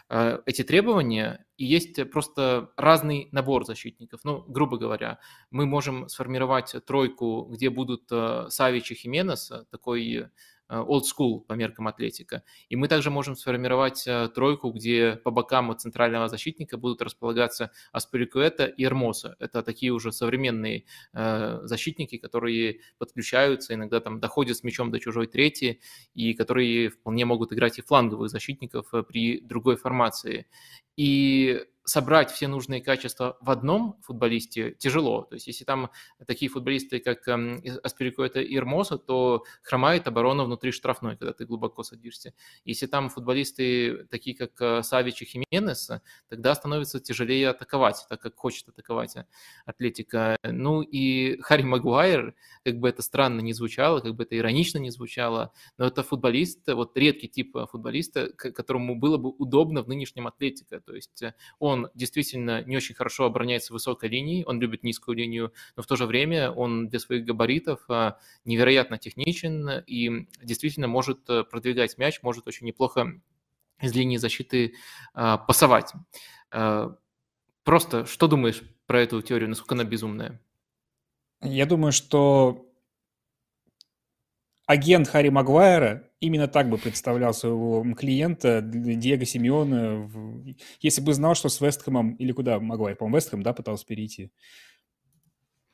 эти 0.10 0.64
требования, 0.64 1.46
и 1.56 1.64
есть 1.64 2.12
просто 2.12 2.72
разный 2.76 3.30
набор 3.32 3.66
защитников. 3.66 4.22
Ну, 4.24 4.44
грубо 4.48 4.78
говоря, 4.78 5.20
мы 5.52 5.66
можем 5.66 6.10
сформировать 6.10 6.76
тройку, 6.86 7.48
где 7.50 7.70
будут 7.70 8.10
Савич 8.50 8.92
и 8.92 8.96
Хименес, 8.96 9.52
такой 9.70 10.02
Э, 10.12 10.28
old 10.72 11.04
school 11.04 11.42
по 11.42 11.54
меркам 11.54 11.88
Атлетика. 11.88 12.44
И 12.70 12.76
мы 12.76 12.88
также 12.88 13.10
можем 13.10 13.36
сформировать 13.36 14.08
э, 14.08 14.30
тройку, 14.30 14.72
где 14.72 15.18
по 15.24 15.32
бокам 15.32 15.72
от 15.72 15.82
центрального 15.82 16.28
защитника 16.28 16.78
будут 16.78 17.02
располагаться 17.02 17.72
Аспирикуэта 17.92 18.66
и 18.66 18.84
Эрмоса. 18.84 19.36
Это 19.40 19.64
такие 19.64 19.92
уже 19.92 20.12
современные 20.12 20.86
э, 21.14 21.60
защитники, 21.64 22.18
которые 22.18 22.80
подключаются, 22.98 23.74
иногда 23.74 24.00
там 24.00 24.20
доходят 24.20 24.58
с 24.58 24.64
мячом 24.64 24.92
до 24.92 25.00
чужой 25.00 25.28
трети, 25.28 25.82
и 26.14 26.34
которые 26.34 26.90
вполне 26.90 27.26
могут 27.26 27.54
играть 27.54 27.80
и 27.80 27.82
фланговых 27.82 28.30
защитников 28.30 28.92
при 29.08 29.42
другой 29.42 29.76
формации. 29.76 30.48
И 30.96 31.66
собрать 31.84 32.32
все 32.32 32.48
нужные 32.48 32.82
качества 32.82 33.38
в 33.42 33.50
одном 33.50 33.98
футболисте 34.02 34.72
тяжело. 34.72 35.24
То 35.24 35.36
есть 35.36 35.48
если 35.48 35.66
там 35.66 35.90
такие 36.28 36.50
футболисты, 36.50 37.00
как 37.00 37.28
эм, 37.28 37.62
Аспирикуэта 37.84 38.42
и 38.42 38.56
Ирмоса, 38.56 38.98
то 38.98 39.44
хромает 39.64 40.08
оборона 40.08 40.44
внутри 40.44 40.72
штрафной, 40.72 41.18
когда 41.18 41.34
ты 41.34 41.46
глубоко 41.46 41.84
садишься. 41.84 42.34
Если 42.66 42.86
там 42.86 43.10
футболисты 43.10 44.06
такие, 44.10 44.36
как 44.36 44.62
э, 44.62 44.84
Савич 44.84 45.22
и 45.24 45.26
Хименес, 45.26 45.92
тогда 46.30 46.56
становится 46.56 47.00
тяжелее 47.00 47.50
атаковать, 47.50 48.06
так 48.10 48.22
как 48.22 48.36
хочет 48.36 48.70
атаковать 48.70 49.16
Атлетика. 49.66 50.38
Ну 50.44 50.82
и 50.82 51.40
Харри 51.42 51.64
Магуайр, 51.64 52.36
как 52.64 52.78
бы 52.80 52.90
это 52.90 53.02
странно 53.02 53.42
не 53.42 53.54
звучало, 53.54 54.00
как 54.02 54.16
бы 54.16 54.24
это 54.24 54.38
иронично 54.38 54.78
не 54.78 54.92
звучало, 54.92 55.52
но 55.78 55.88
это 55.88 56.04
футболист, 56.04 56.68
вот 56.68 56.96
редкий 56.98 57.28
тип 57.28 57.56
футболиста, 57.72 58.30
которому 58.30 58.96
было 58.96 59.18
бы 59.18 59.30
удобно 59.30 59.82
в 59.82 59.88
нынешнем 59.88 60.28
Атлетика. 60.28 60.80
То 60.80 60.96
есть 60.96 61.24
он 61.60 61.71
он 61.72 61.90
действительно 61.94 62.64
не 62.64 62.78
очень 62.78 62.96
хорошо 62.96 63.26
обороняется 63.26 63.74
высокой 63.74 64.10
линией, 64.10 64.44
он 64.46 64.60
любит 64.60 64.84
низкую 64.84 65.18
линию, 65.18 65.54
но 65.76 65.84
в 65.84 65.88
то 65.88 65.96
же 65.96 66.06
время 66.06 66.52
он 66.52 66.88
для 66.88 67.00
своих 67.00 67.26
габаритов 67.26 67.82
а, 67.90 68.18
невероятно 68.46 68.98
техничен 68.98 69.84
и 69.86 70.28
действительно 70.42 70.88
может 70.88 71.30
э, 71.30 71.44
продвигать 71.44 71.98
мяч, 71.98 72.22
может 72.22 72.48
очень 72.48 72.68
неплохо 72.68 73.20
из 73.82 73.94
линии 73.96 74.18
защиты 74.18 74.76
а, 75.14 75.38
пасовать. 75.38 75.94
А, 76.52 76.96
просто 77.64 78.06
что 78.06 78.28
думаешь 78.28 78.62
про 78.86 79.02
эту 79.02 79.22
теорию, 79.22 79.50
насколько 79.50 79.76
она 79.76 79.84
безумная? 79.84 80.40
Я 81.42 81.66
думаю, 81.66 81.92
что 81.92 82.71
агент 84.66 85.08
Харри 85.08 85.30
Магуайра 85.30 86.10
именно 86.20 86.48
так 86.48 86.70
бы 86.70 86.78
представлял 86.78 87.34
своего 87.34 87.84
клиента 87.96 88.62
Диего 88.62 89.26
Симеона, 89.26 90.10
если 90.80 91.02
бы 91.02 91.14
знал, 91.14 91.36
что 91.36 91.50
с 91.50 91.60
Вестхэмом, 91.62 92.14
или 92.16 92.32
куда 92.32 92.60
Магуайр, 92.60 92.96
по-моему, 92.96 93.18
Вестхэм, 93.18 93.44
да, 93.44 93.54
пытался 93.54 93.86
перейти? 93.86 94.32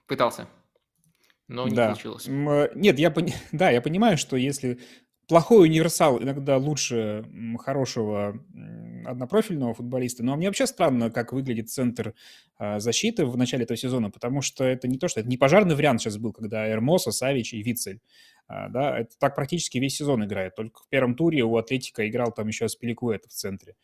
Пытался, 0.08 0.48
но 1.48 1.68
не 1.68 1.76
да. 1.76 1.88
получилось. 1.88 2.28
Нет, 2.28 3.00
я, 3.00 3.12
пон... 3.12 3.28
да, 3.52 3.70
я 3.70 3.82
понимаю, 3.82 4.18
что 4.18 4.38
если 4.38 4.80
плохой 5.28 5.68
универсал 5.68 6.22
иногда 6.22 6.58
лучше 6.58 7.26
хорошего 7.60 8.42
однопрофильного 9.06 9.74
футболиста. 9.74 10.24
Но 10.24 10.36
мне 10.36 10.48
вообще 10.48 10.66
странно, 10.66 11.10
как 11.12 11.34
выглядит 11.34 11.70
центр 11.70 12.14
а, 12.58 12.80
защиты 12.80 13.26
в 13.26 13.38
начале 13.38 13.64
этого 13.64 13.78
сезона, 13.78 14.10
потому 14.10 14.42
что 14.42 14.64
это 14.64 14.88
не 14.88 14.98
то, 14.98 15.08
что 15.08 15.20
это 15.20 15.30
не 15.30 15.38
пожарный 15.38 15.76
вариант 15.76 16.02
сейчас 16.02 16.18
был, 16.18 16.34
когда 16.34 16.70
Эрмоса, 16.70 17.12
Савич 17.12 17.54
и 17.54 17.62
Вицель. 17.62 18.02
А, 18.48 18.70
да, 18.70 19.00
это 19.00 19.12
так 19.20 19.36
практически 19.36 19.78
весь 19.78 19.95
сезон 19.98 20.24
играет. 20.26 20.56
Только 20.56 20.84
в 20.84 20.88
первом 20.89 21.16
туре 21.16 21.43
у 21.43 21.58
Атлетика 21.58 22.08
играл 22.08 22.32
там 22.32 22.48
еще 22.48 22.68
Спиликуэта 22.70 23.30
в 23.30 23.34
центре. 23.34 23.76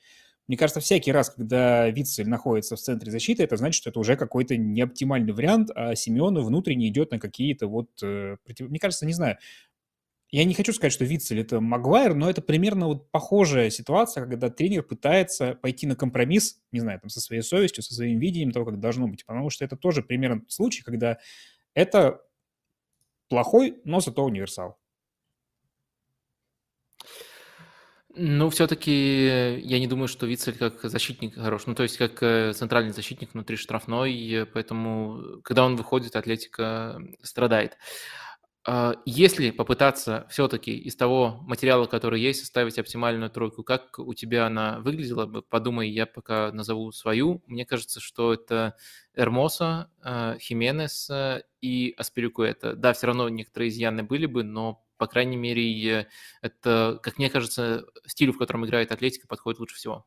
Мне 0.48 0.58
кажется, 0.58 0.82
всякий 0.82 1.12
раз, 1.12 1.30
когда 1.30 1.90
Вицель 1.90 2.28
находится 2.28 2.76
в 2.76 2.80
центре 2.80 3.12
защиты, 3.12 3.44
это 3.44 3.56
значит, 3.56 3.76
что 3.80 3.90
это 3.90 4.00
уже 4.00 4.18
какой-то 4.18 4.58
неоптимальный 4.58 5.32
вариант, 5.32 5.70
а 5.74 5.96
Симеону 5.96 6.44
внутренне 6.44 6.90
идет 6.90 7.12
на 7.12 7.20
какие-то 7.20 7.68
вот... 7.68 7.90
Э. 8.04 8.36
Мне 8.60 8.80
кажется, 8.80 9.06
не 9.06 9.14
знаю, 9.14 9.38
я 10.32 10.44
не 10.46 10.54
хочу 10.54 10.74
сказать, 10.74 10.92
что 10.92 11.06
Вицель 11.06 11.40
это 11.40 11.62
Магуайр, 11.62 12.14
но 12.16 12.30
это 12.30 12.42
примерно 12.42 12.88
вот 12.88 13.12
похожая 13.12 13.70
ситуация, 13.70 14.26
когда 14.26 14.50
тренер 14.50 14.84
пытается 14.84 15.54
пойти 15.62 15.88
на 15.88 15.96
компромисс, 15.96 16.58
не 16.72 16.80
знаю, 16.80 17.00
там, 17.00 17.10
со 17.10 17.22
своей 17.22 17.44
совестью, 17.44 17.84
со 17.84 17.94
своим 17.94 18.20
видением 18.20 18.52
того, 18.52 18.66
как 18.66 18.80
должно 18.80 19.08
быть. 19.08 19.26
Потому 19.26 19.50
что 19.50 19.64
это 19.64 19.78
тоже 19.78 20.02
примерно 20.02 20.42
случай, 20.48 20.82
когда 20.82 21.20
это 21.74 22.22
плохой, 23.34 23.82
но 23.84 24.00
зато 24.00 24.24
универсал. 24.24 24.78
Ну, 28.16 28.52
все-таки 28.52 29.58
я 29.64 29.80
не 29.80 29.88
думаю, 29.88 30.08
что 30.08 30.28
Вицель 30.28 30.56
как 30.56 30.84
защитник 30.84 31.34
хорош. 31.34 31.66
Ну, 31.66 31.74
то 31.74 31.82
есть 31.82 31.98
как 31.98 32.22
э, 32.22 32.54
центральный 32.54 32.92
защитник 32.92 33.34
внутри 33.34 33.58
штрафной, 33.58 34.48
поэтому, 34.54 35.42
когда 35.44 35.66
он 35.66 35.76
выходит, 35.78 36.16
Атлетика 36.16 37.02
страдает. 37.24 37.76
А, 38.66 38.96
если 39.06 39.52
попытаться 39.52 40.26
все-таки 40.30 40.78
из 40.78 40.96
того 40.96 41.40
материала, 41.42 41.86
который 41.86 42.22
есть, 42.22 42.40
составить 42.40 42.80
оптимальную 42.80 43.30
тройку, 43.30 43.62
как 43.64 44.00
у 44.00 44.14
тебя 44.14 44.46
она 44.46 44.80
выглядела 44.80 45.26
бы, 45.26 45.42
подумай, 45.42 45.90
я 45.90 46.06
пока 46.06 46.52
назову 46.54 46.92
свою. 46.94 47.44
Мне 47.46 47.66
кажется, 47.66 48.00
что 48.00 48.34
это 48.34 48.78
Эрмоса, 49.16 49.90
Хименес 50.40 51.10
и 51.60 51.94
Аспирикуэта. 51.98 52.74
Да, 52.76 52.94
все 52.94 53.08
равно 53.08 53.28
некоторые 53.28 53.70
изъяны 53.70 54.04
были 54.04 54.28
бы, 54.28 54.44
но, 54.44 54.86
по 54.98 55.08
крайней 55.08 55.38
мере, 55.38 56.08
это, 56.42 57.00
как 57.04 57.18
мне 57.18 57.30
кажется, 57.30 57.86
стилю, 58.06 58.32
в 58.32 58.38
котором 58.38 58.66
играет 58.66 58.94
Атлетика, 58.94 59.28
подходит 59.28 59.60
лучше 59.60 59.76
всего. 59.76 60.06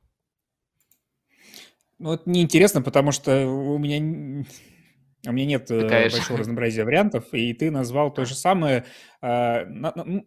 Ну, 1.98 2.14
это 2.14 2.28
неинтересно, 2.28 2.80
потому 2.80 3.12
что 3.12 3.46
у 3.46 3.78
меня 3.78 4.44
у 5.30 5.32
меня 5.32 5.46
нет 5.46 5.70
э, 5.70 5.82
Такая 5.82 6.10
большого 6.10 6.38
разнообразия 6.38 6.84
вариантов, 6.84 7.32
и 7.32 7.52
ты 7.52 7.70
назвал 7.70 8.12
то 8.12 8.24
же 8.24 8.34
самое. 8.34 8.84
А, 9.20 9.64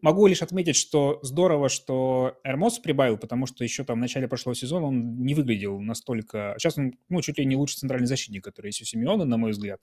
могу 0.02 0.28
лишь 0.28 0.42
отметить, 0.42 0.76
что 0.76 1.20
здорово, 1.22 1.70
что 1.70 2.40
Эрмос 2.44 2.80
прибавил, 2.80 3.18
потому 3.18 3.46
что 3.46 3.64
еще 3.64 3.84
там 3.84 3.98
в 3.98 4.02
начале 4.02 4.28
прошлого 4.28 4.56
сезона 4.56 4.88
он 4.88 5.24
не 5.24 5.36
выглядел 5.36 5.80
настолько... 5.80 6.56
Сейчас 6.58 6.78
он, 6.78 6.94
ну, 7.10 7.22
чуть 7.22 7.38
ли 7.38 7.46
не 7.46 7.56
лучший 7.56 7.78
центральный 7.78 8.08
защитник, 8.08 8.44
который 8.44 8.68
есть 8.68 8.82
у 8.82 8.86
Симеона, 8.86 9.26
на 9.26 9.38
мой 9.38 9.52
взгляд. 9.52 9.82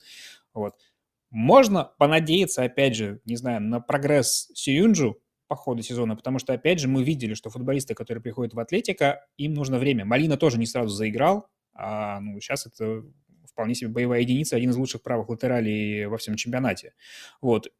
Вот. 0.54 0.74
Можно 1.30 1.92
понадеяться, 1.98 2.62
опять 2.62 2.94
же, 2.94 3.20
не 3.24 3.36
знаю, 3.36 3.60
на 3.60 3.80
прогресс 3.80 4.50
Сиюнджу 4.54 5.20
по 5.48 5.56
ходу 5.56 5.82
сезона, 5.82 6.16
потому 6.16 6.38
что, 6.38 6.52
опять 6.52 6.80
же, 6.80 6.88
мы 6.88 7.04
видели, 7.04 7.34
что 7.34 7.50
футболисты, 7.50 7.94
которые 7.94 8.22
приходят 8.22 8.54
в 8.54 8.58
Атлетика, 8.58 9.26
им 9.36 9.54
нужно 9.54 9.78
время. 9.78 10.04
Малина 10.04 10.36
тоже 10.36 10.58
не 10.58 10.66
сразу 10.66 10.94
заиграл, 10.94 11.48
а 11.74 12.20
ну, 12.20 12.40
сейчас 12.40 12.66
это 12.66 13.04
вполне 13.57 13.74
себе 13.74 13.88
боевая 13.88 14.20
единица, 14.20 14.54
один 14.54 14.68
из 14.68 14.76
лучших 14.76 15.02
правых 15.02 15.30
латералей 15.30 16.04
во 16.04 16.18
всем 16.18 16.36
чемпионате. 16.36 16.92
Вот. 17.40 17.72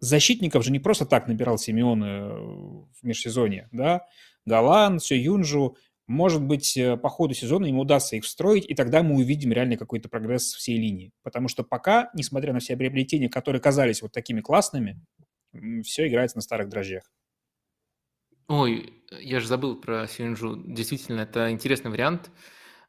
Защитников 0.00 0.64
же 0.64 0.72
не 0.72 0.80
просто 0.80 1.06
так 1.06 1.28
набирал 1.28 1.58
Симеон 1.58 2.02
э, 2.02 2.28
в 2.28 3.02
межсезонье, 3.04 3.68
да. 3.70 4.06
Галан, 4.44 4.98
все 4.98 5.16
Юнжу, 5.16 5.76
может 6.08 6.42
быть, 6.42 6.76
э, 6.76 6.96
по 6.96 7.08
ходу 7.08 7.34
сезона 7.34 7.66
ему 7.66 7.82
удастся 7.82 8.16
их 8.16 8.24
встроить, 8.24 8.68
и 8.68 8.74
тогда 8.74 9.04
мы 9.04 9.14
увидим 9.14 9.52
реально 9.52 9.76
какой-то 9.76 10.08
прогресс 10.08 10.52
всей 10.52 10.76
линии. 10.76 11.12
Потому 11.22 11.46
что 11.46 11.62
пока, 11.62 12.10
несмотря 12.12 12.52
на 12.52 12.58
все 12.58 12.76
приобретения, 12.76 13.28
которые 13.28 13.62
казались 13.62 14.02
вот 14.02 14.10
такими 14.10 14.40
классными, 14.40 15.00
все 15.84 16.08
играется 16.08 16.36
на 16.36 16.42
старых 16.42 16.68
дрожжах. 16.68 17.04
Ой, 18.48 18.92
я 19.12 19.38
же 19.38 19.46
забыл 19.46 19.76
про 19.76 20.08
Синджу. 20.08 20.60
Действительно, 20.66 21.20
это 21.20 21.52
интересный 21.52 21.92
вариант. 21.92 22.30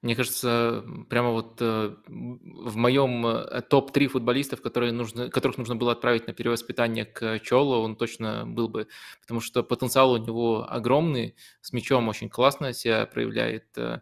Мне 0.01 0.15
кажется, 0.15 0.83
прямо 1.09 1.31
вот 1.31 1.57
э, 1.61 1.95
в 2.07 2.75
моем 2.75 3.25
э, 3.25 3.61
топ-3 3.61 4.07
футболистов, 4.07 4.61
которые 4.61 4.91
нужно, 4.91 5.29
которых 5.29 5.57
нужно 5.57 5.75
было 5.75 5.93
отправить 5.93 6.27
на 6.27 6.33
перевоспитание 6.33 7.05
к 7.05 7.39
Чолу, 7.39 7.81
он 7.81 7.95
точно 7.95 8.45
был 8.45 8.69
бы, 8.69 8.87
потому 9.21 9.39
что 9.39 9.63
потенциал 9.63 10.11
у 10.11 10.17
него 10.17 10.65
огромный, 10.69 11.35
с 11.61 11.73
мячом 11.73 12.07
очень 12.07 12.29
классно 12.29 12.73
себя 12.73 13.05
проявляет, 13.05 13.65
э, 13.77 14.01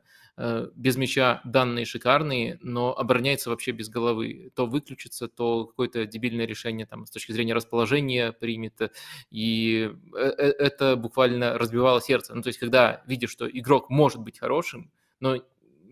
без 0.76 0.98
мяча 0.98 1.42
данные 1.46 1.86
шикарные, 1.86 2.58
но 2.62 2.98
обороняется 2.98 3.52
вообще 3.52 3.72
без 3.72 3.90
головы. 3.90 4.52
То 4.56 4.66
выключится, 4.66 5.28
то 5.28 5.66
какое-то 5.66 6.08
дебильное 6.08 6.48
решение 6.48 6.88
там, 6.88 7.06
с 7.06 7.12
точки 7.12 7.32
зрения 7.32 7.54
расположения 7.54 8.32
примет. 8.32 8.92
И 9.30 9.92
это 10.16 10.96
буквально 10.96 11.58
разбивало 11.60 12.02
сердце. 12.02 12.34
Ну, 12.34 12.42
то 12.42 12.48
есть, 12.48 12.58
когда 12.58 13.04
видишь, 13.06 13.30
что 13.30 13.48
игрок 13.48 13.92
может 13.92 14.22
быть 14.22 14.40
хорошим, 14.40 14.92
но 15.20 15.38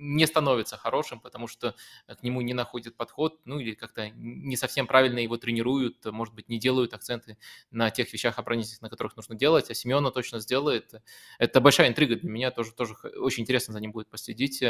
не 0.01 0.25
становится 0.25 0.77
хорошим, 0.77 1.19
потому 1.19 1.47
что 1.47 1.75
к 2.07 2.23
нему 2.23 2.41
не 2.41 2.53
находит 2.53 2.97
подход, 2.97 3.39
ну 3.45 3.59
или 3.59 3.73
как-то 3.73 4.09
не 4.09 4.57
совсем 4.57 4.87
правильно 4.87 5.19
его 5.19 5.37
тренируют, 5.37 6.03
может 6.05 6.33
быть, 6.33 6.49
не 6.49 6.59
делают 6.59 6.93
акценты 6.93 7.37
на 7.69 7.91
тех 7.91 8.11
вещах 8.11 8.39
оборонительных, 8.39 8.81
на 8.81 8.89
которых 8.89 9.15
нужно 9.15 9.35
делать, 9.35 9.69
а 9.69 9.75
Семена 9.75 10.09
точно 10.09 10.39
сделает. 10.39 10.95
Это 11.37 11.61
большая 11.61 11.87
интрига 11.87 12.15
для 12.15 12.29
меня, 12.29 12.51
тоже, 12.51 12.73
тоже 12.73 12.95
очень 13.19 13.43
интересно 13.43 13.73
за 13.73 13.79
ним 13.79 13.91
будет 13.91 14.09
последить, 14.09 14.63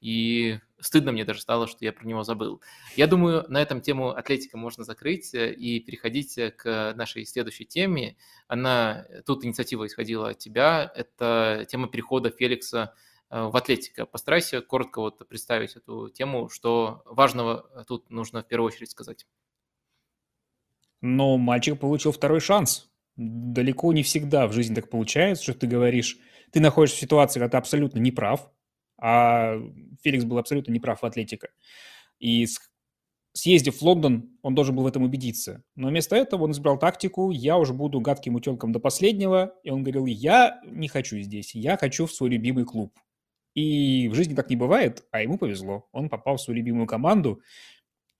и 0.00 0.58
стыдно 0.78 1.10
мне 1.10 1.24
даже 1.24 1.40
стало, 1.40 1.66
что 1.66 1.84
я 1.84 1.92
про 1.92 2.06
него 2.06 2.22
забыл. 2.22 2.62
Я 2.96 3.08
думаю, 3.08 3.44
на 3.48 3.60
этом 3.60 3.80
тему 3.80 4.10
атлетика 4.10 4.56
можно 4.56 4.84
закрыть 4.84 5.34
и 5.34 5.80
переходить 5.80 6.38
к 6.56 6.94
нашей 6.94 7.26
следующей 7.26 7.64
теме. 7.64 8.16
Она, 8.46 9.06
тут 9.26 9.44
инициатива 9.44 9.86
исходила 9.86 10.30
от 10.30 10.38
тебя, 10.38 10.90
это 10.94 11.66
тема 11.68 11.88
перехода 11.88 12.30
Феликса 12.30 12.94
э, 12.94 13.05
в 13.30 13.56
атлетика. 13.56 14.06
Постарайся 14.06 14.60
коротко 14.60 15.00
вот 15.00 15.26
представить 15.28 15.76
эту 15.76 16.08
тему, 16.10 16.48
что 16.48 17.02
важного 17.04 17.84
тут 17.88 18.10
нужно 18.10 18.42
в 18.42 18.48
первую 18.48 18.68
очередь 18.68 18.90
сказать. 18.90 19.26
Но 21.00 21.36
мальчик 21.36 21.78
получил 21.78 22.12
второй 22.12 22.40
шанс. 22.40 22.90
Далеко 23.16 23.92
не 23.92 24.02
всегда 24.02 24.46
в 24.46 24.52
жизни 24.52 24.74
так 24.74 24.90
получается, 24.90 25.42
что 25.42 25.54
ты 25.54 25.66
говоришь, 25.66 26.18
ты 26.52 26.60
находишься 26.60 26.98
в 26.98 27.00
ситуации, 27.00 27.40
когда 27.40 27.52
ты 27.52 27.56
абсолютно 27.56 27.98
не 27.98 28.12
прав, 28.12 28.50
а 28.98 29.56
Феликс 30.02 30.24
был 30.24 30.38
абсолютно 30.38 30.72
неправ 30.72 31.02
в 31.02 31.06
атлетика. 31.06 31.48
И 32.18 32.46
съездив 33.32 33.78
в 33.78 33.82
Лондон, 33.82 34.38
он 34.42 34.54
должен 34.54 34.74
был 34.74 34.84
в 34.84 34.86
этом 34.86 35.02
убедиться. 35.02 35.62
Но 35.74 35.88
вместо 35.88 36.16
этого 36.16 36.44
он 36.44 36.52
избрал 36.52 36.78
тактику 36.78 37.30
«я 37.30 37.58
уже 37.58 37.74
буду 37.74 38.00
гадким 38.00 38.34
утенком 38.36 38.72
до 38.72 38.80
последнего». 38.80 39.54
И 39.62 39.70
он 39.70 39.82
говорил 39.82 40.06
«я 40.06 40.60
не 40.66 40.88
хочу 40.88 41.18
здесь, 41.20 41.54
я 41.54 41.76
хочу 41.76 42.06
в 42.06 42.12
свой 42.12 42.30
любимый 42.30 42.64
клуб». 42.64 42.98
И 43.56 44.08
в 44.08 44.14
жизни 44.14 44.34
так 44.34 44.50
не 44.50 44.56
бывает, 44.56 45.04
а 45.10 45.22
ему 45.22 45.38
повезло. 45.38 45.88
Он 45.90 46.10
попал 46.10 46.36
в 46.36 46.42
свою 46.42 46.58
любимую 46.58 46.86
команду 46.86 47.40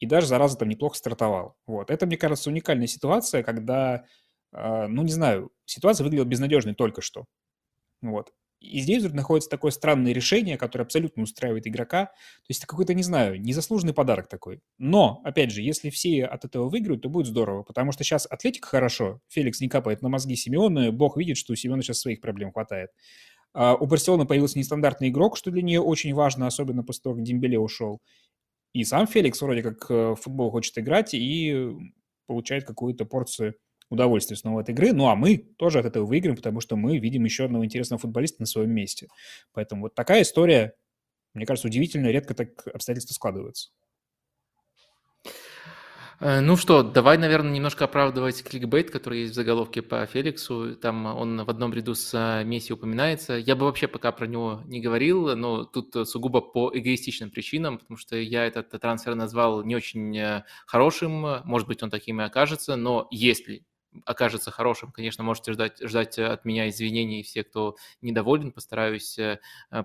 и 0.01 0.07
даже, 0.07 0.27
зараза, 0.27 0.57
там 0.57 0.71
неплохо 0.71 0.97
стартовал. 0.97 1.57
Вот. 1.67 1.91
Это, 1.91 2.07
мне 2.07 2.17
кажется, 2.17 2.49
уникальная 2.49 2.87
ситуация, 2.87 3.43
когда, 3.43 4.07
э, 4.53 4.87
ну, 4.87 5.03
не 5.03 5.13
знаю, 5.13 5.53
ситуация 5.67 6.05
выглядела 6.05 6.25
безнадежной 6.25 6.75
только 6.75 7.03
что. 7.03 7.27
Вот. 8.01 8.33
И 8.61 8.81
здесь 8.81 9.01
вдруг 9.01 9.15
находится 9.15 9.51
такое 9.51 9.73
странное 9.73 10.13
решение, 10.13 10.57
которое 10.57 10.85
абсолютно 10.85 11.23
устраивает 11.23 11.67
игрока. 11.67 12.07
То 12.07 12.47
есть 12.49 12.61
это 12.61 12.67
какой-то, 12.67 12.95
не 12.95 13.03
знаю, 13.03 13.39
незаслуженный 13.39 13.93
подарок 13.93 14.29
такой. 14.29 14.63
Но, 14.79 15.21
опять 15.23 15.51
же, 15.51 15.61
если 15.61 15.91
все 15.91 16.25
от 16.25 16.47
этого 16.47 16.71
выиграют, 16.71 17.03
то 17.03 17.11
будет 17.11 17.27
здорово, 17.27 17.63
потому 17.63 17.93
что 17.93 18.05
сейчас 18.05 18.27
Атлетика 18.27 18.69
хорошо, 18.69 19.21
Феликс 19.29 19.61
не 19.61 19.69
капает 19.69 20.01
на 20.01 20.09
мозги 20.09 20.35
Симеона, 20.35 20.91
бог 20.93 21.19
видит, 21.19 21.37
что 21.37 21.53
у 21.53 21.57
Симеона 21.57 21.83
сейчас 21.83 21.99
своих 21.99 22.23
проблем 22.23 22.53
хватает. 22.53 22.91
А 23.59 23.75
у 23.75 23.87
Барселоны 23.87 24.27
появился 24.27 24.59
нестандартный 24.59 25.09
игрок, 25.09 25.39
что 25.39 25.51
для 25.51 25.63
нее 25.63 25.81
очень 25.81 26.13
важно, 26.13 26.47
особенно 26.47 26.83
после 26.85 27.05
того, 27.05 27.15
как 27.15 27.25
Дембеле 27.25 27.59
ушел. 27.59 28.03
И 28.75 28.85
сам 28.85 29.07
Феликс 29.07 29.41
вроде 29.41 29.63
как 29.63 29.91
э, 29.91 30.11
в 30.11 30.17
футбол 30.17 30.51
хочет 30.51 30.77
играть 30.77 31.15
и 31.15 31.75
получает 32.27 32.65
какую-то 32.65 33.07
порцию 33.07 33.55
удовольствие 33.89 34.37
снова 34.37 34.61
от 34.61 34.69
игры. 34.69 34.93
Ну, 34.93 35.09
а 35.09 35.17
мы 35.17 35.39
тоже 35.39 35.79
от 35.79 35.87
этого 35.87 36.05
выиграем, 36.05 36.37
потому 36.37 36.61
что 36.61 36.77
мы 36.77 36.99
видим 36.99 37.25
еще 37.25 37.47
одного 37.47 37.65
интересного 37.65 37.99
футболиста 37.99 38.43
на 38.43 38.47
своем 38.47 38.73
месте. 38.73 39.09
Поэтому 39.55 39.83
вот 39.83 39.95
такая 39.95 40.21
история, 40.21 40.75
мне 41.33 41.47
кажется, 41.47 41.69
удивительно, 41.69 42.09
редко 42.09 42.35
так 42.35 42.67
обстоятельства 42.67 43.15
складываются. 43.15 43.71
Э, 46.19 46.41
ну 46.41 46.57
что, 46.57 46.83
давай, 46.83 47.19
наверное, 47.19 47.53
немножко 47.53 47.85
оправдывать 47.85 48.43
кликбейт, 48.43 48.91
который 48.91 49.21
есть 49.21 49.33
в 49.33 49.35
заголовке 49.35 49.83
по 49.83 50.07
Феликсу. 50.07 50.75
Там 50.77 51.07
он 51.07 51.45
в 51.45 51.51
одном 51.51 51.75
ряду 51.75 51.95
с 51.95 52.15
э, 52.15 52.45
Месси 52.45 52.73
упоминается. 52.73 53.35
Я 53.35 53.55
бы 53.55 53.67
вообще 53.67 53.87
пока 53.87 54.13
про 54.13 54.27
него 54.27 54.63
не 54.67 54.81
говорил, 54.81 55.37
но 55.37 55.65
тут 55.65 56.09
сугубо 56.09 56.41
по 56.41 56.71
эгоистичным 56.73 57.31
причинам, 57.31 57.79
потому 57.79 57.99
что 57.99 58.17
я 58.17 58.47
этот 58.47 58.71
трансфер 58.71 59.15
назвал 59.15 59.63
не 59.63 59.77
очень 59.77 60.17
э, 60.17 60.45
хорошим, 60.67 61.43
может 61.45 61.69
быть, 61.69 61.83
он 61.83 61.91
таким 61.91 62.21
и 62.21 62.25
окажется, 62.25 62.77
но 62.77 63.09
если 63.11 63.65
окажется 64.05 64.51
хорошим, 64.51 64.93
конечно, 64.93 65.25
можете 65.25 65.53
ждать, 65.53 65.81
ждать 65.81 66.19
от 66.19 66.45
меня 66.45 66.69
извинений 66.69 67.23
все, 67.23 67.45
кто 67.45 67.77
недоволен. 68.03 68.53
Постараюсь 68.53 69.19
э, 69.19 69.39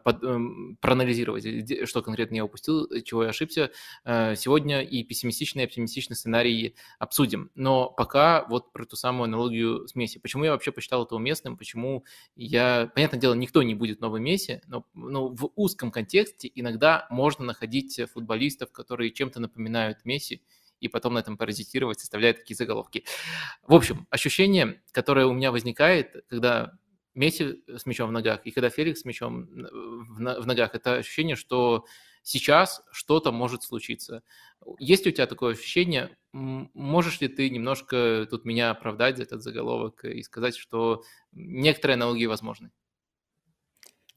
под, 0.03 0.23
эм, 0.23 0.77
проанализировать, 0.81 1.87
что 1.87 2.01
конкретно 2.01 2.35
я 2.35 2.45
упустил, 2.45 2.87
чего 3.03 3.23
я 3.23 3.29
ошибся. 3.29 3.71
Э, 4.03 4.35
сегодня 4.35 4.81
и 4.81 5.03
пессимистичный, 5.03 5.63
и 5.63 5.65
оптимистичный 5.65 6.15
сценарий 6.15 6.75
обсудим. 6.99 7.51
Но 7.55 7.89
пока 7.89 8.45
вот 8.49 8.71
про 8.71 8.85
ту 8.85 8.95
самую 8.95 9.25
аналогию 9.25 9.87
с 9.87 9.95
Месси. 9.95 10.19
Почему 10.19 10.43
я 10.43 10.51
вообще 10.51 10.71
посчитал 10.71 11.05
это 11.05 11.15
уместным? 11.15 11.57
Почему 11.57 12.05
я... 12.35 12.91
Понятное 12.93 13.19
дело, 13.19 13.33
никто 13.33 13.63
не 13.63 13.75
будет 13.75 14.01
новым 14.01 14.23
Месси, 14.23 14.61
но, 14.67 14.85
но 14.93 15.29
в 15.29 15.51
узком 15.55 15.91
контексте 15.91 16.51
иногда 16.53 17.07
можно 17.09 17.45
находить 17.45 17.99
футболистов, 18.13 18.71
которые 18.71 19.11
чем-то 19.11 19.39
напоминают 19.39 20.05
Месси, 20.05 20.41
и 20.81 20.87
потом 20.87 21.13
на 21.13 21.19
этом 21.19 21.37
паразитировать, 21.37 21.99
составляя 21.99 22.33
такие 22.33 22.57
заголовки. 22.57 23.05
В 23.65 23.73
общем, 23.73 24.07
ощущение, 24.09 24.81
которое 24.91 25.27
у 25.27 25.33
меня 25.33 25.51
возникает, 25.51 26.25
когда 26.27 26.73
Месси 27.13 27.61
с 27.67 27.85
мячом 27.85 28.09
в 28.09 28.11
ногах 28.13 28.41
и 28.45 28.51
когда 28.51 28.69
Феликс 28.69 29.01
с 29.01 29.05
мячом 29.05 29.45
в 29.45 30.47
ногах, 30.47 30.75
это 30.75 30.95
ощущение, 30.95 31.35
что 31.35 31.85
сейчас 32.23 32.81
что-то 32.91 33.31
может 33.31 33.63
случиться. 33.63 34.23
Есть 34.79 35.05
у 35.07 35.11
тебя 35.11 35.27
такое 35.27 35.53
ощущение? 35.53 36.15
Можешь 36.31 37.19
ли 37.19 37.27
ты 37.27 37.49
немножко 37.49 38.27
тут 38.29 38.45
меня 38.45 38.71
оправдать 38.71 39.17
за 39.17 39.23
этот 39.23 39.41
заголовок 39.43 40.05
и 40.05 40.23
сказать, 40.23 40.55
что 40.55 41.03
некоторые 41.33 41.95
аналогии 41.95 42.27
возможны? 42.27 42.71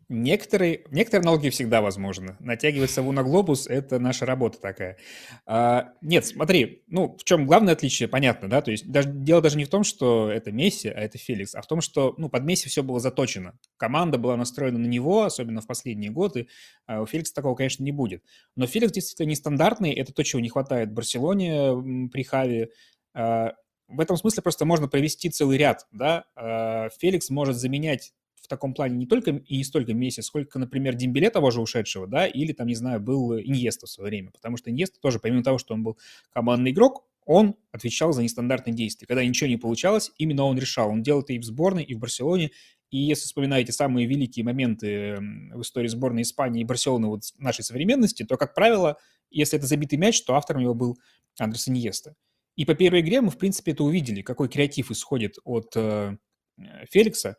Некоторые, 0.08 0.84
некоторые 0.90 1.22
аналогии 1.22 1.50
всегда 1.50 1.80
возможны. 1.80 2.36
Натягивать 2.40 2.90
сову 2.90 3.12
на 3.12 3.22
глобус– 3.22 3.66
это 3.68 3.98
наша 3.98 4.26
работа 4.26 4.60
такая. 4.60 4.98
А, 5.46 5.92
нет, 6.02 6.26
смотри, 6.26 6.82
ну, 6.88 7.16
в 7.18 7.24
чем 7.24 7.46
главное 7.46 7.72
отличие, 7.74 8.08
понятно, 8.08 8.48
да? 8.48 8.60
То 8.60 8.70
есть 8.70 8.90
даже, 8.90 9.08
дело 9.10 9.40
даже 9.40 9.56
не 9.56 9.64
в 9.64 9.68
том, 9.68 9.84
что 9.84 10.30
это 10.30 10.52
Месси, 10.52 10.88
а 10.88 11.00
это 11.00 11.16
Феликс, 11.18 11.54
а 11.54 11.62
в 11.62 11.66
том, 11.66 11.80
что, 11.80 12.14
ну, 12.18 12.28
под 12.28 12.44
Месси 12.44 12.68
все 12.68 12.82
было 12.82 13.00
заточено. 13.00 13.58
Команда 13.76 14.18
была 14.18 14.36
настроена 14.36 14.78
на 14.78 14.86
него, 14.86 15.24
особенно 15.24 15.60
в 15.60 15.66
последние 15.66 16.10
годы. 16.10 16.48
А 16.86 17.00
у 17.00 17.06
Феликса 17.06 17.34
такого, 17.34 17.54
конечно, 17.54 17.82
не 17.82 17.92
будет. 17.92 18.22
Но 18.56 18.66
Феликс 18.66 18.92
действительно 18.92 19.30
нестандартный, 19.30 19.92
это 19.92 20.12
то, 20.12 20.22
чего 20.22 20.40
не 20.40 20.48
хватает 20.48 20.92
Барселоне 20.92 22.08
при 22.12 22.22
Хаве. 22.22 22.70
А, 23.14 23.52
в 23.88 24.00
этом 24.00 24.16
смысле 24.16 24.42
просто 24.42 24.64
можно 24.64 24.88
провести 24.88 25.30
целый 25.30 25.58
ряд, 25.58 25.86
да? 25.92 26.24
А, 26.36 26.88
Феликс 26.98 27.30
может 27.30 27.56
заменять 27.56 28.12
в 28.44 28.48
таком 28.48 28.74
плане 28.74 28.96
не 28.96 29.06
только 29.06 29.30
и 29.30 29.56
не 29.56 29.64
столько 29.64 29.94
Месси, 29.94 30.20
сколько, 30.20 30.58
например, 30.58 30.94
Дембеле 30.94 31.30
того 31.30 31.50
же 31.50 31.62
ушедшего, 31.62 32.06
да, 32.06 32.26
или 32.26 32.52
там, 32.52 32.66
не 32.66 32.74
знаю, 32.74 33.00
был 33.00 33.38
Иньеста 33.38 33.86
в 33.86 33.90
свое 33.90 34.10
время, 34.10 34.30
потому 34.30 34.58
что 34.58 34.70
Иньеста 34.70 35.00
тоже, 35.00 35.18
помимо 35.18 35.42
того, 35.42 35.56
что 35.58 35.72
он 35.72 35.82
был 35.82 35.98
командный 36.32 36.72
игрок, 36.72 37.06
он 37.24 37.56
отвечал 37.72 38.12
за 38.12 38.22
нестандартные 38.22 38.74
действия. 38.74 39.06
Когда 39.06 39.24
ничего 39.24 39.48
не 39.48 39.56
получалось, 39.56 40.12
именно 40.18 40.44
он 40.44 40.58
решал. 40.58 40.90
Он 40.90 41.02
делал 41.02 41.22
это 41.22 41.32
и 41.32 41.38
в 41.38 41.44
сборной, 41.44 41.82
и 41.82 41.94
в 41.94 41.98
Барселоне. 41.98 42.50
И 42.90 42.98
если 42.98 43.24
вспоминаете 43.24 43.72
самые 43.72 44.06
великие 44.06 44.44
моменты 44.44 45.16
в 45.54 45.62
истории 45.62 45.88
сборной 45.88 46.20
Испании 46.22 46.60
и 46.60 46.64
Барселоны 46.64 47.06
вот 47.06 47.22
нашей 47.38 47.64
современности, 47.64 48.24
то, 48.24 48.36
как 48.36 48.54
правило, 48.54 48.98
если 49.30 49.58
это 49.58 49.66
забитый 49.66 49.98
мяч, 49.98 50.22
то 50.22 50.34
автором 50.34 50.60
его 50.60 50.74
был 50.74 50.98
Андрес 51.38 51.66
Иньеста. 51.66 52.14
И 52.56 52.66
по 52.66 52.74
первой 52.74 53.00
игре 53.00 53.22
мы, 53.22 53.30
в 53.30 53.38
принципе, 53.38 53.72
это 53.72 53.84
увидели, 53.84 54.20
какой 54.20 54.50
креатив 54.50 54.90
исходит 54.90 55.38
от 55.44 55.72
э, 55.76 56.16
Феликса. 56.90 57.36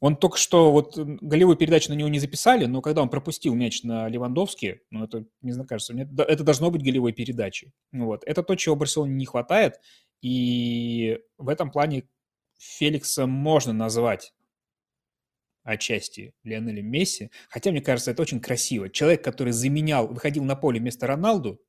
Он 0.00 0.16
только 0.16 0.36
что, 0.36 0.72
вот 0.72 0.96
голевую 0.96 1.56
передачу 1.56 1.90
на 1.90 1.94
него 1.94 2.08
не 2.08 2.18
записали, 2.18 2.66
но 2.66 2.82
когда 2.82 3.02
он 3.02 3.08
пропустил 3.08 3.54
мяч 3.54 3.82
на 3.82 4.08
Левандовски, 4.08 4.82
ну, 4.90 5.04
это, 5.04 5.24
не 5.40 5.52
знаю, 5.52 5.66
кажется, 5.66 5.94
мне, 5.94 6.02
это 6.02 6.44
должно 6.44 6.70
быть 6.70 6.82
голевой 6.82 7.12
передачей. 7.12 7.72
Вот. 7.92 8.22
Это 8.26 8.42
то, 8.42 8.54
чего 8.56 8.76
Барселоне 8.76 9.14
не 9.14 9.24
хватает, 9.24 9.80
и 10.20 11.18
в 11.38 11.48
этом 11.48 11.70
плане 11.70 12.08
Феликса 12.58 13.26
можно 13.26 13.72
назвать 13.72 14.34
отчасти 15.62 16.34
Лионелем 16.44 16.86
Месси, 16.86 17.30
хотя, 17.48 17.70
мне 17.70 17.80
кажется, 17.80 18.10
это 18.10 18.22
очень 18.22 18.40
красиво. 18.40 18.88
Человек, 18.90 19.24
который 19.24 19.52
заменял, 19.52 20.06
выходил 20.06 20.44
на 20.44 20.56
поле 20.56 20.78
вместо 20.78 21.06
Роналду, 21.06 21.60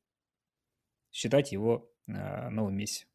считать 1.11 1.51
его 1.51 1.89
э, 2.07 2.49
новым 2.49 2.75
Месси. 2.75 3.05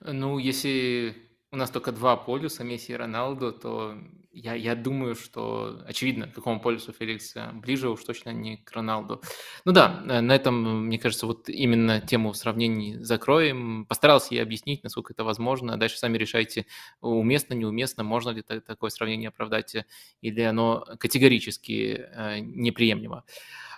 Ну, 0.00 0.38
если 0.38 1.16
у 1.52 1.56
нас 1.56 1.70
только 1.70 1.92
два 1.92 2.16
полюса, 2.16 2.64
Месси 2.64 2.92
и 2.92 2.96
Роналду, 2.96 3.52
то 3.52 3.96
я, 4.32 4.54
я 4.54 4.74
думаю, 4.74 5.14
что 5.14 5.80
очевидно, 5.86 6.26
к 6.26 6.34
какому 6.34 6.60
полюсу 6.60 6.92
Феликс 6.92 7.34
э, 7.36 7.52
ближе, 7.52 7.88
уж 7.88 8.04
точно 8.04 8.30
не 8.30 8.58
к 8.58 8.70
Роналду. 8.72 9.22
Ну 9.64 9.72
да, 9.72 10.02
э, 10.06 10.20
на 10.20 10.34
этом, 10.34 10.86
мне 10.86 10.98
кажется, 10.98 11.26
вот 11.26 11.48
именно 11.48 12.02
тему 12.02 12.34
сравнений 12.34 12.98
закроем. 13.02 13.86
Постарался 13.86 14.34
я 14.34 14.42
объяснить, 14.42 14.82
насколько 14.84 15.14
это 15.14 15.24
возможно. 15.24 15.78
Дальше 15.78 15.96
сами 15.96 16.18
решайте, 16.18 16.66
уместно, 17.00 17.54
неуместно, 17.54 18.04
можно 18.04 18.30
ли 18.30 18.42
такое 18.42 18.90
сравнение 18.90 19.28
оправдать, 19.28 19.74
э, 19.74 19.86
или 20.20 20.42
оно 20.42 20.84
категорически 20.98 22.06
неприемлемо. 22.40 23.24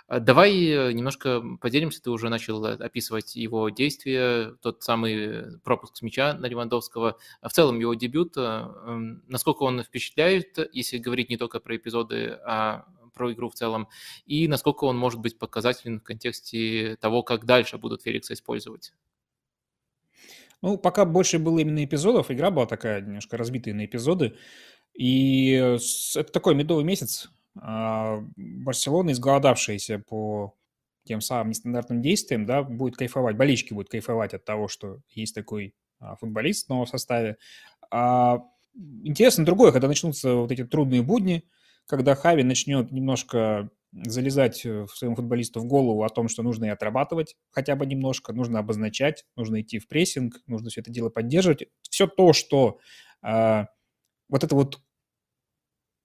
А 0.09 0.19
давай 0.19 0.65
э, 0.65 0.91
немножко 0.91 1.39
поделимся. 1.61 2.01
Ты 2.01 2.09
уже 2.09 2.29
начал 2.29 2.65
э, 2.65 2.73
описывать 2.73 3.35
его 3.35 3.69
действия, 3.69 4.55
тот 4.59 4.81
самый 4.81 5.59
пропуск 5.59 5.97
с 5.97 6.01
мяча 6.01 6.33
на 6.33 6.47
Левандовского. 6.47 7.19
А 7.41 7.47
в 7.47 7.53
целом 7.53 7.79
его 7.79 7.93
дебют, 7.93 8.33
э, 8.35 8.65
насколько 9.27 9.61
он 9.61 9.83
впечатляет, 9.83 10.57
если 10.73 10.97
говорить 10.97 11.29
не 11.29 11.37
только 11.37 11.59
про 11.59 11.75
эпизоды, 11.75 12.39
а 12.43 12.87
про 13.13 13.31
игру 13.33 13.49
в 13.49 13.53
целом, 13.53 13.87
и 14.25 14.47
насколько 14.47 14.85
он 14.85 14.97
может 14.97 15.19
быть 15.19 15.37
показателен 15.37 15.99
в 15.99 16.03
контексте 16.03 16.97
того, 16.99 17.21
как 17.21 17.45
дальше 17.45 17.77
будут 17.77 18.01
Феликса 18.01 18.33
использовать. 18.33 18.93
Ну, 20.63 20.79
пока 20.79 21.05
больше 21.05 21.37
было 21.37 21.59
именно 21.59 21.85
эпизодов, 21.85 22.31
игра 22.31 22.49
была 22.49 22.65
такая 22.65 23.01
немножко 23.01 23.37
разбитая 23.37 23.75
на 23.75 23.85
эпизоды, 23.85 24.35
и 24.95 25.51
это 25.51 26.31
такой 26.31 26.55
медовый 26.55 26.83
месяц. 26.83 27.29
А, 27.57 28.23
Барселона, 28.35 29.11
изголодавшаяся 29.11 29.99
по 29.99 30.55
тем 31.05 31.21
самым 31.21 31.49
нестандартным 31.49 32.01
действиям, 32.01 32.45
да, 32.45 32.63
будет 32.63 32.97
кайфовать, 32.97 33.35
болельщики 33.35 33.73
будут 33.73 33.89
кайфовать 33.89 34.33
от 34.33 34.45
того, 34.45 34.67
что 34.67 34.99
есть 35.09 35.33
такой 35.33 35.73
а, 35.99 36.15
футболист 36.15 36.67
в 36.67 36.69
новом 36.69 36.87
составе. 36.87 37.37
А 37.91 38.39
интересно 39.03 39.45
другое, 39.45 39.71
когда 39.71 39.87
начнутся 39.87 40.35
вот 40.35 40.51
эти 40.51 40.63
трудные 40.65 41.01
будни, 41.01 41.43
когда 41.85 42.15
Хави 42.15 42.43
начнет 42.43 42.91
немножко 42.91 43.69
залезать 43.91 44.63
в 44.63 44.89
своему 44.89 45.15
футболисту 45.15 45.59
в 45.61 45.65
голову 45.65 46.03
о 46.03 46.09
том, 46.09 46.27
что 46.27 46.43
нужно 46.43 46.65
и 46.65 46.69
отрабатывать 46.69 47.35
хотя 47.49 47.75
бы 47.75 47.85
немножко, 47.85 48.33
нужно 48.33 48.59
обозначать, 48.59 49.25
нужно 49.35 49.61
идти 49.61 49.79
в 49.79 49.87
прессинг, 49.87 50.35
нужно 50.45 50.69
все 50.69 50.81
это 50.81 50.91
дело 50.91 51.09
поддерживать. 51.09 51.63
Все 51.89 52.05
то, 52.05 52.33
что 52.33 52.79
э, 53.25 53.65
вот 54.29 54.43
это 54.43 54.55
вот 54.55 54.79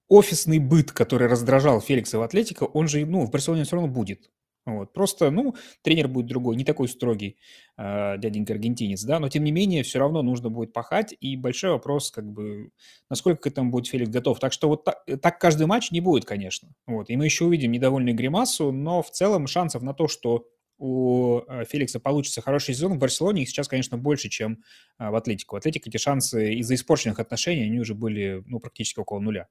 офисный 0.07 0.59
быт, 0.59 0.91
который 0.91 1.27
раздражал 1.27 1.81
Феликса 1.81 2.19
в 2.19 2.21
Атлетико, 2.21 2.63
он 2.63 2.87
же, 2.87 3.05
ну, 3.05 3.25
в 3.25 3.31
Барселоне 3.31 3.63
все 3.63 3.75
равно 3.75 3.91
будет. 3.91 4.29
Вот. 4.65 4.93
Просто, 4.93 5.29
ну, 5.29 5.55
тренер 5.83 6.07
будет 6.07 6.25
другой, 6.25 6.55
не 6.55 6.63
такой 6.63 6.87
строгий 6.87 7.37
э, 7.77 8.17
дяденька 8.17 8.53
аргентинец, 8.53 9.03
да, 9.03 9.19
но 9.19 9.29
тем 9.29 9.43
не 9.43 9.51
менее 9.51 9.83
все 9.83 9.99
равно 9.99 10.23
нужно 10.23 10.49
будет 10.49 10.73
пахать, 10.73 11.13
и 11.19 11.37
большой 11.37 11.69
вопрос, 11.71 12.09
как 12.09 12.25
бы, 12.25 12.71
насколько 13.07 13.43
к 13.43 13.47
этому 13.47 13.69
будет 13.69 13.87
Феликс 13.87 14.09
готов. 14.09 14.39
Так 14.39 14.53
что 14.53 14.67
вот 14.67 14.83
так, 14.83 15.05
так 15.21 15.39
каждый 15.39 15.67
матч 15.67 15.91
не 15.91 16.01
будет, 16.01 16.25
конечно. 16.25 16.69
Вот. 16.87 17.11
И 17.11 17.15
мы 17.15 17.25
еще 17.25 17.45
увидим 17.45 17.71
недовольную 17.71 18.15
гримасу, 18.15 18.71
но 18.71 19.03
в 19.03 19.11
целом 19.11 19.45
шансов 19.45 19.83
на 19.83 19.93
то, 19.93 20.07
что 20.07 20.47
у 20.79 21.41
э, 21.47 21.63
Феликса 21.65 21.99
получится 21.99 22.41
хороший 22.41 22.73
сезон 22.73 22.93
в 22.93 22.97
Барселоне, 22.97 23.43
их 23.43 23.49
сейчас, 23.49 23.67
конечно, 23.67 23.99
больше, 23.99 24.29
чем 24.29 24.63
э, 24.97 25.09
в 25.09 25.15
Атлетику. 25.15 25.55
В 25.55 25.59
Атлетике 25.59 25.91
эти 25.91 25.97
шансы 25.97 26.55
из-за 26.55 26.73
испорченных 26.73 27.19
отношений, 27.19 27.65
они 27.65 27.79
уже 27.79 27.93
были, 27.93 28.43
ну, 28.47 28.59
практически 28.59 28.99
около 28.99 29.19
нуля. 29.19 29.47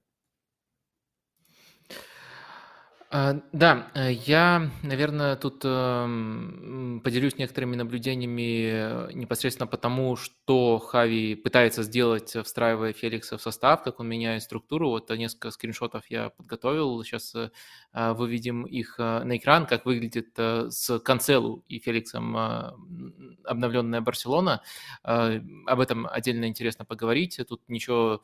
А, 3.04 3.04
да, 3.53 3.93
э, 3.95 4.11
я, 4.13 4.73
наверное, 4.83 5.37
тут 5.37 5.61
эм, 5.65 7.01
поделюсь 7.05 7.39
некоторыми 7.39 7.77
наблюдениями 7.77 8.71
э, 8.73 9.13
непосредственно 9.13 9.69
потому, 9.69 10.17
что 10.17 10.81
Хави 10.81 11.37
пытается 11.37 11.85
сделать, 11.85 12.35
встраивая 12.45 12.93
Феликса 12.93 13.39
в 13.39 13.41
состав, 13.41 13.85
как 13.85 14.01
он 14.01 14.09
меняет 14.09 14.43
структуру. 14.43 14.89
Вот 14.89 15.11
несколько 15.11 15.53
скриншотов 15.53 16.03
я 16.09 16.31
подготовил, 16.31 17.05
сейчас 17.05 17.37
э, 17.37 17.51
выведем 18.15 18.65
их 18.65 18.99
на 18.99 19.37
экран, 19.37 19.67
как 19.67 19.87
выглядит 19.87 20.37
с 20.37 20.99
Канцелу 20.99 21.63
и 21.69 21.79
Феликсом 21.79 22.37
обновленная 23.45 24.01
Барселона. 24.01 24.63
Об 25.05 25.81
этом 25.81 26.09
отдельно 26.09 26.47
интересно 26.47 26.85
поговорить. 26.85 27.41
Тут 27.49 27.63
ничего 27.69 28.23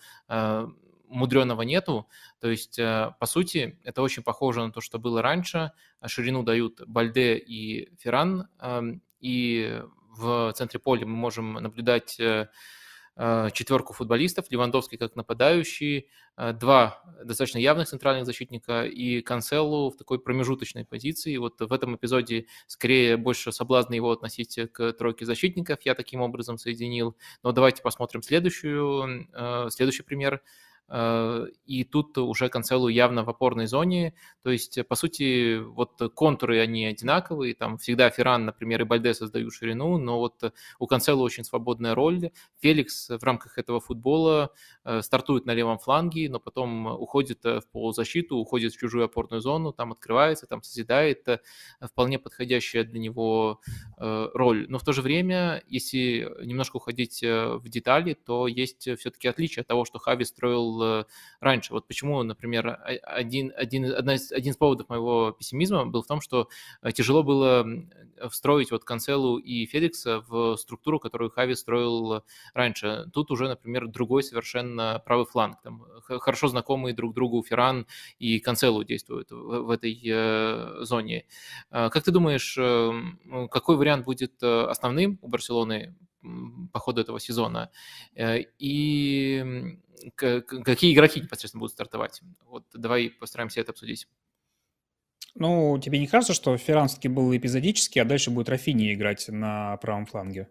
мудреного 1.10 1.62
нету. 1.62 2.08
То 2.40 2.48
есть, 2.48 2.78
э, 2.78 3.12
по 3.18 3.26
сути, 3.26 3.78
это 3.84 4.02
очень 4.02 4.22
похоже 4.22 4.64
на 4.64 4.72
то, 4.72 4.80
что 4.80 4.98
было 4.98 5.20
раньше. 5.22 5.72
Ширину 6.06 6.42
дают 6.42 6.80
Бальде 6.86 7.36
и 7.36 7.94
Ферран, 7.98 8.48
эм, 8.60 9.02
и 9.20 9.82
в 10.16 10.52
центре 10.54 10.80
поля 10.80 11.06
мы 11.06 11.16
можем 11.16 11.54
наблюдать 11.54 12.18
э, 12.18 12.48
э, 13.16 13.48
четверку 13.52 13.92
футболистов, 13.92 14.46
Левандовский 14.50 14.96
как 14.98 15.16
нападающий, 15.16 16.08
два 16.54 17.02
достаточно 17.22 17.58
явных 17.58 17.88
центральных 17.88 18.24
защитника 18.24 18.84
и 18.84 19.20
Канцелу 19.20 19.90
в 19.90 19.96
такой 19.96 20.18
промежуточной 20.18 20.86
позиции. 20.86 21.36
Вот 21.36 21.60
в 21.60 21.70
этом 21.70 21.96
эпизоде 21.96 22.46
скорее 22.66 23.18
больше 23.18 23.52
соблазна 23.52 23.92
его 23.94 24.10
относить 24.10 24.58
к 24.72 24.92
тройке 24.94 25.26
защитников, 25.26 25.80
я 25.82 25.94
таким 25.94 26.22
образом 26.22 26.56
соединил. 26.56 27.14
Но 27.42 27.52
давайте 27.52 27.82
посмотрим 27.82 28.22
следующую, 28.22 29.28
следующий 29.70 30.02
пример– 30.02 30.40
и 30.92 31.84
тут 31.84 32.18
уже 32.18 32.48
Канцелу 32.48 32.88
явно 32.88 33.22
в 33.22 33.30
опорной 33.30 33.66
зоне, 33.66 34.14
то 34.42 34.50
есть, 34.50 34.84
по 34.88 34.96
сути, 34.96 35.58
вот 35.58 35.92
контуры, 36.14 36.58
они 36.58 36.84
одинаковые, 36.84 37.54
там 37.54 37.78
всегда 37.78 38.10
Ферран, 38.10 38.44
например, 38.44 38.80
и 38.80 38.84
Бальде 38.84 39.14
создают 39.14 39.52
ширину, 39.52 39.98
но 39.98 40.18
вот 40.18 40.52
у 40.80 40.86
Канцелу 40.86 41.22
очень 41.22 41.44
свободная 41.44 41.94
роль, 41.94 42.30
Феликс 42.60 43.10
в 43.10 43.22
рамках 43.22 43.58
этого 43.58 43.80
футбола 43.80 44.50
э, 44.84 45.00
стартует 45.02 45.46
на 45.46 45.54
левом 45.54 45.78
фланге, 45.78 46.28
но 46.28 46.40
потом 46.40 46.86
уходит 46.86 47.44
э, 47.44 47.60
в 47.60 47.68
полузащиту, 47.68 48.36
уходит 48.36 48.72
в 48.72 48.78
чужую 48.78 49.04
опорную 49.04 49.40
зону, 49.40 49.72
там 49.72 49.92
открывается, 49.92 50.46
там 50.46 50.62
созидает, 50.62 51.26
вполне 51.80 52.18
подходящая 52.18 52.82
для 52.82 52.98
него 52.98 53.60
роль. 53.96 54.66
Но 54.68 54.78
в 54.78 54.84
то 54.84 54.92
же 54.92 55.02
время, 55.02 55.62
если 55.68 56.30
немножко 56.44 56.76
уходить 56.76 57.22
в 57.22 57.62
детали, 57.68 58.14
то 58.14 58.48
есть 58.48 58.88
все-таки 58.98 59.28
отличие 59.28 59.62
от 59.62 59.68
того, 59.68 59.84
что 59.84 59.98
Хави 59.98 60.24
строил 60.24 60.79
Э, 60.82 61.04
раньше. 61.40 61.72
Вот 61.72 61.86
почему, 61.86 62.22
например, 62.22 62.78
один, 63.02 63.52
один, 63.56 63.92
одна 63.92 64.14
из, 64.14 64.30
один 64.32 64.52
из 64.52 64.56
поводов 64.56 64.88
моего 64.88 65.32
пессимизма 65.32 65.86
был 65.86 66.02
в 66.02 66.06
том, 66.06 66.20
что 66.20 66.48
э, 66.82 66.92
тяжело 66.92 67.22
было 67.22 67.66
встроить 68.28 68.70
вот 68.70 68.84
Канцелу 68.84 69.38
и 69.38 69.66
Феликса 69.66 70.20
в 70.28 70.56
структуру, 70.56 71.00
которую 71.00 71.30
Хави 71.30 71.54
строил 71.54 72.22
раньше. 72.54 73.06
Тут 73.12 73.30
уже, 73.30 73.48
например, 73.48 73.88
другой 73.88 74.22
совершенно 74.22 75.02
правый 75.04 75.26
фланг. 75.26 75.60
Там 75.62 75.84
хорошо 76.02 76.48
знакомые 76.48 76.94
друг 76.94 77.14
другу 77.14 77.42
Ферран 77.42 77.86
и 78.18 78.38
Канцелу 78.40 78.84
действуют 78.84 79.30
в, 79.30 79.70
этой 79.70 79.98
э, 80.04 80.84
зоне. 80.84 81.26
Как 81.70 82.02
ты 82.02 82.10
думаешь, 82.10 82.56
эм, 82.58 83.48
какой 83.50 83.76
вариант 83.76 84.04
будет 84.04 84.42
основным 84.42 85.18
у 85.22 85.28
Барселоны 85.28 85.94
по 86.72 86.78
ходу 86.78 87.00
этого 87.00 87.20
сезона? 87.20 87.70
И 88.58 89.76
какие 90.16 90.94
игроки 90.94 91.20
непосредственно 91.20 91.60
будут 91.60 91.72
стартовать. 91.72 92.20
Вот 92.46 92.64
давай 92.72 93.10
постараемся 93.10 93.60
это 93.60 93.72
обсудить. 93.72 94.08
Ну, 95.34 95.78
тебе 95.78 95.98
не 95.98 96.06
кажется, 96.06 96.34
что 96.34 96.56
Ферран 96.56 96.88
все-таки 96.88 97.08
был 97.08 97.36
эпизодический, 97.36 98.00
а 98.02 98.04
дальше 98.04 98.30
будет 98.30 98.48
Рафини 98.48 98.92
играть 98.92 99.28
на 99.28 99.76
правом 99.76 100.06
фланге? 100.06 100.48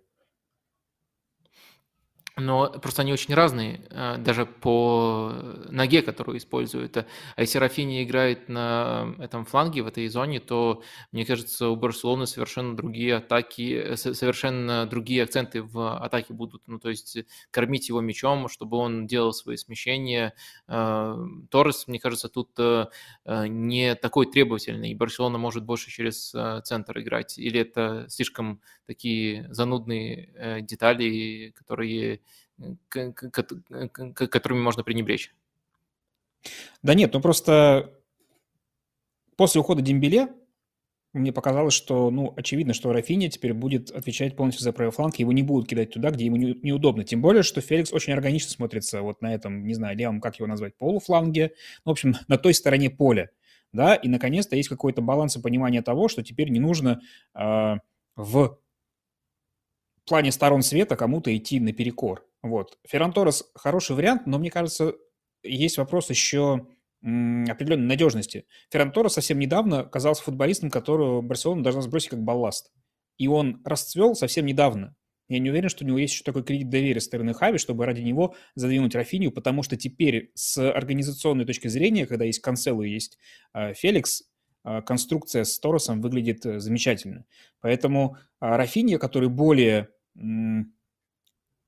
Но 2.40 2.70
просто 2.70 3.02
они 3.02 3.14
очень 3.14 3.34
разные, 3.34 3.82
э, 3.90 4.18
даже 4.18 4.46
по 4.46 5.32
ноге, 5.70 6.02
которую 6.02 6.38
используют. 6.38 6.98
А 6.98 7.06
если 7.38 7.60
Рафини 7.60 8.04
играет 8.04 8.50
на 8.50 9.16
этом 9.20 9.46
фланге, 9.46 9.82
в 9.84 9.88
этой 9.88 10.08
зоне, 10.08 10.40
то, 10.40 10.82
мне 11.12 11.26
кажется, 11.26 11.70
у 11.70 11.76
Барселоны 11.76 12.28
совершенно 12.28 12.76
другие 12.76 13.16
атаки, 13.18 13.96
совершенно 13.96 14.86
другие 14.86 15.24
акценты 15.24 15.62
в 15.62 15.98
атаке 15.98 16.34
будут. 16.34 16.64
Ну, 16.68 16.80
то 16.80 16.90
есть 16.90 17.18
кормить 17.52 17.90
его 17.90 18.02
мячом, 18.02 18.48
чтобы 18.50 18.78
он 18.78 19.08
делал 19.08 19.34
свои 19.34 19.58
смещения. 19.58 20.34
Э, 20.68 21.16
Торрес, 21.50 21.88
мне 21.88 22.00
кажется, 22.00 22.30
тут 22.30 22.52
э, 22.58 22.86
не 23.26 23.96
такой 23.96 24.26
требовательный, 24.32 24.92
и 24.92 24.96
Барселона 24.96 25.38
может 25.38 25.64
больше 25.66 25.90
через 25.92 26.32
центр 26.64 27.00
играть. 27.00 27.38
Или 27.38 27.60
это 27.62 28.06
слишком 28.10 28.62
такие 28.86 29.48
занудные 29.54 30.62
детали, 30.62 31.54
которые 31.56 32.22
которыми 32.90 34.60
можно 34.60 34.84
пренебречь. 34.84 35.34
Да 36.82 36.94
нет, 36.94 37.14
ну 37.14 37.22
просто 37.22 37.94
после 39.36 39.62
ухода 39.62 39.82
Дембеле 39.82 40.30
мне 41.14 41.34
показалось, 41.34 41.74
что, 41.74 42.12
ну, 42.12 42.34
очевидно, 42.38 42.74
что 42.74 42.94
Рафиня 42.94 43.30
теперь 43.30 43.54
будет 43.54 43.90
отвечать 43.90 44.36
полностью 44.36 44.64
за 44.64 44.74
правый 44.74 44.92
фланг, 44.92 45.16
его 45.16 45.32
не 45.32 45.42
будут 45.42 45.68
кидать 45.68 45.92
туда, 45.92 46.12
где 46.12 46.26
ему 46.26 46.36
не, 46.36 46.54
неудобно. 46.62 47.04
Тем 47.04 47.22
более, 47.22 47.42
что 47.42 47.62
Феликс 47.62 47.92
очень 47.92 48.14
органично 48.14 48.52
смотрится 48.52 49.02
вот 49.02 49.22
на 49.22 49.34
этом, 49.34 49.66
не 49.66 49.74
знаю, 49.74 49.98
левом, 49.98 50.22
как 50.22 50.38
его 50.38 50.48
назвать, 50.48 50.78
полуфланге, 50.78 51.54
ну, 51.84 51.92
в 51.92 51.94
общем, 51.94 52.16
на 52.28 52.38
той 52.38 52.54
стороне 52.54 52.92
поля, 52.92 53.32
да, 53.74 53.96
и, 53.96 54.08
наконец-то, 54.08 54.56
есть 54.56 54.70
какой-то 54.70 55.02
баланс 55.02 55.36
и 55.36 55.42
понимание 55.42 55.82
того, 55.82 56.10
что 56.10 56.24
теперь 56.24 56.50
не 56.50 56.60
нужно 56.60 57.02
э, 57.34 57.76
в 58.16 58.60
плане 60.06 60.32
сторон 60.32 60.62
света 60.62 60.96
кому-то 60.96 61.36
идти 61.36 61.60
наперекор. 61.60 62.24
Вот. 62.42 62.78
Ферран 62.88 63.12
Торрес 63.12 63.44
хороший 63.56 63.96
вариант, 63.96 64.26
но 64.26 64.40
мне 64.40 64.50
кажется, 64.50 64.94
есть 65.44 65.78
вопрос 65.78 66.10
еще 66.10 66.68
определенной 67.02 67.88
надежности. 67.88 68.46
Ферран 68.72 68.92
Торрес 68.92 69.14
совсем 69.14 69.40
недавно 69.40 69.82
оказался 69.82 70.24
футболистом, 70.24 70.70
которого 70.70 71.22
Барселона 71.22 71.64
должна 71.64 71.82
сбросить 71.82 72.10
как 72.10 72.22
балласт. 72.22 72.72
И 73.18 73.28
он 73.28 73.62
расцвел 73.66 74.16
совсем 74.16 74.46
недавно. 74.46 74.96
Я 75.30 75.40
не 75.40 75.52
уверен, 75.52 75.70
что 75.70 75.86
у 75.86 75.88
него 75.88 76.00
есть 76.00 76.16
еще 76.16 76.24
такой 76.24 76.44
кредит 76.44 76.70
доверия 76.70 77.00
со 77.00 77.06
стороны 77.06 77.34
Хави, 77.36 77.60
чтобы 77.60 77.86
ради 77.86 78.02
него 78.02 78.36
задвинуть 78.56 78.96
Рафинию, 78.96 79.32
потому 79.32 79.62
что 79.62 79.78
теперь 79.78 80.32
с 80.34 80.58
организационной 80.58 81.46
точки 81.46 81.68
зрения, 81.68 82.08
когда 82.08 82.26
есть 82.26 82.40
Канцело 82.40 82.82
и 82.82 82.90
есть 82.90 83.20
э, 83.54 83.74
Феликс, 83.76 84.24
э, 84.66 84.82
конструкция 84.82 85.44
с 85.44 85.60
Торресом 85.60 86.02
выглядит 86.02 86.46
э, 86.48 86.60
замечательно. 86.60 87.26
Поэтому 87.62 88.18
э, 88.42 88.48
Рафинья, 88.48 88.98
который 88.98 89.30
более 89.30 89.90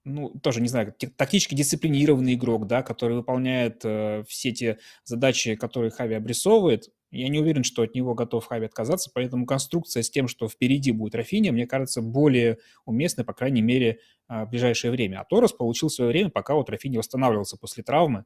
ну, 0.03 0.29
тоже, 0.39 0.61
не 0.61 0.67
знаю, 0.67 0.93
тактически 1.15 1.53
дисциплинированный 1.55 2.33
игрок, 2.33 2.67
да, 2.67 2.81
который 2.81 3.17
выполняет 3.17 3.81
э, 3.85 4.23
все 4.27 4.51
те 4.51 4.79
задачи, 5.03 5.55
которые 5.55 5.91
Хави 5.91 6.15
обрисовывает, 6.15 6.89
Я 7.11 7.27
не 7.29 7.39
уверен, 7.39 7.63
что 7.63 7.83
от 7.83 7.93
него 7.93 8.15
готов 8.15 8.45
Хави 8.45 8.65
отказаться, 8.65 9.11
поэтому 9.13 9.45
конструкция 9.45 10.01
с 10.01 10.09
тем, 10.09 10.27
что 10.27 10.47
впереди 10.47 10.91
будет 10.91 11.13
Рафиня, 11.13 11.51
мне 11.51 11.67
кажется, 11.67 12.01
более 12.01 12.57
уместной, 12.85 13.25
по 13.25 13.33
крайней 13.33 13.61
мере, 13.61 13.99
а, 14.27 14.45
в 14.45 14.49
ближайшее 14.49 14.91
время. 14.91 15.19
А 15.21 15.25
Торос 15.25 15.53
получил 15.53 15.89
свое 15.89 16.09
время, 16.09 16.29
пока 16.29 16.55
вот 16.55 16.69
Рафини 16.69 16.97
восстанавливался 16.97 17.57
после 17.57 17.83
травмы. 17.83 18.25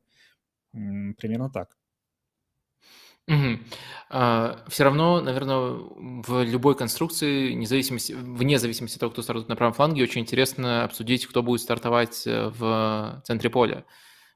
Примерно 0.71 1.49
так. 1.49 1.78
Угу. 3.28 3.59
А, 4.09 4.63
все 4.67 4.84
равно, 4.84 5.19
наверное, 5.19 5.57
в 5.57 6.43
любой 6.43 6.76
конструкции, 6.76 7.53
независимости, 7.53 8.13
вне 8.13 8.59
зависимости 8.59 8.95
от 8.95 8.99
того, 8.99 9.11
кто 9.11 9.23
стартует 9.23 9.49
на 9.49 9.55
правом 9.55 9.73
фланге, 9.73 10.03
очень 10.03 10.21
интересно 10.21 10.84
обсудить, 10.84 11.26
кто 11.26 11.41
будет 11.41 11.61
стартовать 11.61 12.28
э, 12.28 12.49
в 12.49 13.21
центре 13.26 13.49
поля. 13.49 13.84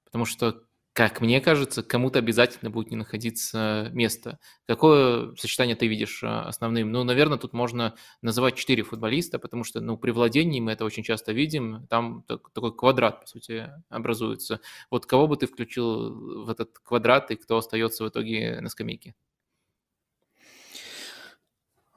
Потому 0.05 0.25
что 0.25 0.63
как 0.93 1.21
мне 1.21 1.39
кажется, 1.39 1.83
кому-то 1.83 2.19
обязательно 2.19 2.69
будет 2.69 2.91
не 2.91 2.97
находиться 2.97 3.89
место. 3.93 4.39
Какое 4.67 5.33
сочетание 5.35 5.75
ты 5.75 5.87
видишь 5.87 6.21
а, 6.23 6.41
основным? 6.47 6.91
Ну, 6.91 7.03
наверное, 7.03 7.37
тут 7.37 7.53
можно 7.53 7.95
называть 8.21 8.55
четыре 8.55 8.83
футболиста, 8.83 9.39
потому 9.39 9.63
что, 9.63 9.81
ну, 9.81 9.97
при 9.97 10.11
владении 10.11 10.59
мы 10.59 10.71
это 10.73 10.85
очень 10.85 11.03
часто 11.03 11.31
видим, 11.31 11.87
там 11.89 12.23
такой 12.23 12.75
квадрат, 12.75 13.21
по 13.21 13.27
сути, 13.27 13.69
образуется. 13.89 14.59
Вот 14.91 15.05
кого 15.05 15.27
бы 15.27 15.37
ты 15.37 15.47
включил 15.47 16.45
в 16.45 16.49
этот 16.49 16.77
квадрат 16.79 17.31
и 17.31 17.35
кто 17.35 17.57
остается 17.57 18.03
в 18.03 18.09
итоге 18.09 18.59
на 18.59 18.69
скамейке? 18.69 19.15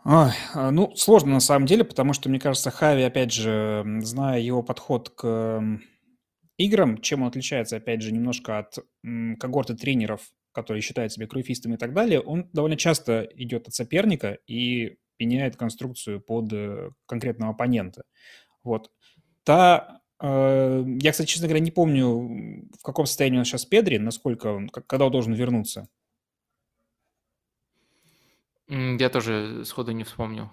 Ой, 0.05 0.31
а, 0.55 0.71
ну, 0.71 0.95
сложно 0.97 1.35
на 1.35 1.41
самом 1.41 1.67
деле, 1.67 1.85
потому 1.85 2.13
что, 2.13 2.29
мне 2.29 2.41
кажется, 2.41 2.71
Хави, 2.71 3.03
опять 3.03 3.33
же, 3.33 3.85
зная 4.01 4.41
его 4.41 4.63
подход 4.63 5.11
к 5.11 5.81
играм, 6.65 6.99
чем 6.99 7.23
он 7.23 7.29
отличается, 7.29 7.77
опять 7.77 8.03
же, 8.03 8.13
немножко 8.13 8.59
от 8.59 8.79
когорты 9.39 9.75
тренеров, 9.75 10.33
которые 10.53 10.83
считают 10.83 11.13
себя 11.13 11.27
круифистами 11.27 11.75
и 11.75 11.79
так 11.79 11.95
далее, 11.95 12.21
он 12.21 12.49
довольно 12.53 12.77
часто 12.77 13.23
идет 13.35 13.69
от 13.69 13.75
соперника 13.75 14.39
и 14.47 14.99
меняет 15.19 15.57
конструкцию 15.57 16.21
под 16.21 16.53
э, 16.53 16.91
конкретного 17.07 17.53
оппонента. 17.53 18.03
Вот. 18.63 18.91
Та, 19.45 20.01
э, 20.21 20.85
я, 21.01 21.13
кстати, 21.13 21.29
честно 21.29 21.49
говоря, 21.49 21.65
не 21.65 21.71
помню, 21.71 22.69
в 22.79 22.83
каком 22.83 23.07
состоянии 23.07 23.39
он 23.39 23.45
сейчас 23.45 23.65
Педри, 23.65 23.99
насколько 23.99 24.49
он, 24.49 24.69
когда 24.69 25.07
он 25.07 25.13
должен 25.13 25.33
вернуться. 25.33 25.89
Я 28.69 29.11
тоже 29.11 29.65
сходу 29.65 29.93
не 29.93 30.05
вспомню. 30.05 30.51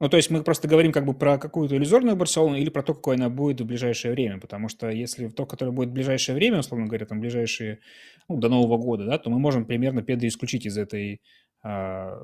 Ну, 0.00 0.08
то 0.08 0.16
есть 0.16 0.30
мы 0.30 0.42
просто 0.42 0.66
говорим 0.66 0.92
как 0.92 1.04
бы 1.04 1.12
про 1.12 1.36
какую-то 1.36 1.76
иллюзорную 1.76 2.16
Барселону 2.16 2.56
или 2.56 2.70
про 2.70 2.82
то, 2.82 2.94
какой 2.94 3.16
она 3.16 3.28
будет 3.28 3.60
в 3.60 3.66
ближайшее 3.66 4.12
время, 4.12 4.40
потому 4.40 4.68
что 4.68 4.88
если 4.88 5.28
то, 5.28 5.44
которое 5.44 5.72
будет 5.72 5.90
в 5.90 5.92
ближайшее 5.92 6.34
время, 6.34 6.60
условно 6.60 6.86
говоря, 6.86 7.04
там 7.04 7.20
ближайшие, 7.20 7.80
ну, 8.26 8.38
до 8.38 8.48
Нового 8.48 8.78
года, 8.78 9.04
да, 9.04 9.18
то 9.18 9.28
мы 9.28 9.38
можем 9.38 9.66
примерно 9.66 10.02
Педро 10.02 10.26
исключить 10.26 10.64
из 10.64 10.78
этой, 10.78 11.20
а, 11.62 12.18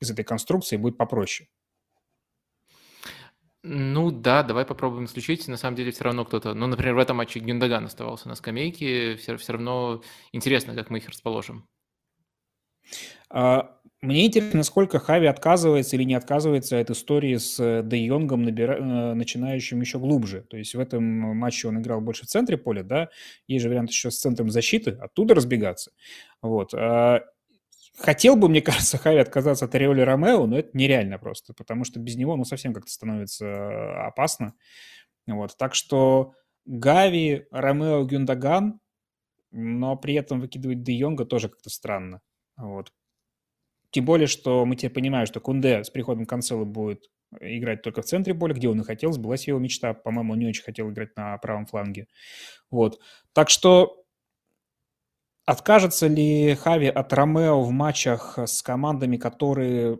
из 0.00 0.10
этой 0.10 0.24
конструкции, 0.24 0.76
будет 0.76 0.98
попроще. 0.98 1.48
Ну 3.62 4.10
да, 4.10 4.42
давай 4.42 4.66
попробуем 4.66 5.04
исключить. 5.04 5.46
На 5.48 5.56
самом 5.56 5.76
деле 5.76 5.92
все 5.92 6.04
равно 6.04 6.24
кто-то, 6.24 6.52
ну, 6.52 6.66
например, 6.66 6.94
в 6.94 6.98
этом 6.98 7.16
матче 7.16 7.38
Гюндаган 7.38 7.86
оставался 7.86 8.28
на 8.28 8.34
скамейке, 8.34 9.16
все, 9.16 9.36
все 9.36 9.52
равно 9.52 10.02
интересно, 10.32 10.74
как 10.74 10.90
мы 10.90 10.98
их 10.98 11.08
расположим. 11.08 11.64
А, 13.30 13.78
мне 14.02 14.26
интересно, 14.26 14.58
насколько 14.58 14.98
Хави 14.98 15.26
отказывается 15.26 15.94
или 15.94 16.02
не 16.02 16.14
отказывается 16.14 16.80
от 16.80 16.90
истории 16.90 17.36
с 17.36 17.58
э, 17.60 17.82
Де 17.84 18.04
Йонгом, 18.04 18.42
набира... 18.42 18.74
Э, 18.74 19.14
начинающим 19.14 19.80
еще 19.80 20.00
глубже. 20.00 20.42
То 20.42 20.56
есть 20.56 20.74
в 20.74 20.80
этом 20.80 21.04
матче 21.04 21.68
он 21.68 21.80
играл 21.80 22.00
больше 22.00 22.24
в 22.24 22.26
центре 22.26 22.58
поля, 22.58 22.82
да, 22.82 23.10
есть 23.46 23.62
же 23.62 23.68
вариант 23.68 23.90
еще 23.90 24.10
с 24.10 24.18
центром 24.18 24.50
защиты, 24.50 24.90
оттуда 24.90 25.36
разбегаться. 25.36 25.92
Вот. 26.42 26.74
А, 26.74 27.20
хотел 27.96 28.34
бы, 28.34 28.48
мне 28.48 28.60
кажется, 28.60 28.98
Хави 28.98 29.18
отказаться 29.18 29.66
от 29.66 29.74
Ореоли 29.76 30.00
Ромео, 30.00 30.46
но 30.46 30.58
это 30.58 30.70
нереально 30.76 31.18
просто, 31.18 31.54
потому 31.54 31.84
что 31.84 32.00
без 32.00 32.16
него, 32.16 32.36
ну, 32.36 32.44
совсем 32.44 32.74
как-то 32.74 32.90
становится 32.90 33.46
э, 33.46 34.06
опасно. 34.08 34.54
Вот. 35.28 35.56
Так 35.56 35.76
что 35.76 36.34
Гави, 36.66 37.46
Ромео, 37.52 38.04
Гюндаган, 38.04 38.80
но 39.52 39.96
при 39.96 40.14
этом 40.14 40.40
выкидывать 40.40 40.82
Де 40.82 40.92
Йонга 40.94 41.24
тоже 41.24 41.48
как-то 41.48 41.70
странно. 41.70 42.20
Вот. 42.56 42.92
Тем 43.92 44.06
более, 44.06 44.26
что 44.26 44.64
мы 44.64 44.74
теперь 44.74 44.90
понимаем, 44.90 45.26
что 45.26 45.38
Кунде 45.38 45.84
с 45.84 45.90
приходом 45.90 46.24
Канцела 46.24 46.64
будет 46.64 47.10
играть 47.40 47.82
только 47.82 48.00
в 48.00 48.06
центре 48.06 48.34
поля, 48.34 48.54
где 48.54 48.68
он 48.68 48.80
и 48.80 48.84
хотел, 48.84 49.12
сбылась 49.12 49.46
его 49.46 49.58
мечта. 49.58 49.92
По-моему, 49.92 50.32
он 50.32 50.38
не 50.38 50.46
очень 50.46 50.64
хотел 50.64 50.90
играть 50.90 51.14
на 51.14 51.36
правом 51.36 51.66
фланге. 51.66 52.08
Вот. 52.70 53.00
Так 53.34 53.50
что 53.50 54.02
откажется 55.44 56.06
ли 56.06 56.54
Хави 56.54 56.86
от 56.86 57.12
Ромео 57.12 57.62
в 57.62 57.70
матчах 57.70 58.38
с 58.38 58.62
командами, 58.62 59.18
которые 59.18 59.98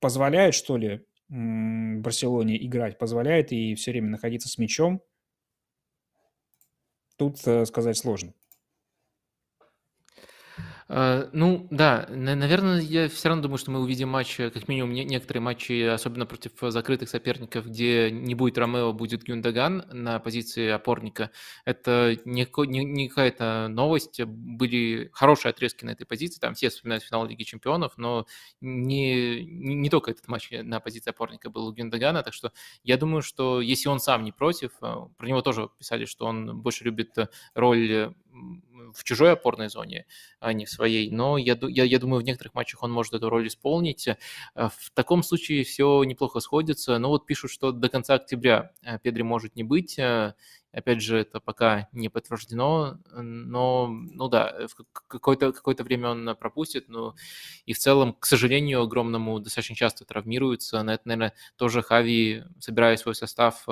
позволяют, 0.00 0.54
что 0.54 0.78
ли, 0.78 1.04
Барселоне 1.28 2.56
играть, 2.64 2.98
позволяет 2.98 3.52
и 3.52 3.74
все 3.74 3.90
время 3.90 4.08
находиться 4.08 4.48
с 4.48 4.56
мячом? 4.56 5.02
Тут 7.18 7.46
э, 7.46 7.66
сказать 7.66 7.98
сложно. 7.98 8.32
Э, 10.92 11.28
ну 11.32 11.68
да, 11.70 12.06
наверное, 12.08 12.80
я 12.80 13.08
все 13.08 13.28
равно 13.28 13.44
думаю, 13.44 13.58
что 13.58 13.70
мы 13.70 13.78
увидим 13.78 14.08
матч, 14.08 14.40
э, 14.40 14.50
как 14.50 14.66
минимум 14.66 14.92
некоторые 14.92 15.40
матчи, 15.40 15.84
особенно 15.84 16.26
против 16.26 16.50
закрытых 16.60 17.08
соперников, 17.08 17.66
где 17.66 18.10
не 18.10 18.34
будет 18.34 18.58
Ромео, 18.58 18.92
будет 18.92 19.22
Гюндаган 19.22 19.84
на 19.92 20.18
позиции 20.18 20.68
опорника. 20.68 21.30
Это 21.64 22.16
не, 22.24 22.44
не, 22.66 22.84
не 22.84 23.08
какая-то 23.08 23.68
новость. 23.68 24.20
Были 24.24 25.10
хорошие 25.12 25.50
отрезки 25.50 25.84
на 25.84 25.90
этой 25.90 26.06
позиции, 26.06 26.40
там 26.40 26.54
все 26.54 26.70
вспоминают 26.70 27.04
финал 27.04 27.24
Лиги 27.24 27.44
Чемпионов, 27.44 27.92
но 27.96 28.26
не, 28.60 29.44
не, 29.44 29.90
только 29.90 30.10
этот 30.10 30.26
матч 30.26 30.50
на 30.50 30.80
позиции 30.80 31.10
опорника 31.10 31.50
был 31.50 31.68
у 31.68 31.72
Гюндагана, 31.72 32.24
так 32.24 32.34
что 32.34 32.52
я 32.82 32.96
думаю, 32.96 33.22
что 33.22 33.60
если 33.60 33.88
он 33.88 34.00
сам 34.00 34.24
не 34.24 34.32
против, 34.32 34.72
э, 34.82 34.94
про 35.16 35.26
него 35.28 35.40
тоже 35.40 35.68
писали, 35.78 36.04
что 36.04 36.26
он 36.26 36.60
больше 36.60 36.82
любит 36.82 37.14
роль 37.54 38.12
в 38.94 39.04
чужой 39.04 39.32
опорной 39.32 39.68
зоне, 39.68 40.06
а 40.38 40.52
не 40.52 40.64
в 40.64 40.70
своей. 40.70 41.10
Но 41.10 41.38
я, 41.38 41.58
я, 41.62 41.84
я 41.84 41.98
думаю, 41.98 42.20
в 42.22 42.24
некоторых 42.24 42.54
матчах 42.54 42.82
он 42.82 42.92
может 42.92 43.14
эту 43.14 43.28
роль 43.28 43.46
исполнить. 43.48 44.08
Э, 44.08 44.16
в 44.54 44.90
таком 44.94 45.22
случае 45.22 45.64
все 45.64 46.02
неплохо 46.04 46.40
сходится. 46.40 46.98
Но 46.98 47.08
вот 47.08 47.26
пишут, 47.26 47.50
что 47.50 47.72
до 47.72 47.88
конца 47.88 48.14
октября 48.14 48.72
э, 48.82 48.98
Педри 48.98 49.22
может 49.22 49.56
не 49.56 49.64
быть. 49.64 49.98
Э, 50.72 50.78
Опять 50.78 51.02
же, 51.02 51.18
это 51.18 51.40
пока 51.40 51.88
не 51.92 52.08
подтверждено, 52.08 52.98
но, 53.12 53.88
ну 53.88 54.28
да, 54.28 54.66
в 54.68 54.74
какое-то 55.08 55.52
какое 55.52 55.74
время 55.76 56.10
он 56.10 56.36
пропустит, 56.36 56.88
ну 56.88 57.14
и 57.66 57.72
в 57.72 57.78
целом, 57.78 58.14
к 58.14 58.26
сожалению, 58.26 58.82
огромному 58.82 59.40
достаточно 59.40 59.76
часто 59.76 60.04
травмируется. 60.04 60.82
На 60.82 60.94
это, 60.94 61.02
наверное, 61.06 61.34
тоже 61.56 61.82
Хави, 61.82 62.44
собирая 62.58 62.96
свой 62.96 63.14
состав, 63.14 63.66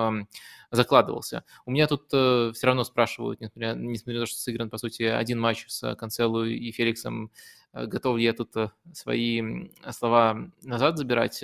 закладывался. 0.71 1.45
У 1.65 1.71
меня 1.71 1.87
тут 1.87 2.09
э, 2.13 2.53
все 2.55 2.67
равно 2.67 2.85
спрашивают, 2.85 3.41
несмотря, 3.41 3.75
несмотря 3.75 4.21
на 4.21 4.27
то, 4.27 4.31
что 4.31 4.39
сыгран, 4.41 4.71
по 4.71 4.79
сути, 4.79 5.05
один 5.05 5.41
матч 5.41 5.65
с 5.69 5.95
Канцелу 5.95 6.45
и 6.45 6.71
Феликсом, 6.73 7.31
э, 7.73 7.87
готов 7.87 8.19
ли 8.19 8.25
я 8.25 8.35
тут 8.35 8.55
э, 8.57 8.71
свои 8.93 9.71
слова 9.91 10.51
назад 10.63 10.99
забирать. 10.99 11.43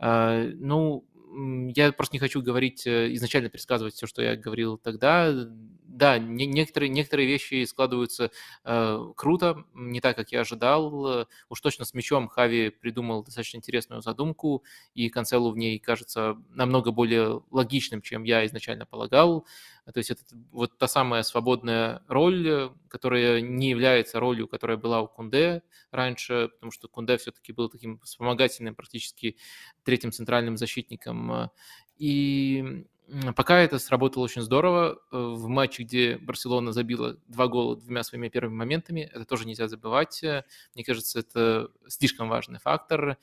Ну, 0.00 1.04
я 1.74 1.92
просто 1.92 2.14
не 2.14 2.20
хочу 2.20 2.42
говорить, 2.42 2.86
э, 2.86 3.12
изначально 3.14 3.50
предсказывать 3.50 3.94
все, 3.94 4.06
что 4.06 4.22
я 4.22 4.36
говорил 4.36 4.78
тогда. 4.78 5.32
Да, 5.32 6.18
не, 6.18 6.46
некоторые, 6.46 6.90
некоторые 6.90 7.26
вещи 7.26 7.64
складываются 7.64 8.30
э, 8.64 9.12
круто, 9.16 9.64
не 9.74 10.00
так, 10.00 10.16
как 10.16 10.32
я 10.32 10.40
ожидал. 10.40 11.26
Уж 11.48 11.60
точно 11.60 11.84
с 11.84 11.94
мячом 11.94 12.28
Хави 12.28 12.70
придумал 12.70 13.24
достаточно 13.24 13.58
интересную 13.58 14.02
задумку, 14.02 14.62
и 14.94 15.08
Канцелу 15.08 15.50
в 15.52 15.56
ней 15.56 15.78
кажется 15.78 16.36
намного 16.50 16.92
более 16.92 17.42
логичным, 17.50 18.02
чем 18.02 18.24
я 18.24 18.44
изначально 18.46 18.86
полагал. 18.86 19.46
То 19.92 19.98
есть 19.98 20.10
это 20.10 20.22
вот 20.50 20.76
та 20.78 20.88
самая 20.88 21.22
свободная 21.22 22.02
роль, 22.08 22.70
которая 22.88 23.40
не 23.40 23.70
является 23.70 24.18
ролью, 24.18 24.48
которая 24.48 24.76
была 24.76 25.00
у 25.00 25.08
Кунде 25.08 25.62
раньше, 25.90 26.50
потому 26.54 26.72
что 26.72 26.88
Кунде 26.88 27.16
все-таки 27.18 27.52
был 27.52 27.68
таким 27.68 28.00
вспомогательным, 28.00 28.74
практически 28.74 29.36
третьим 29.84 30.12
центральным 30.12 30.56
защитником. 30.56 31.50
И 31.98 32.86
Пока 33.36 33.60
это 33.60 33.78
сработало 33.78 34.24
очень 34.24 34.42
здорово. 34.42 34.98
Э, 35.12 35.16
в 35.16 35.46
матче, 35.46 35.84
где 35.84 36.18
Барселона 36.18 36.72
забила 36.72 37.16
два 37.28 37.46
гола 37.46 37.76
двумя 37.76 38.02
своими 38.02 38.28
первыми 38.28 38.56
моментами, 38.56 39.08
это 39.12 39.24
тоже 39.24 39.46
нельзя 39.46 39.68
забывать. 39.68 40.24
Мне 40.74 40.84
кажется, 40.84 41.20
это 41.20 41.70
слишком 41.86 42.28
важный 42.28 42.58
фактор. 42.58 43.16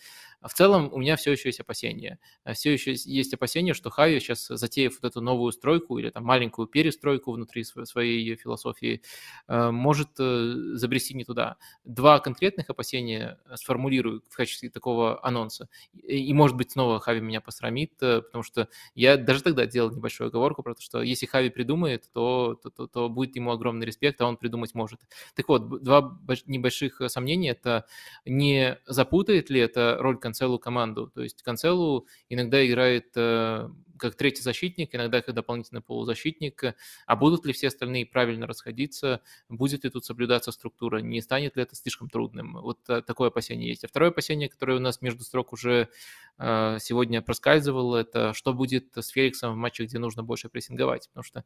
В 0.48 0.54
целом 0.54 0.90
у 0.92 1.00
меня 1.00 1.16
все 1.16 1.32
еще 1.32 1.50
есть 1.50 1.60
опасения. 1.60 2.20
Все 2.54 2.74
еще 2.74 2.94
есть 2.94 3.34
опасения, 3.34 3.74
что 3.74 3.90
Хави 3.90 4.20
сейчас, 4.20 4.48
затеяв 4.48 4.94
вот 5.02 5.10
эту 5.10 5.22
новую 5.22 5.52
стройку 5.52 5.98
или 5.98 6.10
там 6.10 6.24
маленькую 6.24 6.68
перестройку 6.68 7.32
внутри 7.32 7.64
своей 7.64 8.36
философии, 8.36 9.02
может 9.48 10.10
забрести 10.18 11.14
не 11.14 11.26
туда. 11.26 11.58
Два 11.84 12.20
конкретных 12.20 12.70
опасения 12.70 13.40
сформулирую 13.56 14.24
в 14.30 14.36
качестве 14.36 14.70
такого 14.70 15.24
анонса. 15.26 15.70
И, 15.94 16.34
может 16.34 16.58
быть, 16.58 16.72
снова 16.72 17.00
Хави 17.00 17.22
меня 17.22 17.42
посрамит, 17.42 17.98
потому 17.98 18.44
что 18.44 18.68
я 18.96 19.18
даже 19.18 19.44
тогда 19.44 19.66
делал 19.66 19.92
небольшую 19.92 20.28
оговорку 20.28 20.64
про 20.64 20.76
то, 20.76 20.82
что 20.82 21.02
если 21.02 21.26
Хави 21.26 21.50
придумает, 21.50 22.10
то, 22.14 22.60
то, 22.62 22.70
то, 22.70 22.88
то 22.88 23.10
будет 23.10 23.36
ему 23.36 23.52
огромный 23.52 23.86
респект, 23.86 24.20
а 24.22 24.26
он 24.26 24.38
придумать 24.38 24.74
может. 24.74 25.00
Так 25.36 25.48
вот, 25.48 25.84
два 25.84 26.18
небольших 26.46 27.02
сомнения– 27.08 27.50
это 27.52 27.86
не 28.26 28.78
запутает 28.86 29.50
ли 29.50 29.60
это 29.60 29.98
роль 30.00 30.18
Канцелу 30.34 30.58
команду. 30.58 31.12
То 31.14 31.22
есть 31.22 31.44
Канцелу 31.44 32.08
иногда 32.28 32.66
играет 32.66 33.12
э, 33.16 33.70
как 33.98 34.16
третий 34.16 34.42
защитник, 34.42 34.94
иногда 34.94 35.22
как 35.22 35.36
дополнительный 35.36 35.82
полузащитник. 35.82 36.76
А 37.06 37.16
будут 37.16 37.46
ли 37.46 37.54
все 37.54 37.68
остальные 37.68 38.06
правильно 38.06 38.48
расходиться? 38.48 39.22
Будет 39.50 39.84
ли 39.84 39.90
тут 39.90 40.06
соблюдаться 40.06 40.52
структура? 40.52 41.00
Не 41.00 41.22
станет 41.22 41.56
ли 41.56 41.64
это 41.64 41.76
слишком 41.76 42.10
трудным? 42.10 42.54
Вот 42.62 42.80
э, 42.90 43.02
такое 43.02 43.30
опасение 43.30 43.70
есть. 43.70 43.84
А 43.84 43.88
второе 43.88 44.12
опасение, 44.12 44.50
которое 44.50 44.78
у 44.78 44.82
нас 44.82 45.02
между 45.02 45.24
строк 45.24 45.54
уже 45.54 45.90
э, 46.38 46.78
сегодня 46.80 47.22
проскальзывало, 47.22 47.98
это 47.98 48.34
что 48.34 48.54
будет 48.54 48.96
с 48.96 49.08
Феликсом 49.10 49.54
в 49.54 49.56
матче, 49.58 49.86
где 49.86 50.00
нужно 50.00 50.24
больше 50.24 50.50
прессинговать. 50.50 51.10
Потому 51.10 51.24
что 51.24 51.44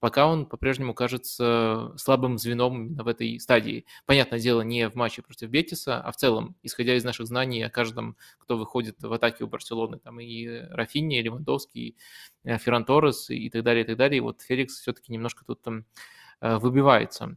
пока 0.00 0.26
он 0.26 0.46
по-прежнему 0.46 0.94
кажется 0.94 1.92
слабым 1.96 2.38
звеном 2.38 2.88
именно 2.98 3.04
в 3.04 3.08
этой 3.08 3.38
стадии. 3.40 3.84
Понятное 4.06 4.40
дело, 4.40 4.62
не 4.62 4.88
в 4.88 4.94
матче 4.94 5.22
против 5.22 5.50
Бетиса, 5.50 6.00
а 6.00 6.12
в 6.12 6.16
целом, 6.16 6.56
исходя 6.62 6.96
из 6.96 7.04
наших 7.04 7.26
знаний 7.26 7.62
о 7.62 7.70
каждом, 7.70 8.16
кто 8.38 8.56
выходит 8.56 9.02
в 9.02 9.12
атаке 9.12 9.44
у 9.44 9.46
Барселоны, 9.46 9.98
там 9.98 10.20
и 10.20 10.46
Рафини, 10.70 11.18
и 11.18 11.22
Левандовский, 11.22 11.87
Э, 12.48 12.58
Ферран 12.58 12.84
Торрес 12.84 13.30
и 13.30 13.48
так 13.50 13.62
далее, 13.62 13.84
и 13.84 13.86
так 13.86 13.96
далее. 13.96 14.18
И 14.18 14.20
вот 14.20 14.42
Феликс 14.42 14.80
все-таки 14.80 15.12
немножко 15.12 15.44
тут 15.44 15.62
там 15.62 15.84
э, 16.40 16.56
выбивается. 16.58 17.36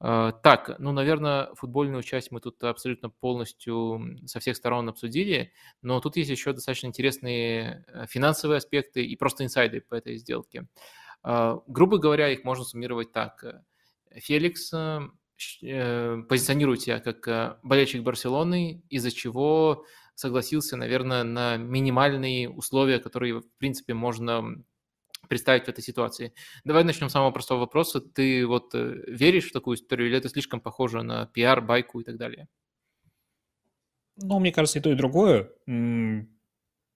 Э, 0.00 0.32
так, 0.42 0.76
ну, 0.78 0.92
наверное, 0.92 1.54
футбольную 1.54 2.02
часть 2.02 2.30
мы 2.32 2.40
тут 2.40 2.62
абсолютно 2.64 3.10
полностью 3.10 4.18
со 4.26 4.40
всех 4.40 4.56
сторон 4.56 4.88
обсудили, 4.88 5.52
но 5.82 6.00
тут 6.00 6.16
есть 6.16 6.30
еще 6.30 6.52
достаточно 6.52 6.88
интересные 6.88 7.84
финансовые 8.08 8.58
аспекты 8.58 9.04
и 9.04 9.16
просто 9.16 9.44
инсайды 9.44 9.80
по 9.80 9.94
этой 9.94 10.16
сделке. 10.16 10.66
Грубо 11.22 11.98
говоря, 11.98 12.30
их 12.30 12.44
можно 12.44 12.64
суммировать 12.64 13.12
так. 13.12 13.44
Феликс 14.10 14.70
позиционирует 14.70 16.80
себя 16.80 16.98
как 16.98 17.60
болельщик 17.62 18.02
Барселоны, 18.02 18.82
из-за 18.88 19.10
чего 19.10 19.84
согласился, 20.20 20.76
наверное, 20.76 21.24
на 21.24 21.56
минимальные 21.56 22.48
условия, 22.48 22.98
которые, 22.98 23.40
в 23.40 23.56
принципе, 23.58 23.94
можно 23.94 24.62
представить 25.28 25.64
в 25.64 25.68
этой 25.68 25.82
ситуации. 25.82 26.32
Давай 26.64 26.84
начнем 26.84 27.08
с 27.08 27.12
самого 27.12 27.30
простого 27.30 27.60
вопроса. 27.60 28.00
Ты 28.00 28.46
вот 28.46 28.74
э, 28.74 29.02
веришь 29.08 29.48
в 29.48 29.52
такую 29.52 29.76
историю 29.76 30.08
или 30.08 30.18
это 30.18 30.28
слишком 30.28 30.60
похоже 30.60 31.02
на 31.02 31.26
пиар, 31.26 31.60
байку 31.60 32.00
и 32.00 32.04
так 32.04 32.16
далее? 32.16 32.48
Ну, 34.16 34.38
мне 34.38 34.52
кажется, 34.52 34.78
и 34.78 34.82
то, 34.82 34.90
и 34.90 34.94
другое. 34.94 35.50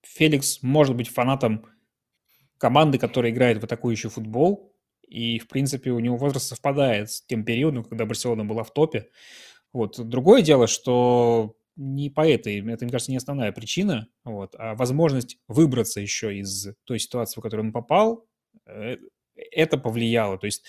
Феликс 0.03 0.63
может 0.63 0.95
быть 0.95 1.09
фанатом 1.09 1.67
команды, 2.59 2.99
которая 2.99 3.33
играет 3.33 3.59
в 3.59 3.65
атакующий 3.65 4.11
футбол, 4.11 4.77
и, 5.09 5.39
в 5.39 5.49
принципе, 5.49 5.91
у 5.91 6.01
него 6.01 6.17
возраст 6.17 6.49
совпадает 6.49 7.11
с 7.11 7.23
тем 7.23 7.45
периодом, 7.45 7.85
когда 7.85 8.05
Барселона 8.05 8.45
была 8.45 8.63
в 8.65 8.73
топе. 8.73 9.11
Вот. 9.73 9.99
Другое 9.99 10.43
дело, 10.43 10.67
что 10.67 11.57
не 11.77 12.11
по 12.11 12.27
этой, 12.27 12.59
это, 12.59 12.85
мне 12.85 12.93
кажется, 12.93 13.11
не 13.11 13.17
основная 13.17 13.53
причина, 13.53 14.09
вот, 14.25 14.55
а 14.59 14.75
возможность 14.75 15.39
выбраться 15.49 16.01
еще 16.01 16.37
из 16.37 16.69
той 16.85 16.99
ситуации, 16.99 17.41
в 17.41 17.43
которую 17.43 17.67
он 17.67 17.73
попал, 17.73 18.27
э, 18.67 18.97
это 19.35 19.77
повлияло. 19.79 20.39
То 20.39 20.47
есть 20.47 20.65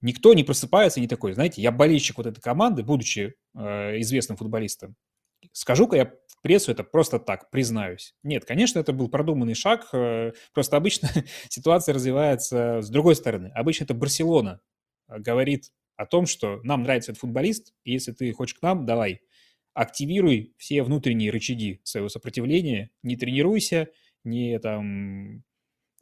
никто 0.00 0.34
не 0.34 0.44
просыпается 0.44 1.00
не 1.00 1.08
такой, 1.08 1.32
знаете, 1.32 1.60
я 1.60 1.72
болельщик 1.72 2.18
вот 2.18 2.26
этой 2.26 2.40
команды, 2.40 2.82
будучи 2.82 3.34
э, 3.54 4.00
известным 4.00 4.36
футболистом. 4.36 4.94
Скажу-ка 5.52 5.96
я 5.96 6.06
в 6.06 6.40
прессу 6.42 6.72
это 6.72 6.84
просто 6.84 7.18
так, 7.18 7.50
признаюсь. 7.50 8.14
Нет, 8.22 8.44
конечно, 8.44 8.78
это 8.78 8.92
был 8.92 9.08
продуманный 9.08 9.54
шаг, 9.54 9.88
э, 9.92 10.32
просто 10.52 10.76
обычно 10.76 11.08
ситуация 11.48 11.94
развивается 11.94 12.80
с 12.80 12.90
другой 12.90 13.16
стороны. 13.16 13.50
Обычно 13.54 13.84
это 13.84 13.94
Барселона 13.94 14.60
э, 15.08 15.18
говорит 15.18 15.72
о 15.96 16.06
том, 16.06 16.26
что 16.26 16.60
нам 16.62 16.82
нравится 16.82 17.12
этот 17.12 17.20
футболист, 17.20 17.72
и 17.84 17.92
если 17.92 18.12
ты 18.12 18.32
хочешь 18.32 18.54
к 18.54 18.62
нам, 18.62 18.86
давай– 18.86 19.20
активируй 19.74 20.54
все 20.56 20.82
внутренние 20.82 21.30
рычаги 21.30 21.80
своего 21.82 22.08
сопротивления, 22.08 22.90
не 23.02 23.16
тренируйся, 23.16 23.88
не 24.22 24.58
там 24.58 25.42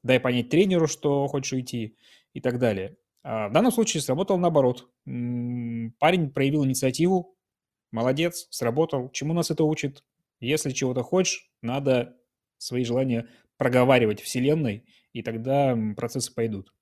дай 0.03 0.21
понять 0.21 0.49
тренеру, 0.49 0.87
что 0.87 1.27
хочешь 1.27 1.53
уйти 1.53 1.97
и 2.35 2.41
так 2.41 2.59
далее. 2.59 2.97
А 3.23 3.49
в 3.49 3.53
данном 3.53 3.73
случае 3.73 4.03
сработал 4.03 4.39
наоборот. 4.39 4.91
Парень 5.05 6.31
проявил 6.33 6.65
инициативу, 6.65 7.37
молодец, 7.91 8.47
сработал. 8.51 9.11
Чему 9.11 9.33
нас 9.33 9.51
это 9.51 9.65
учит? 9.65 10.05
Если 10.41 10.71
чего-то 10.71 11.03
хочешь, 11.03 11.51
надо 11.63 12.17
свои 12.59 12.85
желания 12.85 13.29
проговаривать 13.59 14.21
Вселенной, 14.21 14.85
и 15.13 15.23
тогда 15.23 15.79
процессы 15.97 16.35
пойдут. 16.35 16.75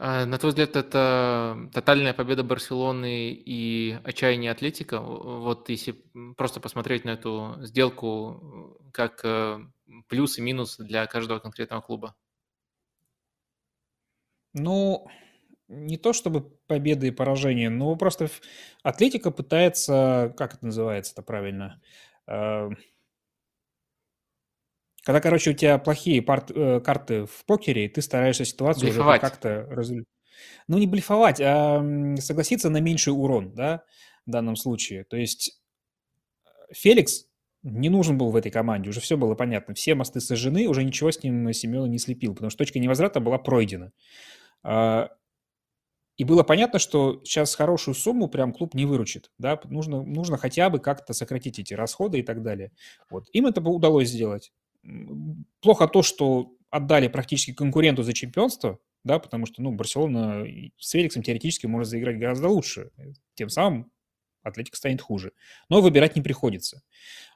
А, 0.00 0.26
на 0.26 0.38
твой 0.38 0.50
взгляд, 0.50 0.76
это 0.76 1.68
тотальная 1.74 2.14
победа 2.14 2.44
Барселоны 2.44 3.32
и 3.32 3.98
отчаяние 4.04 4.52
Атлетика? 4.52 5.00
Вот 5.00 5.68
если 5.70 5.96
просто 6.36 6.60
посмотреть 6.60 7.04
на 7.04 7.10
эту 7.10 7.56
сделку 7.62 8.78
как 8.92 9.24
э, 9.24 9.58
плюс 10.06 10.38
и 10.38 10.42
минус 10.42 10.76
для 10.76 11.04
каждого 11.06 11.40
конкретного 11.40 11.80
клуба. 11.80 12.14
Ну, 14.54 15.08
не 15.66 15.96
то 15.98 16.12
чтобы 16.12 16.42
победа 16.68 17.06
и 17.06 17.10
поражение, 17.10 17.68
но 17.68 17.96
просто 17.96 18.28
Атлетика 18.84 19.32
пытается, 19.32 20.32
как 20.36 20.54
это 20.54 20.66
называется-то 20.66 21.22
правильно, 21.22 21.82
э, 22.28 22.70
когда, 25.08 25.22
короче, 25.22 25.52
у 25.52 25.54
тебя 25.54 25.78
плохие 25.78 26.20
парт, 26.20 26.50
э, 26.54 26.80
карты 26.80 27.24
в 27.24 27.46
покере, 27.46 27.88
ты 27.88 28.02
стараешься 28.02 28.44
ситуацию 28.44 28.90
уже 28.90 29.18
как-то 29.18 29.66
разрулить. 29.70 30.04
Ну, 30.66 30.76
не 30.76 30.86
блефовать, 30.86 31.40
а 31.40 31.82
согласиться 32.18 32.68
на 32.68 32.82
меньший 32.82 33.14
урон, 33.14 33.54
да, 33.54 33.84
в 34.26 34.30
данном 34.30 34.54
случае. 34.54 35.04
То 35.04 35.16
есть 35.16 35.62
э, 36.44 36.74
Феликс 36.74 37.24
не 37.62 37.88
нужен 37.88 38.18
был 38.18 38.30
в 38.30 38.36
этой 38.36 38.52
команде, 38.52 38.90
уже 38.90 39.00
все 39.00 39.16
было 39.16 39.34
понятно. 39.34 39.72
Все 39.72 39.94
мосты 39.94 40.20
сожжены, 40.20 40.68
уже 40.68 40.84
ничего 40.84 41.10
с 41.10 41.22
ним 41.22 41.50
Семен 41.54 41.90
не 41.90 41.98
слепил, 41.98 42.34
потому 42.34 42.50
что 42.50 42.58
точка 42.58 42.78
невозврата 42.78 43.18
была 43.18 43.38
пройдена. 43.38 43.92
А, 44.62 45.08
и 46.18 46.24
было 46.24 46.42
понятно, 46.42 46.78
что 46.78 47.22
сейчас 47.24 47.54
хорошую 47.54 47.94
сумму 47.94 48.28
прям 48.28 48.52
клуб 48.52 48.74
не 48.74 48.84
выручит, 48.84 49.30
да, 49.38 49.58
нужно, 49.64 50.02
нужно 50.02 50.36
хотя 50.36 50.68
бы 50.68 50.80
как-то 50.80 51.14
сократить 51.14 51.60
эти 51.60 51.72
расходы 51.72 52.18
и 52.18 52.22
так 52.22 52.42
далее. 52.42 52.72
Вот. 53.08 53.24
Им 53.32 53.46
это 53.46 53.62
удалось 53.62 54.10
сделать. 54.10 54.52
Плохо 55.60 55.88
то, 55.88 56.02
что 56.02 56.52
отдали 56.70 57.08
практически 57.08 57.52
конкуренту 57.52 58.02
за 58.02 58.12
чемпионство, 58.12 58.78
да, 59.04 59.18
потому 59.18 59.46
что, 59.46 59.62
ну, 59.62 59.72
Барселона 59.72 60.44
с 60.78 60.90
Феликсом 60.90 61.22
теоретически 61.22 61.66
может 61.66 61.88
заиграть 61.88 62.18
гораздо 62.18 62.48
лучше. 62.48 62.90
Тем 63.34 63.48
самым 63.48 63.90
Атлетика 64.42 64.76
станет 64.76 65.00
хуже. 65.00 65.32
Но 65.68 65.80
выбирать 65.80 66.16
не 66.16 66.22
приходится. 66.22 66.82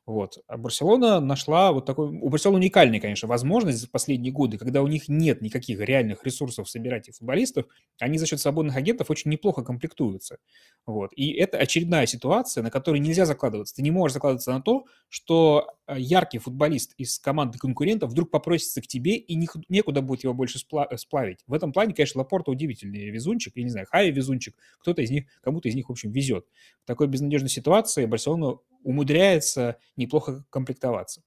Вот. 0.05 0.38
А 0.48 0.57
Барселона 0.57 1.20
нашла 1.20 1.72
вот 1.72 1.86
такой... 1.86 2.09
У 2.09 2.28
Барселоны 2.28 2.59
уникальная, 2.59 2.98
конечно, 2.98 3.28
возможность 3.28 3.78
за 3.78 3.88
последние 3.88 4.32
годы, 4.32 4.59
когда 4.59 4.82
у 4.82 4.88
них 4.88 5.09
нет 5.09 5.40
никаких 5.42 5.78
реальных 5.78 6.24
ресурсов 6.24 6.68
собирать 6.68 7.09
и 7.09 7.12
футболистов, 7.12 7.66
они 8.00 8.18
за 8.18 8.26
счет 8.26 8.40
свободных 8.40 8.74
агентов 8.74 9.11
очень 9.11 9.30
неплохо 9.30 9.62
комплектуются. 9.62 10.38
Вот. 10.86 11.12
И 11.14 11.32
это 11.32 11.59
очередная 11.59 12.07
ситуация, 12.07 12.64
на 12.64 12.70
которой 12.70 12.98
нельзя 12.98 13.26
закладываться. 13.26 13.76
Ты 13.76 13.82
не 13.82 13.92
можешь 13.92 14.14
закладываться 14.14 14.50
на 14.50 14.61
то, 14.61 14.86
что 15.09 15.68
э, 15.86 15.94
яркий 15.98 16.38
футболист 16.38 16.94
из 16.96 17.20
команды 17.20 17.59
конкурентов 17.59 18.11
вдруг 18.11 18.32
попросится 18.32 18.82
к 18.82 18.88
тебе, 18.88 19.14
и 19.14 19.38
некуда 19.68 20.03
будет 20.03 20.24
его 20.24 20.34
больше 20.34 20.59
сплавить. 20.59 21.38
В 21.46 21.55
этом 21.55 21.72
плане, 21.72 21.94
конечно, 21.94 22.20
Лапорта 22.20 22.50
удивительный 22.50 23.11
везунчик, 23.11 23.53
я 23.57 23.62
не 23.62 23.70
знаю, 23.70 23.87
Хай 23.88 24.11
везунчик, 24.11 24.57
кто-то 24.80 25.00
из 25.03 25.11
них, 25.12 25.26
кому-то 25.42 25.68
из 25.68 25.76
них, 25.76 25.88
в 25.88 25.92
общем, 25.92 26.11
везет. 26.11 26.46
В 26.83 26.87
такой 26.87 27.07
безнадежной 27.07 27.50
ситуации 27.50 28.07
Барселона 28.07 28.58
умудряется 28.83 29.79
неплохо 29.96 30.45
комплектоваться. 30.50 31.22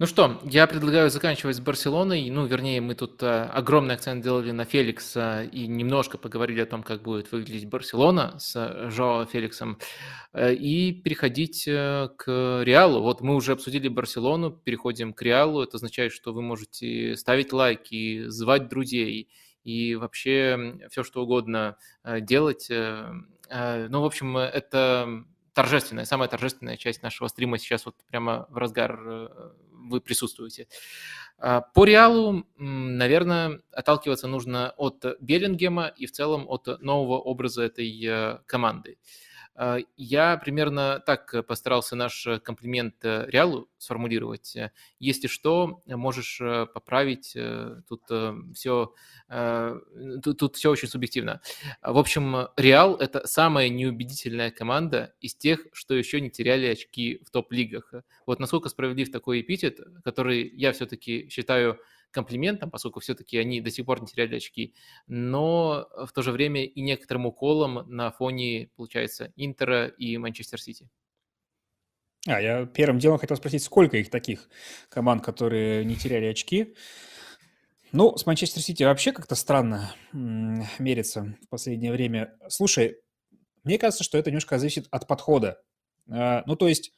Ну 0.00 0.06
что, 0.06 0.40
я 0.44 0.68
предлагаю 0.68 1.10
заканчивать 1.10 1.56
с 1.56 1.60
Барселоной. 1.60 2.30
Ну, 2.30 2.46
вернее, 2.46 2.80
мы 2.80 2.94
тут 2.94 3.20
э, 3.20 3.42
огромный 3.46 3.96
акцент 3.96 4.22
делали 4.22 4.52
на 4.52 4.64
Феликса 4.64 5.42
и 5.42 5.66
немножко 5.66 6.18
поговорили 6.18 6.60
о 6.60 6.66
том, 6.66 6.84
как 6.84 7.02
будет 7.02 7.32
выглядеть 7.32 7.68
Барселона 7.68 8.38
с 8.38 8.54
э, 8.54 8.90
Жоао 8.90 9.26
Феликсом. 9.26 9.76
Э, 10.32 10.54
и 10.54 10.92
переходить 10.92 11.64
к 11.64 12.62
Реалу. 12.62 13.02
Вот 13.02 13.22
мы 13.22 13.34
уже 13.34 13.50
обсудили 13.50 13.88
Барселону, 13.88 14.52
переходим 14.52 15.12
к 15.12 15.20
Реалу. 15.20 15.64
Это 15.64 15.78
означает, 15.78 16.12
что 16.12 16.32
вы 16.32 16.42
можете 16.42 17.16
ставить 17.16 17.52
лайки, 17.52 18.28
звать 18.28 18.68
друзей 18.68 19.28
и 19.68 19.96
вообще 19.96 20.78
все, 20.90 21.02
что 21.04 21.22
угодно 21.22 21.76
э, 22.02 22.20
делать. 22.22 22.70
Э, 22.70 23.12
ну, 23.50 24.00
в 24.00 24.04
общем, 24.04 24.36
это 24.38 25.24
торжественная, 25.52 26.06
самая 26.06 26.28
торжественная 26.28 26.76
часть 26.76 27.02
нашего 27.02 27.28
стрима 27.28 27.58
сейчас 27.58 27.84
вот 27.84 27.96
прямо 28.06 28.46
в 28.48 28.56
разгар 28.56 28.98
э, 29.04 29.28
вы 29.72 30.00
присутствуете. 30.00 30.68
А, 31.36 31.60
по 31.60 31.84
Реалу, 31.84 32.46
наверное, 32.56 33.60
отталкиваться 33.72 34.26
нужно 34.26 34.70
от 34.76 35.04
Беллингема 35.20 35.88
и 35.88 36.06
в 36.06 36.12
целом 36.12 36.46
от 36.48 36.80
нового 36.80 37.18
образа 37.18 37.62
этой 37.62 38.06
э, 38.06 38.38
команды. 38.46 38.98
А, 39.60 39.78
я 39.96 40.36
примерно 40.36 41.02
так 41.04 41.44
постарался 41.48 41.96
наш 41.96 42.28
комплимент 42.44 42.94
э, 43.02 43.26
Реалу 43.28 43.68
сформулировать. 43.76 44.56
Если 45.00 45.26
что, 45.26 45.82
можешь 45.86 46.40
э, 46.40 46.66
поправить. 46.72 47.32
Э, 47.34 47.80
тут 47.88 48.02
все, 48.54 48.94
тут, 50.22 50.38
тут 50.38 50.56
все 50.56 50.70
очень 50.70 50.86
субъективно. 50.86 51.40
В 51.82 51.98
общем, 51.98 52.48
Реал– 52.56 52.94
это 53.00 53.26
самая 53.26 53.68
неубедительная 53.68 54.52
команда 54.52 55.14
из 55.20 55.34
тех, 55.34 55.66
что 55.72 55.94
еще 55.94 56.20
не 56.20 56.30
теряли 56.30 56.66
очки 56.66 57.20
в 57.26 57.30
топ-лигах. 57.30 57.92
Вот 58.26 58.38
насколько 58.38 58.68
справедлив 58.68 59.10
такой 59.10 59.40
эпитет, 59.40 59.80
который 60.04 60.48
я 60.54 60.72
все-таки 60.72 61.28
считаю 61.30 61.80
комплиментом, 62.10 62.70
поскольку 62.70 63.00
все-таки 63.00 63.38
они 63.38 63.60
до 63.60 63.70
сих 63.70 63.86
пор 63.86 64.00
не 64.00 64.06
теряли 64.06 64.36
очки, 64.36 64.74
но 65.06 65.88
в 65.96 66.12
то 66.12 66.22
же 66.22 66.32
время 66.32 66.64
и 66.64 66.80
некоторым 66.80 67.26
уколом 67.26 67.84
на 67.88 68.10
фоне, 68.10 68.70
получается, 68.76 69.32
Интера 69.36 69.86
и 69.86 70.16
Манчестер 70.16 70.60
Сити. 70.60 70.88
А, 72.26 72.40
я 72.40 72.66
первым 72.66 72.98
делом 72.98 73.18
хотел 73.18 73.36
спросить, 73.36 73.62
сколько 73.62 73.96
их 73.96 74.10
таких 74.10 74.48
команд, 74.88 75.24
которые 75.24 75.84
не 75.84 75.96
теряли 75.96 76.26
очки? 76.26 76.74
Ну, 77.92 78.16
с 78.16 78.26
Манчестер 78.26 78.60
Сити 78.60 78.82
вообще 78.82 79.12
как-то 79.12 79.34
странно 79.34 79.94
мерится 80.12 81.36
в 81.42 81.48
последнее 81.48 81.92
время. 81.92 82.36
Слушай, 82.48 82.98
мне 83.64 83.78
кажется, 83.78 84.04
что 84.04 84.18
это 84.18 84.30
немножко 84.30 84.58
зависит 84.58 84.88
от 84.90 85.06
подхода. 85.06 85.62
А, 86.10 86.42
ну, 86.46 86.56
то 86.56 86.68
есть, 86.68 86.92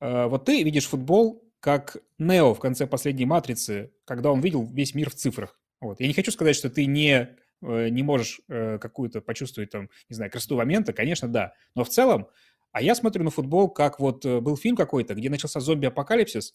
а, 0.00 0.28
вот 0.28 0.46
ты 0.46 0.62
видишь 0.62 0.86
футбол 0.86 1.47
как 1.60 1.96
Нео 2.18 2.54
в 2.54 2.60
конце 2.60 2.86
последней 2.86 3.26
«Матрицы», 3.26 3.92
когда 4.04 4.30
он 4.30 4.40
видел 4.40 4.64
весь 4.66 4.94
мир 4.94 5.10
в 5.10 5.14
цифрах. 5.14 5.58
Вот. 5.80 6.00
Я 6.00 6.06
не 6.06 6.14
хочу 6.14 6.30
сказать, 6.30 6.56
что 6.56 6.70
ты 6.70 6.86
не, 6.86 7.36
э, 7.62 7.88
не 7.88 8.02
можешь 8.02 8.40
э, 8.48 8.78
какую-то 8.78 9.20
почувствовать 9.20 9.70
там, 9.70 9.90
не 10.08 10.14
знаю, 10.16 10.30
красоту 10.30 10.56
момента, 10.56 10.92
конечно, 10.92 11.28
да. 11.28 11.54
Но 11.74 11.84
в 11.84 11.88
целом, 11.88 12.28
а 12.72 12.82
я 12.82 12.94
смотрю 12.94 13.24
на 13.24 13.30
футбол, 13.30 13.70
как 13.70 14.00
вот 14.00 14.24
э, 14.24 14.40
был 14.40 14.56
фильм 14.56 14.76
какой-то, 14.76 15.14
где 15.14 15.30
начался 15.30 15.60
зомби-апокалипсис, 15.60 16.54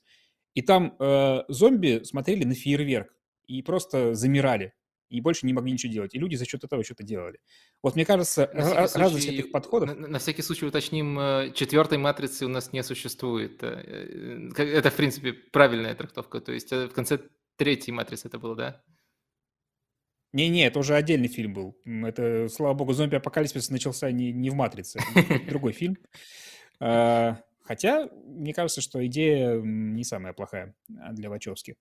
и 0.53 0.61
там 0.61 0.95
э, 0.99 1.43
зомби 1.47 2.01
смотрели 2.03 2.43
на 2.43 2.53
фейерверк 2.53 3.13
и 3.47 3.61
просто 3.61 4.13
замирали 4.13 4.73
и 5.13 5.21
больше 5.21 5.45
не 5.45 5.53
могли 5.53 5.71
ничего 5.71 5.93
делать. 5.93 6.15
И 6.15 6.19
люди 6.19 6.35
за 6.35 6.45
счет 6.45 6.63
этого 6.63 6.83
что-то 6.83 7.03
делали. 7.03 7.39
Вот 7.83 7.95
мне 7.95 8.03
кажется, 8.03 8.49
на 8.53 8.87
разность 8.87 9.27
этих 9.27 9.51
подходов... 9.51 9.95
На, 9.95 10.07
на 10.07 10.19
всякий 10.19 10.41
случай 10.41 10.65
уточним, 10.65 11.19
э, 11.19 11.51
четвертой 11.53 11.99
матрицы 11.99 12.45
у 12.45 12.49
нас 12.49 12.73
не 12.73 12.83
существует. 12.83 13.61
Э, 13.61 14.49
э, 14.57 14.63
это, 14.63 14.89
в 14.89 14.95
принципе, 14.95 15.33
правильная 15.33 15.93
трактовка. 15.93 16.39
То 16.41 16.51
есть 16.51 16.71
в 16.71 16.89
конце 16.89 17.19
третьей 17.57 17.93
матрицы 17.93 18.27
это 18.27 18.39
было, 18.39 18.55
да? 18.55 18.83
Не-не, 20.31 20.65
это 20.65 20.79
уже 20.79 20.95
отдельный 20.95 21.27
фильм 21.27 21.53
был. 21.53 21.77
Это, 21.85 22.47
слава 22.49 22.73
богу, 22.73 22.93
зомби-апокалипсис 22.93 23.69
начался 23.69 24.11
не, 24.11 24.31
не 24.31 24.49
в 24.49 24.55
«Матрице», 24.55 24.99
другой 25.47 25.73
фильм. 25.73 25.95
А, 26.79 27.37
хотя, 27.61 28.09
мне 28.25 28.51
кажется, 28.51 28.81
что 28.81 29.05
идея 29.05 29.61
не 29.61 30.03
самая 30.03 30.33
плохая 30.33 30.73
для 30.87 31.29
Вачовски. 31.29 31.75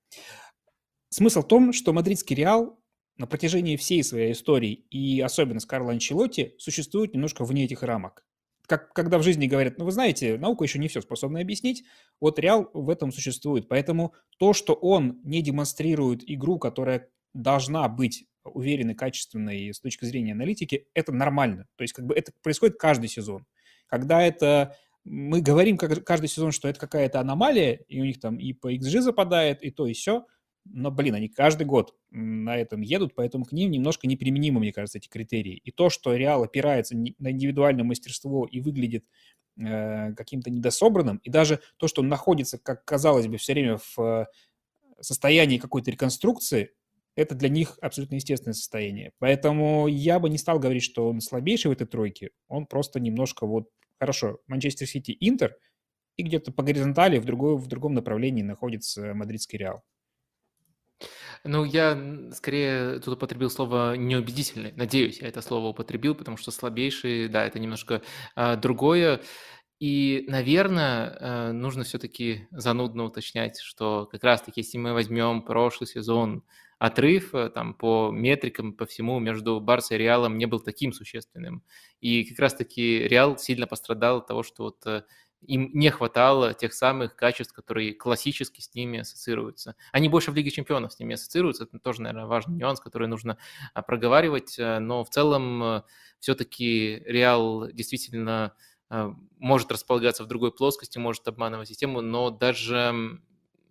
Смысл 1.09 1.41
в 1.41 1.49
том, 1.49 1.73
что 1.73 1.95
мадридский 1.95 2.37
Реал 2.37 2.82
на 3.17 3.27
протяжении 3.27 3.77
всей 3.77 4.03
своей 4.03 4.33
истории, 4.33 4.73
и 4.91 5.21
особенно 5.21 5.61
с 5.61 5.67
Карло 5.67 5.93
Анчелотти, 5.93 6.55
существует 6.59 7.15
немножко 7.15 7.45
вне 7.45 7.65
этих 7.65 7.83
рамок. 7.83 8.25
Как, 8.67 8.93
когда 8.93 9.19
в 9.19 9.23
жизни 9.23 9.47
говорят, 9.47 9.79
ну 9.79 9.85
вы 9.85 9.93
знаете, 9.93 10.39
наука 10.39 10.65
еще 10.65 10.79
не 10.79 10.89
все 10.89 11.01
способна 11.03 11.41
объяснить, 11.41 11.85
вот 12.21 12.39
Реал 12.39 12.71
в 12.73 12.89
этом 12.89 13.13
существует. 13.13 13.69
Поэтому 13.69 14.15
то, 14.39 14.53
что 14.53 14.73
он 14.73 15.21
не 15.25 15.43
демонстрирует 15.43 16.23
игру, 16.29 16.59
которая 16.59 17.09
должна 17.35 17.89
быть 17.89 18.27
уверенной, 18.45 18.95
качественной 18.95 19.73
с 19.73 19.81
точки 19.81 20.05
зрения 20.05 20.33
аналитики, 20.33 20.89
это 20.95 21.13
нормально. 21.13 21.67
То 21.77 21.83
есть 21.83 21.93
как 21.93 22.07
бы 22.07 22.15
это 22.15 22.33
происходит 22.43 22.77
каждый 22.79 23.09
сезон. 23.09 23.47
Когда 23.87 24.23
это 24.23 24.77
мы 25.05 25.41
говорим 25.41 25.77
каждый 25.77 26.29
сезон, 26.29 26.53
что 26.53 26.69
это 26.69 26.79
какая-то 26.79 27.21
аномалия, 27.21 27.85
и 27.89 28.01
у 28.01 28.05
них 28.05 28.21
там 28.21 28.37
и 28.37 28.53
по 28.53 28.73
XG 28.73 29.01
западает, 29.01 29.63
и 29.63 29.71
то, 29.71 29.87
и 29.87 29.93
все, 29.93 30.27
но, 30.65 30.91
блин, 30.91 31.15
они 31.15 31.29
каждый 31.29 31.67
год 31.67 31.95
на 32.11 32.57
этом 32.57 32.83
едут, 32.83 33.15
поэтому 33.15 33.45
к 33.45 33.53
ним 33.53 33.71
немножко 33.71 34.07
неприменимы, 34.07 34.61
мне 34.61 34.73
кажется, 34.73 34.99
эти 34.99 35.09
критерии. 35.09 35.61
И 35.65 35.71
то, 35.73 35.91
что 35.91 36.15
Реал 36.15 36.45
опирается 36.45 36.97
на 36.97 37.31
индивидуальное 37.31 37.85
мастерство 37.85 38.47
и 38.47 38.61
выглядит 38.61 39.05
э, 39.59 40.15
каким-то 40.15 40.51
недособранным, 40.51 41.19
и 41.19 41.31
даже 41.31 41.61
то, 41.79 41.89
что 41.89 42.03
он 42.03 42.09
находится, 42.09 42.59
как 42.59 42.85
казалось 42.85 43.27
бы, 43.27 43.39
все 43.39 43.55
время 43.55 43.79
в 43.79 43.99
э, 43.99 44.27
состоянии 45.01 45.59
какой-то 45.59 45.91
реконструкции, 45.91 46.71
это 47.15 47.35
для 47.35 47.49
них 47.49 47.79
абсолютно 47.83 48.15
естественное 48.15 48.55
состояние. 48.55 49.13
Поэтому 49.19 49.87
я 49.87 50.19
бы 50.19 50.31
не 50.31 50.39
стал 50.39 50.59
говорить, 50.59 50.83
что 50.83 51.09
он 51.09 51.21
слабейший 51.21 51.71
в 51.71 51.73
этой 51.73 51.87
тройке. 51.87 52.31
Он 52.49 52.67
просто 52.67 53.01
немножко 53.01 53.47
вот... 53.47 53.69
Хорошо, 53.99 54.41
Манчестер 54.49 54.89
Сити, 54.89 55.17
Интер, 55.21 55.57
и 56.17 56.23
где-то 56.25 56.53
по 56.53 56.63
горизонтали 56.63 57.19
в, 57.19 57.25
другой, 57.25 57.57
в 57.57 57.67
другом 57.69 57.95
направлении 57.95 58.43
находится 58.43 59.15
мадридский 59.15 59.59
Реал. 59.59 59.85
Ну, 61.45 61.65
я 61.65 61.99
скорее 62.33 63.01
тут 63.01 63.15
употребил 63.15 63.51
слово 63.51 63.97
неубедительный. 63.97 64.73
Надеюсь, 64.77 65.21
я 65.21 65.29
это 65.29 65.43
слово 65.43 65.69
употребил, 65.69 66.15
потому 66.15 66.37
что 66.37 66.53
слабейший, 66.53 67.29
да, 67.29 67.45
это 67.45 67.59
немножко 67.59 68.03
а, 68.37 68.55
другое. 68.57 69.21
И, 69.81 70.25
наверное, 70.29 71.17
э, 71.19 71.53
нужно 71.53 71.83
все-таки 71.83 72.47
занудно 72.53 73.03
уточнять, 73.03 73.59
что 73.61 74.07
как 74.13 74.23
раз-таки, 74.23 74.61
если 74.61 74.79
мы 74.79 74.93
возьмем 74.93 75.43
прошлый 75.43 75.89
сезон, 75.89 76.45
отрыв 76.79 77.35
э, 77.35 77.51
там 77.51 77.75
по 77.75 78.11
метрикам, 78.13 78.75
по 78.75 78.87
всему 78.87 79.19
между 79.19 79.59
Барсой 79.61 79.97
и 79.97 80.01
Реалом 80.01 80.39
не 80.39 80.47
был 80.47 80.61
таким 80.61 80.93
существенным. 80.93 81.65
И 82.01 82.25
как 82.25 82.39
раз-таки 82.39 83.09
Реал 83.09 83.39
сильно 83.39 83.67
пострадал 83.67 84.19
от 84.19 84.29
того, 84.29 84.45
что 84.45 84.63
вот 84.63 84.87
э, 84.87 85.03
им 85.47 85.71
не 85.75 85.91
хватало 85.91 86.55
тех 86.55 86.73
самых 86.73 87.17
качеств, 87.17 87.53
которые 87.53 87.95
классически 87.95 88.61
с 88.61 88.75
ними 88.75 89.01
ассоциируются. 89.01 89.75
Они 89.93 90.09
больше 90.09 90.31
в 90.31 90.35
Лиге 90.35 90.51
Чемпионов 90.51 90.93
с 90.93 90.99
ними 90.99 91.15
ассоциируются, 91.15 91.65
это 91.65 91.79
тоже, 91.79 92.03
наверное, 92.03 92.27
важный 92.27 92.57
нюанс, 92.57 92.81
который 92.81 93.09
нужно 93.09 93.39
а, 93.75 93.83
проговаривать, 93.83 94.59
э, 94.59 94.79
но 94.79 95.05
в 95.05 95.11
целом 95.11 95.63
э, 95.63 95.83
все-таки 96.19 97.03
Реал 97.07 97.69
действительно 97.73 98.55
э, 98.91 99.13
может 99.39 99.73
располагаться 99.73 100.25
в 100.25 100.29
другой 100.29 100.53
плоскости, 100.53 100.99
может 100.99 101.27
обманывать 101.27 101.69
систему, 101.69 102.01
но 102.01 102.31
даже 102.31 103.21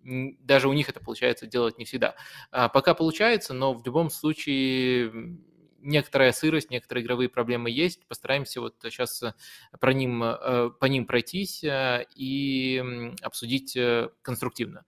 даже 0.04 0.68
у 0.68 0.72
них 0.72 0.88
это 0.88 0.98
получается 0.98 1.46
делать 1.46 1.78
не 1.78 1.84
всегда. 1.84 2.16
А 2.50 2.68
пока 2.68 2.92
получается, 2.92 3.54
но 3.54 3.72
в 3.72 3.86
любом 3.86 4.10
случае 4.10 5.38
некоторая 5.82 6.32
сырость, 6.32 6.70
некоторые 6.70 7.04
игровые 7.04 7.28
проблемы 7.28 7.70
есть. 7.70 8.06
Постараемся 8.06 8.60
вот 8.60 8.76
сейчас 8.82 9.22
э, 9.22 9.34
про 9.80 9.92
ним, 9.92 10.22
э, 10.22 10.70
по 10.78 10.86
ним 10.86 11.06
пройтись 11.06 11.62
э, 11.64 12.06
и 12.14 13.12
обсудить 13.22 13.76
конструктивно. 14.22 14.84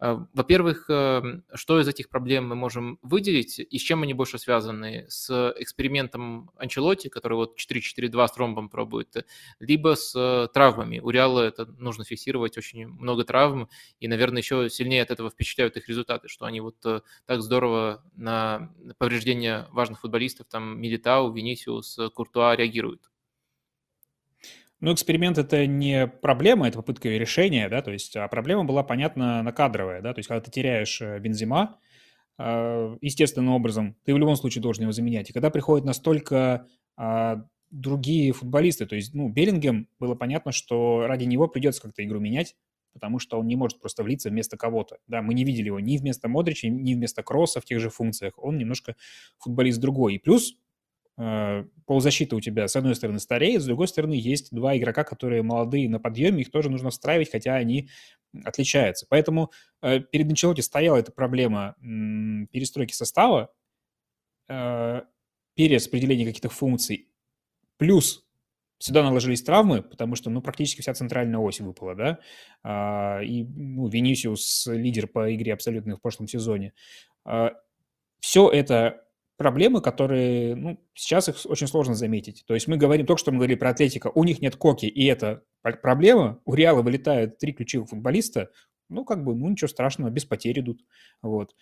Э, 0.00 0.18
во-первых, 0.32 0.86
эм, 0.88 1.44
что 1.54 1.78
из 1.78 1.86
этих 1.86 2.08
проблем 2.08 2.48
мы 2.48 2.54
можем 2.54 2.98
выделить 3.02 3.58
и 3.58 3.78
с 3.78 3.82
чем 3.82 4.02
они 4.02 4.14
больше 4.14 4.38
связаны? 4.38 5.06
С 5.08 5.54
экспериментом 5.58 6.50
Анчелотти, 6.56 7.08
который 7.08 7.34
вот 7.34 7.58
4-4-2 7.58 8.26
с 8.26 8.32
тромбом 8.32 8.68
пробует, 8.70 9.26
либо 9.58 9.94
с 9.96 10.14
э, 10.16 10.48
травмами. 10.52 11.00
У 11.00 11.10
Реала 11.10 11.42
это 11.42 11.66
нужно 11.66 12.04
фиксировать 12.04 12.56
очень 12.56 12.86
много 12.88 13.24
травм, 13.24 13.68
и, 14.00 14.08
наверное, 14.08 14.40
еще 14.40 14.70
сильнее 14.70 15.02
от 15.02 15.10
этого 15.10 15.30
впечатляют 15.30 15.76
их 15.76 15.88
результаты, 15.88 16.28
что 16.28 16.46
они 16.46 16.60
вот 16.60 16.76
э, 16.86 17.02
так 17.26 17.42
здорово 17.42 18.02
на 18.16 18.72
повреждения 18.98 19.68
важных 19.70 20.00
футболистов, 20.00 20.46
там 20.48 20.80
Милитау, 20.80 21.32
Венисиус, 21.32 21.98
Куртуа 22.14 22.56
реагируют. 22.56 23.10
Ну, 24.80 24.94
эксперимент– 24.94 25.36
это 25.38 25.66
не 25.66 26.06
проблема, 26.06 26.66
это 26.66 26.78
попытка 26.78 27.08
решения, 27.10 27.68
да, 27.68 27.82
то 27.82 27.90
есть, 27.90 28.16
а 28.16 28.26
проблема 28.28 28.64
была, 28.64 28.82
понятно, 28.82 29.42
на 29.42 29.52
кадровая, 29.52 30.00
да, 30.00 30.14
то 30.14 30.18
есть, 30.20 30.28
когда 30.28 30.40
ты 30.40 30.50
теряешь 30.50 31.02
э, 31.02 31.18
Бензима, 31.18 31.78
э, 32.38 32.96
естественным 33.02 33.52
образом, 33.52 33.96
ты 34.04 34.14
в 34.14 34.18
любом 34.18 34.36
случае 34.36 34.62
должен 34.62 34.84
его 34.84 34.92
заменять. 34.92 35.28
И 35.28 35.32
когда 35.34 35.50
приходят 35.50 35.84
настолько 35.84 36.66
а, 36.96 37.44
другие 37.70 38.32
футболисты, 38.32 38.86
то 38.86 38.96
есть, 38.96 39.14
ну, 39.14 39.28
Беллингем, 39.28 39.88
было 39.98 40.14
понятно, 40.14 40.52
что 40.52 41.06
ради 41.06 41.24
него 41.24 41.46
придется 41.46 41.82
как-то 41.82 42.02
игру 42.04 42.18
менять, 42.18 42.56
потому 42.92 43.18
что 43.18 43.38
он 43.38 43.46
не 43.46 43.56
может 43.56 43.80
просто 43.80 44.02
влиться 44.02 44.30
вместо 44.30 44.56
кого-то. 44.56 44.98
Да, 45.06 45.22
мы 45.22 45.34
не 45.34 45.44
видели 45.44 45.66
его 45.66 45.78
ни 45.78 45.96
вместо 45.96 46.28
Модрича, 46.28 46.68
ни 46.68 46.94
вместо 46.94 47.22
Кросса 47.22 47.60
в 47.60 47.64
тех 47.64 47.80
же 47.80 47.90
функциях. 47.90 48.34
Он 48.38 48.58
немножко 48.58 48.96
футболист 49.38 49.80
другой. 49.80 50.14
И 50.14 50.18
плюс 50.18 50.56
полузащита 51.86 52.36
у 52.36 52.40
тебя, 52.40 52.66
с 52.66 52.76
одной 52.76 52.94
стороны, 52.94 53.18
стареет, 53.18 53.62
с 53.62 53.66
другой 53.66 53.88
стороны, 53.88 54.14
есть 54.14 54.54
два 54.54 54.76
игрока, 54.76 55.04
которые 55.04 55.42
молодые 55.42 55.88
на 55.88 56.00
подъеме, 56.00 56.42
их 56.42 56.50
тоже 56.50 56.70
нужно 56.70 56.90
встраивать, 56.90 57.30
хотя 57.30 57.56
они 57.56 57.90
отличаются. 58.44 59.06
Поэтому 59.08 59.50
э, 59.82 60.00
перед 60.00 60.28
Анчелоти 60.28 60.60
стояла 60.60 60.96
эта 60.96 61.12
проблема 61.12 61.74
перестройки 61.80 62.94
состава, 62.94 63.52
э, 64.48 65.02
перераспределения 65.54 66.24
каких-то 66.24 66.48
функций, 66.48 67.08
плюс 67.76 68.24
Сюда 68.82 69.02
наложились 69.02 69.42
травмы, 69.42 69.82
потому 69.82 70.16
что, 70.16 70.30
ну, 70.30 70.40
практически 70.40 70.80
вся 70.80 70.94
центральная 70.94 71.38
ось 71.38 71.60
выпала, 71.60 71.94
да, 71.94 72.18
а, 72.62 73.20
и, 73.20 73.44
ну, 73.44 73.86
Венисиус 73.88 74.68
лидер 74.68 75.06
по 75.06 75.34
игре 75.34 75.52
абсолютно 75.52 75.96
в 75.96 76.00
прошлом 76.00 76.26
сезоне. 76.26 76.72
Все 78.20 78.48
это 78.48 79.04
проблемы, 79.40 79.80
которые, 79.80 80.54
ну, 80.54 80.78
сейчас 80.92 81.30
их 81.30 81.36
очень 81.46 81.66
сложно 81.66 81.94
заметить. 81.94 82.44
То 82.46 82.52
есть 82.52 82.68
мы 82.68 82.76
говорим, 82.76 83.06
только 83.06 83.20
что 83.20 83.32
мы 83.32 83.38
говорили 83.38 83.56
про 83.56 83.70
Атлетика, 83.70 84.12
у 84.14 84.22
них 84.24 84.42
нет 84.42 84.56
Коки, 84.56 84.84
и 84.84 85.06
это 85.06 85.44
проблема. 85.62 86.42
У 86.44 86.52
Реала 86.52 86.82
вылетают 86.82 87.38
три 87.38 87.54
ключевых 87.54 87.88
футболиста, 87.88 88.50
ну, 88.90 89.06
как 89.06 89.24
бы, 89.24 89.34
ну, 89.34 89.48
ничего 89.48 89.68
страшного, 89.68 90.10
без 90.10 90.26
потерь 90.26 90.60
идут. 90.60 90.82
Вот. 91.22 91.54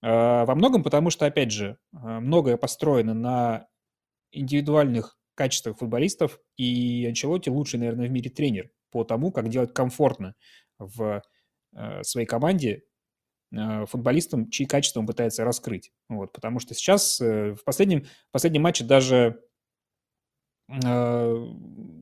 А, 0.00 0.46
во 0.46 0.54
многом 0.54 0.82
потому, 0.82 1.10
что, 1.10 1.26
опять 1.26 1.52
же, 1.52 1.76
а, 1.92 2.20
многое 2.20 2.56
построено 2.56 3.12
на 3.12 3.66
индивидуальных 4.32 5.18
качествах 5.34 5.76
футболистов, 5.76 6.40
и 6.56 7.04
Анчелотти 7.06 7.50
лучший, 7.50 7.80
наверное, 7.80 8.08
в 8.08 8.12
мире 8.12 8.30
тренер 8.30 8.70
по 8.90 9.04
тому, 9.04 9.30
как 9.30 9.50
делать 9.50 9.74
комфортно 9.74 10.36
в 10.78 11.22
а, 11.74 12.02
своей 12.02 12.26
команде 12.26 12.84
Э, 13.52 13.86
футболистам, 13.86 14.50
чьи 14.50 14.66
качества 14.66 15.00
он 15.00 15.06
пытается 15.06 15.44
раскрыть. 15.44 15.92
Вот, 16.08 16.32
потому 16.32 16.58
что 16.58 16.74
сейчас 16.74 17.20
э, 17.20 17.54
в 17.54 17.64
последнем, 17.64 18.02
в 18.02 18.32
последнем 18.32 18.62
матче 18.62 18.84
даже, 18.84 19.40
э, 20.68 21.46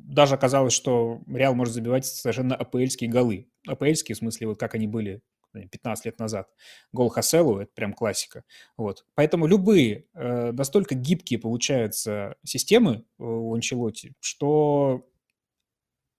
даже 0.07 0.35
оказалось, 0.35 0.73
что 0.73 1.21
Реал 1.27 1.55
может 1.55 1.75
забивать 1.75 2.07
совершенно 2.07 2.57
апельские 2.57 3.11
голы. 3.11 3.49
Апельские, 3.67 4.15
в 4.15 4.19
смысле, 4.19 4.49
вот 4.49 4.59
как 4.59 4.75
они 4.75 4.87
были 4.87 5.21
15 5.53 6.07
лет 6.07 6.19
назад. 6.19 6.49
Гол 6.93 7.11
Хаселу– 7.11 7.59
это 7.61 7.71
прям 7.75 7.93
классика. 7.93 8.43
Вот. 8.77 9.05
Поэтому 9.15 9.47
любые 9.47 10.07
настолько 10.13 10.97
гибкие 10.97 11.39
получаются 11.39 12.35
системы 12.43 13.05
у 13.19 13.55
Анчелоти, 13.55 14.15
что 14.19 15.09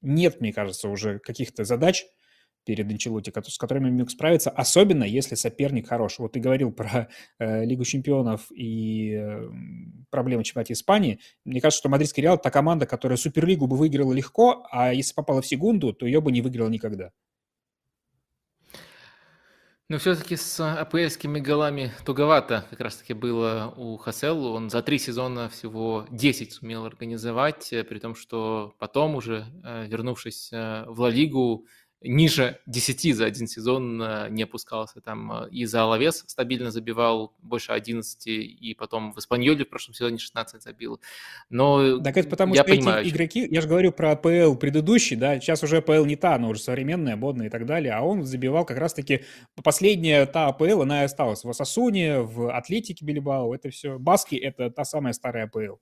нет, 0.02 0.40
мне 0.40 0.54
кажется, 0.54 0.88
уже 0.88 1.20
каких-то 1.20 1.66
задач, 1.66 2.06
перед 2.66 2.90
Анчелоти, 2.90 3.32
с 3.48 3.58
которыми 3.58 3.90
он 3.90 3.96
мог 3.96 4.10
справиться, 4.10 4.50
особенно 4.50 5.04
если 5.04 5.36
соперник 5.36 5.88
хорош. 5.88 6.20
Вот 6.20 6.34
ты 6.34 6.40
говорил 6.40 6.72
про 6.72 7.08
э, 7.40 7.66
Лигу 7.66 7.86
чемпионов 7.86 8.52
и 8.52 9.14
э, 9.14 9.50
проблемы 10.10 10.44
чемпионата 10.44 10.74
Испании. 10.74 11.20
Мне 11.46 11.62
кажется, 11.62 11.80
что 11.80 11.90
Мадридский 11.90 12.24
Реал– 12.24 12.38
та 12.42 12.50
команда, 12.50 12.86
которая 12.86 13.18
Суперлигу 13.18 13.68
бы 13.68 13.78
выиграла 13.78 14.14
легко, 14.14 14.66
а 14.72 14.94
если 14.94 15.14
попала 15.14 15.42
в 15.42 15.48
секунду, 15.48 15.94
то 15.94 16.06
ее 16.06 16.22
бы 16.22 16.32
не 16.32 16.42
выиграла 16.42 16.70
никогда. 16.70 17.12
Но 19.88 20.00
все-таки 20.00 20.36
с 20.36 20.60
апельскими 20.60 21.40
голами 21.40 21.92
туговато 22.06 22.66
как 22.72 22.80
раз-таки 22.80 23.14
было 23.14 23.72
у 23.78 23.98
Хаселу. 23.98 24.54
Он 24.54 24.72
за 24.72 24.82
три 24.82 24.98
сезона 24.98 25.48
всего 25.48 26.08
10 26.10 26.54
сумел 26.54 26.86
организовать, 26.86 27.72
э, 27.72 27.84
при 27.84 28.00
том, 28.00 28.16
что 28.16 28.74
потом 28.80 29.14
уже, 29.14 29.46
э, 29.64 29.86
вернувшись 29.86 30.50
э, 30.52 30.86
в 30.88 31.00
Ла 31.02 31.12
Лигу, 31.12 31.68
ниже 32.08 32.60
10 32.66 33.16
за 33.16 33.26
один 33.26 33.48
сезон 33.48 34.02
э, 34.02 34.28
не 34.30 34.44
опускался. 34.44 35.02
Там 35.02 35.32
э, 35.32 35.50
и 35.50 35.66
за 35.66 35.84
Алавес 35.84 36.24
стабильно 36.28 36.72
забивал 36.72 37.34
больше 37.42 37.72
11, 37.72 38.28
и 38.28 38.76
потом 38.78 39.12
в 39.12 39.20
Испаньоле 39.20 39.66
в 39.66 39.70
прошлом 39.70 39.94
сезоне 39.94 40.18
16 40.18 40.62
забил. 40.62 41.02
Но 41.50 42.00
так 42.00 42.18
это 42.18 42.30
потому 42.30 42.54
я 42.54 42.64
что 42.64 42.72
понимаю, 42.72 43.06
эти 43.06 43.10
игроки, 43.10 43.48
я 43.50 43.62
же 43.62 43.68
говорю 43.68 43.92
про 43.92 44.12
АПЛ 44.12 44.56
предыдущий, 44.56 45.16
да, 45.16 45.40
сейчас 45.40 45.64
уже 45.64 45.78
АПЛ 45.78 46.06
не 46.06 46.16
та, 46.16 46.38
но 46.38 46.50
уже 46.50 46.62
современная, 46.62 47.16
модная 47.16 47.48
и 47.48 47.50
так 47.50 47.66
далее, 47.66 47.94
а 47.94 48.02
он 48.02 48.24
забивал 48.24 48.66
как 48.66 48.78
раз-таки 48.78 49.24
последняя 49.64 50.26
та 50.26 50.48
АПЛ, 50.48 50.82
она 50.82 51.02
и 51.02 51.06
осталась 51.06 51.44
в 51.44 51.50
Асасуне, 51.50 52.20
в 52.20 52.56
Атлетике 52.56 53.06
Билибао, 53.06 53.54
это 53.54 53.70
все. 53.70 53.98
Баски– 53.98 54.36
это 54.36 54.70
та 54.70 54.86
самая 54.86 55.14
старая 55.14 55.46
АПЛ. 55.46 55.78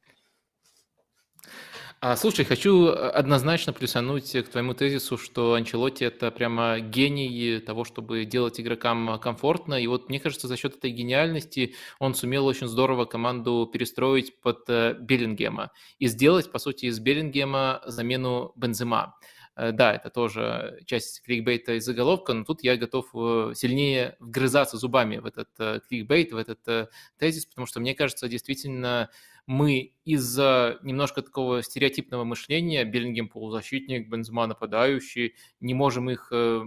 А, 2.06 2.18
слушай, 2.18 2.44
хочу 2.44 2.88
э, 2.88 3.12
однозначно 3.12 3.72
плюсануть 3.72 4.30
к 4.34 4.50
твоему 4.50 4.74
тезису, 4.74 5.18
что 5.18 5.54
Анчелотти– 5.54 6.04
это 6.04 6.32
прямо 6.32 6.82
гений 6.82 7.62
того, 7.62 7.86
чтобы 7.86 8.26
делать 8.26 8.60
игрокам 8.60 9.18
комфортно. 9.22 9.76
И 9.76 9.88
вот 9.88 10.10
мне 10.10 10.20
кажется, 10.20 10.50
за 10.50 10.58
счет 10.58 10.76
этой 10.76 10.92
гениальности 10.92 11.76
он 12.00 12.14
сумел 12.14 12.46
очень 12.46 12.68
здорово 12.68 13.06
команду 13.06 13.70
перестроить 13.72 14.42
под 14.42 14.70
э, 14.70 14.98
Беллингема 15.00 15.72
и 15.98 16.08
сделать, 16.08 16.52
по 16.52 16.60
сути, 16.60 16.88
из 16.88 17.00
Беллингема 17.00 17.82
замену 17.86 18.52
Бензема. 18.58 19.16
Э, 19.56 19.72
да, 19.72 19.94
это 19.94 20.10
тоже 20.10 20.82
часть 20.86 21.22
кликбейта 21.24 21.76
и 21.76 21.80
заголовка, 21.80 22.34
но 22.34 22.44
тут 22.44 22.64
я 22.64 22.76
готов 22.76 23.12
сильнее 23.56 24.18
вгрызаться 24.20 24.76
зубами 24.76 25.20
в 25.20 25.26
этот 25.26 25.88
кликбейт, 25.88 26.34
в 26.34 26.36
этот 26.36 26.90
тезис, 27.18 27.46
потому 27.46 27.66
что 27.66 27.80
мне 27.80 27.96
кажется, 27.96 28.28
действительно, 28.28 29.10
мы 29.46 29.94
из-за 30.06 30.80
немножко 30.84 31.22
такого 31.22 31.64
стереотипного 31.64 32.24
мышления, 32.24 32.86
Беллингем 32.86 33.28
полузащитник, 33.28 34.08
Бензема 34.08 34.48
нападающий, 34.48 35.36
не 35.60 35.74
можем 35.74 36.10
их 36.10 36.30
э, 36.32 36.64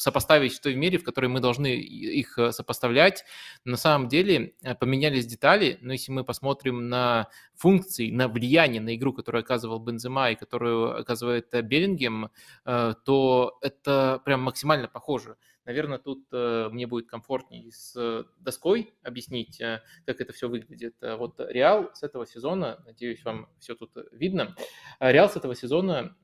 сопоставить 0.00 0.54
в 0.54 0.60
той 0.60 0.74
мере, 0.74 0.98
в 0.98 1.04
которой 1.04 1.26
мы 1.26 1.40
должны 1.40 1.76
их 1.76 2.38
э, 2.38 2.52
сопоставлять. 2.52 3.24
На 3.64 3.76
самом 3.76 4.08
деле 4.08 4.54
э, 4.62 4.74
поменялись 4.74 5.26
детали, 5.26 5.78
но 5.80 5.92
если 5.92 6.12
мы 6.12 6.24
посмотрим 6.24 6.88
на 6.88 7.28
функции, 7.54 8.10
на 8.10 8.28
влияние 8.28 8.80
на 8.80 8.96
игру, 8.96 9.12
которую 9.12 9.42
оказывал 9.42 9.78
Бензема 9.78 10.30
и 10.30 10.36
которую 10.36 10.98
оказывает 11.00 11.50
Беллингем, 11.64 12.30
то 12.64 13.58
это 13.60 14.20
прям 14.24 14.40
максимально 14.40 14.88
похоже. 14.88 15.36
Наверное, 15.66 15.98
тут 15.98 16.26
э, 16.32 16.68
мне 16.72 16.86
будет 16.86 17.06
комфортнее 17.08 17.70
с 17.70 17.94
э, 17.94 18.24
доской 18.38 18.92
объяснить, 19.02 19.60
э, 19.60 19.82
как 20.06 20.20
это 20.20 20.32
все 20.32 20.48
выглядит. 20.48 20.96
Вот 21.00 21.38
Реал 21.38 21.90
с 21.94 22.02
этого 22.02 22.26
сезона, 22.26 22.82
надеюсь, 22.86 23.22
вам 23.24 23.48
все 23.58 23.74
тут 23.74 23.92
видно, 24.10 24.56
Реал 24.98 25.28
с 25.28 25.36
этого 25.36 25.54
сезона 25.54 26.16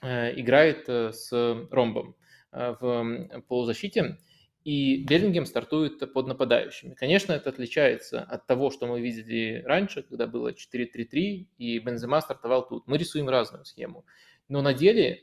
играет 0.00 0.88
с 0.88 1.32
ромбом 1.72 2.14
в 2.52 3.42
полузащите, 3.48 4.18
и 4.64 5.04
Беллингем 5.04 5.46
стартует 5.46 6.12
под 6.12 6.26
нападающими. 6.26 6.94
Конечно, 6.94 7.32
это 7.32 7.50
отличается 7.50 8.20
от 8.22 8.46
того, 8.46 8.70
что 8.70 8.86
мы 8.86 9.00
видели 9.00 9.62
раньше, 9.64 10.02
когда 10.02 10.26
было 10.26 10.52
4-3-3, 10.52 11.46
и 11.58 11.78
Бензема 11.78 12.20
стартовал 12.20 12.66
тут. 12.66 12.86
Мы 12.86 12.98
рисуем 12.98 13.28
разную 13.28 13.64
схему. 13.64 14.04
Но 14.48 14.60
на 14.62 14.74
деле 14.74 15.22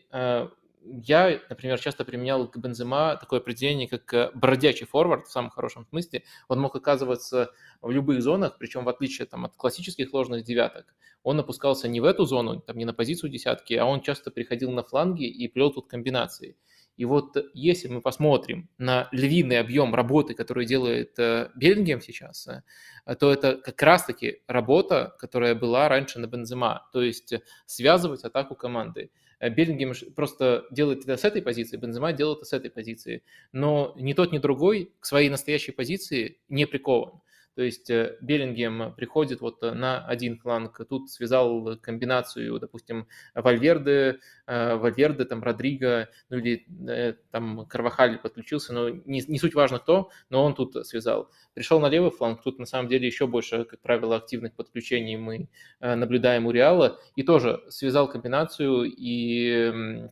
я, 0.85 1.41
например, 1.49 1.79
часто 1.79 2.05
применял 2.05 2.47
к 2.47 2.57
Бензема 2.57 3.17
такое 3.17 3.39
определение, 3.39 3.87
как 3.87 4.13
э, 4.13 4.31
бродячий 4.35 4.85
форвард 4.85 5.27
в 5.27 5.31
самом 5.31 5.49
хорошем 5.49 5.85
смысле. 5.87 6.23
Он 6.47 6.59
мог 6.59 6.75
оказываться 6.75 7.51
в 7.81 7.89
любых 7.89 8.21
зонах, 8.21 8.57
причем 8.59 8.83
в 8.83 8.89
отличие 8.89 9.25
там, 9.25 9.45
от 9.45 9.55
классических 9.55 10.13
ложных 10.13 10.43
девяток. 10.43 10.93
Он 11.23 11.39
опускался 11.39 11.87
не 11.87 12.01
в 12.01 12.05
эту 12.05 12.25
зону, 12.25 12.61
там, 12.61 12.77
не 12.77 12.85
на 12.85 12.93
позицию 12.93 13.31
десятки, 13.31 13.73
а 13.73 13.85
он 13.85 14.01
часто 14.01 14.29
приходил 14.29 14.71
на 14.71 14.83
фланги 14.83 15.25
и 15.25 15.47
плел 15.47 15.71
тут 15.71 15.87
комбинации. 15.87 16.55
И 16.97 17.05
вот 17.05 17.35
если 17.53 17.87
мы 17.89 18.01
посмотрим 18.01 18.69
на 18.77 19.09
львиный 19.11 19.59
объем 19.59 19.93
работы, 19.93 20.33
которую 20.33 20.65
делает 20.65 21.17
э, 21.19 21.49
Беллингем 21.55 22.01
сейчас, 22.01 22.47
э, 22.47 23.15
то 23.15 23.31
это 23.31 23.57
как 23.57 23.81
раз-таки 23.81 24.41
работа, 24.47 25.15
которая 25.19 25.55
была 25.55 25.89
раньше 25.89 26.19
на 26.19 26.27
Бензема, 26.27 26.87
то 26.93 27.01
есть 27.01 27.33
связывать 27.65 28.23
атаку 28.23 28.55
команды. 28.55 29.11
Э, 29.39 29.49
Беллингем 29.49 29.93
просто 30.15 30.65
делает 30.71 31.03
это 31.03 31.17
с 31.17 31.25
этой 31.25 31.41
позиции, 31.41 31.77
Бензема 31.77 32.13
делает 32.13 32.39
это 32.39 32.45
с 32.45 32.53
этой 32.53 32.71
позиции. 32.71 33.23
Но 33.51 33.93
ни 33.97 34.13
тот, 34.13 34.31
ни 34.31 34.37
другой 34.37 34.93
к 34.99 35.05
своей 35.05 35.29
настоящей 35.29 35.73
позиции 35.73 36.39
не 36.47 36.65
прикован. 36.65 37.21
То 37.55 37.61
есть 37.63 37.89
э, 37.89 38.17
Беллингем 38.19 38.93
приходит 38.95 39.39
вот 39.39 39.63
э, 39.63 39.71
на 39.71 40.05
один 40.05 40.37
фланг, 40.37 40.81
тут 40.89 41.09
связал 41.09 41.77
комбинацию, 41.77 42.59
допустим, 42.59 43.07
Вальверде, 43.33 44.19
э, 44.45 44.75
Вальверде, 44.75 45.23
там, 45.23 45.41
Родриго, 45.41 46.09
ну 46.29 46.37
или 46.37 47.17
там 47.31 47.65
Карвахаль 47.65 48.19
подключился, 48.19 48.73
но 48.73 48.89
не, 48.89 49.23
не 49.25 49.39
суть 49.39 49.55
важно 49.55 49.79
кто, 49.79 50.11
но 50.29 50.43
он 50.43 50.53
тут 50.53 50.85
связал. 50.85 51.31
Пришел 51.53 51.79
на 51.79 51.87
левый 51.87 52.11
фланг, 52.11 52.43
тут 52.43 52.59
на 52.59 52.65
самом 52.65 52.89
деле 52.89 53.07
еще 53.07 53.25
больше, 53.25 53.63
как 53.63 53.79
правило, 53.79 54.17
активных 54.17 54.53
подключений 54.53 55.15
мы 55.15 55.47
наблюдаем 55.79 56.47
у 56.47 56.51
Реала, 56.51 56.99
и 57.15 57.23
тоже 57.23 57.63
связал 57.69 58.09
комбинацию, 58.09 58.83
и 58.83 60.09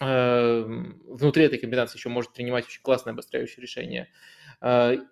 внутри 0.00 1.44
этой 1.44 1.58
комбинации 1.58 1.96
еще 1.96 2.08
может 2.08 2.32
принимать 2.32 2.66
очень 2.66 2.82
классное 2.82 3.12
обостряющее 3.12 3.62
решение. 3.62 4.08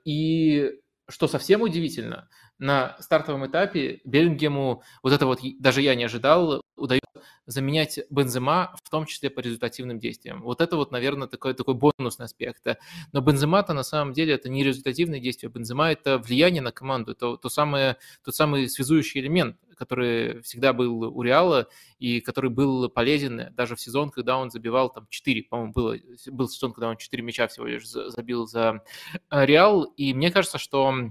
И 0.04 0.80
что 1.12 1.28
совсем 1.28 1.60
удивительно, 1.62 2.28
на 2.58 2.96
стартовом 3.00 3.46
этапе 3.46 4.00
Беллингему, 4.04 4.82
вот 5.02 5.12
это 5.12 5.26
вот 5.26 5.40
даже 5.58 5.82
я 5.82 5.94
не 5.94 6.04
ожидал, 6.04 6.62
удается 6.76 7.02
заменять 7.46 8.00
Бензема, 8.08 8.74
в 8.82 8.88
том 8.88 9.04
числе 9.04 9.28
по 9.30 9.40
результативным 9.40 9.98
действиям. 9.98 10.42
Вот 10.42 10.60
это 10.60 10.76
вот, 10.76 10.90
наверное, 10.90 11.28
такой, 11.28 11.54
такой 11.54 11.74
бонусный 11.74 12.26
аспект. 12.26 12.64
Но 13.12 13.20
Бензема-то 13.20 13.74
на 13.74 13.82
самом 13.82 14.12
деле 14.12 14.34
это 14.34 14.48
не 14.48 14.64
результативные 14.64 15.20
действия. 15.20 15.48
Бензема– 15.48 15.90
это 15.92 16.18
влияние 16.18 16.62
на 16.62 16.72
команду, 16.72 17.12
это 17.12 17.36
то 17.36 17.48
самое, 17.48 17.96
тот 18.24 18.34
самый 18.34 18.68
связующий 18.68 19.20
элемент, 19.20 19.56
который 19.82 20.42
всегда 20.42 20.72
был 20.72 21.02
у 21.02 21.22
Реала 21.22 21.68
и 21.98 22.20
который 22.20 22.50
был 22.50 22.88
полезен 22.88 23.52
даже 23.54 23.76
в 23.76 23.80
сезон, 23.80 24.10
когда 24.10 24.38
он 24.38 24.50
забивал 24.50 24.90
там 24.90 25.06
4, 25.10 25.42
по-моему, 25.44 25.72
было, 25.72 25.96
был 26.26 26.48
сезон, 26.48 26.72
когда 26.72 26.88
он 26.88 26.96
4 26.96 27.22
мяча 27.22 27.48
всего 27.48 27.66
лишь 27.66 27.86
забил 27.86 28.46
за 28.46 28.82
Реал. 29.30 29.84
И 29.96 30.14
мне 30.14 30.30
кажется, 30.30 30.58
что 30.58 30.84
Э, 30.92 31.10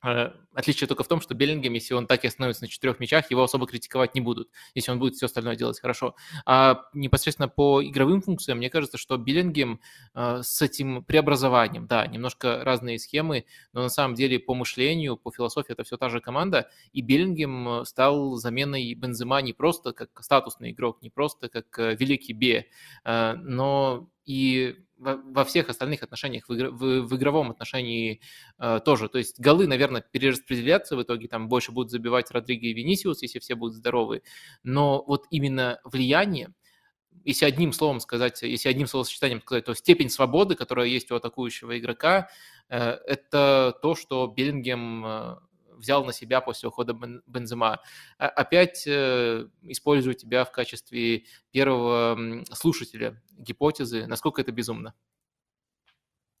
отличие 0.00 0.86
только 0.86 1.02
в 1.02 1.08
том, 1.08 1.20
что 1.20 1.34
Беллингем, 1.34 1.72
если 1.72 1.94
он 1.94 2.06
так 2.06 2.24
и 2.24 2.28
остановится 2.28 2.62
на 2.62 2.68
четырех 2.68 3.00
мячах, 3.00 3.30
его 3.30 3.42
особо 3.42 3.66
критиковать 3.66 4.14
не 4.14 4.20
будут, 4.20 4.48
если 4.74 4.90
он 4.92 4.98
будет 4.98 5.14
все 5.14 5.26
остальное 5.26 5.56
делать 5.56 5.80
хорошо. 5.80 6.14
А 6.46 6.84
непосредственно 6.94 7.48
по 7.48 7.82
игровым 7.82 8.22
функциям, 8.22 8.58
мне 8.58 8.70
кажется, 8.70 8.98
что 8.98 9.16
Беллингем 9.16 9.80
э, 10.14 10.40
с 10.42 10.62
этим 10.62 11.04
преобразованием, 11.04 11.86
да, 11.86 12.06
немножко 12.06 12.62
разные 12.64 12.98
схемы, 12.98 13.44
но 13.72 13.82
на 13.82 13.88
самом 13.88 14.14
деле 14.14 14.38
по 14.38 14.54
мышлению, 14.54 15.16
по 15.16 15.32
философии 15.32 15.72
это 15.72 15.84
все 15.84 15.96
та 15.96 16.08
же 16.08 16.20
команда, 16.20 16.70
и 16.92 17.00
Беллингем 17.00 17.68
э, 17.68 17.84
стал 17.84 18.36
заменой 18.36 18.94
Бензема 18.94 19.40
не 19.42 19.52
просто 19.52 19.92
как 19.92 20.22
статусный 20.22 20.70
игрок, 20.70 21.02
не 21.02 21.10
просто 21.10 21.48
как 21.48 21.76
великий 21.78 22.32
Бе, 22.32 22.66
но 23.04 24.08
и 24.28 24.76
во, 24.98 25.44
всех 25.44 25.70
остальных 25.70 26.02
отношениях, 26.02 26.48
в, 26.48 26.52
игр, 26.52 26.68
в, 26.70 27.06
в 27.06 27.16
игровом 27.16 27.50
отношении 27.50 28.20
э, 28.58 28.80
тоже. 28.84 29.08
То 29.08 29.16
есть 29.16 29.40
голы, 29.40 29.66
наверное, 29.66 30.02
перераспределятся 30.02 30.96
в 30.96 31.02
итоге, 31.02 31.28
там 31.28 31.48
больше 31.48 31.72
будут 31.72 31.90
забивать 31.90 32.30
Родриго 32.30 32.66
и 32.66 32.74
Венисиус, 32.74 33.22
если 33.22 33.38
все 33.38 33.54
будут 33.54 33.76
здоровы. 33.76 34.22
Но 34.62 35.02
вот 35.06 35.24
именно 35.30 35.80
влияние, 35.84 36.52
если 37.24 37.46
одним 37.46 37.72
словом 37.72 38.00
сказать, 38.00 38.42
если 38.42 38.68
одним 38.68 38.86
словосочетанием 38.86 39.40
сказать, 39.40 39.64
то 39.64 39.74
степень 39.74 40.10
свободы, 40.10 40.56
которая 40.56 40.88
есть 40.88 41.10
у 41.10 41.14
атакующего 41.14 41.78
игрока, 41.78 42.28
э, 42.68 42.98
это 43.06 43.78
то, 43.80 43.94
что 43.94 44.26
Беллингем 44.26 45.06
э, 45.06 45.36
взял 45.78 46.04
на 46.04 46.12
себя 46.12 46.40
после 46.40 46.68
ухода 46.68 46.94
Бензема. 47.26 47.80
Опять 48.18 48.84
э, 48.86 49.46
использую 49.62 50.14
тебя 50.14 50.44
в 50.44 50.52
качестве 50.52 51.24
первого 51.50 52.44
слушателя 52.52 53.22
гипотезы. 53.30 54.06
Насколько 54.06 54.42
это 54.42 54.52
безумно? 54.52 54.94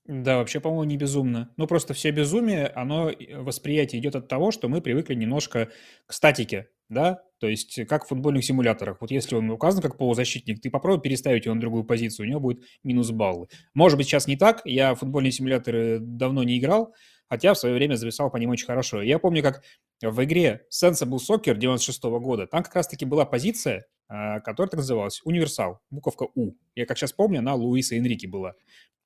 Да, 0.08 0.38
вообще, 0.38 0.58
по-моему, 0.58 0.84
не 0.84 0.96
безумно. 0.96 1.52
Ну, 1.58 1.66
просто 1.66 1.92
все 1.92 2.10
безумие, 2.10 2.66
оно, 2.68 3.12
восприятие 3.34 4.00
идет 4.00 4.16
от 4.16 4.26
того, 4.26 4.50
что 4.50 4.66
мы 4.68 4.80
привыкли 4.80 5.14
немножко 5.14 5.68
к 6.06 6.14
статике, 6.14 6.70
да? 6.88 7.22
То 7.38 7.46
есть, 7.46 7.86
как 7.86 8.06
в 8.06 8.08
футбольных 8.08 8.42
симуляторах. 8.42 9.02
Вот 9.02 9.10
если 9.10 9.34
он 9.36 9.50
указан 9.50 9.82
как 9.82 9.98
полузащитник, 9.98 10.62
ты 10.62 10.70
попробуй 10.70 11.02
переставить 11.02 11.44
его 11.44 11.54
на 11.54 11.60
другую 11.60 11.84
позицию, 11.84 12.24
у 12.24 12.28
него 12.30 12.40
будет 12.40 12.64
минус 12.82 13.10
баллы. 13.10 13.48
Может 13.74 13.98
быть, 13.98 14.06
сейчас 14.06 14.26
не 14.26 14.38
так, 14.38 14.62
я 14.64 14.94
в 14.94 15.00
футбольные 15.00 15.30
симуляторы 15.30 15.98
давно 16.00 16.42
не 16.42 16.58
играл, 16.58 16.94
хотя 17.28 17.54
в 17.54 17.58
свое 17.58 17.74
время 17.74 17.94
зависал 17.94 18.30
по 18.30 18.36
ним 18.36 18.50
очень 18.50 18.66
хорошо. 18.66 19.02
Я 19.02 19.18
помню, 19.18 19.42
как 19.42 19.62
в 20.02 20.24
игре 20.24 20.66
Sensible 20.72 21.18
Soccer 21.18 21.56
96 21.56 22.04
-го 22.04 22.20
года, 22.20 22.46
там 22.46 22.62
как 22.62 22.74
раз-таки 22.74 23.04
была 23.04 23.24
позиция, 23.24 23.86
а, 24.08 24.40
которая 24.40 24.70
так 24.70 24.78
называлась, 24.78 25.20
универсал, 25.24 25.80
буковка 25.90 26.26
У. 26.34 26.54
Я 26.74 26.86
как 26.86 26.98
сейчас 26.98 27.12
помню, 27.12 27.40
она 27.40 27.54
Луиса 27.54 27.96
Энрике 27.96 28.28
была. 28.28 28.54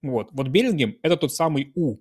Вот. 0.03 0.31
Вот 0.32 0.49
Беллингем– 0.49 0.99
это 1.03 1.16
тот 1.16 1.35
самый 1.35 1.73
У. 1.74 1.99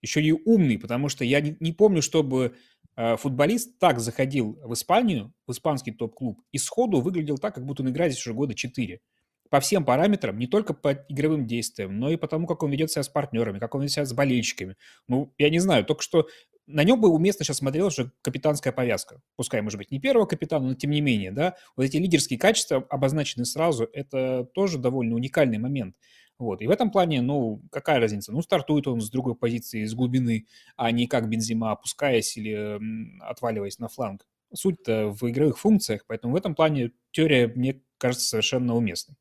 Еще 0.00 0.22
и 0.22 0.32
умный, 0.32 0.78
потому 0.78 1.08
что 1.08 1.24
я 1.24 1.40
не, 1.40 1.56
не 1.60 1.72
помню, 1.72 2.02
чтобы 2.02 2.54
э, 2.96 3.16
футболист 3.16 3.78
так 3.78 3.98
заходил 3.98 4.58
в 4.62 4.72
Испанию, 4.74 5.32
в 5.46 5.52
испанский 5.52 5.90
топ-клуб, 5.90 6.40
и 6.52 6.58
сходу 6.58 7.00
выглядел 7.00 7.36
так, 7.36 7.56
как 7.56 7.66
будто 7.66 7.82
он 7.82 7.90
играет 7.90 8.12
здесь 8.12 8.24
уже 8.24 8.34
года 8.34 8.54
4 8.54 9.00
по 9.50 9.60
всем 9.60 9.84
параметрам, 9.84 10.38
не 10.38 10.46
только 10.46 10.74
по 10.74 10.92
игровым 11.08 11.46
действиям, 11.46 11.98
но 11.98 12.10
и 12.10 12.16
по 12.16 12.28
тому, 12.28 12.46
как 12.46 12.62
он 12.62 12.70
ведет 12.70 12.90
себя 12.90 13.02
с 13.02 13.08
партнерами, 13.08 13.58
как 13.58 13.74
он 13.74 13.82
ведет 13.82 13.92
себя 13.92 14.04
с 14.04 14.12
болельщиками. 14.12 14.76
Ну, 15.08 15.32
я 15.38 15.50
не 15.50 15.58
знаю, 15.58 15.84
только 15.84 16.02
что 16.02 16.28
на 16.68 16.84
нем 16.84 17.00
бы 17.00 17.08
уместно 17.08 17.44
сейчас 17.44 17.58
смотрелась 17.58 17.98
уже 17.98 18.12
капитанская 18.22 18.72
повязка. 18.72 19.20
Пускай, 19.36 19.62
может 19.62 19.78
быть, 19.78 19.90
не 19.90 19.98
первого 19.98 20.26
капитана, 20.26 20.68
но 20.68 20.74
тем 20.74 20.90
не 20.90 21.00
менее, 21.00 21.32
да. 21.32 21.56
Вот 21.76 21.84
эти 21.84 21.96
лидерские 21.96 22.38
качества 22.38 22.84
обозначены 22.90 23.46
сразу, 23.46 23.88
это 23.92 24.44
тоже 24.54 24.78
довольно 24.78 25.14
уникальный 25.14 25.58
момент. 25.58 25.96
Вот. 26.38 26.60
И 26.62 26.66
в 26.66 26.70
этом 26.70 26.90
плане, 26.90 27.20
ну, 27.22 27.62
какая 27.72 27.98
разница? 27.98 28.32
Ну, 28.32 28.42
стартует 28.42 28.86
он 28.86 29.00
с 29.00 29.10
другой 29.10 29.34
позиции, 29.34 29.84
с 29.84 29.94
глубины, 29.94 30.46
а 30.76 30.90
не 30.92 31.06
как 31.06 31.28
Бензима, 31.28 31.72
опускаясь 31.72 32.36
или 32.36 32.78
отваливаясь 33.22 33.78
на 33.78 33.88
фланг. 33.88 34.26
Суть-то 34.54 35.08
в 35.08 35.28
игровых 35.28 35.58
функциях, 35.58 36.04
поэтому 36.06 36.34
в 36.34 36.36
этом 36.36 36.54
плане 36.54 36.92
теория, 37.10 37.48
мне 37.48 37.82
кажется, 37.98 38.28
совершенно 38.28 38.76
уместной. 38.76 39.16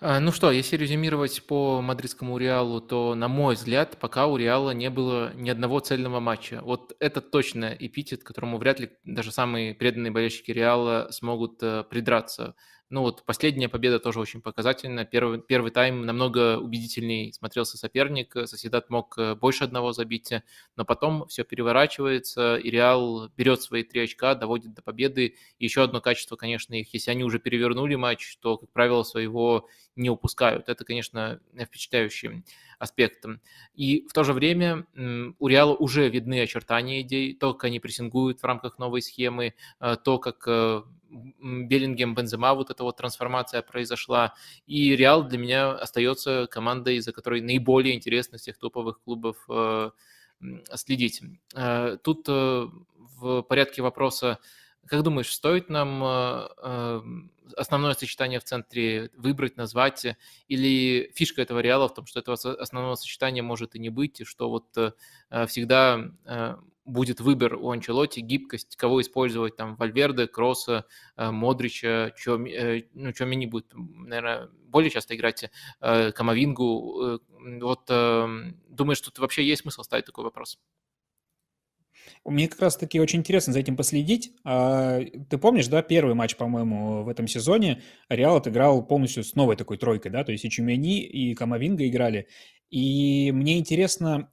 А, 0.00 0.20
ну 0.20 0.30
что, 0.30 0.50
если 0.50 0.76
резюмировать 0.76 1.42
по 1.46 1.80
мадридскому 1.80 2.36
Реалу, 2.36 2.80
то, 2.82 3.14
на 3.14 3.28
мой 3.28 3.54
взгляд, 3.54 3.96
пока 3.98 4.26
у 4.26 4.36
Реала 4.36 4.72
не 4.72 4.90
было 4.90 5.32
ни 5.34 5.48
одного 5.48 5.80
цельного 5.80 6.20
матча. 6.20 6.60
Вот 6.62 6.94
это 7.00 7.22
точно 7.22 7.74
эпитет, 7.78 8.22
которому 8.22 8.58
вряд 8.58 8.78
ли 8.78 8.90
даже 9.04 9.32
самые 9.32 9.74
преданные 9.74 10.10
болельщики 10.10 10.50
Реала 10.50 11.08
смогут 11.12 11.62
э, 11.62 11.82
придраться. 11.88 12.54
Ну 12.88 13.00
вот 13.00 13.24
последняя 13.24 13.68
победа 13.68 13.98
тоже 13.98 14.20
очень 14.20 14.40
показательна. 14.40 15.04
Первый, 15.04 15.40
первый 15.40 15.72
тайм 15.72 16.06
намного 16.06 16.56
убедительней 16.58 17.32
смотрелся 17.32 17.76
соперник. 17.76 18.32
Соседат 18.44 18.90
мог 18.90 19.18
э, 19.18 19.34
больше 19.34 19.64
одного 19.64 19.92
забить, 19.92 20.32
но 20.76 20.84
потом 20.84 21.26
все 21.26 21.42
переворачивается, 21.42 22.56
и 22.56 22.70
Реал 22.70 23.28
берет 23.36 23.60
свои 23.60 23.82
три 23.82 24.02
очка, 24.02 24.36
доводит 24.36 24.72
до 24.74 24.82
победы. 24.82 25.34
И 25.58 25.64
еще 25.64 25.82
одно 25.82 26.00
качество, 26.00 26.36
конечно, 26.36 26.74
их, 26.74 26.94
если 26.94 27.10
они 27.10 27.24
уже 27.24 27.40
перевернули 27.40 27.96
матч, 27.96 28.36
то, 28.38 28.56
как 28.56 28.70
правило, 28.70 29.02
своего 29.02 29.68
не 29.96 30.08
упускают. 30.08 30.68
Это, 30.68 30.84
конечно, 30.84 31.40
впечатляющий 31.58 32.44
аспект. 32.78 33.24
И 33.74 34.06
в 34.06 34.12
то 34.12 34.22
же 34.22 34.32
время 34.32 34.86
у 35.38 35.48
Реала 35.48 35.74
уже 35.74 36.08
видны 36.08 36.40
очертания 36.40 37.00
идей, 37.00 37.34
то, 37.34 37.52
как 37.54 37.64
они 37.64 37.80
прессингуют 37.80 38.40
в 38.40 38.44
рамках 38.44 38.78
новой 38.78 39.02
схемы, 39.02 39.54
э, 39.80 39.96
то, 40.04 40.18
как 40.18 40.44
э, 40.46 40.82
Беллингем, 41.10 42.14
Бензема, 42.14 42.54
вот 42.54 42.70
эта 42.70 42.82
вот 42.84 42.96
трансформация 42.96 43.62
произошла. 43.62 44.34
И 44.66 44.96
Реал 44.96 45.24
для 45.24 45.38
меня 45.38 45.72
остается 45.72 46.46
командой, 46.50 46.98
за 47.00 47.12
которой 47.12 47.40
наиболее 47.40 47.94
интересно 47.94 48.38
всех 48.38 48.58
топовых 48.58 49.00
клубов 49.00 49.36
э, 49.48 49.90
следить. 50.74 51.22
Э, 51.54 51.96
тут 52.02 52.26
э, 52.28 52.66
в 53.18 53.42
порядке 53.42 53.82
вопроса, 53.82 54.38
как 54.88 55.02
думаешь, 55.02 55.32
стоит 55.32 55.68
нам 55.68 56.02
основное 57.56 57.94
сочетание 57.94 58.40
в 58.40 58.44
центре 58.44 59.10
выбрать, 59.16 59.56
назвать, 59.56 60.06
или 60.48 61.12
фишка 61.14 61.42
этого 61.42 61.60
Реала 61.60 61.88
в 61.88 61.94
том, 61.94 62.06
что 62.06 62.20
этого 62.20 62.36
основного 62.36 62.96
сочетания 62.96 63.42
может 63.42 63.74
и 63.74 63.78
не 63.78 63.90
быть, 63.90 64.20
и 64.20 64.24
что 64.24 64.50
вот 64.50 64.96
всегда 65.48 66.10
будет 66.86 67.20
выбор 67.20 67.54
у 67.56 67.70
Анчелоти, 67.70 68.20
гибкость, 68.20 68.76
кого 68.76 69.00
использовать, 69.00 69.56
там, 69.56 69.76
Вальверде, 69.76 70.26
Кросса, 70.26 70.86
э, 71.16 71.30
Модрича, 71.30 72.12
Чоми, 72.16 72.50
э, 72.52 72.82
ну, 72.94 73.12
Чомини 73.12 73.46
будет, 73.46 73.66
наверное, 73.74 74.48
более 74.68 74.90
часто 74.90 75.16
играть, 75.16 75.50
э, 75.80 76.12
Камовингу. 76.12 77.20
Вот 77.60 77.86
думаешь, 77.86 79.00
тут 79.00 79.18
вообще 79.18 79.44
есть 79.44 79.62
смысл 79.62 79.82
ставить 79.82 80.06
такой 80.06 80.24
вопрос? 80.24 80.58
Мне 82.26 82.48
как 82.48 82.60
раз-таки 82.60 83.00
очень 83.00 83.20
интересно 83.20 83.52
за 83.52 83.60
этим 83.60 83.76
последить. 83.76 84.32
А, 84.44 85.00
ты 85.30 85.38
помнишь, 85.38 85.68
да, 85.68 85.82
первый 85.82 86.14
матч, 86.14 86.36
по-моему, 86.36 87.04
в 87.04 87.08
этом 87.08 87.28
сезоне 87.28 87.82
Реал 88.08 88.36
отыграл 88.36 88.84
полностью 88.84 89.22
с 89.22 89.34
новой 89.34 89.56
такой 89.56 89.78
тройкой, 89.78 90.10
да, 90.10 90.24
то 90.24 90.32
есть 90.32 90.44
и 90.44 90.50
Чумени, 90.50 91.02
и 91.02 91.34
Камовинга 91.34 91.86
играли. 91.86 92.26
И 92.68 93.30
мне 93.32 93.58
интересно, 93.58 94.28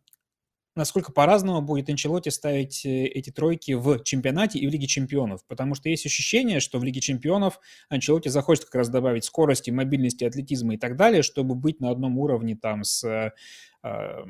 насколько 0.75 1.11
по-разному 1.11 1.61
будет 1.61 1.89
Анчелоти 1.89 2.29
ставить 2.29 2.85
э, 2.85 3.05
эти 3.05 3.29
тройки 3.29 3.73
в 3.73 4.03
чемпионате 4.03 4.59
и 4.59 4.67
в 4.67 4.71
Лиге 4.71 4.87
чемпионов. 4.87 5.45
Потому 5.47 5.75
что 5.75 5.89
есть 5.89 6.05
ощущение, 6.05 6.59
что 6.59 6.79
в 6.79 6.83
Лиге 6.83 6.99
чемпионов 6.99 7.59
Анчелоти 7.89 8.29
захочет 8.29 8.65
как 8.65 8.75
раз 8.75 8.89
добавить 8.89 9.23
скорости, 9.23 9.69
мобильности, 9.69 10.23
атлетизма 10.23 10.75
и 10.75 10.77
так 10.77 10.95
далее, 10.95 11.21
чтобы 11.21 11.55
быть 11.55 11.79
на 11.79 11.91
одном 11.91 12.17
уровне 12.17 12.55
там 12.55 12.83
с 12.83 13.03
э, 13.83 14.23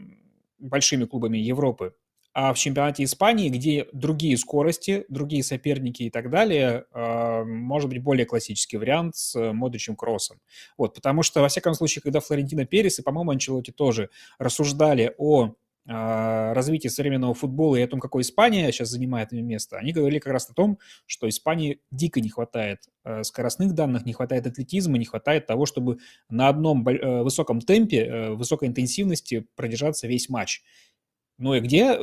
большими 0.60 1.06
клубами 1.06 1.38
Европы. 1.38 1.94
А 2.34 2.54
в 2.54 2.58
чемпионате 2.58 3.04
Испании, 3.04 3.50
где 3.50 3.88
другие 3.94 4.38
скорости, 4.38 5.06
другие 5.08 5.44
соперники 5.44 6.04
и 6.04 6.10
так 6.10 6.30
далее, 6.30 6.86
э, 6.92 7.44
может 7.44 7.90
быть 7.90 8.02
более 8.02 8.26
классический 8.26 8.78
вариант 8.78 9.16
с 9.16 9.54
Модричем 9.54 9.96
Кроссом. 9.96 10.40
Вот, 10.78 10.96
потому 10.96 11.24
что, 11.24 11.42
во 11.42 11.50
всяком 11.50 11.76
случае, 11.76 12.02
когда 12.02 12.20
Флорентино 12.20 12.66
Перес 12.66 13.00
и, 13.00 13.04
по-моему, 13.04 13.32
Анчелоти 13.32 13.72
тоже 13.72 14.10
рассуждали 14.40 15.14
о 15.18 15.54
а, 15.86 16.54
развитии 16.54 16.88
современного 16.88 17.34
футбола 17.34 17.76
и 17.76 17.82
о 17.82 17.88
том, 17.88 18.00
какой 18.00 18.22
Испания 18.22 18.72
сейчас 18.72 18.90
занимает 18.90 19.34
место, 19.34 19.78
они 19.78 19.92
говорили 19.92 20.20
как 20.20 20.32
раз 20.32 20.50
о 20.50 20.54
том, 20.54 20.80
что 21.06 21.28
Испании 21.28 21.82
дико 21.92 22.22
не 22.22 22.30
хватает 22.30 22.80
э, 23.04 23.24
скоростных 23.24 23.74
данных, 23.74 24.06
не 24.06 24.14
хватает 24.14 24.48
атлетизма, 24.48 24.98
не 24.98 25.04
хватает 25.04 25.46
того, 25.46 25.66
чтобы 25.66 25.98
на 26.30 26.48
одном 26.48 26.88
э, 26.88 27.24
высоком 27.24 27.60
темпе, 27.60 28.06
э, 28.06 28.30
высокой 28.30 28.70
интенсивности 28.70 29.46
продержаться 29.56 30.08
весь 30.08 30.30
матч. 30.30 30.64
Ну 31.44 31.54
и 31.56 31.60
где 31.60 31.88
э, 31.88 31.96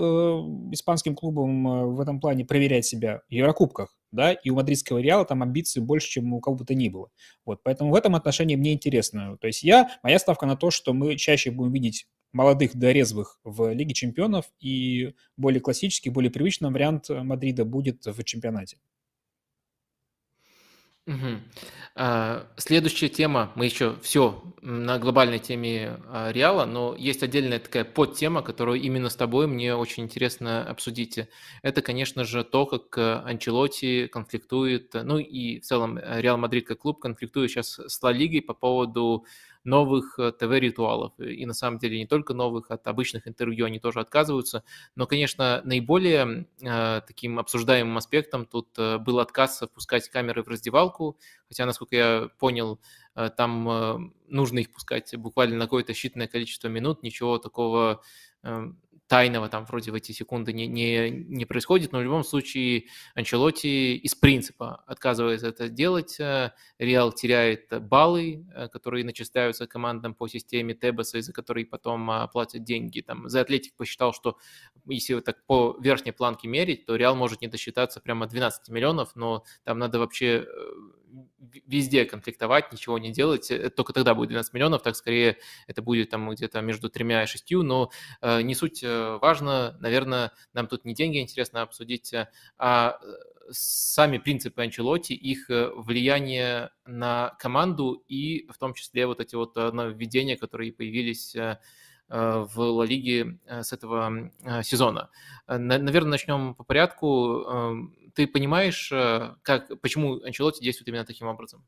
испанским 0.70 1.14
клубам 1.14 1.94
в 1.94 2.00
этом 2.02 2.20
плане 2.20 2.44
проверять 2.44 2.84
себя? 2.84 3.22
В 3.30 3.32
Еврокубках, 3.32 3.96
да, 4.12 4.34
и 4.34 4.50
у 4.50 4.54
мадридского 4.54 4.98
Реала 4.98 5.24
там 5.24 5.42
амбиции 5.42 5.80
больше, 5.80 6.10
чем 6.10 6.34
у 6.34 6.40
кого 6.40 6.56
бы 6.58 6.66
то 6.66 6.74
ни 6.74 6.90
было. 6.90 7.08
Вот, 7.46 7.62
поэтому 7.62 7.90
в 7.90 7.94
этом 7.94 8.14
отношении 8.14 8.56
мне 8.56 8.74
интересно. 8.74 9.38
То 9.40 9.46
есть 9.46 9.62
я, 9.62 9.92
моя 10.02 10.18
ставка 10.18 10.44
на 10.44 10.56
то, 10.56 10.70
что 10.70 10.92
мы 10.92 11.16
чаще 11.16 11.50
будем 11.50 11.72
видеть 11.72 12.06
молодых 12.34 12.76
дорезвых 12.76 13.40
в 13.42 13.72
Лиге 13.72 13.94
чемпионов, 13.94 14.44
и 14.60 15.14
более 15.38 15.62
классический, 15.62 16.10
более 16.10 16.30
привычный 16.30 16.70
вариант 16.70 17.08
Мадрида 17.08 17.64
будет 17.64 18.04
в 18.04 18.22
чемпионате. 18.24 18.76
Мгм. 21.10 21.42
А, 21.96 22.46
Следующая 22.56 23.08
тема, 23.08 23.50
мы 23.56 23.64
еще 23.64 23.96
все 24.00 24.44
на 24.62 25.00
глобальной 25.00 25.40
теме 25.40 25.98
а, 26.06 26.30
Реала, 26.30 26.66
но 26.66 26.94
есть 26.96 27.24
отдельная 27.24 27.58
такая 27.58 27.84
подтема, 27.84 28.42
которую 28.42 28.80
именно 28.80 29.08
с 29.08 29.16
тобой 29.16 29.48
мне 29.48 29.74
очень 29.74 30.04
интересно 30.04 30.62
обсудить. 30.62 31.18
Это, 31.62 31.82
конечно 31.82 32.22
же, 32.22 32.44
то, 32.44 32.64
как 32.64 32.96
э, 32.96 33.22
Анчелотти 33.24 34.06
конфликтует, 34.06 34.94
ну 34.94 35.18
и 35.18 35.58
в 35.58 35.64
целом 35.64 35.98
э, 35.98 36.20
Реал 36.20 36.36
Мадрид 36.38 36.68
как 36.68 36.78
клуб 36.78 37.00
конфликтует 37.00 37.50
сейчас 37.50 37.80
с 37.80 38.00
Ла 38.04 38.12
Лигой 38.12 38.40
по 38.40 38.54
поводу 38.54 39.26
новых 39.64 40.18
э, 40.18 40.32
ТВ-ритуалов. 40.32 41.12
И 41.18 41.44
на 41.46 41.54
самом 41.54 41.78
деле 41.78 41.98
не 41.98 42.06
только 42.06 42.34
новых, 42.34 42.70
от 42.70 42.86
обычных 42.86 43.28
интервью 43.28 43.66
они 43.66 43.78
тоже 43.78 44.00
отказываются. 44.00 44.64
Но, 44.96 45.06
конечно, 45.06 45.60
наиболее 45.64 46.46
э, 46.62 47.00
таким 47.06 47.38
обсуждаемым 47.38 47.96
аспектом 47.96 48.46
тут 48.46 48.68
э, 48.78 48.98
был 48.98 49.20
отказ 49.20 49.60
впускать 49.60 50.08
камеры 50.08 50.42
в 50.42 50.48
раздевалку, 50.48 51.18
хотя, 51.48 51.66
насколько 51.66 51.96
я 51.96 52.28
понял, 52.38 52.80
э, 53.14 53.30
там 53.36 53.68
э, 53.68 53.98
нужно 54.28 54.60
их 54.60 54.72
пускать 54.72 55.14
буквально 55.16 55.56
на 55.56 55.64
какое-то 55.64 55.92
считанное 55.92 56.28
количество 56.28 56.68
минут, 56.68 57.02
ничего 57.02 57.38
такого 57.38 58.02
э, 58.42 58.72
тайного 59.10 59.48
там 59.48 59.64
вроде 59.64 59.90
в 59.90 59.94
эти 59.96 60.12
секунды 60.12 60.52
не, 60.52 60.68
не, 60.68 61.10
не 61.10 61.44
происходит, 61.44 61.90
но 61.90 61.98
в 61.98 62.02
любом 62.02 62.22
случае 62.22 62.84
Анчелоти 63.16 63.96
из 63.96 64.14
принципа 64.14 64.84
отказывается 64.86 65.48
это 65.48 65.68
делать. 65.68 66.20
Э, 66.20 66.52
Реал 66.78 67.12
теряет 67.12 67.66
баллы, 67.82 68.46
э, 68.54 68.68
которые 68.68 69.04
начисляются 69.04 69.66
командам 69.66 70.14
по 70.14 70.28
системе 70.28 70.74
Тебаса, 70.74 71.18
из-за 71.18 71.32
которой 71.32 71.66
потом 71.66 72.08
а, 72.08 72.28
платят 72.28 72.62
деньги. 72.62 73.00
Там, 73.00 73.28
за 73.28 73.40
Атлетик 73.40 73.74
посчитал, 73.74 74.12
что 74.12 74.38
если 74.86 75.14
вот 75.14 75.24
так 75.24 75.44
по 75.44 75.76
верхней 75.80 76.12
планке 76.12 76.46
мерить, 76.46 76.86
то 76.86 76.94
Реал 76.94 77.16
может 77.16 77.40
не 77.40 77.48
досчитаться 77.48 77.98
прямо 78.00 78.28
12 78.28 78.68
миллионов, 78.68 79.16
но 79.16 79.42
там 79.64 79.80
надо 79.80 79.98
вообще 79.98 80.46
э, 80.46 80.70
везде 81.66 82.04
конфликтовать, 82.04 82.72
ничего 82.72 82.98
не 82.98 83.12
делать, 83.12 83.50
это 83.50 83.70
только 83.70 83.92
тогда 83.92 84.14
будет 84.14 84.30
12 84.30 84.52
миллионов, 84.52 84.82
так 84.82 84.96
скорее 84.96 85.38
это 85.66 85.82
будет 85.82 86.10
там 86.10 86.30
где-то 86.30 86.60
между 86.60 86.90
тремя 86.90 87.22
и 87.22 87.26
шестью, 87.26 87.62
но 87.62 87.90
э, 88.20 88.42
не 88.42 88.54
суть 88.54 88.82
э, 88.82 89.18
важно, 89.20 89.76
наверное, 89.80 90.32
нам 90.52 90.66
тут 90.66 90.84
не 90.84 90.94
деньги 90.94 91.18
интересно 91.18 91.62
обсудить, 91.62 92.12
э, 92.12 92.28
а 92.58 92.98
сами 93.50 94.18
принципы 94.18 94.62
Анчелоти, 94.62 95.12
их 95.12 95.46
влияние 95.48 96.70
на 96.86 97.30
команду 97.40 98.04
и 98.06 98.46
в 98.48 98.58
том 98.58 98.74
числе 98.74 99.06
вот 99.06 99.20
эти 99.20 99.34
вот 99.34 99.56
нововведения, 99.56 100.36
которые 100.36 100.72
появились 100.72 101.34
в 102.10 102.58
Ла 102.58 102.84
Лиге 102.84 103.38
с 103.46 103.72
этого 103.72 104.32
сезона. 104.62 105.10
Наверное, 105.46 106.10
начнем 106.10 106.54
по 106.54 106.64
порядку. 106.64 107.44
Эм, 107.44 107.96
ты 108.14 108.26
понимаешь, 108.26 108.90
э, 108.92 109.34
как, 109.42 109.80
почему 109.80 110.20
Анчелотти 110.22 110.62
действует 110.62 110.88
именно 110.88 111.04
таким 111.04 111.26
образом? 111.26 111.66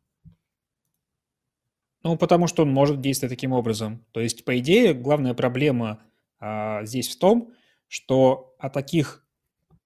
Ну, 2.02 2.16
потому 2.16 2.46
что 2.46 2.62
он 2.62 2.72
может 2.72 3.00
действовать 3.00 3.34
таким 3.34 3.52
образом. 3.52 4.04
То 4.12 4.20
есть, 4.20 4.44
по 4.44 4.58
идее, 4.58 4.92
главная 4.92 5.34
проблема 5.34 6.02
а, 6.40 6.84
здесь 6.84 7.08
в 7.08 7.18
том, 7.18 7.54
что 7.86 8.56
о 8.58 8.70
таких 8.70 9.24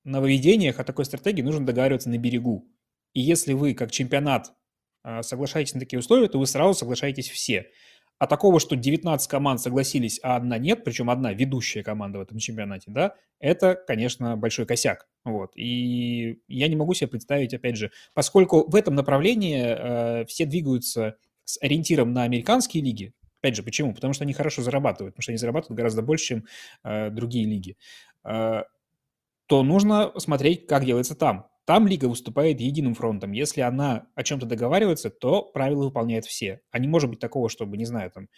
нововведениях, 0.04 0.78
о 0.78 0.84
такой 0.84 1.04
стратегии 1.04 1.42
нужно 1.42 1.66
договариваться 1.66 2.08
на 2.08 2.16
берегу. 2.16 2.66
И 3.12 3.20
если 3.20 3.52
вы, 3.52 3.74
как 3.74 3.90
чемпионат, 3.90 4.54
соглашаетесь 5.22 5.74
на 5.74 5.80
такие 5.80 5.98
условия, 5.98 6.28
то 6.28 6.38
вы 6.38 6.46
сразу 6.46 6.74
соглашаетесь 6.74 7.28
все. 7.28 7.70
А 8.18 8.26
такого, 8.26 8.60
что 8.60 8.76
19 8.76 9.28
команд 9.28 9.60
согласились, 9.60 10.18
а 10.22 10.36
одна 10.36 10.56
нет, 10.59 10.84
причем 10.84 11.10
одна 11.10 11.32
ведущая 11.32 11.82
команда 11.82 12.18
в 12.18 12.22
этом 12.22 12.38
чемпионате, 12.38 12.90
да, 12.90 13.14
это, 13.40 13.74
конечно, 13.74 14.36
большой 14.36 14.64
косяк. 14.64 15.06
Вот. 15.24 15.52
И 15.55 16.40
я 16.48 16.68
не 16.68 16.76
могу 16.76 16.94
себе 16.94 17.09
представить, 17.09 17.52
опять 17.52 17.76
же, 17.76 17.90
поскольку 18.14 18.68
в 18.68 18.74
этом 18.74 18.94
направлении 18.94 19.64
э, 19.66 20.24
все 20.26 20.47
двигаются 20.47 21.16
с 21.44 21.62
ориентиром 21.62 22.12
на 22.12 22.22
американские 22.22 22.82
лиги, 22.82 23.12
Опять 23.43 23.56
же, 23.56 23.62
почему? 23.62 23.94
Потому 23.94 24.12
что 24.12 24.24
они 24.24 24.32
хорошо 24.32 24.62
зарабатывают, 24.62 25.14
потому 25.14 25.22
что 25.22 25.30
они 25.30 25.38
зарабатывают 25.38 25.76
гораздо 25.76 26.02
больше, 26.02 26.24
чем 26.24 26.44
э, 26.82 27.10
другие 27.10 27.44
лиги. 27.44 27.76
Э, 28.24 28.62
то 29.47 29.62
нужно 29.62 30.12
смотреть, 30.18 30.66
как 30.66 30.84
делается 30.84 31.14
там. 31.14 31.47
Там 31.66 31.88
лига 31.88 32.06
выступает 32.06 32.60
единым 32.60 32.94
фронтом. 32.94 33.32
Если 33.32 33.60
она 33.60 34.06
о 34.14 34.22
чем-то 34.22 34.47
договаривается, 34.47 35.10
то 35.10 35.43
правила 35.43 35.84
выполняют 35.84 36.24
все. 36.24 36.60
А 36.70 36.78
не 36.78 36.86
может 36.86 37.10
быть 37.10 37.18
такого, 37.18 37.48
чтобы, 37.48 37.76
не 37.76 37.84
знаю, 37.84 38.12
там 38.12 38.28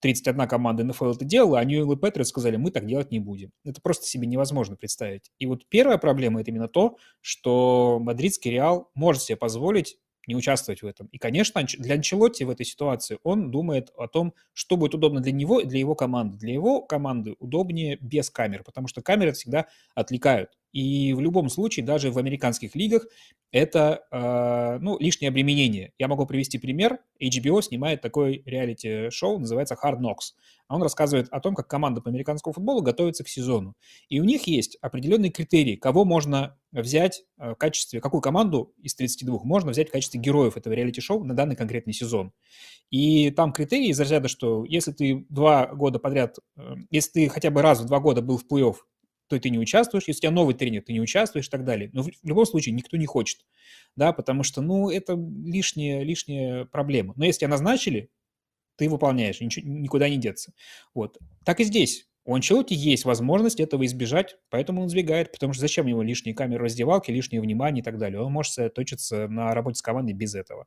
31 0.00 0.48
команда 0.48 0.84
НФЛ 0.84 1.10
это 1.10 1.24
делала, 1.24 1.58
а 1.58 1.64
Нью 1.64 1.92
и 1.92 1.96
Патриот 1.96 2.26
сказали, 2.26 2.56
мы 2.56 2.70
так 2.70 2.86
делать 2.86 3.10
не 3.10 3.18
будем. 3.18 3.52
Это 3.64 3.82
просто 3.82 4.06
себе 4.06 4.26
невозможно 4.26 4.74
представить. 4.74 5.30
И 5.38 5.44
вот 5.44 5.68
первая 5.68 5.98
проблема– 5.98 6.40
это 6.42 6.50
именно 6.50 6.68
то, 6.68 6.96
что 7.20 7.98
мадридский 8.00 8.52
Реал 8.52 8.90
может 8.94 9.22
себе 9.22 9.36
позволить 9.36 9.98
не 10.28 10.36
участвовать 10.36 10.82
в 10.82 10.86
этом. 10.86 11.08
И, 11.08 11.18
конечно, 11.18 11.62
для 11.78 11.94
Анчелотти 11.94 12.44
в 12.44 12.50
этой 12.50 12.66
ситуации 12.66 13.18
он 13.22 13.50
думает 13.50 13.90
о 13.96 14.08
том, 14.08 14.34
что 14.52 14.76
будет 14.76 14.94
удобно 14.94 15.20
для 15.20 15.32
него 15.32 15.58
и 15.58 15.64
для 15.64 15.78
его 15.78 15.94
команды. 15.94 16.36
Для 16.36 16.52
его 16.52 16.82
команды 16.82 17.34
удобнее 17.38 17.96
без 18.00 18.28
камер, 18.30 18.62
потому 18.62 18.88
что 18.88 19.00
камеры 19.00 19.32
всегда 19.32 19.66
отвлекают. 19.94 20.50
И 20.78 21.12
в 21.12 21.20
любом 21.20 21.48
случае, 21.48 21.84
даже 21.84 22.12
в 22.12 22.18
американских 22.18 22.76
лигах, 22.76 23.04
это 23.50 24.04
э, 24.12 24.78
ну, 24.80 24.96
лишнее 25.00 25.30
обременение. 25.30 25.92
Я 25.98 26.06
могу 26.06 26.24
привести 26.24 26.56
пример. 26.58 27.00
HBO 27.20 27.60
снимает 27.62 28.00
такой 28.00 28.44
реалити-шоу, 28.46 29.40
называется 29.40 29.76
Hard 29.82 29.98
Knocks. 29.98 30.36
Он 30.68 30.80
рассказывает 30.80 31.26
о 31.32 31.40
том, 31.40 31.56
как 31.56 31.66
команда 31.66 32.00
по 32.00 32.10
американскому 32.10 32.52
футболу 32.52 32.80
готовится 32.80 33.24
к 33.24 33.28
сезону. 33.28 33.74
И 34.08 34.20
у 34.20 34.24
них 34.24 34.46
есть 34.46 34.78
определенные 34.80 35.32
критерии, 35.32 35.74
кого 35.74 36.04
можно 36.04 36.56
взять 36.70 37.24
э, 37.38 37.54
в 37.54 37.56
качестве, 37.56 38.00
какую 38.00 38.20
команду 38.20 38.72
из 38.80 38.94
32 38.94 39.40
можно 39.42 39.72
взять 39.72 39.88
в 39.88 39.92
качестве 39.92 40.20
героев 40.20 40.56
этого 40.56 40.74
реалити-шоу 40.74 41.24
на 41.24 41.34
данный 41.34 41.56
конкретный 41.56 41.92
сезон. 41.92 42.30
И 42.90 43.32
там 43.32 43.52
критерии 43.52 43.88
из 43.88 43.98
разряда, 43.98 44.28
что 44.28 44.64
если 44.64 44.92
ты 44.92 45.26
два 45.28 45.66
года 45.74 45.98
подряд, 45.98 46.38
э, 46.56 46.74
если 46.90 47.10
ты 47.10 47.28
хотя 47.30 47.50
бы 47.50 47.62
раз 47.62 47.80
в 47.80 47.86
два 47.86 47.98
года 47.98 48.22
был 48.22 48.38
в 48.38 48.44
плей-офф 48.48 48.76
то 49.28 49.38
ты 49.38 49.50
не 49.50 49.58
участвуешь. 49.58 50.04
Если 50.06 50.20
у 50.20 50.22
тебя 50.22 50.30
новый 50.32 50.54
тренер, 50.54 50.82
ты 50.82 50.92
не 50.92 51.00
участвуешь 51.00 51.46
и 51.46 51.50
так 51.50 51.64
далее. 51.64 51.90
Но 51.92 52.02
в 52.02 52.08
любом 52.24 52.46
случае 52.46 52.74
никто 52.74 52.96
не 52.96 53.06
хочет, 53.06 53.44
да, 53.96 54.12
потому 54.12 54.42
что, 54.42 54.60
ну, 54.60 54.90
это 54.90 55.14
лишняя, 55.14 56.02
лишняя 56.02 56.64
проблема. 56.64 57.14
Но 57.16 57.24
если 57.24 57.40
тебя 57.40 57.50
назначили, 57.50 58.10
ты 58.76 58.88
выполняешь, 58.88 59.40
ничего, 59.40 59.68
никуда 59.68 60.08
не 60.08 60.16
деться. 60.16 60.52
Вот. 60.94 61.18
Так 61.44 61.60
и 61.60 61.64
здесь. 61.64 62.06
У 62.24 62.34
Анчелоти 62.34 62.74
есть 62.74 63.06
возможность 63.06 63.58
этого 63.58 63.86
избежать, 63.86 64.36
поэтому 64.50 64.82
он 64.82 64.90
сдвигает, 64.90 65.32
потому 65.32 65.54
что 65.54 65.62
зачем 65.62 65.86
ему 65.86 66.02
лишние 66.02 66.34
камеры 66.34 66.64
раздевалки, 66.64 67.10
лишнее 67.10 67.40
внимание 67.40 67.80
и 67.80 67.84
так 67.84 67.98
далее. 67.98 68.20
Он 68.20 68.30
может 68.30 68.52
сосредоточиться 68.52 69.28
на 69.28 69.54
работе 69.54 69.78
с 69.78 69.82
командой 69.82 70.12
без 70.12 70.34
этого. 70.34 70.66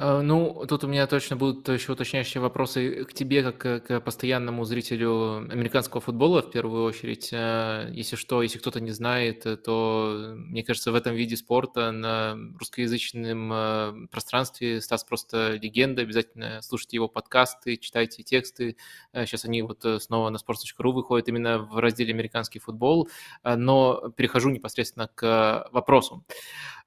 Э, 0.00 0.22
ну, 0.22 0.64
тут 0.66 0.82
у 0.84 0.86
меня 0.86 1.06
точно 1.06 1.36
будут 1.36 1.68
еще 1.68 1.92
уточняющие 1.92 2.40
вопросы 2.40 3.04
к 3.04 3.12
тебе, 3.12 3.42
как 3.52 3.86
к 3.86 4.00
постоянному 4.00 4.64
зрителю 4.64 5.46
американского 5.52 6.00
футбола, 6.00 6.40
в 6.40 6.50
первую 6.50 6.84
очередь. 6.84 7.28
Э, 7.32 7.90
если 7.92 8.16
что, 8.16 8.42
если 8.42 8.58
кто-то 8.58 8.80
не 8.80 8.92
знает, 8.92 9.44
э, 9.44 9.58
то, 9.58 10.32
мне 10.36 10.64
кажется, 10.64 10.90
в 10.90 10.94
этом 10.94 11.14
виде 11.14 11.36
спорта 11.36 11.92
на 11.92 12.38
русскоязычном 12.58 14.08
пространстве 14.10 14.80
Стас 14.80 15.04
просто 15.04 15.58
легенда. 15.60 16.02
Обязательно 16.02 16.62
слушайте 16.62 16.96
его 16.96 17.08
подкасты, 17.08 17.76
читайте 17.76 18.22
тексты. 18.22 18.76
Сейчас 19.12 19.44
они 19.44 19.60
вот 19.60 19.84
снова 20.00 20.30
на 20.30 20.36
sports.ru 20.36 20.92
выходят 20.92 21.28
именно 21.28 21.58
в 21.58 21.78
разделе 21.78 22.14
«Американский 22.14 22.58
футбол». 22.58 23.10
Но 23.44 24.10
перехожу 24.16 24.48
непосредственно 24.50 25.08
к 25.14 25.68
вопросу. 25.72 26.24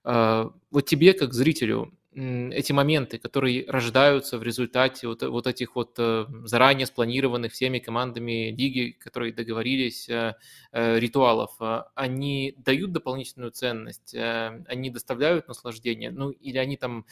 Вот 0.04 0.86
тебе, 0.86 1.14
как 1.14 1.34
зрителю, 1.34 1.94
эти 2.16 2.72
моменты, 2.72 3.18
которые 3.18 3.66
рождаются 3.68 4.38
в 4.38 4.44
результате 4.44 5.08
вот, 5.08 5.24
вот 5.24 5.48
этих 5.48 5.76
вот 5.76 5.96
э, 5.98 6.26
заранее 6.46 6.86
спланированных 6.86 7.52
всеми 7.52 7.80
командами 7.80 8.52
лиги, 8.52 8.92
которые 9.00 9.34
договорились, 9.34 10.08
э, 10.10 10.36
э, 10.72 11.00
ритуалов, 11.00 11.52
они 11.96 12.54
дают 12.58 12.92
дополнительную 12.92 13.52
ценность, 13.52 14.16
они 14.16 14.90
доставляют 14.90 15.48
наслаждение, 15.48 16.12
ну 16.12 16.30
или 16.30 16.58
они 16.58 16.78
там 16.78 17.06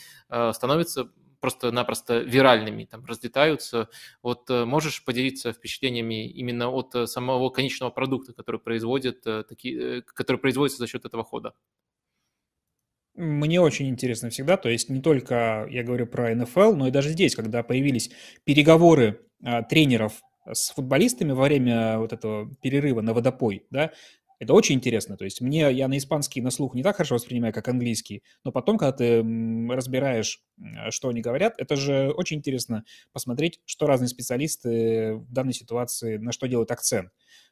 становятся 0.53 1.09
просто-напросто 1.39 2.19
виральными, 2.19 2.85
там 2.85 3.03
разлетаются. 3.05 3.89
Вот 4.21 4.49
можешь 4.49 5.03
поделиться 5.03 5.53
впечатлениями 5.53 6.27
именно 6.29 6.69
от 6.69 7.09
самого 7.09 7.49
конечного 7.49 7.89
продукта, 7.89 8.33
который 8.33 8.59
производит, 8.59 9.23
такие, 9.23 10.03
который 10.03 10.37
производится 10.37 10.79
за 10.79 10.87
счет 10.87 11.05
этого 11.05 11.23
хода? 11.23 11.53
Мне 13.21 13.61
очень 13.61 13.87
интересно 13.87 14.31
всегда, 14.31 14.57
то 14.57 14.67
есть 14.67 14.89
не 14.89 14.99
только 14.99 15.67
я 15.69 15.83
говорю 15.83 16.07
про 16.07 16.33
НФЛ, 16.33 16.73
но 16.73 16.87
и 16.87 16.91
даже 16.91 17.09
здесь, 17.09 17.35
когда 17.35 17.61
появились 17.61 18.09
переговоры 18.45 19.21
а, 19.43 19.61
тренеров 19.61 20.23
с 20.51 20.71
футболистами 20.71 21.31
во 21.31 21.43
время 21.43 21.99
вот 21.99 22.13
этого 22.13 22.49
перерыва 22.63 23.01
на 23.01 23.13
водопой, 23.13 23.67
да, 23.69 23.91
это 24.39 24.53
очень 24.55 24.73
интересно. 24.73 25.17
То 25.17 25.25
есть 25.25 25.39
мне, 25.39 25.71
я 25.71 25.87
на 25.87 25.99
испанский 25.99 26.41
на 26.41 26.49
слух 26.49 26.73
не 26.73 26.81
так 26.81 26.95
хорошо 26.95 27.13
воспринимаю, 27.13 27.53
как 27.53 27.67
английский, 27.67 28.23
но 28.43 28.51
потом, 28.51 28.79
когда 28.79 28.91
ты 28.91 29.17
разбираешь, 29.69 30.41
что 30.89 31.09
они 31.09 31.21
говорят, 31.21 31.53
это 31.59 31.75
же 31.75 32.09
очень 32.09 32.37
интересно 32.37 32.85
посмотреть, 33.13 33.59
что 33.65 33.85
разные 33.85 34.07
специалисты 34.07 35.13
в 35.13 35.31
данной 35.31 35.53
ситуации, 35.53 36.17
на 36.17 36.31
что 36.31 36.47
делают 36.47 36.71
акцент. 36.71 37.11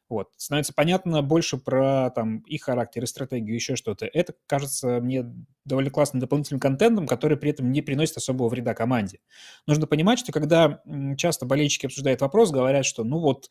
Вот. 0.09 0.29
Становится 0.37 0.73
понятно 0.73 1.21
больше 1.21 1.57
про 1.57 2.09
там 2.09 2.39
их 2.39 2.63
характер 2.63 3.03
и 3.03 3.07
стратегию, 3.07 3.55
еще 3.55 3.75
что-то. 3.75 4.07
Это 4.07 4.33
кажется 4.47 4.99
мне 5.01 5.23
довольно 5.65 5.91
классным 5.91 6.19
дополнительным 6.19 6.59
контентом, 6.59 7.05
который 7.05 7.37
при 7.37 7.51
этом 7.51 7.71
не 7.71 7.81
приносит 7.83 8.17
особого 8.17 8.49
вреда 8.49 8.73
команде. 8.73 9.19
Нужно 9.67 9.85
понимать, 9.85 10.17
что 10.19 10.31
когда 10.31 10.81
часто 11.15 11.45
болельщики 11.45 11.85
обсуждают 11.85 12.21
вопрос, 12.21 12.51
говорят, 12.51 12.85
что 12.85 13.03
ну 13.03 13.19
вот 13.19 13.49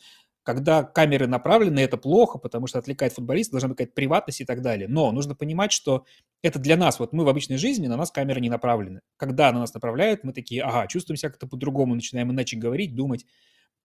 когда 0.48 0.82
камеры 0.82 1.26
направлены, 1.26 1.80
это 1.80 1.98
плохо, 1.98 2.39
потому 2.39 2.66
что 2.66 2.78
отвлекает 2.78 3.12
футболиста, 3.12 3.52
должна 3.52 3.68
быть 3.68 3.76
какая-то 3.76 3.93
приватность 3.93 4.40
и 4.40 4.47
так 4.47 4.62
далее. 4.62 4.89
Но 4.89 5.12
нужно 5.12 5.35
понимать, 5.35 5.72
что 5.72 6.06
это 6.43 6.59
для 6.59 6.78
нас, 6.78 6.98
вот 6.98 7.12
мы 7.12 7.24
в 7.24 7.28
обычной 7.28 7.59
жизни, 7.59 7.86
на 7.86 7.98
нас 7.98 8.10
камеры 8.10 8.40
не 8.40 8.48
направлены. 8.48 9.02
Когда 9.18 9.52
на 9.52 9.60
нас 9.60 9.74
направляют, 9.74 10.24
мы 10.24 10.32
такие, 10.32 10.62
ага, 10.62 10.86
чувствуем 10.86 11.18
себя 11.18 11.28
как-то 11.28 11.47
по-другому, 11.47 11.94
начинаем 11.94 12.32
иначе 12.32 12.56
говорить, 12.56 12.94
думать. 12.94 13.26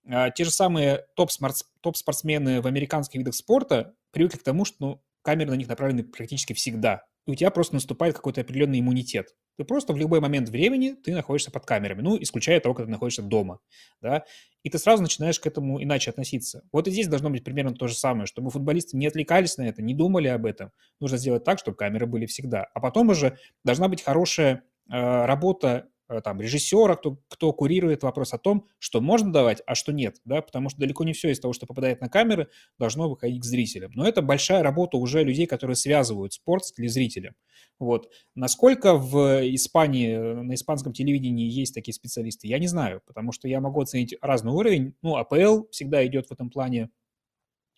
А, 0.07 0.30
те 0.30 0.43
же 0.43 0.51
самые 0.51 1.05
топ-спортсмены 1.15 2.61
в 2.61 2.67
американских 2.67 3.19
видах 3.19 3.35
спорта 3.35 3.95
привыкли 4.11 4.38
к 4.38 4.43
тому, 4.43 4.65
что 4.65 4.75
ну, 4.80 5.03
камеры 5.21 5.51
на 5.51 5.55
них 5.55 5.67
направлены 5.67 6.03
практически 6.03 6.53
всегда 6.53 7.03
и 7.25 7.31
у 7.31 7.35
тебя 7.35 7.51
просто 7.51 7.75
наступает 7.75 8.15
какой-то 8.15 8.41
определенный 8.41 8.80
иммунитет. 8.80 9.35
Ты 9.57 9.65
просто 9.65 9.93
в 9.93 9.97
любой 9.97 10.19
момент 10.19 10.49
времени 10.49 10.93
ты 10.93 11.13
находишься 11.13 11.51
под 11.51 11.65
камерами, 11.65 12.01
ну, 12.01 12.17
исключая 12.21 12.59
того, 12.59 12.73
когда 12.73 12.88
ты 12.88 12.91
находишься 12.91 13.21
дома, 13.21 13.59
да, 14.01 14.23
и 14.63 14.69
ты 14.69 14.77
сразу 14.77 15.03
начинаешь 15.03 15.39
к 15.39 15.45
этому 15.45 15.81
иначе 15.81 16.09
относиться. 16.09 16.63
Вот 16.71 16.88
и 16.88 16.91
здесь 16.91 17.07
должно 17.07 17.30
быть 17.30 17.43
примерно 17.43 17.73
то 17.73 17.88
же 17.88 17.95
самое, 17.95 18.25
чтобы 18.25 18.49
футболисты 18.49 18.97
не 18.97 19.07
отвлекались 19.07 19.57
на 19.57 19.63
это, 19.63 19.81
не 19.81 19.93
думали 19.93 20.27
об 20.27 20.45
этом. 20.45 20.71
Нужно 20.99 21.17
сделать 21.17 21.43
так, 21.43 21.59
чтобы 21.59 21.77
камеры 21.77 22.07
были 22.07 22.25
всегда. 22.25 22.67
А 22.73 22.80
потом 22.80 23.09
уже 23.09 23.38
должна 23.63 23.88
быть 23.88 24.01
хорошая 24.01 24.63
э, 24.89 25.25
работа 25.25 25.89
там, 26.23 26.41
режиссера, 26.41 26.95
кто, 26.95 27.17
кто 27.30 27.53
курирует 27.53 28.03
вопрос 28.03 28.34
о 28.34 28.38
том, 28.38 28.67
что 28.80 29.01
можно 29.01 29.31
давать, 29.31 29.61
а 29.65 29.75
что 29.75 29.91
нет, 29.91 30.17
да, 30.25 30.41
потому 30.41 30.69
что 30.69 30.80
далеко 30.80 31.03
не 31.03 31.13
все 31.13 31.30
из 31.30 31.39
того, 31.39 31.53
что 31.53 31.65
попадает 31.65 32.01
на 32.01 32.09
камеры, 32.09 32.49
должно 32.77 33.09
выходить 33.09 33.41
к 33.41 33.45
зрителям. 33.45 33.91
Но 33.95 34.07
это 34.07 34.21
большая 34.21 34.63
работа 34.63 34.97
уже 34.97 35.23
людей, 35.23 35.45
которые 35.45 35.75
связывают 35.75 36.34
спорт 36.34 36.65
с 36.65 36.73
телезрителем. 36.73 37.35
Вот. 37.80 38.09
Насколько 38.35 38.95
в 38.95 39.41
Испании, 39.53 40.15
на 40.17 40.53
испанском 40.53 40.93
телевидении 40.93 41.49
есть 41.49 41.73
такие 41.73 41.93
специалисты, 41.93 42.47
я 42.47 42.59
не 42.59 42.67
знаю, 42.67 43.01
потому 43.05 43.31
что 43.31 43.47
я 43.47 43.61
могу 43.61 43.81
оценить 43.81 44.15
разный 44.21 44.51
уровень. 44.51 44.95
Ну, 45.01 45.15
АПЛ 45.15 45.69
всегда 45.71 46.05
идет 46.05 46.27
в 46.27 46.31
этом 46.31 46.49
плане 46.49 46.89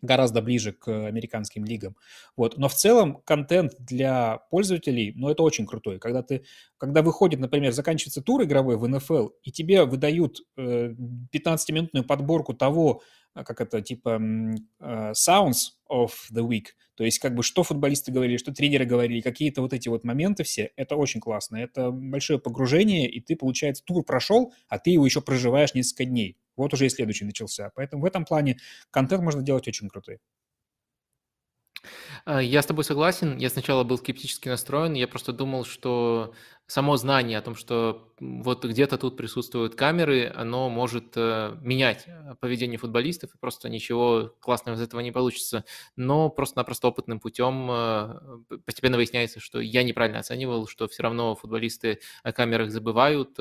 гораздо 0.01 0.41
ближе 0.41 0.72
к 0.72 1.07
американским 1.07 1.65
лигам. 1.65 1.95
Вот. 2.35 2.57
Но 2.57 2.67
в 2.67 2.73
целом 2.73 3.22
контент 3.26 3.73
для 3.80 4.38
пользователей, 4.49 5.13
ну, 5.15 5.30
это 5.30 5.43
очень 5.43 5.65
крутой. 5.65 5.99
Когда 5.99 6.22
ты, 6.22 6.45
когда 6.77 7.01
выходит, 7.01 7.39
например, 7.39 7.72
заканчивается 7.72 8.22
тур 8.22 8.43
игровой 8.43 8.77
в 8.77 8.88
НФЛ, 8.88 9.30
и 9.43 9.51
тебе 9.51 9.85
выдают 9.85 10.39
э, 10.57 10.93
15-минутную 11.34 12.05
подборку 12.05 12.53
того, 12.53 13.01
а, 13.35 13.43
как 13.43 13.59
это, 13.59 13.81
типа 13.81 14.17
uh, 14.81 15.11
sounds 15.11 15.73
of 15.91 16.11
the 16.34 16.47
week, 16.47 16.67
то 16.95 17.03
есть 17.03 17.19
как 17.19 17.35
бы 17.35 17.43
что 17.43 17.63
футболисты 17.63 18.13
говорили, 18.13 18.38
что 18.38 18.53
тренеры 18.53 18.85
говорили, 18.85 19.19
какие-то 19.19 19.61
вот 19.61 19.73
эти 19.73 19.89
вот 19.89 20.05
моменты 20.05 20.43
все, 20.43 20.72
это 20.77 20.95
очень 20.95 21.19
классно, 21.19 21.57
это 21.57 21.91
большое 21.91 22.39
погружение, 22.39 23.09
и 23.09 23.19
ты, 23.19 23.35
получается, 23.35 23.84
тур 23.84 24.05
прошел, 24.05 24.53
а 24.69 24.80
ты 24.80 24.91
его 24.91 25.05
еще 25.05 25.19
проживаешь 25.19 25.73
несколько 25.73 26.05
дней. 26.05 26.38
Вот 26.57 26.73
уже 26.73 26.86
и 26.86 26.90
следующий 26.90 27.26
начался. 27.26 27.72
Поэтому 27.76 28.03
в 28.03 28.06
этом 28.06 28.26
плане 28.26 28.57
контент 28.91 29.23
можно 29.23 29.41
делать 29.41 29.68
очень 29.68 29.90
крутой. 29.90 30.19
А, 32.26 32.41
я 32.41 32.62
с 32.62 32.66
тобой 32.66 32.84
согласен. 32.84 33.38
Я 33.38 33.49
сначала 33.49 33.84
был 33.84 33.98
скептически 33.98 34.49
настроен. 34.49 34.94
Я 34.94 35.07
просто 35.07 35.34
думал, 35.34 35.66
что 35.66 36.34
само 36.68 36.98
знание 36.98 37.38
о 37.38 37.41
том, 37.41 37.56
что 37.56 38.12
вот 38.20 38.66
где-то 38.66 38.98
тут 38.98 39.18
присутствуют 39.18 39.76
камеры, 39.76 40.32
оно 40.36 40.70
может 40.70 41.14
э, 41.16 41.56
менять 41.62 42.06
э, 42.07 42.34
поведение 42.40 42.80
футболистов, 42.80 43.36
и 43.36 43.38
просто 43.38 43.70
ничего 43.70 44.34
классного 44.40 44.76
из 44.76 44.82
этого 44.82 45.02
не 45.02 45.12
получится. 45.12 45.64
Но 45.95 46.30
просто-напросто 46.30 46.88
опытным 46.88 47.20
путем 47.20 47.68
э, 47.70 48.57
постепенно 48.66 48.98
выясняется, 48.98 49.40
что 49.40 49.60
я 49.60 49.84
неправильно 49.84 50.20
оценивал, 50.20 50.68
что 50.68 50.88
все 50.88 51.03
равно 51.03 51.36
футболисты 51.36 51.99
о 52.24 52.32
камерах 52.32 52.72
забывают, 52.72 53.38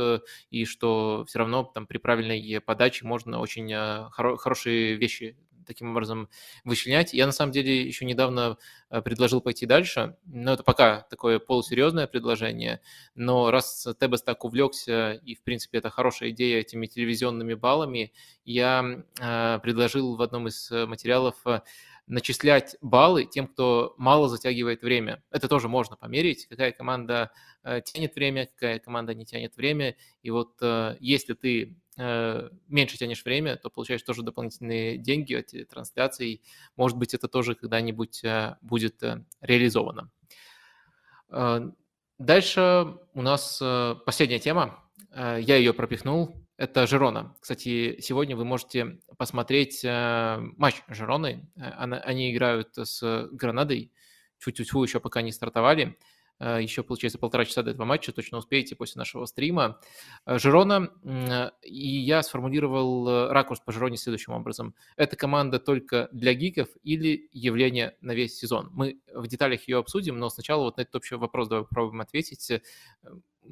и 0.50 0.64
что 0.66 1.24
все 1.26 1.38
равно 1.38 1.64
там 1.64 1.86
при 1.86 1.98
правильной 1.98 2.60
подаче 2.60 3.06
можно 3.06 3.40
очень 3.40 3.72
хоро- 3.72 4.36
хорошие 4.36 4.96
вещи 4.96 5.38
таким 5.64 5.90
образом 5.90 6.28
вычленять. 6.64 7.12
Я 7.12 7.26
на 7.26 7.32
самом 7.32 7.52
деле 7.52 7.82
еще 7.82 8.04
недавно 8.04 8.58
э, 8.90 9.02
предложил 9.02 9.40
пойти 9.40 9.66
дальше, 9.66 10.16
но 10.26 10.52
это 10.52 10.62
пока 10.62 11.02
такое 11.10 11.38
полусерьезное 11.38 12.06
предложение, 12.06 12.80
но 13.14 13.50
раз 13.50 13.86
Тебас 14.00 14.22
так 14.22 14.44
увлекся, 14.44 15.12
и 15.12 15.34
в 15.34 15.42
принципе 15.42 15.78
это 15.78 15.90
хорошая 15.90 16.30
идея 16.30 16.60
этими 16.60 16.86
телевизионными 16.86 17.54
баллами, 17.54 18.12
я 18.44 19.02
э, 19.20 19.58
предложил 19.62 20.16
в 20.16 20.22
одном 20.22 20.48
из 20.48 20.70
материалов 20.70 21.36
э, 21.46 21.60
начислять 22.06 22.76
баллы 22.82 23.24
тем, 23.24 23.46
кто 23.46 23.94
мало 23.96 24.28
затягивает 24.28 24.82
время. 24.82 25.22
Это 25.30 25.48
тоже 25.48 25.68
можно 25.68 25.96
померить, 25.96 26.46
какая 26.46 26.72
команда 26.72 27.30
тянет 27.84 28.14
время, 28.14 28.44
какая 28.44 28.78
команда 28.78 29.14
не 29.14 29.24
тянет 29.24 29.56
время. 29.56 29.96
И 30.22 30.28
вот 30.28 30.60
если 31.00 31.32
ты 31.32 31.78
меньше 31.96 32.98
тянешь 32.98 33.24
время, 33.24 33.56
то 33.56 33.70
получаешь 33.70 34.02
тоже 34.02 34.22
дополнительные 34.22 34.98
деньги 34.98 35.34
от 35.34 35.68
трансляций. 35.68 36.42
Может 36.76 36.98
быть, 36.98 37.14
это 37.14 37.28
тоже 37.28 37.54
когда-нибудь 37.54 38.24
э, 38.24 38.56
будет 38.62 39.02
э, 39.02 39.24
реализовано. 39.40 40.10
Дальше 42.18 42.96
у 43.14 43.22
нас 43.22 43.60
последняя 44.06 44.38
тема. 44.38 44.84
Я 45.14 45.56
ее 45.56 45.72
пропихнул. 45.72 46.36
Это 46.56 46.86
Жирона. 46.86 47.34
Кстати, 47.40 48.00
сегодня 48.00 48.36
вы 48.36 48.44
можете 48.44 49.00
посмотреть 49.16 49.82
матч 49.82 50.82
Жироны. 50.86 51.50
Они 51.56 52.32
играют 52.32 52.76
с 52.76 53.28
Гранадой. 53.32 53.90
Чуть-чуть 54.38 54.68
еще 54.68 55.00
пока 55.00 55.22
не 55.22 55.32
стартовали. 55.32 55.98
Э, 56.40 56.58
еще, 56.60 56.82
получается, 56.82 57.18
полтора 57.18 57.44
часа 57.44 57.62
до 57.62 57.70
этого 57.70 57.84
матча, 57.84 58.12
точно 58.12 58.38
успеете 58.38 58.76
после 58.76 58.98
нашего 58.98 59.24
стрима. 59.26 59.80
Э, 60.26 60.38
Жирона, 60.38 60.90
и 61.62 61.86
я 61.98 62.22
сформулировал 62.22 63.08
э, 63.08 63.28
ракурс 63.32 63.60
по 63.60 63.72
Жироне 63.72 63.96
следующим 63.96 64.32
образом. 64.32 64.74
Это 64.96 65.16
команда 65.16 65.58
только 65.58 66.08
для 66.12 66.34
гиков 66.34 66.68
или 66.82 67.28
явление 67.32 67.96
на 68.00 68.12
весь 68.12 68.36
сезон? 68.36 68.70
Мы 68.72 69.00
в 69.12 69.26
деталях 69.26 69.68
ее 69.68 69.78
обсудим, 69.78 70.18
но 70.18 70.28
сначала 70.28 70.64
вот 70.64 70.76
на 70.76 70.82
этот 70.82 70.96
общий 70.96 71.14
вопрос 71.14 71.48
давай 71.48 71.64
попробуем 71.64 72.00
ответить. 72.00 72.62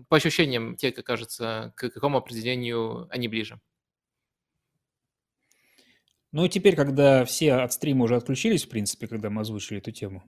По 0.08 0.16
ощущениям, 0.16 0.76
тебе 0.76 0.92
как 0.92 1.06
кажется, 1.06 1.72
к 1.76 1.90
какому 1.90 2.18
определению 2.18 3.06
они 3.10 3.28
ближе? 3.28 3.60
Ну, 6.32 6.48
теперь, 6.48 6.76
когда 6.76 7.24
все 7.26 7.54
от 7.54 7.72
стрима 7.74 8.04
уже 8.04 8.16
отключились, 8.16 8.64
в 8.64 8.70
принципе, 8.70 9.06
когда 9.06 9.28
мы 9.28 9.42
озвучили 9.42 9.78
эту 9.78 9.92
тему. 9.92 10.22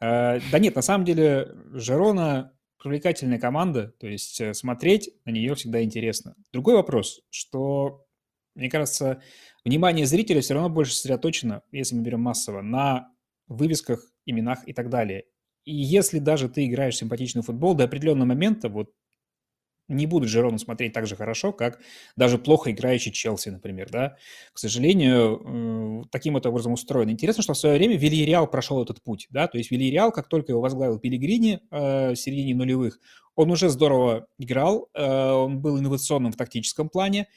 Э, 0.00 0.40
да 0.52 0.58
нет, 0.58 0.76
на 0.76 0.82
самом 0.82 1.06
деле, 1.06 1.54
Жерона 1.72 2.52
привлекательная 2.78 3.38
команда, 3.38 3.94
то 3.98 4.06
есть 4.06 4.40
э, 4.40 4.54
смотреть 4.54 5.10
на 5.24 5.30
нее 5.30 5.54
всегда 5.54 5.82
интересно. 5.82 6.34
Другой 6.52 6.74
вопрос, 6.74 7.20
что, 7.30 8.06
мне 8.54 8.68
кажется, 8.68 9.22
внимание 9.64 10.06
зрителя 10.06 10.40
все 10.42 10.54
равно 10.54 10.68
больше 10.68 10.94
сосредоточено, 10.94 11.62
если 11.72 11.96
мы 11.96 12.02
берем 12.02 12.20
массово, 12.20 12.60
на 12.60 13.10
вывесках, 13.48 14.04
именах 14.26 14.60
и 14.66 14.72
так 14.72 14.90
далее. 14.90 15.24
И 15.64 15.74
если 15.74 16.18
даже 16.18 16.48
ты 16.48 16.66
играешь 16.66 16.96
симпатичный 16.96 17.42
футбол, 17.42 17.74
до 17.74 17.84
определенного 17.84 18.28
момента, 18.28 18.68
вот 18.68 18.90
не 19.88 20.06
будут 20.06 20.28
Жерону 20.28 20.58
смотреть 20.58 20.92
так 20.92 21.06
же 21.06 21.16
хорошо, 21.16 21.52
как 21.52 21.80
даже 22.16 22.38
плохо 22.38 22.70
играющий 22.70 23.10
Челси, 23.10 23.48
например, 23.48 23.88
да. 23.90 24.16
К 24.52 24.58
сожалению, 24.58 26.02
э, 26.04 26.08
таким 26.10 26.34
вот 26.34 26.46
образом 26.46 26.72
устроено. 26.72 27.10
Интересно, 27.10 27.42
что 27.42 27.54
в 27.54 27.58
свое 27.58 27.76
время 27.76 27.96
Вильяреал 27.96 28.46
прошел 28.46 28.82
этот 28.82 29.02
путь, 29.02 29.26
да, 29.30 29.48
то 29.48 29.58
есть 29.58 29.70
Вильяреал, 29.70 30.12
как 30.12 30.28
только 30.28 30.52
его 30.52 30.60
возглавил 30.60 30.98
Пелигрини 30.98 31.60
э, 31.70 32.12
в 32.12 32.16
середине 32.16 32.54
нулевых, 32.54 33.00
он 33.34 33.50
уже 33.50 33.68
здорово 33.68 34.26
играл, 34.38 34.88
э, 34.94 35.30
он 35.32 35.60
был 35.60 35.78
инновационным 35.78 36.32
в 36.32 36.36
тактическом 36.36 36.88
плане, 36.88 37.28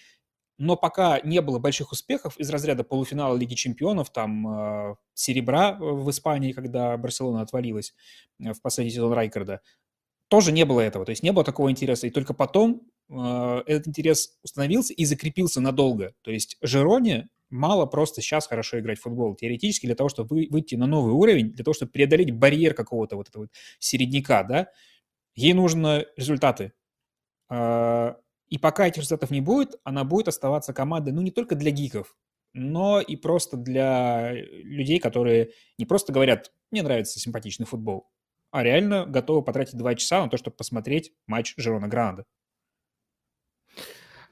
но 0.57 0.75
пока 0.75 1.19
не 1.21 1.41
было 1.41 1.57
больших 1.57 1.91
успехов 1.91 2.37
из 2.37 2.49
разряда 2.49 2.83
полуфинала 2.83 3.35
Лиги 3.37 3.55
Чемпионов, 3.55 4.11
там 4.11 4.47
э, 4.47 4.95
серебра 5.13 5.77
в 5.79 6.09
Испании, 6.09 6.51
когда 6.51 6.97
Барселона 6.97 7.41
отвалилась 7.41 7.93
в 8.39 8.61
последний 8.61 8.91
сезон 8.91 9.13
Райкарда, 9.13 9.61
тоже 10.31 10.53
не 10.53 10.63
было 10.63 10.79
этого, 10.79 11.03
то 11.03 11.09
есть 11.09 11.23
не 11.23 11.33
было 11.33 11.43
такого 11.43 11.69
интереса. 11.69 12.07
И 12.07 12.09
только 12.09 12.33
потом 12.33 12.83
э, 13.09 13.63
этот 13.65 13.89
интерес 13.89 14.39
установился 14.43 14.93
и 14.93 15.03
закрепился 15.03 15.59
надолго. 15.59 16.13
То 16.21 16.31
есть 16.31 16.55
Жероне 16.61 17.27
мало 17.49 17.85
просто 17.85 18.21
сейчас 18.21 18.47
хорошо 18.47 18.79
играть 18.79 18.97
в 18.97 19.01
футбол. 19.01 19.35
Теоретически 19.35 19.87
для 19.87 19.95
того, 19.95 20.07
чтобы 20.07 20.47
выйти 20.49 20.75
на 20.75 20.87
новый 20.87 21.11
уровень, 21.11 21.51
для 21.51 21.65
того, 21.65 21.73
чтобы 21.73 21.91
преодолеть 21.91 22.31
барьер 22.31 22.73
какого-то 22.73 23.17
вот 23.17 23.27
этого 23.27 23.43
вот 23.43 23.51
середняка, 23.79 24.43
да, 24.43 24.69
ей 25.35 25.51
нужны 25.51 26.05
результаты. 26.15 26.71
Э, 27.49 28.13
и 28.47 28.57
пока 28.57 28.87
этих 28.87 28.99
результатов 28.99 29.31
не 29.31 29.41
будет, 29.41 29.81
она 29.83 30.05
будет 30.05 30.29
оставаться 30.29 30.71
командой, 30.73 31.11
ну, 31.11 31.21
не 31.21 31.31
только 31.31 31.55
для 31.55 31.71
гиков, 31.71 32.15
но 32.53 33.01
и 33.01 33.17
просто 33.17 33.57
для 33.57 34.31
людей, 34.33 34.99
которые 34.99 35.51
не 35.77 35.85
просто 35.85 36.13
говорят, 36.13 36.53
мне 36.71 36.83
нравится 36.83 37.19
симпатичный 37.19 37.65
футбол, 37.65 38.07
а 38.51 38.63
реально 38.63 39.05
готовы 39.05 39.43
потратить 39.43 39.77
два 39.77 39.95
часа 39.95 40.23
на 40.23 40.29
то, 40.29 40.37
чтобы 40.37 40.55
посмотреть 40.55 41.13
матч 41.25 41.53
Жирона 41.57 41.87
Гранада. 41.87 42.25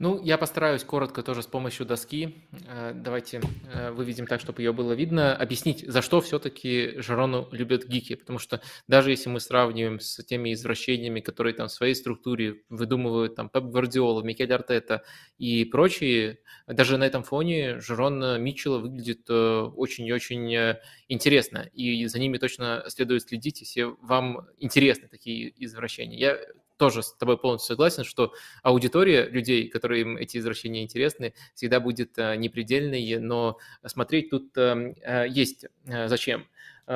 Ну, 0.01 0.23
я 0.23 0.38
постараюсь 0.38 0.85
коротко 0.85 1.23
тоже 1.23 1.43
с 1.43 1.45
помощью 1.45 1.85
доски. 1.85 2.34
Э, 2.65 2.93
давайте 2.95 3.41
э, 3.73 3.91
выведем 3.91 4.27
так, 4.27 4.39
чтобы 4.39 4.61
ее 4.61 4.71
было 4.71 4.93
видно. 4.93 5.35
Объяснить, 5.35 5.85
за 5.85 6.01
что 6.01 6.21
все-таки 6.21 6.93
Жарону 7.01 7.49
любят 7.51 7.85
гики. 7.85 8.15
Потому 8.15 8.39
что 8.39 8.61
даже 8.88 9.11
если 9.11 9.27
мы 9.27 9.41
сравниваем 9.41 9.99
с 9.99 10.23
теми 10.23 10.53
извращениями, 10.53 11.19
которые 11.19 11.53
там 11.53 11.67
в 11.67 11.73
своей 11.73 11.95
структуре 11.95 12.61
выдумывают 12.69 13.35
там 13.35 13.49
Пеп 13.49 13.65
Гвардиола, 13.65 14.23
Микель 14.23 14.53
Артета 14.53 15.03
и 15.38 15.65
прочие, 15.65 16.39
даже 16.65 16.97
на 16.97 17.03
этом 17.03 17.23
фоне 17.23 17.81
Жарон 17.81 18.41
Митчелла 18.41 18.77
выглядит 18.77 19.30
э, 19.30 19.59
очень 19.76 20.05
и 20.05 20.13
очень 20.13 20.77
интересно. 21.09 21.69
И 21.73 22.05
за 22.05 22.19
ними 22.19 22.38
точно 22.38 22.85
следует 22.88 23.23
следить, 23.23 23.59
если 23.59 23.88
вам 24.01 24.47
интересны 24.59 25.09
такие 25.09 25.53
извращения. 25.61 26.17
Я 26.17 26.39
тоже 26.80 27.03
с 27.03 27.14
тобой 27.14 27.38
полностью 27.38 27.73
согласен, 27.73 28.03
что 28.03 28.34
аудитория 28.64 29.27
людей, 29.27 29.68
которым 29.68 30.18
эти 30.18 30.38
извращения 30.38 30.81
интересны, 30.81 31.34
всегда 31.53 31.80
будет 31.80 32.18
э, 32.18 32.38
непредельной, 32.38 33.19
но 33.19 33.57
смотреть 33.85 34.31
тут 34.31 34.57
эм, 34.57 34.95
э, 35.01 35.27
есть 35.30 35.65
э, 35.85 36.07
зачем. 36.07 36.47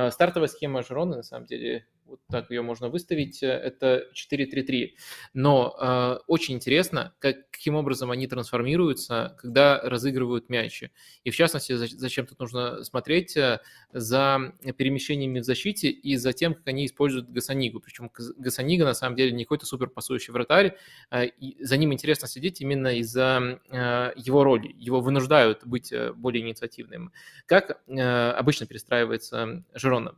Стартовая 0.10 0.48
схема 0.48 0.82
Жироны, 0.82 1.18
на 1.18 1.24
самом 1.24 1.46
деле, 1.46 1.86
вот 2.14 2.22
так 2.30 2.52
ее 2.52 2.62
можно 2.62 2.90
выставить, 2.90 3.42
э, 3.42 3.48
это 3.48 4.06
4-3-3. 4.14 4.92
Но 5.34 5.76
э, 5.80 6.20
очень 6.28 6.56
интересно, 6.56 7.14
как, 7.20 7.50
каким 7.50 7.76
образом 7.76 8.12
они 8.12 8.28
трансформируются, 8.28 9.36
когда 9.40 9.80
разыгрывают 9.82 10.50
мячи. 10.50 10.92
И 11.24 11.32
в 11.32 11.36
частности, 11.36 11.74
зачем 11.74 12.28
тут 12.28 12.40
нужно 12.40 12.84
смотреть 12.84 13.36
э, 13.36 13.62
за 13.92 14.54
перемещениями 14.78 15.40
в 15.40 15.44
защите 15.44 15.90
и 15.90 16.16
за 16.18 16.34
тем, 16.34 16.54
как 16.54 16.68
они 16.68 16.86
используют 16.86 17.30
Гасанигу. 17.30 17.80
Причем 17.80 18.12
Гасанига 18.38 18.86
на 18.86 18.94
самом 18.94 19.16
деле 19.16 19.32
не 19.32 19.44
какой-то 19.44 19.66
супер 19.66 19.88
пасующий 19.88 20.34
вратарь, 20.34 20.78
э, 21.10 21.26
и 21.26 21.64
за 21.64 21.78
ним 21.78 21.94
интересно 21.94 22.28
следить 22.28 22.62
именно 22.62 22.96
из-за 23.00 23.60
э, 23.70 24.14
его 24.16 24.44
роли. 24.44 24.76
Его 24.78 25.02
вынуждают 25.02 25.66
быть 25.66 25.92
э, 25.92 26.14
более 26.14 26.44
инициативным. 26.44 27.12
Как 27.48 27.82
э, 27.88 28.30
обычно 28.30 28.68
перестраивается 28.68 29.64
Жирона? 29.74 30.16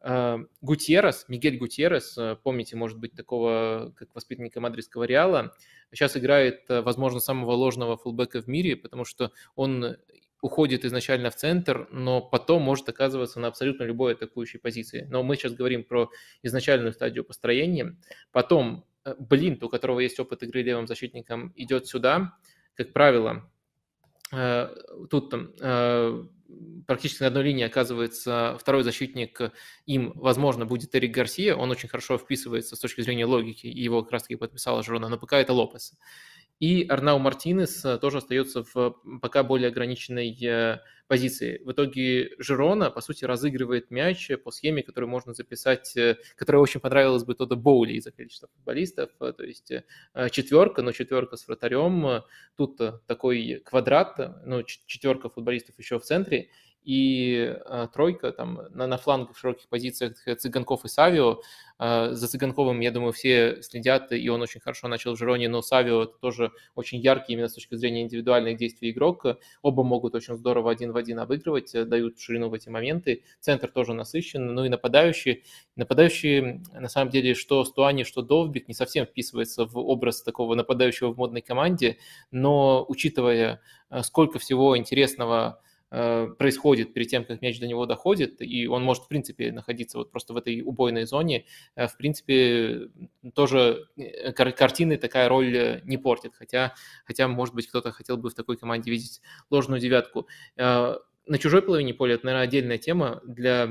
А, 0.00 0.38
Гутьеррес, 0.60 1.24
Мигель 1.28 1.58
Гутьеррес, 1.58 2.16
э, 2.18 2.36
помните, 2.42 2.76
может 2.76 2.98
быть, 2.98 3.14
такого, 3.14 3.92
как 3.96 4.14
воспитанника 4.14 4.60
мадридского 4.60 5.04
Реала, 5.04 5.54
сейчас 5.92 6.16
играет, 6.16 6.64
э, 6.68 6.82
возможно, 6.82 7.20
самого 7.20 7.52
ложного 7.52 7.96
фулбека 7.96 8.40
в 8.40 8.46
мире, 8.46 8.76
потому 8.76 9.04
что 9.04 9.32
он 9.56 9.96
уходит 10.40 10.84
изначально 10.84 11.30
в 11.30 11.36
центр, 11.36 11.88
но 11.90 12.20
потом 12.20 12.62
может 12.62 12.88
оказываться 12.88 13.40
на 13.40 13.48
абсолютно 13.48 13.82
любой 13.82 14.12
атакующей 14.12 14.60
позиции. 14.60 15.06
Но 15.10 15.22
мы 15.22 15.36
сейчас 15.36 15.52
говорим 15.54 15.82
про 15.82 16.10
изначальную 16.42 16.92
стадию 16.92 17.24
построения. 17.24 17.96
Потом 18.30 18.84
э, 19.04 19.14
Блинт, 19.18 19.64
у 19.64 19.68
которого 19.68 20.00
есть 20.00 20.20
опыт 20.20 20.44
игры 20.44 20.62
левым 20.62 20.86
защитником, 20.86 21.52
идет 21.56 21.88
сюда. 21.88 22.34
Как 22.74 22.92
правило, 22.92 23.50
тут 24.30 25.34
практически 26.86 27.22
на 27.22 27.28
одной 27.28 27.44
линии 27.44 27.64
оказывается 27.64 28.56
второй 28.58 28.82
защитник, 28.82 29.52
им, 29.86 30.12
возможно, 30.14 30.64
будет 30.64 30.94
Эрик 30.94 31.14
Гарсия, 31.14 31.54
он 31.54 31.70
очень 31.70 31.88
хорошо 31.88 32.16
вписывается 32.16 32.76
с 32.76 32.80
точки 32.80 33.02
зрения 33.02 33.26
логики, 33.26 33.66
и 33.66 33.82
его 33.82 34.02
как 34.02 34.12
раз-таки 34.12 34.36
подписала 34.36 34.82
Жирона, 34.82 35.08
но 35.08 35.18
пока 35.18 35.38
это 35.38 35.52
Лопес. 35.52 35.92
И 36.60 36.84
Арнау 36.88 37.20
Мартинес 37.20 37.84
э, 37.84 37.98
тоже 37.98 38.18
остается 38.18 38.64
в 38.64 38.96
пока 39.22 39.44
более 39.44 39.68
ограниченной 39.68 40.36
э, 40.44 40.80
позиции. 41.06 41.62
В 41.64 41.70
итоге 41.70 42.30
Жирона, 42.38 42.90
по 42.90 43.00
сути, 43.00 43.24
разыгрывает 43.24 43.92
мяч 43.92 44.28
по 44.42 44.50
схеме, 44.50 44.82
которую 44.82 45.08
можно 45.08 45.34
записать, 45.34 45.96
э, 45.96 46.16
которая 46.34 46.60
очень 46.60 46.80
понравилась 46.80 47.22
бы 47.22 47.34
Тодо 47.34 47.54
Боули 47.54 47.92
из-за 47.94 48.10
количества 48.10 48.48
футболистов. 48.56 49.10
То 49.18 49.44
есть 49.44 49.72
четверка, 50.32 50.82
но 50.82 50.90
четверка 50.90 51.36
с 51.36 51.46
вратарем. 51.46 52.24
Тут 52.56 52.80
такой 53.06 53.62
квадрат, 53.64 54.18
ну, 54.44 54.64
четверка 54.64 55.28
футболистов 55.28 55.78
еще 55.78 56.00
в 56.00 56.02
центре 56.02 56.50
и 56.88 57.54
э, 57.66 57.88
тройка 57.92 58.32
там 58.32 58.62
на, 58.70 58.86
на 58.86 58.96
флангах 58.96 59.36
в 59.36 59.38
широких 59.38 59.68
позициях 59.68 60.14
Цыганков 60.38 60.86
и 60.86 60.88
Савио. 60.88 61.42
Э, 61.78 62.12
за 62.12 62.28
Цыганковым, 62.28 62.80
я 62.80 62.90
думаю, 62.90 63.12
все 63.12 63.60
следят, 63.60 64.10
и 64.10 64.26
он 64.30 64.40
очень 64.40 64.58
хорошо 64.58 64.88
начал 64.88 65.12
в 65.12 65.18
Жироне, 65.18 65.50
но 65.50 65.60
Савио 65.60 66.06
тоже 66.06 66.50
очень 66.74 66.98
яркий 66.98 67.34
именно 67.34 67.48
с 67.48 67.52
точки 67.52 67.74
зрения 67.74 68.04
индивидуальных 68.04 68.56
действий 68.56 68.90
игрок. 68.90 69.26
Оба 69.60 69.84
могут 69.84 70.14
очень 70.14 70.34
здорово 70.34 70.70
один 70.70 70.92
в 70.92 70.96
один 70.96 71.18
обыгрывать, 71.18 71.72
дают 71.72 72.18
ширину 72.18 72.48
в 72.48 72.54
эти 72.54 72.70
моменты. 72.70 73.22
Центр 73.38 73.70
тоже 73.70 73.92
насыщен, 73.92 74.46
ну 74.54 74.64
и 74.64 74.70
нападающие. 74.70 75.42
Нападающие, 75.76 76.62
на 76.72 76.88
самом 76.88 77.10
деле, 77.10 77.34
что 77.34 77.62
Стуани, 77.66 78.04
что 78.04 78.22
Довбик 78.22 78.66
не 78.66 78.72
совсем 78.72 79.04
вписывается 79.04 79.66
в 79.66 79.76
образ 79.76 80.22
такого 80.22 80.54
нападающего 80.54 81.12
в 81.12 81.18
модной 81.18 81.42
команде, 81.42 81.98
но 82.30 82.82
учитывая, 82.88 83.60
сколько 84.00 84.38
всего 84.38 84.78
интересного 84.78 85.60
Э, 85.60 85.67
происходит 85.90 86.92
перед 86.92 87.08
тем, 87.08 87.24
как 87.24 87.40
мяч 87.40 87.58
до 87.60 87.66
него 87.66 87.86
доходит, 87.86 88.42
и 88.42 88.66
он 88.66 88.82
может, 88.82 89.04
в 89.04 89.08
принципе, 89.08 89.52
находиться 89.52 89.98
вот 89.98 90.10
просто 90.10 90.34
в 90.34 90.36
этой 90.36 90.60
убойной 90.62 91.06
зоне, 91.06 91.46
э, 91.76 91.86
в 91.86 91.96
принципе, 91.96 92.90
тоже 93.34 93.88
э, 93.96 94.32
картины 94.32 94.98
такая 94.98 95.28
роль 95.28 95.80
не 95.84 95.96
портит, 95.96 96.34
хотя, 96.34 96.74
хотя, 97.06 97.26
может 97.28 97.54
быть, 97.54 97.66
кто-то 97.68 97.90
хотел 97.92 98.16
бы 98.18 98.28
в 98.30 98.34
такой 98.34 98.56
команде 98.56 98.90
видеть 98.90 99.20
ложную 99.50 99.80
девятку. 99.80 100.28
На 101.28 101.38
чужой 101.38 101.62
половине 101.62 101.94
поля 101.94 102.14
это, 102.14 102.26
наверное, 102.26 102.44
отдельная 102.44 102.78
тема 102.78 103.20
для 103.24 103.68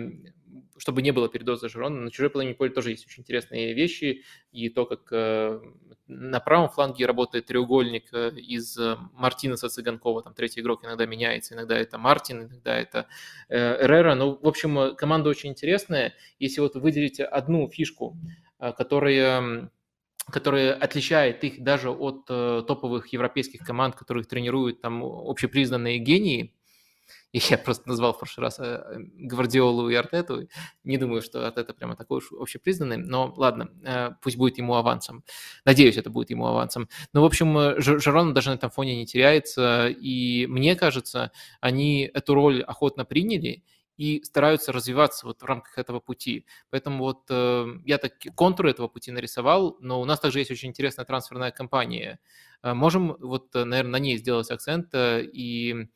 чтобы 0.78 1.02
не 1.02 1.12
было 1.12 1.28
передоза 1.28 1.70
Жирона. 1.70 2.02
На 2.02 2.12
чужой 2.12 2.30
половине 2.30 2.56
поля 2.56 2.72
тоже 2.72 2.92
есть 2.92 3.06
очень 3.06 3.24
интересные 3.24 3.74
вещи, 3.74 4.24
и 4.52 4.70
то, 4.70 4.86
как 4.86 5.12
э, 5.12 5.60
на 6.08 6.40
правом 6.40 6.70
фланге 6.70 7.06
работает 7.06 7.48
треугольник 7.48 8.14
э, 8.14 8.32
из 8.38 8.78
э, 8.78 8.96
Мартинеса 9.14 9.70
Цыганкова, 9.70 10.22
там 10.22 10.34
третий 10.34 10.62
игрок 10.62 10.86
иногда 10.86 11.06
меняется, 11.06 11.56
иногда 11.56 11.78
это 11.78 11.98
Мартин, 11.98 12.44
иногда 12.44 12.78
это 12.78 13.08
Эррера. 13.50 14.16
Ну, 14.16 14.40
в 14.42 14.48
общем, 14.48 14.96
команда 14.96 15.30
очень 15.30 15.50
интересная. 15.50 16.14
Если 16.40 16.62
вот 16.62 16.76
выделить 16.76 17.20
одну 17.20 17.68
фишку, 17.70 18.18
которая 18.60 19.72
которая 20.30 20.74
отличает 20.74 21.42
их 21.46 21.64
даже 21.64 21.90
от 21.90 22.26
топовых 22.26 23.08
европейских 23.14 23.62
команд, 23.62 23.96
которых 23.96 24.28
тренируют 24.28 24.82
там 24.82 25.02
общепризнанные 25.04 26.00
гении, 26.00 26.57
и 27.32 27.40
я 27.50 27.58
просто 27.58 27.88
назвал 27.88 28.14
в 28.14 28.20
прошлый 28.20 28.44
раз 28.44 28.60
э, 28.60 28.82
Гвардиолу 28.98 29.90
и 29.90 29.96
Артету. 29.96 30.48
Не 30.84 30.98
думаю, 30.98 31.22
что 31.22 31.46
Артета 31.48 31.74
прямо 31.74 31.96
такой 31.96 32.20
уж 32.20 32.32
общепризнанный, 32.32 32.98
но 32.98 33.34
ладно, 33.36 33.70
э, 33.84 34.12
пусть 34.22 34.38
будет 34.38 34.58
ему 34.58 34.76
авансом. 34.76 35.24
Надеюсь, 35.66 35.98
это 35.98 36.10
будет 36.10 36.30
ему 36.30 36.48
авансом. 36.48 36.90
Но, 37.14 37.22
в 37.22 37.26
общем, 37.26 37.58
э, 37.58 37.76
Жерон 37.80 38.34
даже 38.34 38.50
на 38.50 38.56
этом 38.56 38.70
фоне 38.70 38.96
не 38.96 39.06
теряется, 39.06 39.88
и 39.90 40.48
мне 40.48 40.76
кажется, 40.76 41.32
они 41.60 42.10
эту 42.14 42.34
роль 42.34 42.64
охотно 42.64 43.06
приняли, 43.06 43.64
и 43.98 44.24
стараются 44.24 44.72
развиваться 44.72 45.26
вот 45.26 45.42
в 45.42 45.46
рамках 45.46 45.78
этого 45.80 46.00
пути. 46.00 46.46
Поэтому 46.70 47.04
вот 47.04 47.24
э, 47.30 47.66
я 47.84 47.98
так 47.98 48.14
контуры 48.36 48.70
этого 48.70 48.88
пути 48.88 49.12
нарисовал, 49.12 49.76
но 49.82 50.00
у 50.00 50.06
нас 50.06 50.20
также 50.20 50.40
есть 50.40 50.52
очень 50.52 50.70
интересная 50.70 51.04
трансферная 51.04 51.52
кампания. 51.52 52.20
Э, 52.62 52.74
можем 52.74 53.18
вот, 53.20 53.54
наверное, 53.56 53.92
на 53.92 54.00
ней 54.00 54.18
сделать 54.18 54.52
акцент 54.52 54.94
э, 54.94 55.24
и 55.24 55.90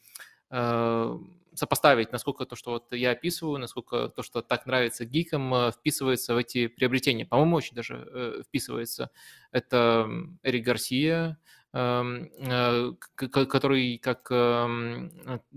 сопоставить, 1.54 2.12
насколько 2.12 2.46
то, 2.46 2.56
что 2.56 2.72
вот 2.72 2.94
я 2.94 3.12
описываю, 3.12 3.60
насколько 3.60 4.10
то, 4.10 4.24
что 4.24 4.42
так 4.42 4.66
нравится 4.66 5.06
гикам, 5.06 5.54
э, 5.54 5.72
вписывается 5.72 6.34
в 6.34 6.38
эти 6.38 6.68
приобретения. 6.68 7.26
По-моему, 7.26 7.58
очень 7.58 7.76
даже 7.76 8.08
э, 8.12 8.42
вписывается. 8.48 9.10
Это 9.52 10.08
Эрик 10.44 10.66
Гарсия, 10.66 11.32
э, 11.32 11.36
который 11.74 13.98
как, 13.98 14.28
эм, 14.30 15.12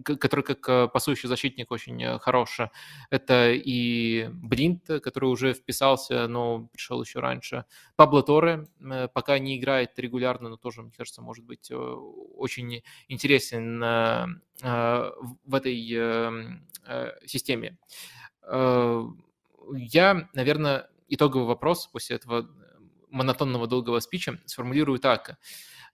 который 0.05 0.43
как 0.43 0.69
э, 0.69 0.89
пасующий 0.89 1.29
защитник 1.29 1.73
очень 1.73 2.01
э, 2.03 2.19
хорош. 2.21 2.61
Это 3.11 3.51
и 3.53 4.29
Блинт, 4.33 4.87
который 5.03 5.25
уже 5.25 5.55
вписался, 5.55 6.29
но 6.29 6.69
пришел 6.73 7.03
еще 7.03 7.19
раньше. 7.19 7.65
Пабло 7.97 8.23
Торе 8.23 8.69
пока 9.13 9.41
не 9.41 9.59
играет 9.59 9.99
регулярно, 9.99 10.51
но 10.51 10.57
тоже, 10.57 10.83
мне 10.83 10.93
кажется, 10.97 11.21
может 11.21 11.45
быть 11.45 11.73
очень 11.73 12.83
интересен 13.09 13.81
в 13.81 15.55
этой 15.55 15.93
эм, 15.93 16.69
системе. 17.27 17.77
Я, 18.47 20.29
наверное, 20.33 20.89
итоговый 21.09 21.47
вопрос 21.47 21.89
после 21.89 22.17
этого 22.17 22.49
монотонного 23.11 23.67
долгого 23.67 24.01
спича 24.01 24.39
сформулирую 24.45 24.99
так. 24.99 25.31
Э, 25.31 25.35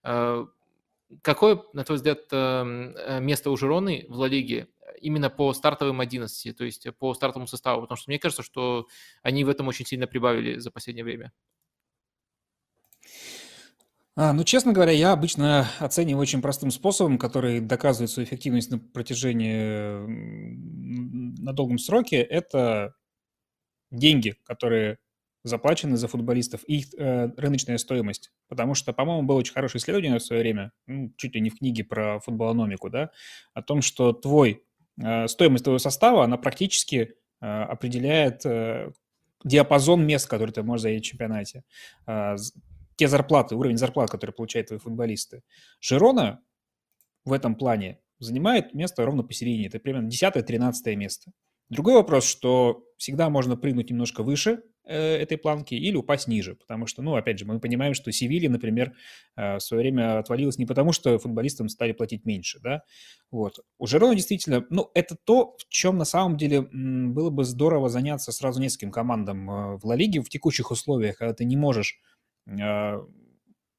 какое, 0.03 1.63
на 1.73 1.85
твой 1.85 1.97
взгляд, 1.97 2.21
эм, 2.33 2.95
э, 2.97 3.21
место 3.21 3.51
у 3.51 3.57
Жироны 3.57 4.07
в 4.09 4.19
Ла 4.19 4.29
Лиге 4.29 4.69
именно 5.01 5.31
по 5.31 5.53
стартовым 5.55 6.01
11, 6.01 6.57
то 6.57 6.65
есть 6.65 6.87
по 6.99 7.15
стартовому 7.15 7.47
составу? 7.47 7.83
Потому 7.83 7.97
что 7.97 8.11
мне 8.11 8.19
кажется, 8.19 8.43
что 8.43 8.87
они 9.23 9.45
в 9.45 9.49
этом 9.49 9.69
очень 9.69 9.87
сильно 9.87 10.07
прибавили 10.07 10.59
за 10.59 10.71
последнее 10.71 11.05
время. 11.05 11.33
А, 14.17 14.33
ну, 14.33 14.45
честно 14.45 14.73
говоря, 14.73 14.93
я 14.93 15.13
обычно 15.13 15.67
оцениваю 15.79 16.23
очень 16.23 16.43
простым 16.43 16.71
способом, 16.71 17.17
который 17.17 17.61
доказывает 17.61 18.11
свою 18.11 18.27
эффективность 18.27 18.71
на 18.71 18.79
протяжении 18.79 20.07
на 21.41 21.53
долгом 21.53 21.79
сроке. 21.79 22.17
Это 22.21 22.95
деньги, 23.91 24.37
которые 24.45 24.99
заплачены 25.43 25.97
за 25.97 26.09
футболистов, 26.09 26.63
их 26.65 26.93
э, 26.97 27.31
рыночная 27.37 27.79
стоимость. 27.79 28.31
Потому 28.49 28.75
что, 28.75 28.93
по-моему, 28.93 29.23
было 29.23 29.39
очень 29.39 29.55
хорошее 29.55 29.81
исследование 29.81 30.19
в 30.19 30.23
свое 30.23 30.43
время, 30.43 30.73
ну, 30.87 31.13
чуть 31.17 31.35
ли 31.35 31.41
не 31.41 31.51
в 31.51 31.59
книге 31.59 31.85
про 31.85 32.21
футболономику, 32.21 32.91
да, 32.91 33.11
о 33.55 33.63
том, 33.63 33.83
что 33.83 34.13
твой, 34.13 34.63
э, 35.03 35.29
стоимость 35.29 35.65
твоего 35.65 35.79
состава, 35.79 36.25
она 36.25 36.37
практически 36.37 37.15
э, 37.41 37.47
определяет 37.47 38.45
э, 38.45 38.93
диапазон 39.45 40.07
мест, 40.07 40.29
которые 40.29 40.53
ты 40.53 40.63
можешь 40.63 40.83
занять 40.83 41.05
в 41.05 41.07
чемпионате. 41.07 41.65
Э, 42.07 42.37
те 42.97 43.09
зарплаты, 43.09 43.57
уровень 43.57 43.79
зарплат, 43.79 44.11
который 44.11 44.33
получают 44.33 44.69
твои 44.69 44.79
футболисты. 44.79 45.43
Жирона 45.81 46.43
в 47.25 47.33
этом 47.33 47.55
плане 47.55 47.99
занимает 48.19 48.75
место 48.75 49.07
ровно 49.07 49.23
посередине. 49.23 49.69
Это 49.69 49.79
примерно 49.79 50.09
10-13 50.09 50.95
место. 50.97 51.33
Другой 51.71 51.95
вопрос, 51.95 52.25
что 52.25 52.85
всегда 52.99 53.31
можно 53.31 53.57
прыгнуть 53.57 53.89
немножко 53.89 54.23
выше 54.23 54.63
этой 54.95 55.39
планки 55.39 55.75
или 55.75 55.97
упасть 55.97 56.29
ниже, 56.29 56.55
потому 56.55 56.87
что, 56.87 57.03
ну, 57.03 57.15
опять 57.15 57.39
же, 57.39 57.45
мы 57.47 57.61
понимаем, 57.61 57.95
что 57.95 58.13
Севилья, 58.13 58.51
например, 58.51 58.95
э, 59.37 59.57
в 59.57 59.61
свое 59.61 59.83
время 59.83 60.19
отвалилась 60.19 60.59
не 60.59 60.67
потому, 60.67 60.93
что 60.93 61.19
футболистам 61.19 61.69
стали 61.69 61.93
платить 61.93 62.25
меньше, 62.25 62.61
да, 62.61 62.83
вот. 63.31 63.61
У 63.79 63.87
Жерона 63.87 64.15
действительно, 64.15 64.65
ну, 64.71 64.91
это 64.95 65.17
то, 65.25 65.57
в 65.59 65.69
чем 65.69 65.99
на 65.99 66.05
самом 66.05 66.37
деле 66.37 66.63
было 66.63 67.31
бы 67.31 67.45
здорово 67.45 67.89
заняться 67.89 68.33
сразу 68.33 68.61
нескольким 68.61 68.91
командам 68.91 69.51
э, 69.51 69.77
в 69.79 69.85
Ла 69.85 69.97
Лиге 69.97 70.21
в 70.23 70.29
текущих 70.29 70.71
условиях, 70.71 71.19
когда 71.19 71.35
ты 71.35 71.45
не 71.45 71.57
можешь 71.57 72.01
э, 72.47 73.01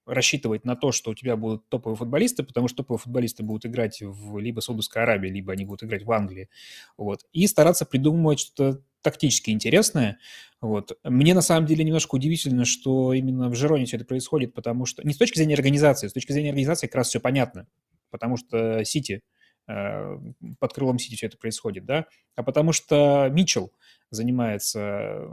рассчитывать 0.05 0.65
на 0.65 0.75
то, 0.75 0.91
что 0.91 1.11
у 1.11 1.15
тебя 1.15 1.35
будут 1.35 1.67
топовые 1.69 1.95
футболисты, 1.95 2.43
потому 2.43 2.67
что 2.67 2.77
топовые 2.77 2.99
футболисты 2.99 3.43
будут 3.43 3.65
играть 3.65 4.01
в 4.01 4.39
либо 4.39 4.59
Саудовской 4.59 5.03
Аравии, 5.03 5.29
либо 5.29 5.53
они 5.53 5.65
будут 5.65 5.83
играть 5.83 6.03
в 6.03 6.11
Англии, 6.11 6.49
вот, 6.97 7.21
и 7.31 7.45
стараться 7.47 7.85
придумывать 7.85 8.39
что-то 8.39 8.81
тактически 9.01 9.49
интересное, 9.51 10.19
вот. 10.61 10.97
Мне 11.03 11.33
на 11.33 11.41
самом 11.41 11.65
деле 11.65 11.83
немножко 11.83 12.15
удивительно, 12.15 12.65
что 12.65 13.13
именно 13.13 13.49
в 13.49 13.55
Жероне 13.55 13.85
все 13.85 13.97
это 13.97 14.05
происходит, 14.05 14.53
потому 14.53 14.85
что, 14.85 15.05
не 15.05 15.13
с 15.13 15.17
точки 15.17 15.37
зрения 15.37 15.55
организации, 15.55 16.07
с 16.07 16.13
точки 16.13 16.31
зрения 16.31 16.49
организации 16.49 16.87
как 16.87 16.95
раз 16.95 17.09
все 17.09 17.19
понятно, 17.19 17.67
потому 18.11 18.37
что 18.37 18.83
Сити, 18.83 19.21
э, 19.67 20.17
под 20.59 20.73
крылом 20.73 20.99
Сити 20.99 21.15
все 21.15 21.27
это 21.27 21.37
происходит, 21.37 21.85
да, 21.85 22.05
а 22.35 22.43
потому 22.43 22.73
что 22.73 23.27
Митчелл 23.31 23.73
занимается 24.11 25.27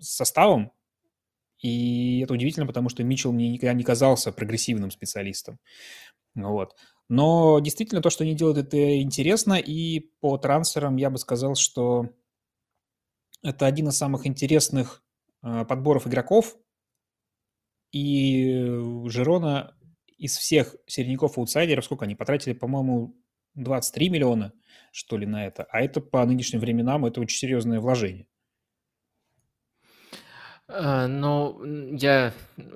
составом, 0.00 0.72
и 1.60 2.20
это 2.20 2.34
удивительно, 2.34 2.66
потому 2.66 2.88
что 2.88 3.02
Митчелл 3.02 3.32
мне 3.32 3.50
никогда 3.50 3.72
не 3.72 3.82
казался 3.82 4.30
прогрессивным 4.32 4.90
специалистом. 4.90 5.58
Вот. 6.34 6.76
Но 7.08 7.58
действительно 7.60 8.02
то, 8.02 8.10
что 8.10 8.24
они 8.24 8.34
делают, 8.34 8.58
это 8.58 9.00
интересно. 9.00 9.54
И 9.54 10.10
по 10.20 10.36
трансферам 10.38 10.96
я 10.96 11.10
бы 11.10 11.18
сказал, 11.18 11.54
что 11.54 12.10
это 13.42 13.66
один 13.66 13.88
из 13.88 13.96
самых 13.96 14.26
интересных 14.26 15.02
э, 15.42 15.64
подборов 15.64 16.06
игроков. 16.06 16.56
И 17.92 18.62
Жирона 19.06 19.74
из 20.18 20.36
всех 20.36 20.76
середняков-аутсайдеров, 20.86 21.84
сколько 21.84 22.04
они 22.04 22.14
потратили, 22.14 22.52
по-моему, 22.52 23.16
23 23.54 24.10
миллиона, 24.10 24.52
что 24.92 25.16
ли, 25.16 25.26
на 25.26 25.46
это. 25.46 25.64
А 25.70 25.80
это 25.80 26.00
по 26.00 26.24
нынешним 26.24 26.60
временам, 26.60 27.06
это 27.06 27.20
очень 27.20 27.38
серьезное 27.38 27.80
вложение. 27.80 28.26
Э, 30.66 31.06
ну, 31.06 31.94
я 31.96 32.34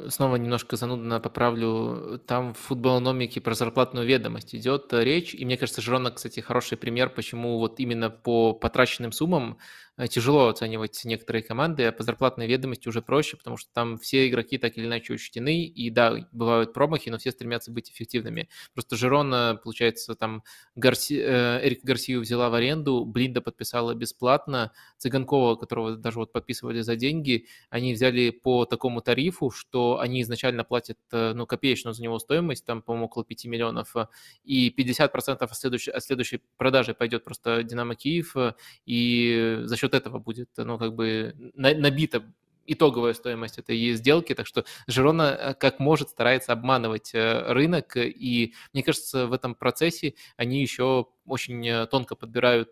снова 0.09 0.37
немножко 0.37 0.77
занудно 0.77 1.21
поправлю. 1.21 2.21
Там 2.27 2.55
в 2.55 2.59
футболономике 2.59 3.41
про 3.41 3.55
зарплатную 3.55 4.07
ведомость 4.07 4.55
идет 4.55 4.93
речь. 4.93 5.35
И 5.35 5.45
мне 5.45 5.59
кажется, 5.59 5.83
Жирона, 5.83 6.13
кстати, 6.13 6.41
хороший 6.41 6.79
пример, 6.79 7.11
почему 7.11 7.59
вот 7.59 7.81
именно 7.81 8.09
по 8.09 8.55
потраченным 8.55 9.13
суммам 9.13 9.59
Э, 9.92 9.92
тяжело 10.09 10.49
оценивать 10.49 11.01
некоторые 11.05 11.43
команды, 11.43 11.85
а 11.85 11.93
по 11.93 12.03
зарплатной 12.03 12.47
ведомости 12.47 12.89
уже 12.89 13.03
проще, 13.03 13.37
потому 13.37 13.57
что 13.57 13.71
там 13.73 13.99
все 13.99 14.29
игроки 14.29 14.59
так 14.59 14.77
или 14.77 14.87
иначе 14.87 15.13
учтены, 15.13 15.65
и 15.65 15.91
да, 15.91 16.29
бывают 16.33 16.73
промахи, 16.73 17.09
но 17.09 17.19
все 17.19 17.31
стремятся 17.31 17.71
быть 17.71 17.91
эффективными. 17.91 18.49
Просто 18.75 18.97
Жирона, 18.97 19.59
получается, 19.63 20.15
там 20.15 20.43
Гарси, 20.75 21.21
э, 21.21 21.67
Эрик 21.67 21.85
Гарсию 21.85 22.21
взяла 22.21 22.51
в 22.51 22.55
аренду, 22.55 23.05
Блинда 23.05 23.41
подписала 23.41 23.95
бесплатно, 23.95 24.73
Цыганкова, 24.99 25.57
которого 25.57 25.97
даже 25.97 26.19
вот 26.19 26.33
подписывали 26.33 26.81
за 26.81 26.97
деньги, 26.97 27.47
они 27.71 27.95
взяли 27.95 28.31
по 28.31 28.65
такому 28.65 29.01
тарифу, 29.01 29.51
что 29.51 30.01
они 30.01 30.23
изначально 30.23 30.65
платят, 30.65 30.99
э, 31.13 31.33
ну, 31.35 31.47
копеечную 31.47 31.95
за 31.95 32.03
него 32.03 32.19
стоимость, 32.19 32.65
там, 32.65 32.83
по-моему, 32.83 33.07
около 33.07 33.25
5 33.25 33.45
миллионов, 33.47 33.95
и 34.45 34.71
50% 34.71 35.43
от 35.43 35.57
следующей, 35.57 35.91
от 35.91 36.03
следующей 36.05 36.41
продажи 36.57 36.95
пойдет 36.95 37.25
просто 37.25 37.63
Динамо 37.63 37.95
Киев, 37.95 38.35
и 38.87 39.61
за 39.65 39.77
счет 39.77 39.92
этого 39.95 40.19
будет, 40.19 40.51
ну, 40.57 40.79
как 40.79 40.95
бы 40.95 41.35
набита 41.55 42.23
итоговая 42.67 43.15
стоимость 43.15 43.59
этой 43.59 43.93
сделки, 43.95 44.35
так 44.35 44.47
что 44.47 44.65
Жирона 44.87 45.23
э, 45.23 45.55
как 45.55 45.81
может 45.81 46.11
старается 46.11 46.53
обманывать 46.53 47.11
э, 47.15 47.53
рынок, 47.53 47.97
и 47.97 48.55
мне 48.73 48.83
кажется, 48.83 49.27
в 49.27 49.33
этом 49.33 49.55
процессе 49.55 50.15
они 50.37 50.61
еще 50.61 51.07
очень 51.27 51.67
э, 51.67 51.87
тонко 51.87 52.15
подбирают 52.15 52.71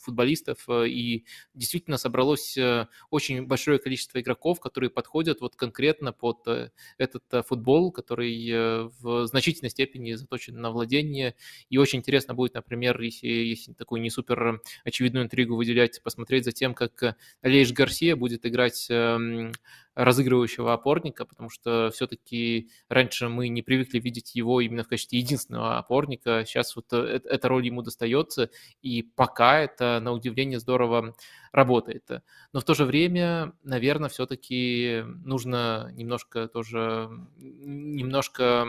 футболистов, 0.00 0.64
э, 0.68 0.88
и 0.88 1.24
действительно 1.54 1.96
собралось 1.96 2.56
э, 2.56 2.86
очень 3.10 3.46
большое 3.46 3.78
количество 3.78 4.20
игроков, 4.20 4.60
которые 4.60 4.90
подходят 4.90 5.40
вот 5.40 5.56
конкретно 5.56 6.12
под 6.12 6.46
э, 6.46 6.70
этот 6.98 7.24
футбол, 7.46 7.92
который 7.92 8.88
в 9.00 9.26
значительной 9.26 9.70
степени 9.70 10.12
заточен 10.14 10.60
на 10.60 10.70
владение, 10.70 11.34
и 11.68 11.78
очень 11.78 12.00
интересно 12.00 12.34
будет, 12.34 12.54
например, 12.54 13.00
если, 13.00 13.28
если 13.28 13.72
такую 13.72 14.00
не 14.00 14.10
супер 14.10 14.60
очевидную 14.84 15.24
интригу 15.24 15.56
выделять, 15.56 16.02
посмотреть 16.02 16.44
за 16.44 16.52
тем, 16.52 16.74
как 16.74 17.16
Алейш 17.42 17.72
Гарсия 17.72 18.16
будет 18.16 18.46
играть 18.46 18.86
эм, 18.90 19.52
разыгрывающего 19.94 20.72
опорника, 20.72 21.24
потому 21.24 21.50
что 21.50 21.90
все-таки 21.92 22.70
раньше 22.88 23.28
мы 23.28 23.48
не 23.48 23.62
привыкли 23.62 23.98
видеть 23.98 24.34
его 24.34 24.60
именно 24.60 24.82
в 24.82 24.88
качестве 24.88 25.18
единственного 25.18 25.78
опорника. 25.78 26.44
Сейчас 26.46 26.74
вот 26.76 26.92
э, 26.92 27.20
эта 27.24 27.48
роль 27.48 27.66
ему 27.66 27.82
достается, 27.82 28.50
и 28.82 29.02
пока 29.02 29.60
это, 29.60 30.00
на 30.00 30.12
удивление, 30.12 30.58
здорово 30.58 31.14
работает. 31.52 32.08
Но 32.52 32.60
в 32.60 32.64
то 32.64 32.74
же 32.74 32.84
время, 32.84 33.52
наверное, 33.62 34.08
все-таки 34.08 35.04
нужно 35.24 35.90
немножко 35.92 36.48
тоже, 36.48 37.08
немножко 37.36 38.66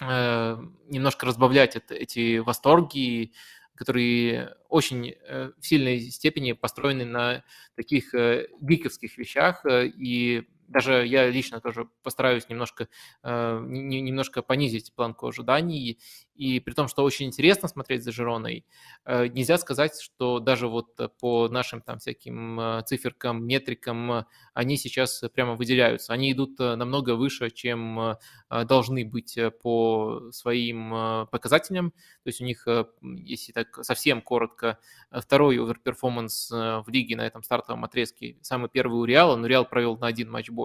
э, 0.00 0.56
немножко 0.88 1.26
разбавлять 1.26 1.76
это, 1.76 1.94
эти 1.94 2.38
восторги, 2.38 3.32
которые 3.74 4.54
очень 4.68 5.10
э, 5.10 5.50
в 5.58 5.66
сильной 5.66 6.00
степени 6.00 6.52
построены 6.52 7.04
на 7.04 7.44
таких 7.74 8.14
э, 8.14 8.48
гиковских 8.60 9.16
вещах, 9.18 9.64
э, 9.64 9.86
и 9.86 10.48
даже 10.72 11.06
я 11.06 11.28
лично 11.28 11.60
тоже 11.60 11.88
постараюсь 12.02 12.48
немножко, 12.48 12.88
немножко 13.22 14.42
понизить 14.42 14.92
планку 14.94 15.28
ожиданий 15.28 15.98
и 16.34 16.60
при 16.60 16.72
том, 16.72 16.88
что 16.88 17.04
очень 17.04 17.26
интересно 17.26 17.68
смотреть 17.68 18.02
за 18.02 18.10
Жироной, 18.12 18.64
э, 19.04 19.26
нельзя 19.28 19.58
сказать, 19.58 20.00
что 20.00 20.40
даже 20.40 20.66
вот 20.66 20.98
по 21.20 21.48
нашим 21.48 21.82
там 21.82 21.98
всяким 21.98 22.58
э, 22.58 22.82
циферкам, 22.84 23.46
метрикам, 23.46 24.12
э, 24.12 24.24
они 24.54 24.76
сейчас 24.76 25.22
прямо 25.34 25.54
выделяются. 25.54 26.12
Они 26.12 26.32
идут 26.32 26.58
намного 26.58 27.14
выше, 27.14 27.50
чем 27.50 28.16
должны 28.50 29.04
быть 29.04 29.38
по 29.62 30.30
своим 30.30 31.26
показателям. 31.30 31.90
То 31.90 32.28
есть 32.28 32.40
у 32.40 32.44
них, 32.44 32.66
если 33.00 33.52
так 33.52 33.84
совсем 33.84 34.20
коротко, 34.20 34.78
второй 35.10 35.58
overperformance 35.58 36.50
в 36.50 36.84
лиге 36.88 37.16
на 37.16 37.22
этом 37.26 37.42
стартовом 37.42 37.84
отрезке. 37.84 38.36
Самый 38.42 38.68
первый 38.68 39.00
у 39.00 39.04
Реала, 39.04 39.36
но 39.36 39.46
Реал 39.46 39.64
провел 39.64 39.96
на 39.96 40.06
один 40.06 40.30
матч 40.30 40.50
больше. 40.50 40.61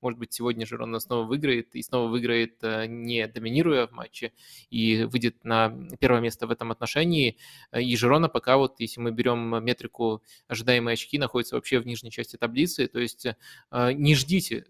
Может 0.00 0.18
быть, 0.18 0.32
сегодня 0.32 0.66
Жирона 0.66 1.00
снова 1.00 1.24
выиграет, 1.24 1.74
и 1.74 1.82
снова 1.82 2.08
выиграет, 2.08 2.62
не 2.62 3.26
доминируя 3.26 3.86
в 3.86 3.92
матче, 3.92 4.32
и 4.70 5.04
выйдет 5.04 5.44
на 5.44 5.70
первое 6.00 6.20
место 6.20 6.46
в 6.46 6.50
этом 6.50 6.70
отношении. 6.70 7.38
И 7.76 7.96
Жирона 7.96 8.28
пока 8.28 8.56
вот, 8.56 8.80
если 8.80 9.00
мы 9.00 9.10
берем 9.10 9.64
метрику 9.64 10.22
ожидаемые 10.46 10.94
очки, 10.94 11.18
находится 11.18 11.54
вообще 11.56 11.80
в 11.80 11.86
нижней 11.86 12.10
части 12.10 12.36
таблицы. 12.36 12.86
То 12.86 12.98
есть 12.98 13.26
э, 13.26 13.92
не 13.92 14.14
ждите, 14.14 14.66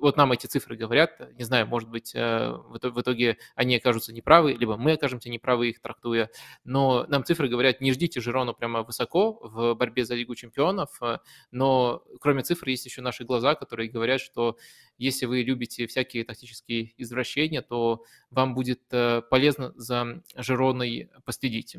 вот 0.00 0.16
нам 0.16 0.32
эти 0.32 0.46
цифры 0.46 0.76
говорят, 0.76 1.20
не 1.38 1.44
знаю, 1.44 1.66
может 1.66 1.88
быть, 1.88 2.14
э, 2.14 2.50
в 2.50 3.00
итоге 3.00 3.38
они 3.54 3.76
окажутся 3.76 4.12
неправы, 4.12 4.52
либо 4.52 4.76
мы 4.76 4.92
окажемся 4.92 5.30
неправы 5.30 5.70
их 5.70 5.80
трактуя, 5.80 6.30
но 6.64 7.06
нам 7.08 7.24
цифры 7.24 7.48
говорят, 7.48 7.80
не 7.80 7.92
ждите 7.92 8.20
Жирону 8.20 8.54
прямо 8.54 8.82
высоко 8.82 9.38
в 9.42 9.74
борьбе 9.74 10.04
за 10.04 10.14
Лигу 10.14 10.34
чемпионов, 10.34 10.90
э, 11.02 11.18
но 11.50 12.04
кроме 12.20 12.42
цифр 12.42 12.68
есть 12.68 12.86
еще 12.86 13.02
наши 13.02 13.24
глаза, 13.24 13.54
которые 13.54 13.88
говорят, 13.88 14.20
что 14.20 14.56
если 14.98 15.26
вы 15.26 15.42
любите 15.42 15.86
всякие 15.86 16.24
тактические 16.24 16.92
извращения, 16.96 17.62
то 17.62 18.04
вам 18.30 18.54
будет 18.54 18.82
э, 18.92 19.22
полезно 19.28 19.72
за 19.76 20.22
Жироной 20.36 21.10
последить. 21.24 21.76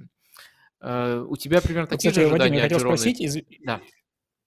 Э, 0.81 1.25
у 1.27 1.35
тебя 1.37 1.61
примерно 1.61 1.87
такие 1.87 2.11
Кстати, 2.11 2.25
же 2.25 2.31
ожидания 2.31 2.43
Вадим, 2.43 2.55
я 2.55 2.61
хотел 2.63 2.79
спросить, 2.79 3.21
из... 3.21 3.37
да. 3.63 3.81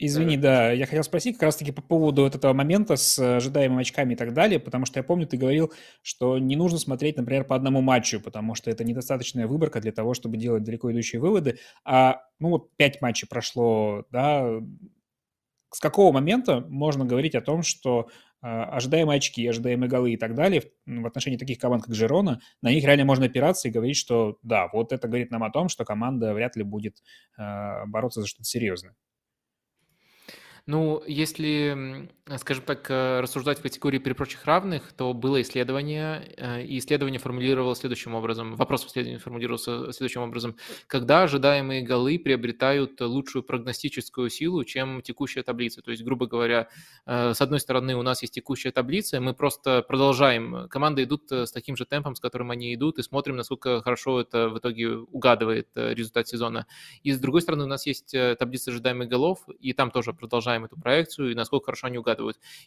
Извини, 0.00 0.36
да, 0.36 0.70
я 0.70 0.86
хотел 0.86 1.02
спросить 1.02 1.34
как 1.34 1.42
раз-таки 1.42 1.72
по 1.72 1.82
поводу 1.82 2.22
вот 2.22 2.36
этого 2.36 2.52
момента 2.52 2.94
с 2.94 3.18
ожидаемыми 3.18 3.80
очками 3.80 4.14
и 4.14 4.16
так 4.16 4.32
далее, 4.32 4.60
потому 4.60 4.86
что 4.86 5.00
я 5.00 5.02
помню, 5.02 5.26
ты 5.26 5.36
говорил, 5.36 5.72
что 6.02 6.38
не 6.38 6.54
нужно 6.54 6.78
смотреть, 6.78 7.16
например, 7.16 7.42
по 7.42 7.56
одному 7.56 7.80
матчу, 7.80 8.20
потому 8.20 8.54
что 8.54 8.70
это 8.70 8.84
недостаточная 8.84 9.48
выборка 9.48 9.80
для 9.80 9.90
того, 9.90 10.14
чтобы 10.14 10.36
делать 10.36 10.62
далеко 10.62 10.92
идущие 10.92 11.20
выводы. 11.20 11.58
А, 11.84 12.20
ну 12.38 12.50
вот, 12.50 12.76
пять 12.76 13.02
матчей 13.02 13.26
прошло, 13.26 14.04
да, 14.12 14.60
с 15.70 15.80
какого 15.80 16.12
момента 16.12 16.60
можно 16.68 17.04
говорить 17.04 17.34
о 17.34 17.40
том, 17.40 17.62
что 17.62 18.08
э, 18.40 18.46
ожидаемые 18.46 19.18
очки, 19.18 19.44
ожидаемые 19.48 19.90
голы 19.90 20.12
и 20.12 20.16
так 20.16 20.36
далее 20.36 20.60
в, 20.60 21.02
в 21.02 21.06
отношении 21.06 21.38
таких 21.38 21.58
команд, 21.58 21.82
как 21.82 21.94
Жирона, 21.96 22.40
на 22.62 22.70
них 22.70 22.84
реально 22.84 23.04
можно 23.04 23.26
опираться 23.26 23.66
и 23.66 23.72
говорить, 23.72 23.96
что 23.96 24.38
да, 24.42 24.68
вот 24.72 24.92
это 24.92 25.08
говорит 25.08 25.32
нам 25.32 25.42
о 25.42 25.50
том, 25.50 25.68
что 25.68 25.84
команда 25.84 26.34
вряд 26.34 26.54
ли 26.54 26.62
будет 26.62 27.02
э, 27.36 27.84
бороться 27.86 28.20
за 28.20 28.28
что-то 28.28 28.44
серьезное. 28.44 28.94
Ну, 30.68 31.02
если, 31.06 32.10
скажем 32.36 32.64
так, 32.64 32.90
э, 32.90 33.20
рассуждать 33.20 33.58
в 33.58 33.62
категории 33.62 33.98
при 33.98 34.12
прочих 34.12 34.44
равных, 34.44 34.92
то 34.92 35.14
было 35.14 35.40
исследование, 35.40 36.34
э, 36.36 36.64
и 36.64 36.78
исследование 36.78 37.18
формулировалось 37.18 37.78
следующим 37.78 38.14
образом, 38.14 38.54
вопрос 38.56 38.84
в 38.84 38.88
исследовании 38.88 39.18
формулировался 39.18 39.92
следующим 39.92 40.22
образом. 40.22 40.56
Когда 40.86 41.22
ожидаемые 41.22 41.82
голы 41.82 42.18
приобретают 42.18 43.00
лучшую 43.00 43.42
прогностическую 43.42 44.28
силу, 44.28 44.64
чем 44.64 45.00
текущая 45.00 45.42
таблица? 45.42 45.80
То 45.80 45.90
есть, 45.90 46.04
грубо 46.04 46.26
говоря, 46.26 46.68
э, 47.06 47.32
с 47.32 47.40
одной 47.40 47.60
стороны 47.60 47.96
у 47.96 48.02
нас 48.02 48.20
есть 48.20 48.34
текущая 48.34 48.72
таблица, 48.72 49.20
мы 49.20 49.32
просто 49.32 49.82
продолжаем, 49.82 50.68
команды 50.68 51.04
идут 51.04 51.32
с 51.32 51.50
таким 51.50 51.76
же 51.76 51.86
темпом, 51.86 52.14
с 52.14 52.20
которым 52.20 52.50
они 52.50 52.74
идут, 52.74 52.98
и 52.98 53.02
смотрим, 53.02 53.36
насколько 53.36 53.80
хорошо 53.80 54.20
это 54.20 54.50
в 54.50 54.58
итоге 54.58 54.96
угадывает 54.96 55.68
результат 55.74 56.28
сезона. 56.28 56.66
И 57.02 57.12
с 57.12 57.18
другой 57.18 57.40
стороны 57.40 57.64
у 57.64 57.68
нас 57.68 57.86
есть 57.86 58.14
таблица 58.38 58.70
ожидаемых 58.70 59.08
голов, 59.08 59.38
и 59.60 59.72
там 59.72 59.90
тоже 59.90 60.12
продолжаем 60.12 60.64
эту 60.64 60.76
проекцию 60.76 61.30
и 61.30 61.34
насколько 61.34 61.66
хорошо 61.66 61.86
они 61.86 61.98
угадывают. 61.98 62.17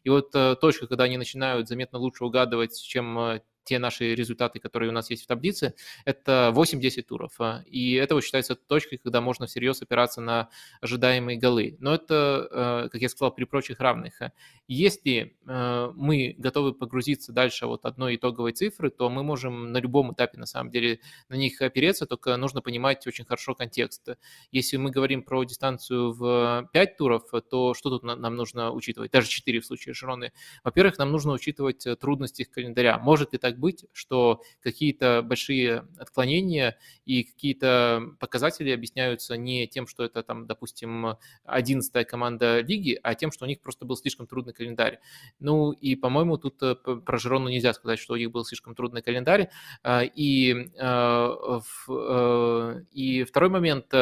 И 0.04 0.10
вот 0.10 0.34
э, 0.36 0.56
точка, 0.56 0.88
когда 0.88 1.06
они 1.06 1.18
начинают 1.18 1.68
заметно 1.68 2.00
лучше 2.00 2.26
угадывать, 2.26 2.80
чем 2.82 3.18
э, 3.20 3.42
те 3.64 3.80
наши 3.80 4.16
результаты, 4.16 4.60
которые 4.60 4.90
у 4.90 4.94
нас 4.94 5.10
есть 5.10 5.24
в 5.24 5.28
таблице, 5.28 5.74
это 6.06 6.52
8-10 6.56 7.04
туров. 7.04 7.34
А, 7.40 7.64
и 7.66 7.94
это 7.94 8.16
вот 8.16 8.24
считается 8.24 8.56
точкой, 8.56 8.98
когда 8.98 9.22
можно 9.22 9.46
всерьез 9.46 9.82
опираться 9.82 10.22
на 10.22 10.50
ожидаемые 10.82 11.38
голы. 11.38 11.78
Но 11.80 11.94
это, 11.94 12.48
э, 12.86 12.90
как 12.90 13.02
я 13.02 13.10
сказал, 13.10 13.32
при 13.34 13.46
прочих 13.46 13.80
равных. 13.80 14.22
Если 14.68 15.38
э, 15.48 15.92
мы 15.96 16.36
готовы 16.38 16.74
погрузиться 16.74 17.32
дальше 17.34 17.66
вот 17.66 17.86
одной 17.86 18.16
итоговой 18.16 18.54
цифры, 18.54 18.90
то 18.90 19.10
мы 19.10 19.24
можем 19.24 19.72
на 19.72 19.78
любом 19.78 20.14
этапе, 20.14 20.38
на 20.38 20.46
самом 20.46 20.72
деле, 20.72 21.00
на 21.30 21.36
них 21.36 21.62
опереться, 21.62 22.06
только 22.06 22.36
нужно 22.38 22.62
понимать 22.62 23.06
очень 23.06 23.26
хорошо 23.26 23.54
контекст. 23.54 24.10
Если 24.52 24.78
мы 24.78 24.92
говорим 24.92 25.24
про 25.24 25.44
дистанцию 25.44 26.14
в 26.14 26.70
5 26.74 26.98
туров, 26.98 27.24
то 27.50 27.74
что 27.74 27.90
тут 27.90 28.04
нам 28.04 28.36
нужно 28.36 28.72
учитывать? 28.72 29.12
Даже 29.12 29.28
4 29.28 29.60
в 29.60 29.66
случае 29.66 29.94
Широны. 29.94 30.32
Во-первых, 30.64 30.98
нам 30.98 31.12
нужно 31.12 31.34
учитывать 31.34 31.86
трудности 32.00 32.44
календаря. 32.44 32.98
Может 32.98 33.34
ли 33.34 33.40
так 33.40 33.51
быть, 33.58 33.86
что 33.94 34.42
какие-то 34.62 35.22
большие 35.24 35.88
отклонения 35.98 36.78
и 37.06 37.24
какие-то 37.24 38.14
показатели 38.20 38.72
объясняются 38.72 39.38
не 39.38 39.68
тем, 39.68 39.88
что 39.88 40.04
это 40.04 40.24
там, 40.24 40.48
допустим, 40.48 41.18
11 41.46 42.08
команда 42.08 42.62
лиги, 42.62 43.00
а 43.02 43.16
тем, 43.16 43.32
что 43.32 43.46
у 43.46 43.48
них 43.48 43.62
просто 43.62 43.86
был 43.86 43.96
слишком 43.96 44.28
трудный 44.28 44.54
календарь. 44.54 45.00
Ну 45.40 45.72
и, 45.72 45.96
по-моему, 45.96 46.38
тут 46.38 46.62
э, 46.62 46.76
про 46.76 47.18
Жирону 47.18 47.50
нельзя 47.50 47.74
сказать, 47.74 48.00
что 48.00 48.14
у 48.14 48.18
них 48.18 48.32
был 48.32 48.46
слишком 48.46 48.76
трудный 48.76 49.02
календарь. 49.02 49.50
А, 49.84 50.04
и, 50.04 50.54
э, 50.54 51.70
э, 51.90 52.82
и 52.92 53.24
второй 53.24 53.50
момент, 53.50 53.94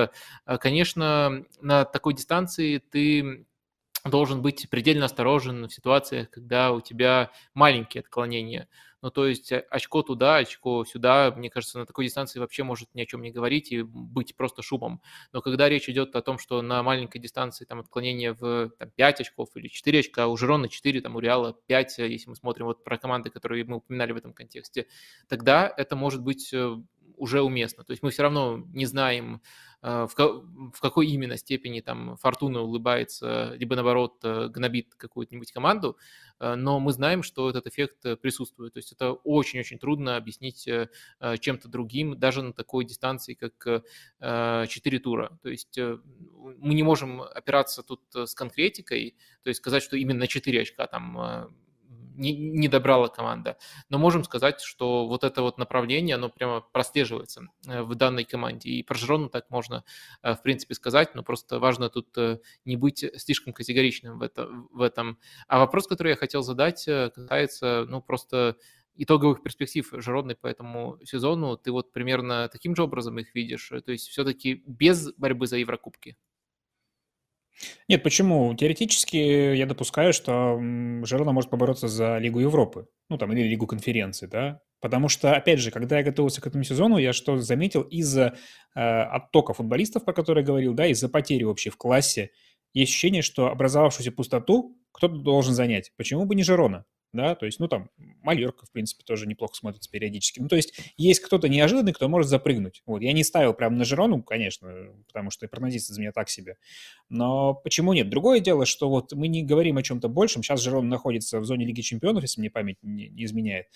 конечно, 0.46 1.46
на 1.62 1.86
такой 1.86 2.14
дистанции 2.14 2.78
ты 2.78 3.46
должен 4.06 4.42
быть 4.42 4.70
предельно 4.70 5.06
осторожен 5.06 5.68
в 5.68 5.74
ситуациях, 5.74 6.30
когда 6.30 6.72
у 6.72 6.82
тебя 6.82 7.32
маленькие 7.54 8.02
отклонения. 8.02 8.68
Ну, 9.02 9.12
то 9.12 9.26
есть 9.26 9.52
э, 9.52 9.66
очко 9.70 10.02
туда, 10.04 10.38
очко 10.38 10.84
сюда, 10.86 11.32
мне 11.36 11.50
кажется, 11.50 11.80
на 11.80 11.86
такой 11.86 12.06
дистанции 12.06 12.40
вообще 12.40 12.64
может 12.64 12.94
ни 12.94 13.02
о 13.02 13.06
чем 13.06 13.22
не 13.22 13.32
говорить 13.32 13.72
и 13.72 13.82
быть 13.82 14.36
просто 14.36 14.62
шумом. 14.62 15.02
Но 15.32 15.42
когда 15.42 15.70
речь 15.70 15.88
идет 15.90 16.16
о 16.16 16.22
том, 16.22 16.38
что 16.38 16.62
на 16.62 16.84
маленькой 16.84 17.20
дистанции 17.20 17.66
там 17.66 17.80
отклонение 17.80 18.34
в 18.34 18.70
там, 18.78 18.92
5 18.92 19.22
очков 19.22 19.50
или 19.56 19.68
4 19.68 20.00
очка, 20.00 20.28
у 20.28 20.36
Жирона 20.36 20.68
4, 20.68 21.02
там 21.02 21.16
у 21.16 21.20
Реала 21.20 21.58
5, 21.68 22.00
э, 22.00 22.10
если 22.10 22.30
мы 22.30 22.36
смотрим 22.36 22.66
вот 22.66 22.84
про 22.84 22.98
команды, 22.98 23.30
которые 23.30 23.64
мы 23.64 23.78
упоминали 23.78 24.12
в 24.12 24.18
этом 24.18 24.34
контексте, 24.34 24.88
тогда 25.28 25.72
это 25.78 25.96
может 25.96 26.22
быть 26.22 26.54
э, 26.54 26.76
уже 27.16 27.42
уместно. 27.42 27.84
То 27.84 27.92
есть 27.92 28.04
мы 28.04 28.12
все 28.12 28.24
равно 28.24 28.64
не 28.74 28.86
знаем, 28.86 29.42
в, 29.81 30.10
в 30.73 30.81
какой 30.81 31.07
именно 31.07 31.38
степени 31.38 31.80
там 31.80 32.18
Фортуна 32.18 32.61
улыбается, 32.61 33.53
либо 33.56 33.76
наоборот 33.76 34.19
э, 34.23 34.47
гнобит 34.49 34.93
какую-нибудь 34.95 35.51
команду, 35.51 35.97
э, 36.39 36.56
но 36.56 36.80
мы 36.80 36.91
знаем, 36.91 37.23
что 37.23 37.49
этот 37.49 37.68
эффект 37.68 38.19
присутствует. 38.22 38.73
То 38.73 38.80
есть 38.80 38.91
это 38.91 39.14
очень-очень 39.14 39.80
трудно 39.80 40.18
объяснить 40.18 40.68
чем-то 41.39 41.68
другим, 41.68 42.19
даже 42.19 42.41
на 42.41 42.53
такой 42.53 42.85
дистанции, 42.85 43.34
как 43.34 43.84
4 44.19 44.99
тура. 44.99 45.38
То 45.41 45.49
есть 45.49 45.77
мы 45.77 46.73
не 46.73 46.84
можем 46.84 47.22
опираться 47.22 47.84
тут 47.84 48.01
с 48.14 48.34
конкретикой, 48.34 49.15
то 49.43 49.49
есть 49.49 49.60
сказать, 49.60 49.84
что 49.84 49.95
именно 49.97 50.19
на 50.19 50.27
4 50.27 50.61
очка 50.61 50.88
там 50.88 51.49
не, 52.20 52.34
не 52.34 52.68
добрала 52.68 53.08
команда. 53.08 53.58
Но 53.90 53.98
можем 53.98 54.24
сказать, 54.24 54.62
что 54.62 55.08
вот 55.08 55.24
это 55.24 55.41
вот 55.41 55.58
направление, 55.58 56.16
оно 56.16 56.30
прямо 56.30 56.62
прослеживается 56.62 57.48
э, 57.68 57.82
в 57.82 57.96
данной 57.96 58.26
команде. 58.26 58.70
И 58.70 58.84
про 58.84 58.98
Жирону 58.98 59.30
так 59.30 59.50
можно, 59.50 59.84
э, 60.22 60.34
в 60.34 60.41
принципе, 60.41 60.76
сказать, 60.76 61.16
но 61.16 61.24
просто 61.24 61.60
важно 61.60 61.90
тут 61.90 62.16
э, 62.18 62.40
не 62.66 62.76
быть 62.76 63.06
слишком 63.18 63.54
категоричным 63.54 64.20
в, 64.20 64.22
это, 64.22 64.48
в 64.72 64.82
этом. 64.82 65.18
А 65.48 65.60
вопрос, 65.60 65.88
который 65.88 66.10
я 66.10 66.16
хотел 66.16 66.44
задать, 66.44 66.86
касается, 66.86 67.86
ну, 67.88 68.02
просто 68.02 68.58
итоговых 68.96 69.41
перспектив 69.41 69.90
Жиродной 69.94 70.36
по 70.36 70.48
этому 70.48 71.00
сезону. 71.06 71.58
Ты 71.58 71.72
вот 71.72 71.94
примерно 71.94 72.50
таким 72.50 72.76
же 72.76 72.84
образом 72.84 73.18
их 73.18 73.34
видишь? 73.34 73.72
То 73.86 73.91
есть 73.91 74.10
все-таки 74.10 74.62
без 74.68 75.14
борьбы 75.14 75.48
за 75.48 75.58
Еврокубки? 75.58 76.18
Нет, 77.88 78.03
почему? 78.03 78.53
Теоретически 78.56 79.56
я 79.56 79.65
допускаю, 79.65 80.14
что 80.14 80.60
Жирона 81.03 81.31
может 81.31 81.49
побороться 81.49 81.88
за 81.88 82.18
Лигу 82.18 82.40
Европы, 82.40 82.88
ну 83.10 83.18
там 83.18 83.31
или 83.34 83.48
Лигу 83.48 83.68
конференции, 83.68 84.27
да, 84.27 84.61
потому 84.80 85.10
что, 85.10 85.36
опять 85.36 85.60
же, 85.60 85.72
когда 85.72 85.98
я 85.98 86.03
готовился 86.03 86.41
к 86.41 86.48
этому 86.48 86.64
сезону, 86.64 86.98
я 86.98 87.14
что 87.14 87.38
заметил, 87.38 87.81
из-за 87.81 88.36
э, 88.76 88.80
оттока 88.80 89.53
футболистов, 89.53 90.06
про 90.06 90.14
которые 90.14 90.44
я 90.44 90.48
говорил, 90.48 90.73
да, 90.73 90.88
из-за 90.88 91.10
потери 91.10 91.44
вообще 91.44 91.69
в 91.69 91.77
классе, 91.77 92.31
есть 92.73 92.91
ощущение, 92.91 93.22
что 93.22 93.48
образовавшуюся 93.48 94.11
пустоту 94.11 94.77
кто-то 94.91 95.15
должен 95.15 95.53
занять. 95.53 95.91
Почему 95.98 96.26
бы 96.26 96.36
не 96.36 96.44
Жирона? 96.44 96.86
Да, 97.11 97.36
то 97.36 97.45
есть, 97.45 97.60
ну, 97.60 97.68
там, 97.68 97.90
Малерка, 98.22 98.65
в 98.65 98.72
принципе, 98.72 99.03
тоже 99.03 99.27
неплохо 99.27 99.56
смотрится 99.56 99.90
периодически. 99.90 100.40
Ну, 100.40 100.48
то 100.48 100.56
есть, 100.56 100.80
есть 100.98 101.22
кто-то 101.22 101.49
неожиданный, 101.49 101.94
кто 101.94 102.07
может 102.07 102.30
запрыгнуть. 102.30 102.84
Вот, 102.86 103.02
я 103.02 103.14
не 103.14 103.23
ставил 103.23 103.53
прямо 103.53 103.76
на 103.76 103.86
Жирону, 103.86 104.22
конечно, 104.22 104.94
потому 105.07 105.31
что 105.31 105.48
прогнозист 105.48 105.90
из 105.90 105.98
меня 105.98 106.11
так 106.11 106.30
себе. 106.30 106.57
Но 107.10 107.56
почему 107.56 107.94
нет? 107.94 108.10
Другое 108.10 108.40
дело, 108.40 108.65
что 108.65 108.90
вот 108.90 109.14
мы 109.14 109.27
не 109.27 109.44
говорим 109.44 109.77
о 109.77 109.84
чем-то 109.84 110.07
большем. 110.07 110.44
Сейчас 110.44 110.61
Жирон 110.61 110.88
находится 110.88 111.40
в 111.40 111.45
зоне 111.45 111.65
Лиги 111.65 111.81
Чемпионов, 111.81 112.22
если 112.23 112.41
мне 112.41 112.52
память 112.52 112.77
не, 112.84 113.10
не 113.10 113.26
изменяет. 113.26 113.68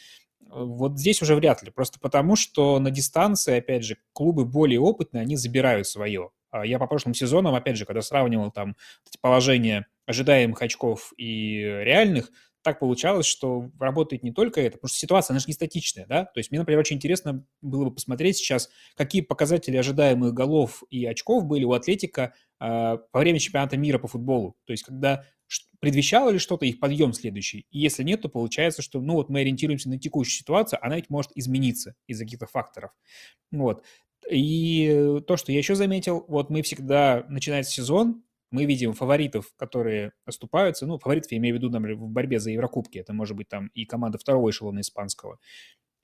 Вот 0.49 0.99
здесь 0.99 1.22
уже 1.22 1.35
вряд 1.35 1.64
ли. 1.64 1.72
Просто 1.72 1.99
потому, 1.99 2.35
что 2.35 2.77
на 2.80 2.91
дистанции, 2.91 3.57
опять 3.57 3.84
же, 3.84 3.97
клубы 4.14 4.45
более 4.45 4.80
опытные, 4.80 5.22
они 5.22 5.35
забирают 5.35 5.88
свое. 5.88 6.30
А 6.51 6.65
я 6.65 6.77
по 6.77 6.85
прошлым 6.85 7.15
сезонам, 7.15 7.55
опять 7.55 7.77
же, 7.77 7.85
когда 7.85 8.01
сравнивал 8.01 8.51
там 8.51 8.76
положение 9.22 9.88
ожидаемых 10.05 10.61
очков 10.61 11.14
и 11.18 11.61
реальных, 11.61 12.30
так 12.64 12.80
получалось, 12.80 13.26
что 13.26 13.69
работает 13.80 14.23
не 14.23 14.31
только 14.31 14.61
это, 14.61 14.77
потому 14.77 14.90
что 14.90 14.98
ситуация, 14.98 15.34
она 15.34 15.40
же 15.40 15.45
не 15.48 15.53
статичная, 15.53 16.06
да, 16.07 16.26
то 16.26 16.40
есть 16.40 16.49
мне, 16.49 16.60
например, 16.60 16.80
очень 16.80 16.95
интересно 16.95 17.45
было 17.61 17.85
бы 17.85 17.91
посмотреть 17.94 18.38
сейчас, 18.38 18.69
какие 18.95 19.22
показатели 19.22 19.77
ожидаемых 19.77 20.34
голов 20.34 20.84
и 20.90 21.06
очков 21.06 21.45
были 21.45 21.64
у 21.65 21.73
Атлетика 21.73 22.34
э, 22.60 22.65
во 22.65 23.19
время 23.19 23.40
чемпионата 23.40 23.77
мира 23.77 23.99
по 23.99 24.07
футболу, 24.07 24.56
то 24.65 24.72
есть 24.73 24.84
когда 24.84 25.26
предвещало 25.80 26.31
ли 26.31 26.40
что-то 26.40 26.65
их 26.65 26.80
подъем 26.80 27.14
следующий, 27.14 27.68
и 27.69 27.80
если 27.80 28.03
нет, 28.03 28.22
то 28.22 28.30
получается, 28.30 28.81
что, 28.81 29.02
ну, 29.02 29.14
вот 29.14 29.30
мы 29.30 29.41
ориентируемся 29.41 29.90
на 29.90 29.99
текущую 29.99 30.40
ситуацию, 30.40 30.80
она 30.84 30.95
ведь 30.95 31.10
может 31.10 31.31
измениться 31.35 31.94
из-за 32.07 32.23
каких-то 32.23 32.48
факторов, 32.48 32.91
вот, 33.52 33.84
и 34.30 35.19
то, 35.27 35.38
что 35.38 35.52
я 35.52 35.57
еще 35.57 35.76
заметил, 35.76 36.23
вот 36.27 36.49
мы 36.49 36.61
всегда, 36.61 37.26
начинается 37.27 37.73
сезон, 37.73 38.23
мы 38.53 38.65
видим 38.65 38.93
фаворитов, 38.93 39.53
которые 39.57 40.13
оступаются, 40.25 40.85
ну, 40.85 40.99
фаворитов 40.99 41.31
я 41.31 41.39
имею 41.39 41.55
в 41.55 41.57
виду, 41.57 41.69
например, 41.71 41.97
в 41.97 42.07
борьбе 42.07 42.39
за 42.39 42.51
Еврокубки, 42.51 42.99
это 42.99 43.11
может 43.11 43.35
быть 43.35 43.49
там 43.49 43.67
и 43.73 43.85
команда 43.85 44.19
второго 44.19 44.51
эшелона 44.51 44.81
испанского, 44.81 45.39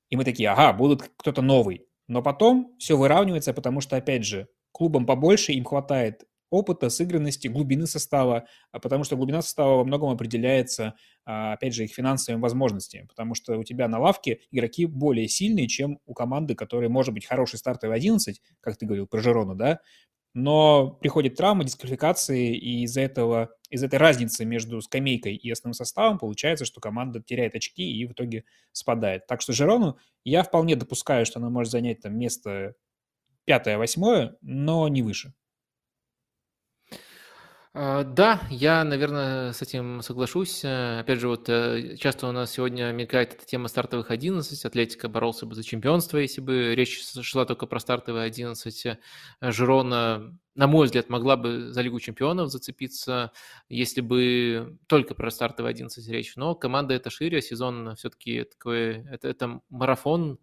и 0.09 0.15
мы 0.15 0.25
такие, 0.25 0.49
ага, 0.49 0.73
будут 0.73 1.03
кто-то 1.15 1.43
новый, 1.43 1.85
но 2.07 2.23
потом 2.23 2.75
все 2.79 2.97
выравнивается, 2.97 3.53
потому 3.53 3.81
что, 3.81 3.97
опять 3.97 4.25
же, 4.25 4.47
клубам 4.71 5.05
побольше, 5.05 5.51
им 5.53 5.63
хватает 5.63 6.23
опыта, 6.49 6.89
сыгранности, 6.89 7.47
глубины 7.47 7.85
состава, 7.85 8.47
а 8.71 8.79
потому 8.79 9.03
что 9.03 9.15
глубина 9.15 9.43
состава 9.43 9.77
во 9.77 9.83
многом 9.83 10.09
определяется, 10.09 10.95
а, 11.25 11.53
опять 11.53 11.75
же, 11.75 11.83
их 11.83 11.93
финансовыми 11.93 12.41
возможностями, 12.41 13.05
потому 13.05 13.35
что 13.35 13.57
у 13.59 13.63
тебя 13.63 13.87
на 13.87 13.99
лавке 13.99 14.39
игроки 14.49 14.87
более 14.87 15.27
сильные, 15.27 15.67
чем 15.67 15.99
у 16.07 16.15
команды, 16.15 16.55
которая 16.55 16.89
может 16.89 17.13
быть 17.13 17.27
хороший 17.27 17.59
стартовый 17.59 17.95
11, 17.95 18.41
как 18.61 18.77
ты 18.77 18.87
говорил 18.87 19.05
про 19.05 19.21
Жерону, 19.21 19.53
да, 19.53 19.79
но 20.33 20.89
приходит 21.01 21.35
травма, 21.35 21.63
дисквалификации, 21.63 22.55
и 22.55 22.83
из-за 22.83 23.01
этого, 23.01 23.49
из 23.69 23.83
этой 23.83 23.99
разницы 23.99 24.45
между 24.45 24.81
скамейкой 24.81 25.35
и 25.35 25.51
основным 25.51 25.73
составом 25.73 26.17
получается, 26.19 26.65
что 26.65 26.81
команда 26.81 27.21
теряет 27.21 27.55
очки 27.55 27.83
и 27.91 28.05
в 28.05 28.11
итоге 28.13 28.45
спадает. 28.71 29.27
Так 29.27 29.41
что 29.41 29.53
Жерону 29.53 29.97
я 30.23 30.43
вполне 30.43 30.75
допускаю, 30.75 31.25
что 31.25 31.39
она 31.39 31.49
может 31.49 31.71
занять 31.71 32.01
там 32.01 32.17
место 32.17 32.75
пятое-восьмое, 33.45 34.37
но 34.41 34.87
не 34.87 35.01
выше. 35.01 35.33
А, 37.73 38.03
да, 38.03 38.41
я, 38.49 38.83
наверное, 38.83 39.53
с 39.53 39.61
этим 39.61 40.01
соглашусь. 40.01 40.65
Э, 40.65 41.01
опять 41.01 41.19
же, 41.19 41.27
вот 41.27 41.47
э, 41.49 41.97
часто 41.97 42.27
у 42.27 42.31
нас 42.31 42.51
сегодня 42.51 42.91
мелькает 42.91 43.35
эта 43.35 43.45
тема 43.45 43.67
стартовых 43.67 44.09
11. 44.09 44.65
Атлетика 44.65 45.07
боролся 45.07 45.45
бы 45.45 45.53
за 45.53 45.63
чемпионство, 45.63 46.17
если 46.17 46.41
бы 46.41 46.73
речь 46.73 46.99
шла 47.21 47.45
только 47.45 47.67
про 47.67 47.79
стартовые 47.79 48.25
11. 48.25 48.85
Э, 48.87 48.97
Жирона, 49.41 50.35
на 50.55 50.67
мой 50.67 50.87
взгляд, 50.87 51.09
могла 51.09 51.37
бы 51.37 51.71
за 51.71 51.81
Лигу 51.81 51.99
чемпионов 51.99 52.49
зацепиться, 52.49 53.33
если 53.69 54.01
бы 54.01 54.79
только 54.87 55.13
про 55.13 55.29
стартовые 55.29 55.69
11 55.69 56.07
речь. 56.09 56.35
Но 56.37 56.55
команда 56.55 56.95
это 56.95 57.11
шире, 57.11 57.39
сезон 57.39 57.95
все-таки 57.95 58.45
такой, 58.45 59.05
это, 59.11 59.27
это 59.27 59.61
марафон, 59.69 60.39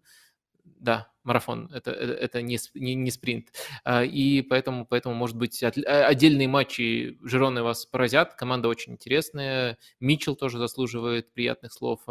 да, 0.63 1.11
марафон, 1.27 1.69
это, 1.73 1.91
это, 1.91 2.13
это 2.13 2.41
не, 2.41 2.57
не, 2.73 2.95
не 2.95 3.11
спринт. 3.11 3.49
А, 3.83 4.03
и 4.03 4.41
поэтому, 4.41 4.85
поэтому, 4.85 5.13
может 5.13 5.35
быть, 5.35 5.61
от, 5.61 5.77
а, 5.77 6.07
отдельные 6.07 6.47
матчи 6.47 7.17
Жироны 7.21 7.61
вас 7.61 7.85
поразят. 7.85 8.33
Команда 8.35 8.69
очень 8.69 8.93
интересная. 8.93 9.77
Митчелл 9.99 10.35
тоже 10.35 10.57
заслуживает 10.57 11.31
приятных 11.33 11.73
слов, 11.73 12.01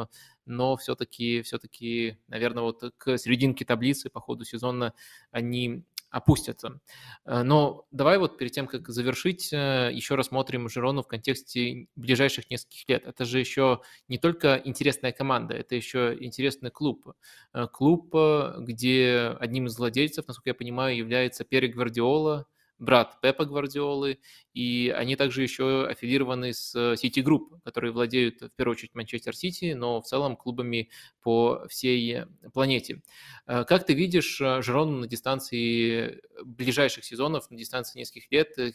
но 0.44 0.76
все-таки, 0.76 1.42
все-таки, 1.42 2.18
наверное, 2.28 2.62
вот 2.62 2.82
к 2.98 3.18
серединке 3.18 3.64
таблицы 3.64 4.10
по 4.10 4.20
ходу 4.20 4.44
сезона 4.44 4.92
они 5.30 5.84
опустятся. 6.16 6.80
Э, 7.26 7.42
но 7.42 7.86
давай 7.90 8.18
вот 8.18 8.38
перед 8.38 8.52
тем, 8.52 8.66
как 8.66 8.88
завершить, 8.88 9.52
э, 9.52 9.90
еще 9.92 10.14
рассмотрим 10.14 10.68
Жирону 10.68 11.02
в 11.02 11.08
контексте 11.08 11.88
ближайших 11.94 12.50
нескольких 12.50 12.88
лет. 12.88 13.06
Это 13.06 13.24
же 13.24 13.38
еще 13.38 13.82
не 14.08 14.18
только 14.18 14.60
интересная 14.64 15.12
команда, 15.12 15.54
это 15.54 15.74
еще 15.74 16.16
интересный 16.18 16.70
клуб. 16.70 17.12
Э, 17.52 17.66
клуб, 17.66 18.14
где 18.58 19.36
одним 19.40 19.66
из 19.66 19.78
владельцев, 19.78 20.26
насколько 20.26 20.50
я 20.50 20.54
понимаю, 20.54 20.96
является 20.96 21.44
Перри 21.44 21.68
Гвардиола, 21.68 22.46
брат 22.78 23.20
Пепа 23.20 23.44
Гвардиолы, 23.44 24.18
и 24.52 24.92
они 24.96 25.16
также 25.16 25.42
еще 25.42 25.86
аффилированы 25.86 26.52
с 26.52 26.74
City 26.74 27.22
Group, 27.22 27.60
которые 27.64 27.92
владеют 27.92 28.42
в 28.42 28.50
первую 28.50 28.72
очередь 28.72 28.94
Манчестер 28.94 29.34
Сити, 29.34 29.72
но 29.72 30.00
в 30.00 30.06
целом 30.06 30.36
клубами 30.36 30.90
по 31.22 31.66
всей 31.68 32.24
планете. 32.52 33.02
Э, 33.46 33.64
как 33.64 33.86
ты 33.86 33.94
видишь 33.94 34.40
э, 34.40 34.62
Жерону 34.62 34.98
на 34.98 35.06
дистанции 35.06 36.20
ближайших 36.44 37.04
сезонов, 37.04 37.50
на 37.50 37.56
дистанции 37.56 37.98
нескольких 37.98 38.30
лет? 38.30 38.58
Э, 38.58 38.72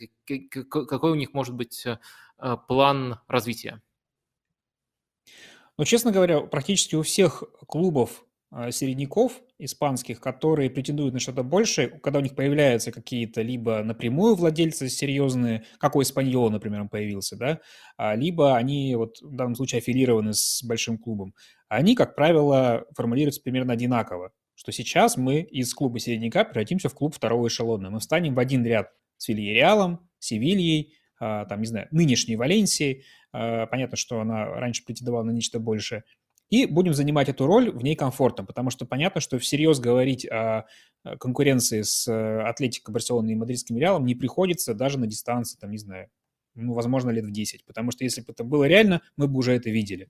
какой 0.70 1.12
у 1.12 1.16
них 1.16 1.34
может 1.34 1.54
быть 1.56 1.86
план 2.68 3.20
развития? 3.28 3.82
Ну, 5.78 5.86
честно 5.86 6.12
говоря, 6.12 6.42
практически 6.42 6.96
у 6.96 7.04
всех 7.04 7.44
клубов 7.68 8.26
середняков 8.72 9.42
испанских, 9.58 10.20
которые 10.20 10.70
претендуют 10.70 11.14
на 11.14 11.20
что-то 11.20 11.44
большее, 11.44 11.88
когда 11.88 12.20
у 12.20 12.22
них 12.22 12.36
появляются 12.36 12.92
какие-то 12.92 13.42
либо 13.42 13.82
напрямую 13.84 14.36
владельцы 14.36 14.90
серьезные, 14.90 15.64
как 15.78 15.96
у 15.96 16.02
Испаньола, 16.02 16.50
например, 16.50 16.88
появился, 16.90 17.38
да, 17.38 17.62
а, 17.96 18.16
либо 18.16 18.58
они 18.58 18.96
вот 18.96 19.22
в 19.22 19.36
данном 19.36 19.56
случае 19.56 19.80
аффилированы 19.80 20.34
с 20.34 20.64
большим 20.64 20.98
клубом. 20.98 21.34
Они, 21.70 21.96
как 21.96 22.16
правило, 22.16 22.86
формулируются 22.96 23.42
примерно 23.42 23.74
одинаково, 23.74 24.32
что 24.56 24.74
сейчас 24.74 25.16
мы 25.16 25.42
из 25.42 25.74
клуба 25.74 26.00
середняка 26.00 26.44
превратимся 26.44 26.90
в 26.90 26.94
клуб 26.94 27.16
второго 27.16 27.48
эшелона. 27.48 27.90
Мы 27.90 28.00
встанем 28.00 28.36
в 28.36 28.40
один 28.40 28.66
ряд 28.66 28.90
с 29.16 29.30
Вильяреалом, 29.30 30.10
Севильей, 30.20 30.94
а, 31.20 31.46
там, 31.46 31.62
не 31.62 31.68
знаю, 31.68 31.88
нынешней 31.92 32.36
Валенсией. 32.36 33.06
Понятно, 33.32 33.96
что 33.96 34.20
она 34.20 34.44
раньше 34.44 34.84
претендовала 34.84 35.24
на 35.24 35.32
нечто 35.32 35.58
большее– 35.58 36.04
и 36.52 36.66
будем 36.66 36.94
занимать 36.94 37.30
эту 37.30 37.48
роль 37.48 37.72
в 37.72 37.82
ней 37.82 37.96
комфортно, 37.96 38.46
потому 38.46 38.70
что 38.70 38.86
понятно, 38.86 39.22
что 39.22 39.40
всерьез 39.40 39.80
говорить 39.80 40.28
о 40.28 40.66
конкуренции 41.20 41.82
с 41.82 42.08
э, 42.08 42.42
Атлетико, 42.42 42.92
Барселоной 42.92 43.34
и 43.34 43.36
Мадридским 43.36 43.78
Реалом 43.78 44.06
не 44.06 44.16
приходится 44.16 44.76
даже 44.76 45.00
на 45.00 45.08
дистанции, 45.08 45.58
там, 45.58 45.72
не 45.72 45.78
знаю, 45.78 46.10
ну, 46.54 46.74
возможно, 46.74 47.10
лет 47.10 47.26
в 47.26 47.32
10, 47.32 47.66
потому 47.66 47.92
что 47.92 48.04
если 48.04 48.22
бы 48.22 48.34
это 48.34 48.44
было 48.44 48.66
реально, 48.66 49.02
мы 49.16 49.28
бы 49.30 49.40
уже 49.40 49.54
это 49.54 49.70
видели. 49.70 50.10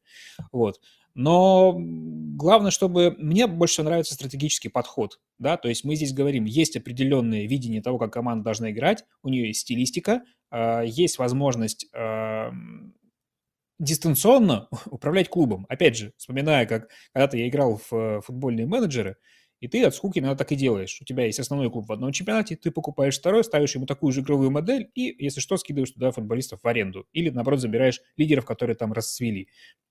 Вот. 0.52 0.82
Но 1.14 1.76
главное, 1.78 2.72
чтобы... 2.72 3.16
Мне 3.20 3.46
больше 3.46 3.84
нравится 3.84 4.16
стратегический 4.16 4.70
подход, 4.70 5.20
да, 5.38 5.58
то 5.58 5.70
есть 5.70 5.84
мы 5.84 5.96
здесь 5.96 6.14
говорим, 6.14 6.46
есть 6.46 6.76
определенное 6.76 7.46
видение 7.46 7.84
того, 7.84 8.00
как 8.00 8.14
команда 8.14 8.44
должна 8.44 8.72
играть, 8.72 9.06
у 9.22 9.30
нее 9.30 9.48
есть 9.48 9.62
стилистика, 9.62 10.24
а, 10.50 10.82
есть 10.82 11.20
возможность 11.20 11.88
дистанционно 13.82 14.70
управлять 14.86 15.30
клубом. 15.30 15.66
Опять 15.68 15.98
же, 15.98 16.14
вспоминая, 16.18 16.66
как 16.66 16.90
когда-то 17.14 17.38
я 17.38 17.48
играл 17.50 17.82
в 17.90 17.94
э, 17.94 18.22
футбольные 18.22 18.68
менеджеры, 18.68 19.18
и 19.60 19.68
ты 19.68 19.84
от 19.84 19.94
скуки 19.94 20.20
иногда 20.20 20.36
так 20.36 20.52
и 20.52 20.56
делаешь. 20.56 20.98
У 21.02 21.06
тебя 21.06 21.26
есть 21.26 21.40
основной 21.40 21.70
клуб 21.70 21.88
в 21.88 21.92
одном 21.92 22.12
чемпионате, 22.12 22.56
ты 22.56 22.72
покупаешь 22.72 23.18
второй, 23.18 23.44
ставишь 23.44 23.76
ему 23.76 23.86
такую 23.86 24.12
же 24.12 24.22
игровую 24.22 24.50
модель 24.50 24.90
и, 24.96 25.16
если 25.24 25.40
что, 25.40 25.58
скидываешь 25.58 25.92
туда 25.92 26.12
футболистов 26.12 26.62
в 26.64 26.68
аренду. 26.68 27.06
Или, 27.12 27.30
наоборот, 27.30 27.60
забираешь 27.60 28.02
лидеров, 28.18 28.46
которые 28.46 28.76
там 28.76 28.92
расцвели. 28.92 29.50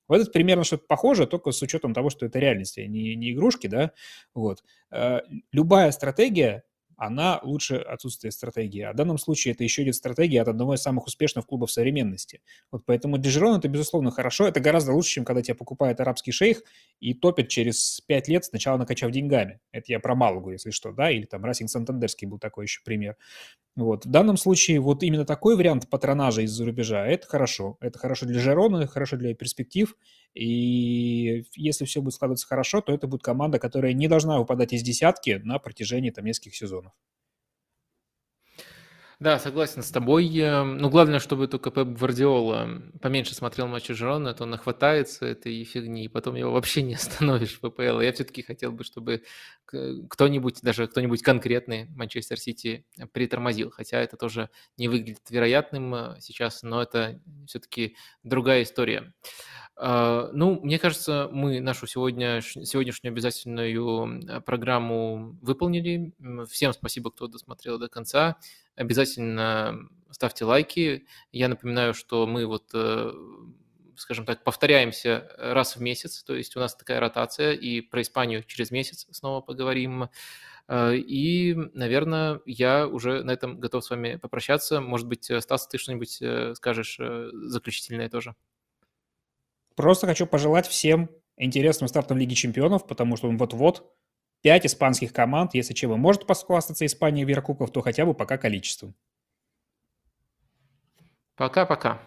Вот 0.08 0.20
это 0.20 0.30
примерно 0.32 0.64
что-то 0.64 0.86
похоже, 0.88 1.28
только 1.28 1.52
с 1.52 1.62
учетом 1.62 1.94
того, 1.94 2.10
что 2.10 2.26
это 2.26 2.40
реальность, 2.40 2.78
а 2.78 2.86
не, 2.86 3.14
не 3.14 3.30
игрушки, 3.30 3.68
да. 3.68 3.92
Вот. 4.34 4.64
Э, 4.90 5.20
любая 5.52 5.92
стратегия 5.92 6.64
она 7.00 7.40
лучше 7.42 7.76
отсутствие 7.76 8.30
стратегии. 8.30 8.82
А 8.82 8.92
в 8.92 8.94
данном 8.94 9.16
случае 9.16 9.54
это 9.54 9.64
еще 9.64 9.82
идет 9.84 9.94
стратегия 9.94 10.42
от 10.42 10.48
одного 10.48 10.74
из 10.74 10.82
самых 10.82 11.06
успешных 11.06 11.46
клубов 11.46 11.70
современности. 11.70 12.42
Вот 12.70 12.82
поэтому 12.84 13.16
для 13.16 13.30
Жирона 13.30 13.56
это, 13.56 13.68
безусловно, 13.68 14.10
хорошо. 14.10 14.46
Это 14.46 14.60
гораздо 14.60 14.92
лучше, 14.92 15.12
чем 15.12 15.24
когда 15.24 15.40
тебя 15.40 15.54
покупает 15.54 15.98
арабский 15.98 16.30
шейх 16.30 16.62
и 17.00 17.14
топит 17.14 17.48
через 17.48 18.02
пять 18.02 18.28
лет, 18.28 18.44
сначала 18.44 18.76
накачав 18.76 19.10
деньгами. 19.12 19.60
Это 19.72 19.86
я 19.88 19.98
про 19.98 20.14
Малугу, 20.14 20.50
если 20.50 20.70
что, 20.72 20.92
да, 20.92 21.10
или 21.10 21.24
там 21.24 21.42
Расинг 21.42 21.70
Сантандерский 21.70 22.26
был 22.26 22.38
такой 22.38 22.66
еще 22.66 22.82
пример. 22.84 23.16
Вот. 23.76 24.04
В 24.04 24.10
данном 24.10 24.36
случае 24.36 24.78
вот 24.80 25.02
именно 25.02 25.24
такой 25.24 25.56
вариант 25.56 25.88
патронажа 25.88 26.42
из-за 26.42 26.66
рубежа, 26.66 27.06
это 27.06 27.26
хорошо. 27.26 27.78
Это 27.80 27.98
хорошо 27.98 28.26
для 28.26 28.40
Жерона, 28.40 28.86
хорошо 28.86 29.16
для 29.16 29.34
перспектив. 29.34 29.96
И 30.34 31.44
если 31.54 31.84
все 31.84 32.00
будет 32.00 32.14
складываться 32.14 32.46
хорошо, 32.46 32.80
то 32.80 32.92
это 32.92 33.06
будет 33.06 33.22
команда, 33.22 33.58
которая 33.58 33.92
не 33.92 34.08
должна 34.08 34.38
выпадать 34.38 34.72
из 34.72 34.82
десятки 34.82 35.40
на 35.44 35.58
протяжении 35.58 36.10
там 36.10 36.24
нескольких 36.24 36.54
сезонов. 36.54 36.92
Да, 39.20 39.38
согласен 39.38 39.82
с 39.82 39.90
тобой. 39.90 40.34
Эм, 40.38 40.78
ну, 40.78 40.88
главное, 40.88 41.18
чтобы 41.18 41.46
только 41.46 41.70
Пеп 41.70 41.88
Гвардиола 41.88 42.80
поменьше 43.02 43.34
смотрел 43.34 43.66
матчи 43.66 43.92
Жирона, 43.92 44.30
а 44.30 44.34
то 44.34 44.46
нахватается 44.46 45.26
этой 45.26 45.62
фигни, 45.64 46.06
и 46.06 46.08
потом 46.08 46.36
его 46.36 46.50
вообще 46.52 46.80
не 46.80 46.94
остановишь 46.94 47.60
в 47.60 47.60
ППЛ. 47.60 48.00
Я 48.00 48.14
все-таки 48.14 48.40
хотел 48.40 48.72
бы, 48.72 48.82
чтобы 48.82 49.22
кто-нибудь, 49.66 50.62
даже 50.62 50.86
кто-нибудь 50.86 51.22
конкретный 51.22 51.86
Манчестер 51.90 52.40
Сити 52.40 52.86
притормозил, 53.12 53.70
хотя 53.70 54.00
это 54.00 54.16
тоже 54.16 54.48
не 54.78 54.88
выглядит 54.88 55.28
вероятным 55.28 55.94
э, 55.94 56.16
сейчас, 56.20 56.62
но 56.62 56.80
это 56.80 57.20
все-таки 57.46 57.96
другая 58.22 58.62
история. 58.62 59.12
А, 59.82 60.28
ну, 60.34 60.60
мне 60.62 60.78
кажется, 60.78 61.30
мы 61.32 61.58
нашу 61.60 61.86
сегодня, 61.86 62.42
сегодняшнюю 62.42 63.12
обязательную 63.12 64.28
э, 64.28 64.40
программу 64.42 65.38
выполнили. 65.40 66.12
Всем 66.50 66.74
спасибо, 66.74 67.10
кто 67.10 67.28
досмотрел 67.28 67.78
до 67.78 67.88
конца. 67.88 68.36
Обязательно 68.76 69.88
ставьте 70.10 70.44
лайки. 70.44 71.06
Я 71.32 71.48
напоминаю, 71.48 71.94
что 71.94 72.26
мы 72.26 72.44
вот, 72.44 72.68
э, 72.74 73.10
скажем 73.96 74.26
так, 74.26 74.44
повторяемся 74.44 75.34
раз 75.38 75.76
в 75.76 75.80
месяц, 75.80 76.22
то 76.24 76.34
есть 76.34 76.56
у 76.56 76.60
нас 76.60 76.76
такая 76.76 77.00
ротация, 77.00 77.52
и 77.52 77.80
про 77.80 78.02
Испанию 78.02 78.44
через 78.44 78.70
месяц 78.70 79.06
снова 79.12 79.40
поговорим. 79.40 80.10
Э, 80.68 80.94
и, 80.94 81.54
наверное, 81.72 82.42
я 82.44 82.86
уже 82.86 83.22
на 83.22 83.30
этом 83.30 83.58
готов 83.58 83.82
с 83.82 83.88
вами 83.88 84.16
попрощаться. 84.16 84.82
Может 84.82 85.08
быть, 85.08 85.32
Стас, 85.40 85.66
ты 85.68 85.78
что-нибудь 85.78 86.22
скажешь 86.54 87.00
заключительное 87.32 88.10
тоже? 88.10 88.34
Просто 89.80 90.06
хочу 90.06 90.26
пожелать 90.26 90.66
всем 90.66 91.08
интересным 91.38 91.88
стартом 91.88 92.18
Лиги 92.18 92.34
Чемпионов, 92.34 92.86
потому 92.86 93.16
что 93.16 93.30
вот-вот. 93.30 93.90
Пять 94.42 94.66
испанских 94.66 95.14
команд, 95.14 95.54
если 95.54 95.72
чем 95.72 95.94
и 95.94 95.96
может 95.96 96.26
похвастаться 96.26 96.84
Испания 96.84 97.24
в 97.24 97.28
Еврокубках, 97.28 97.70
то 97.70 97.80
хотя 97.80 98.04
бы 98.04 98.12
пока 98.12 98.36
количеством. 98.36 98.94
Пока-пока. 101.34 101.98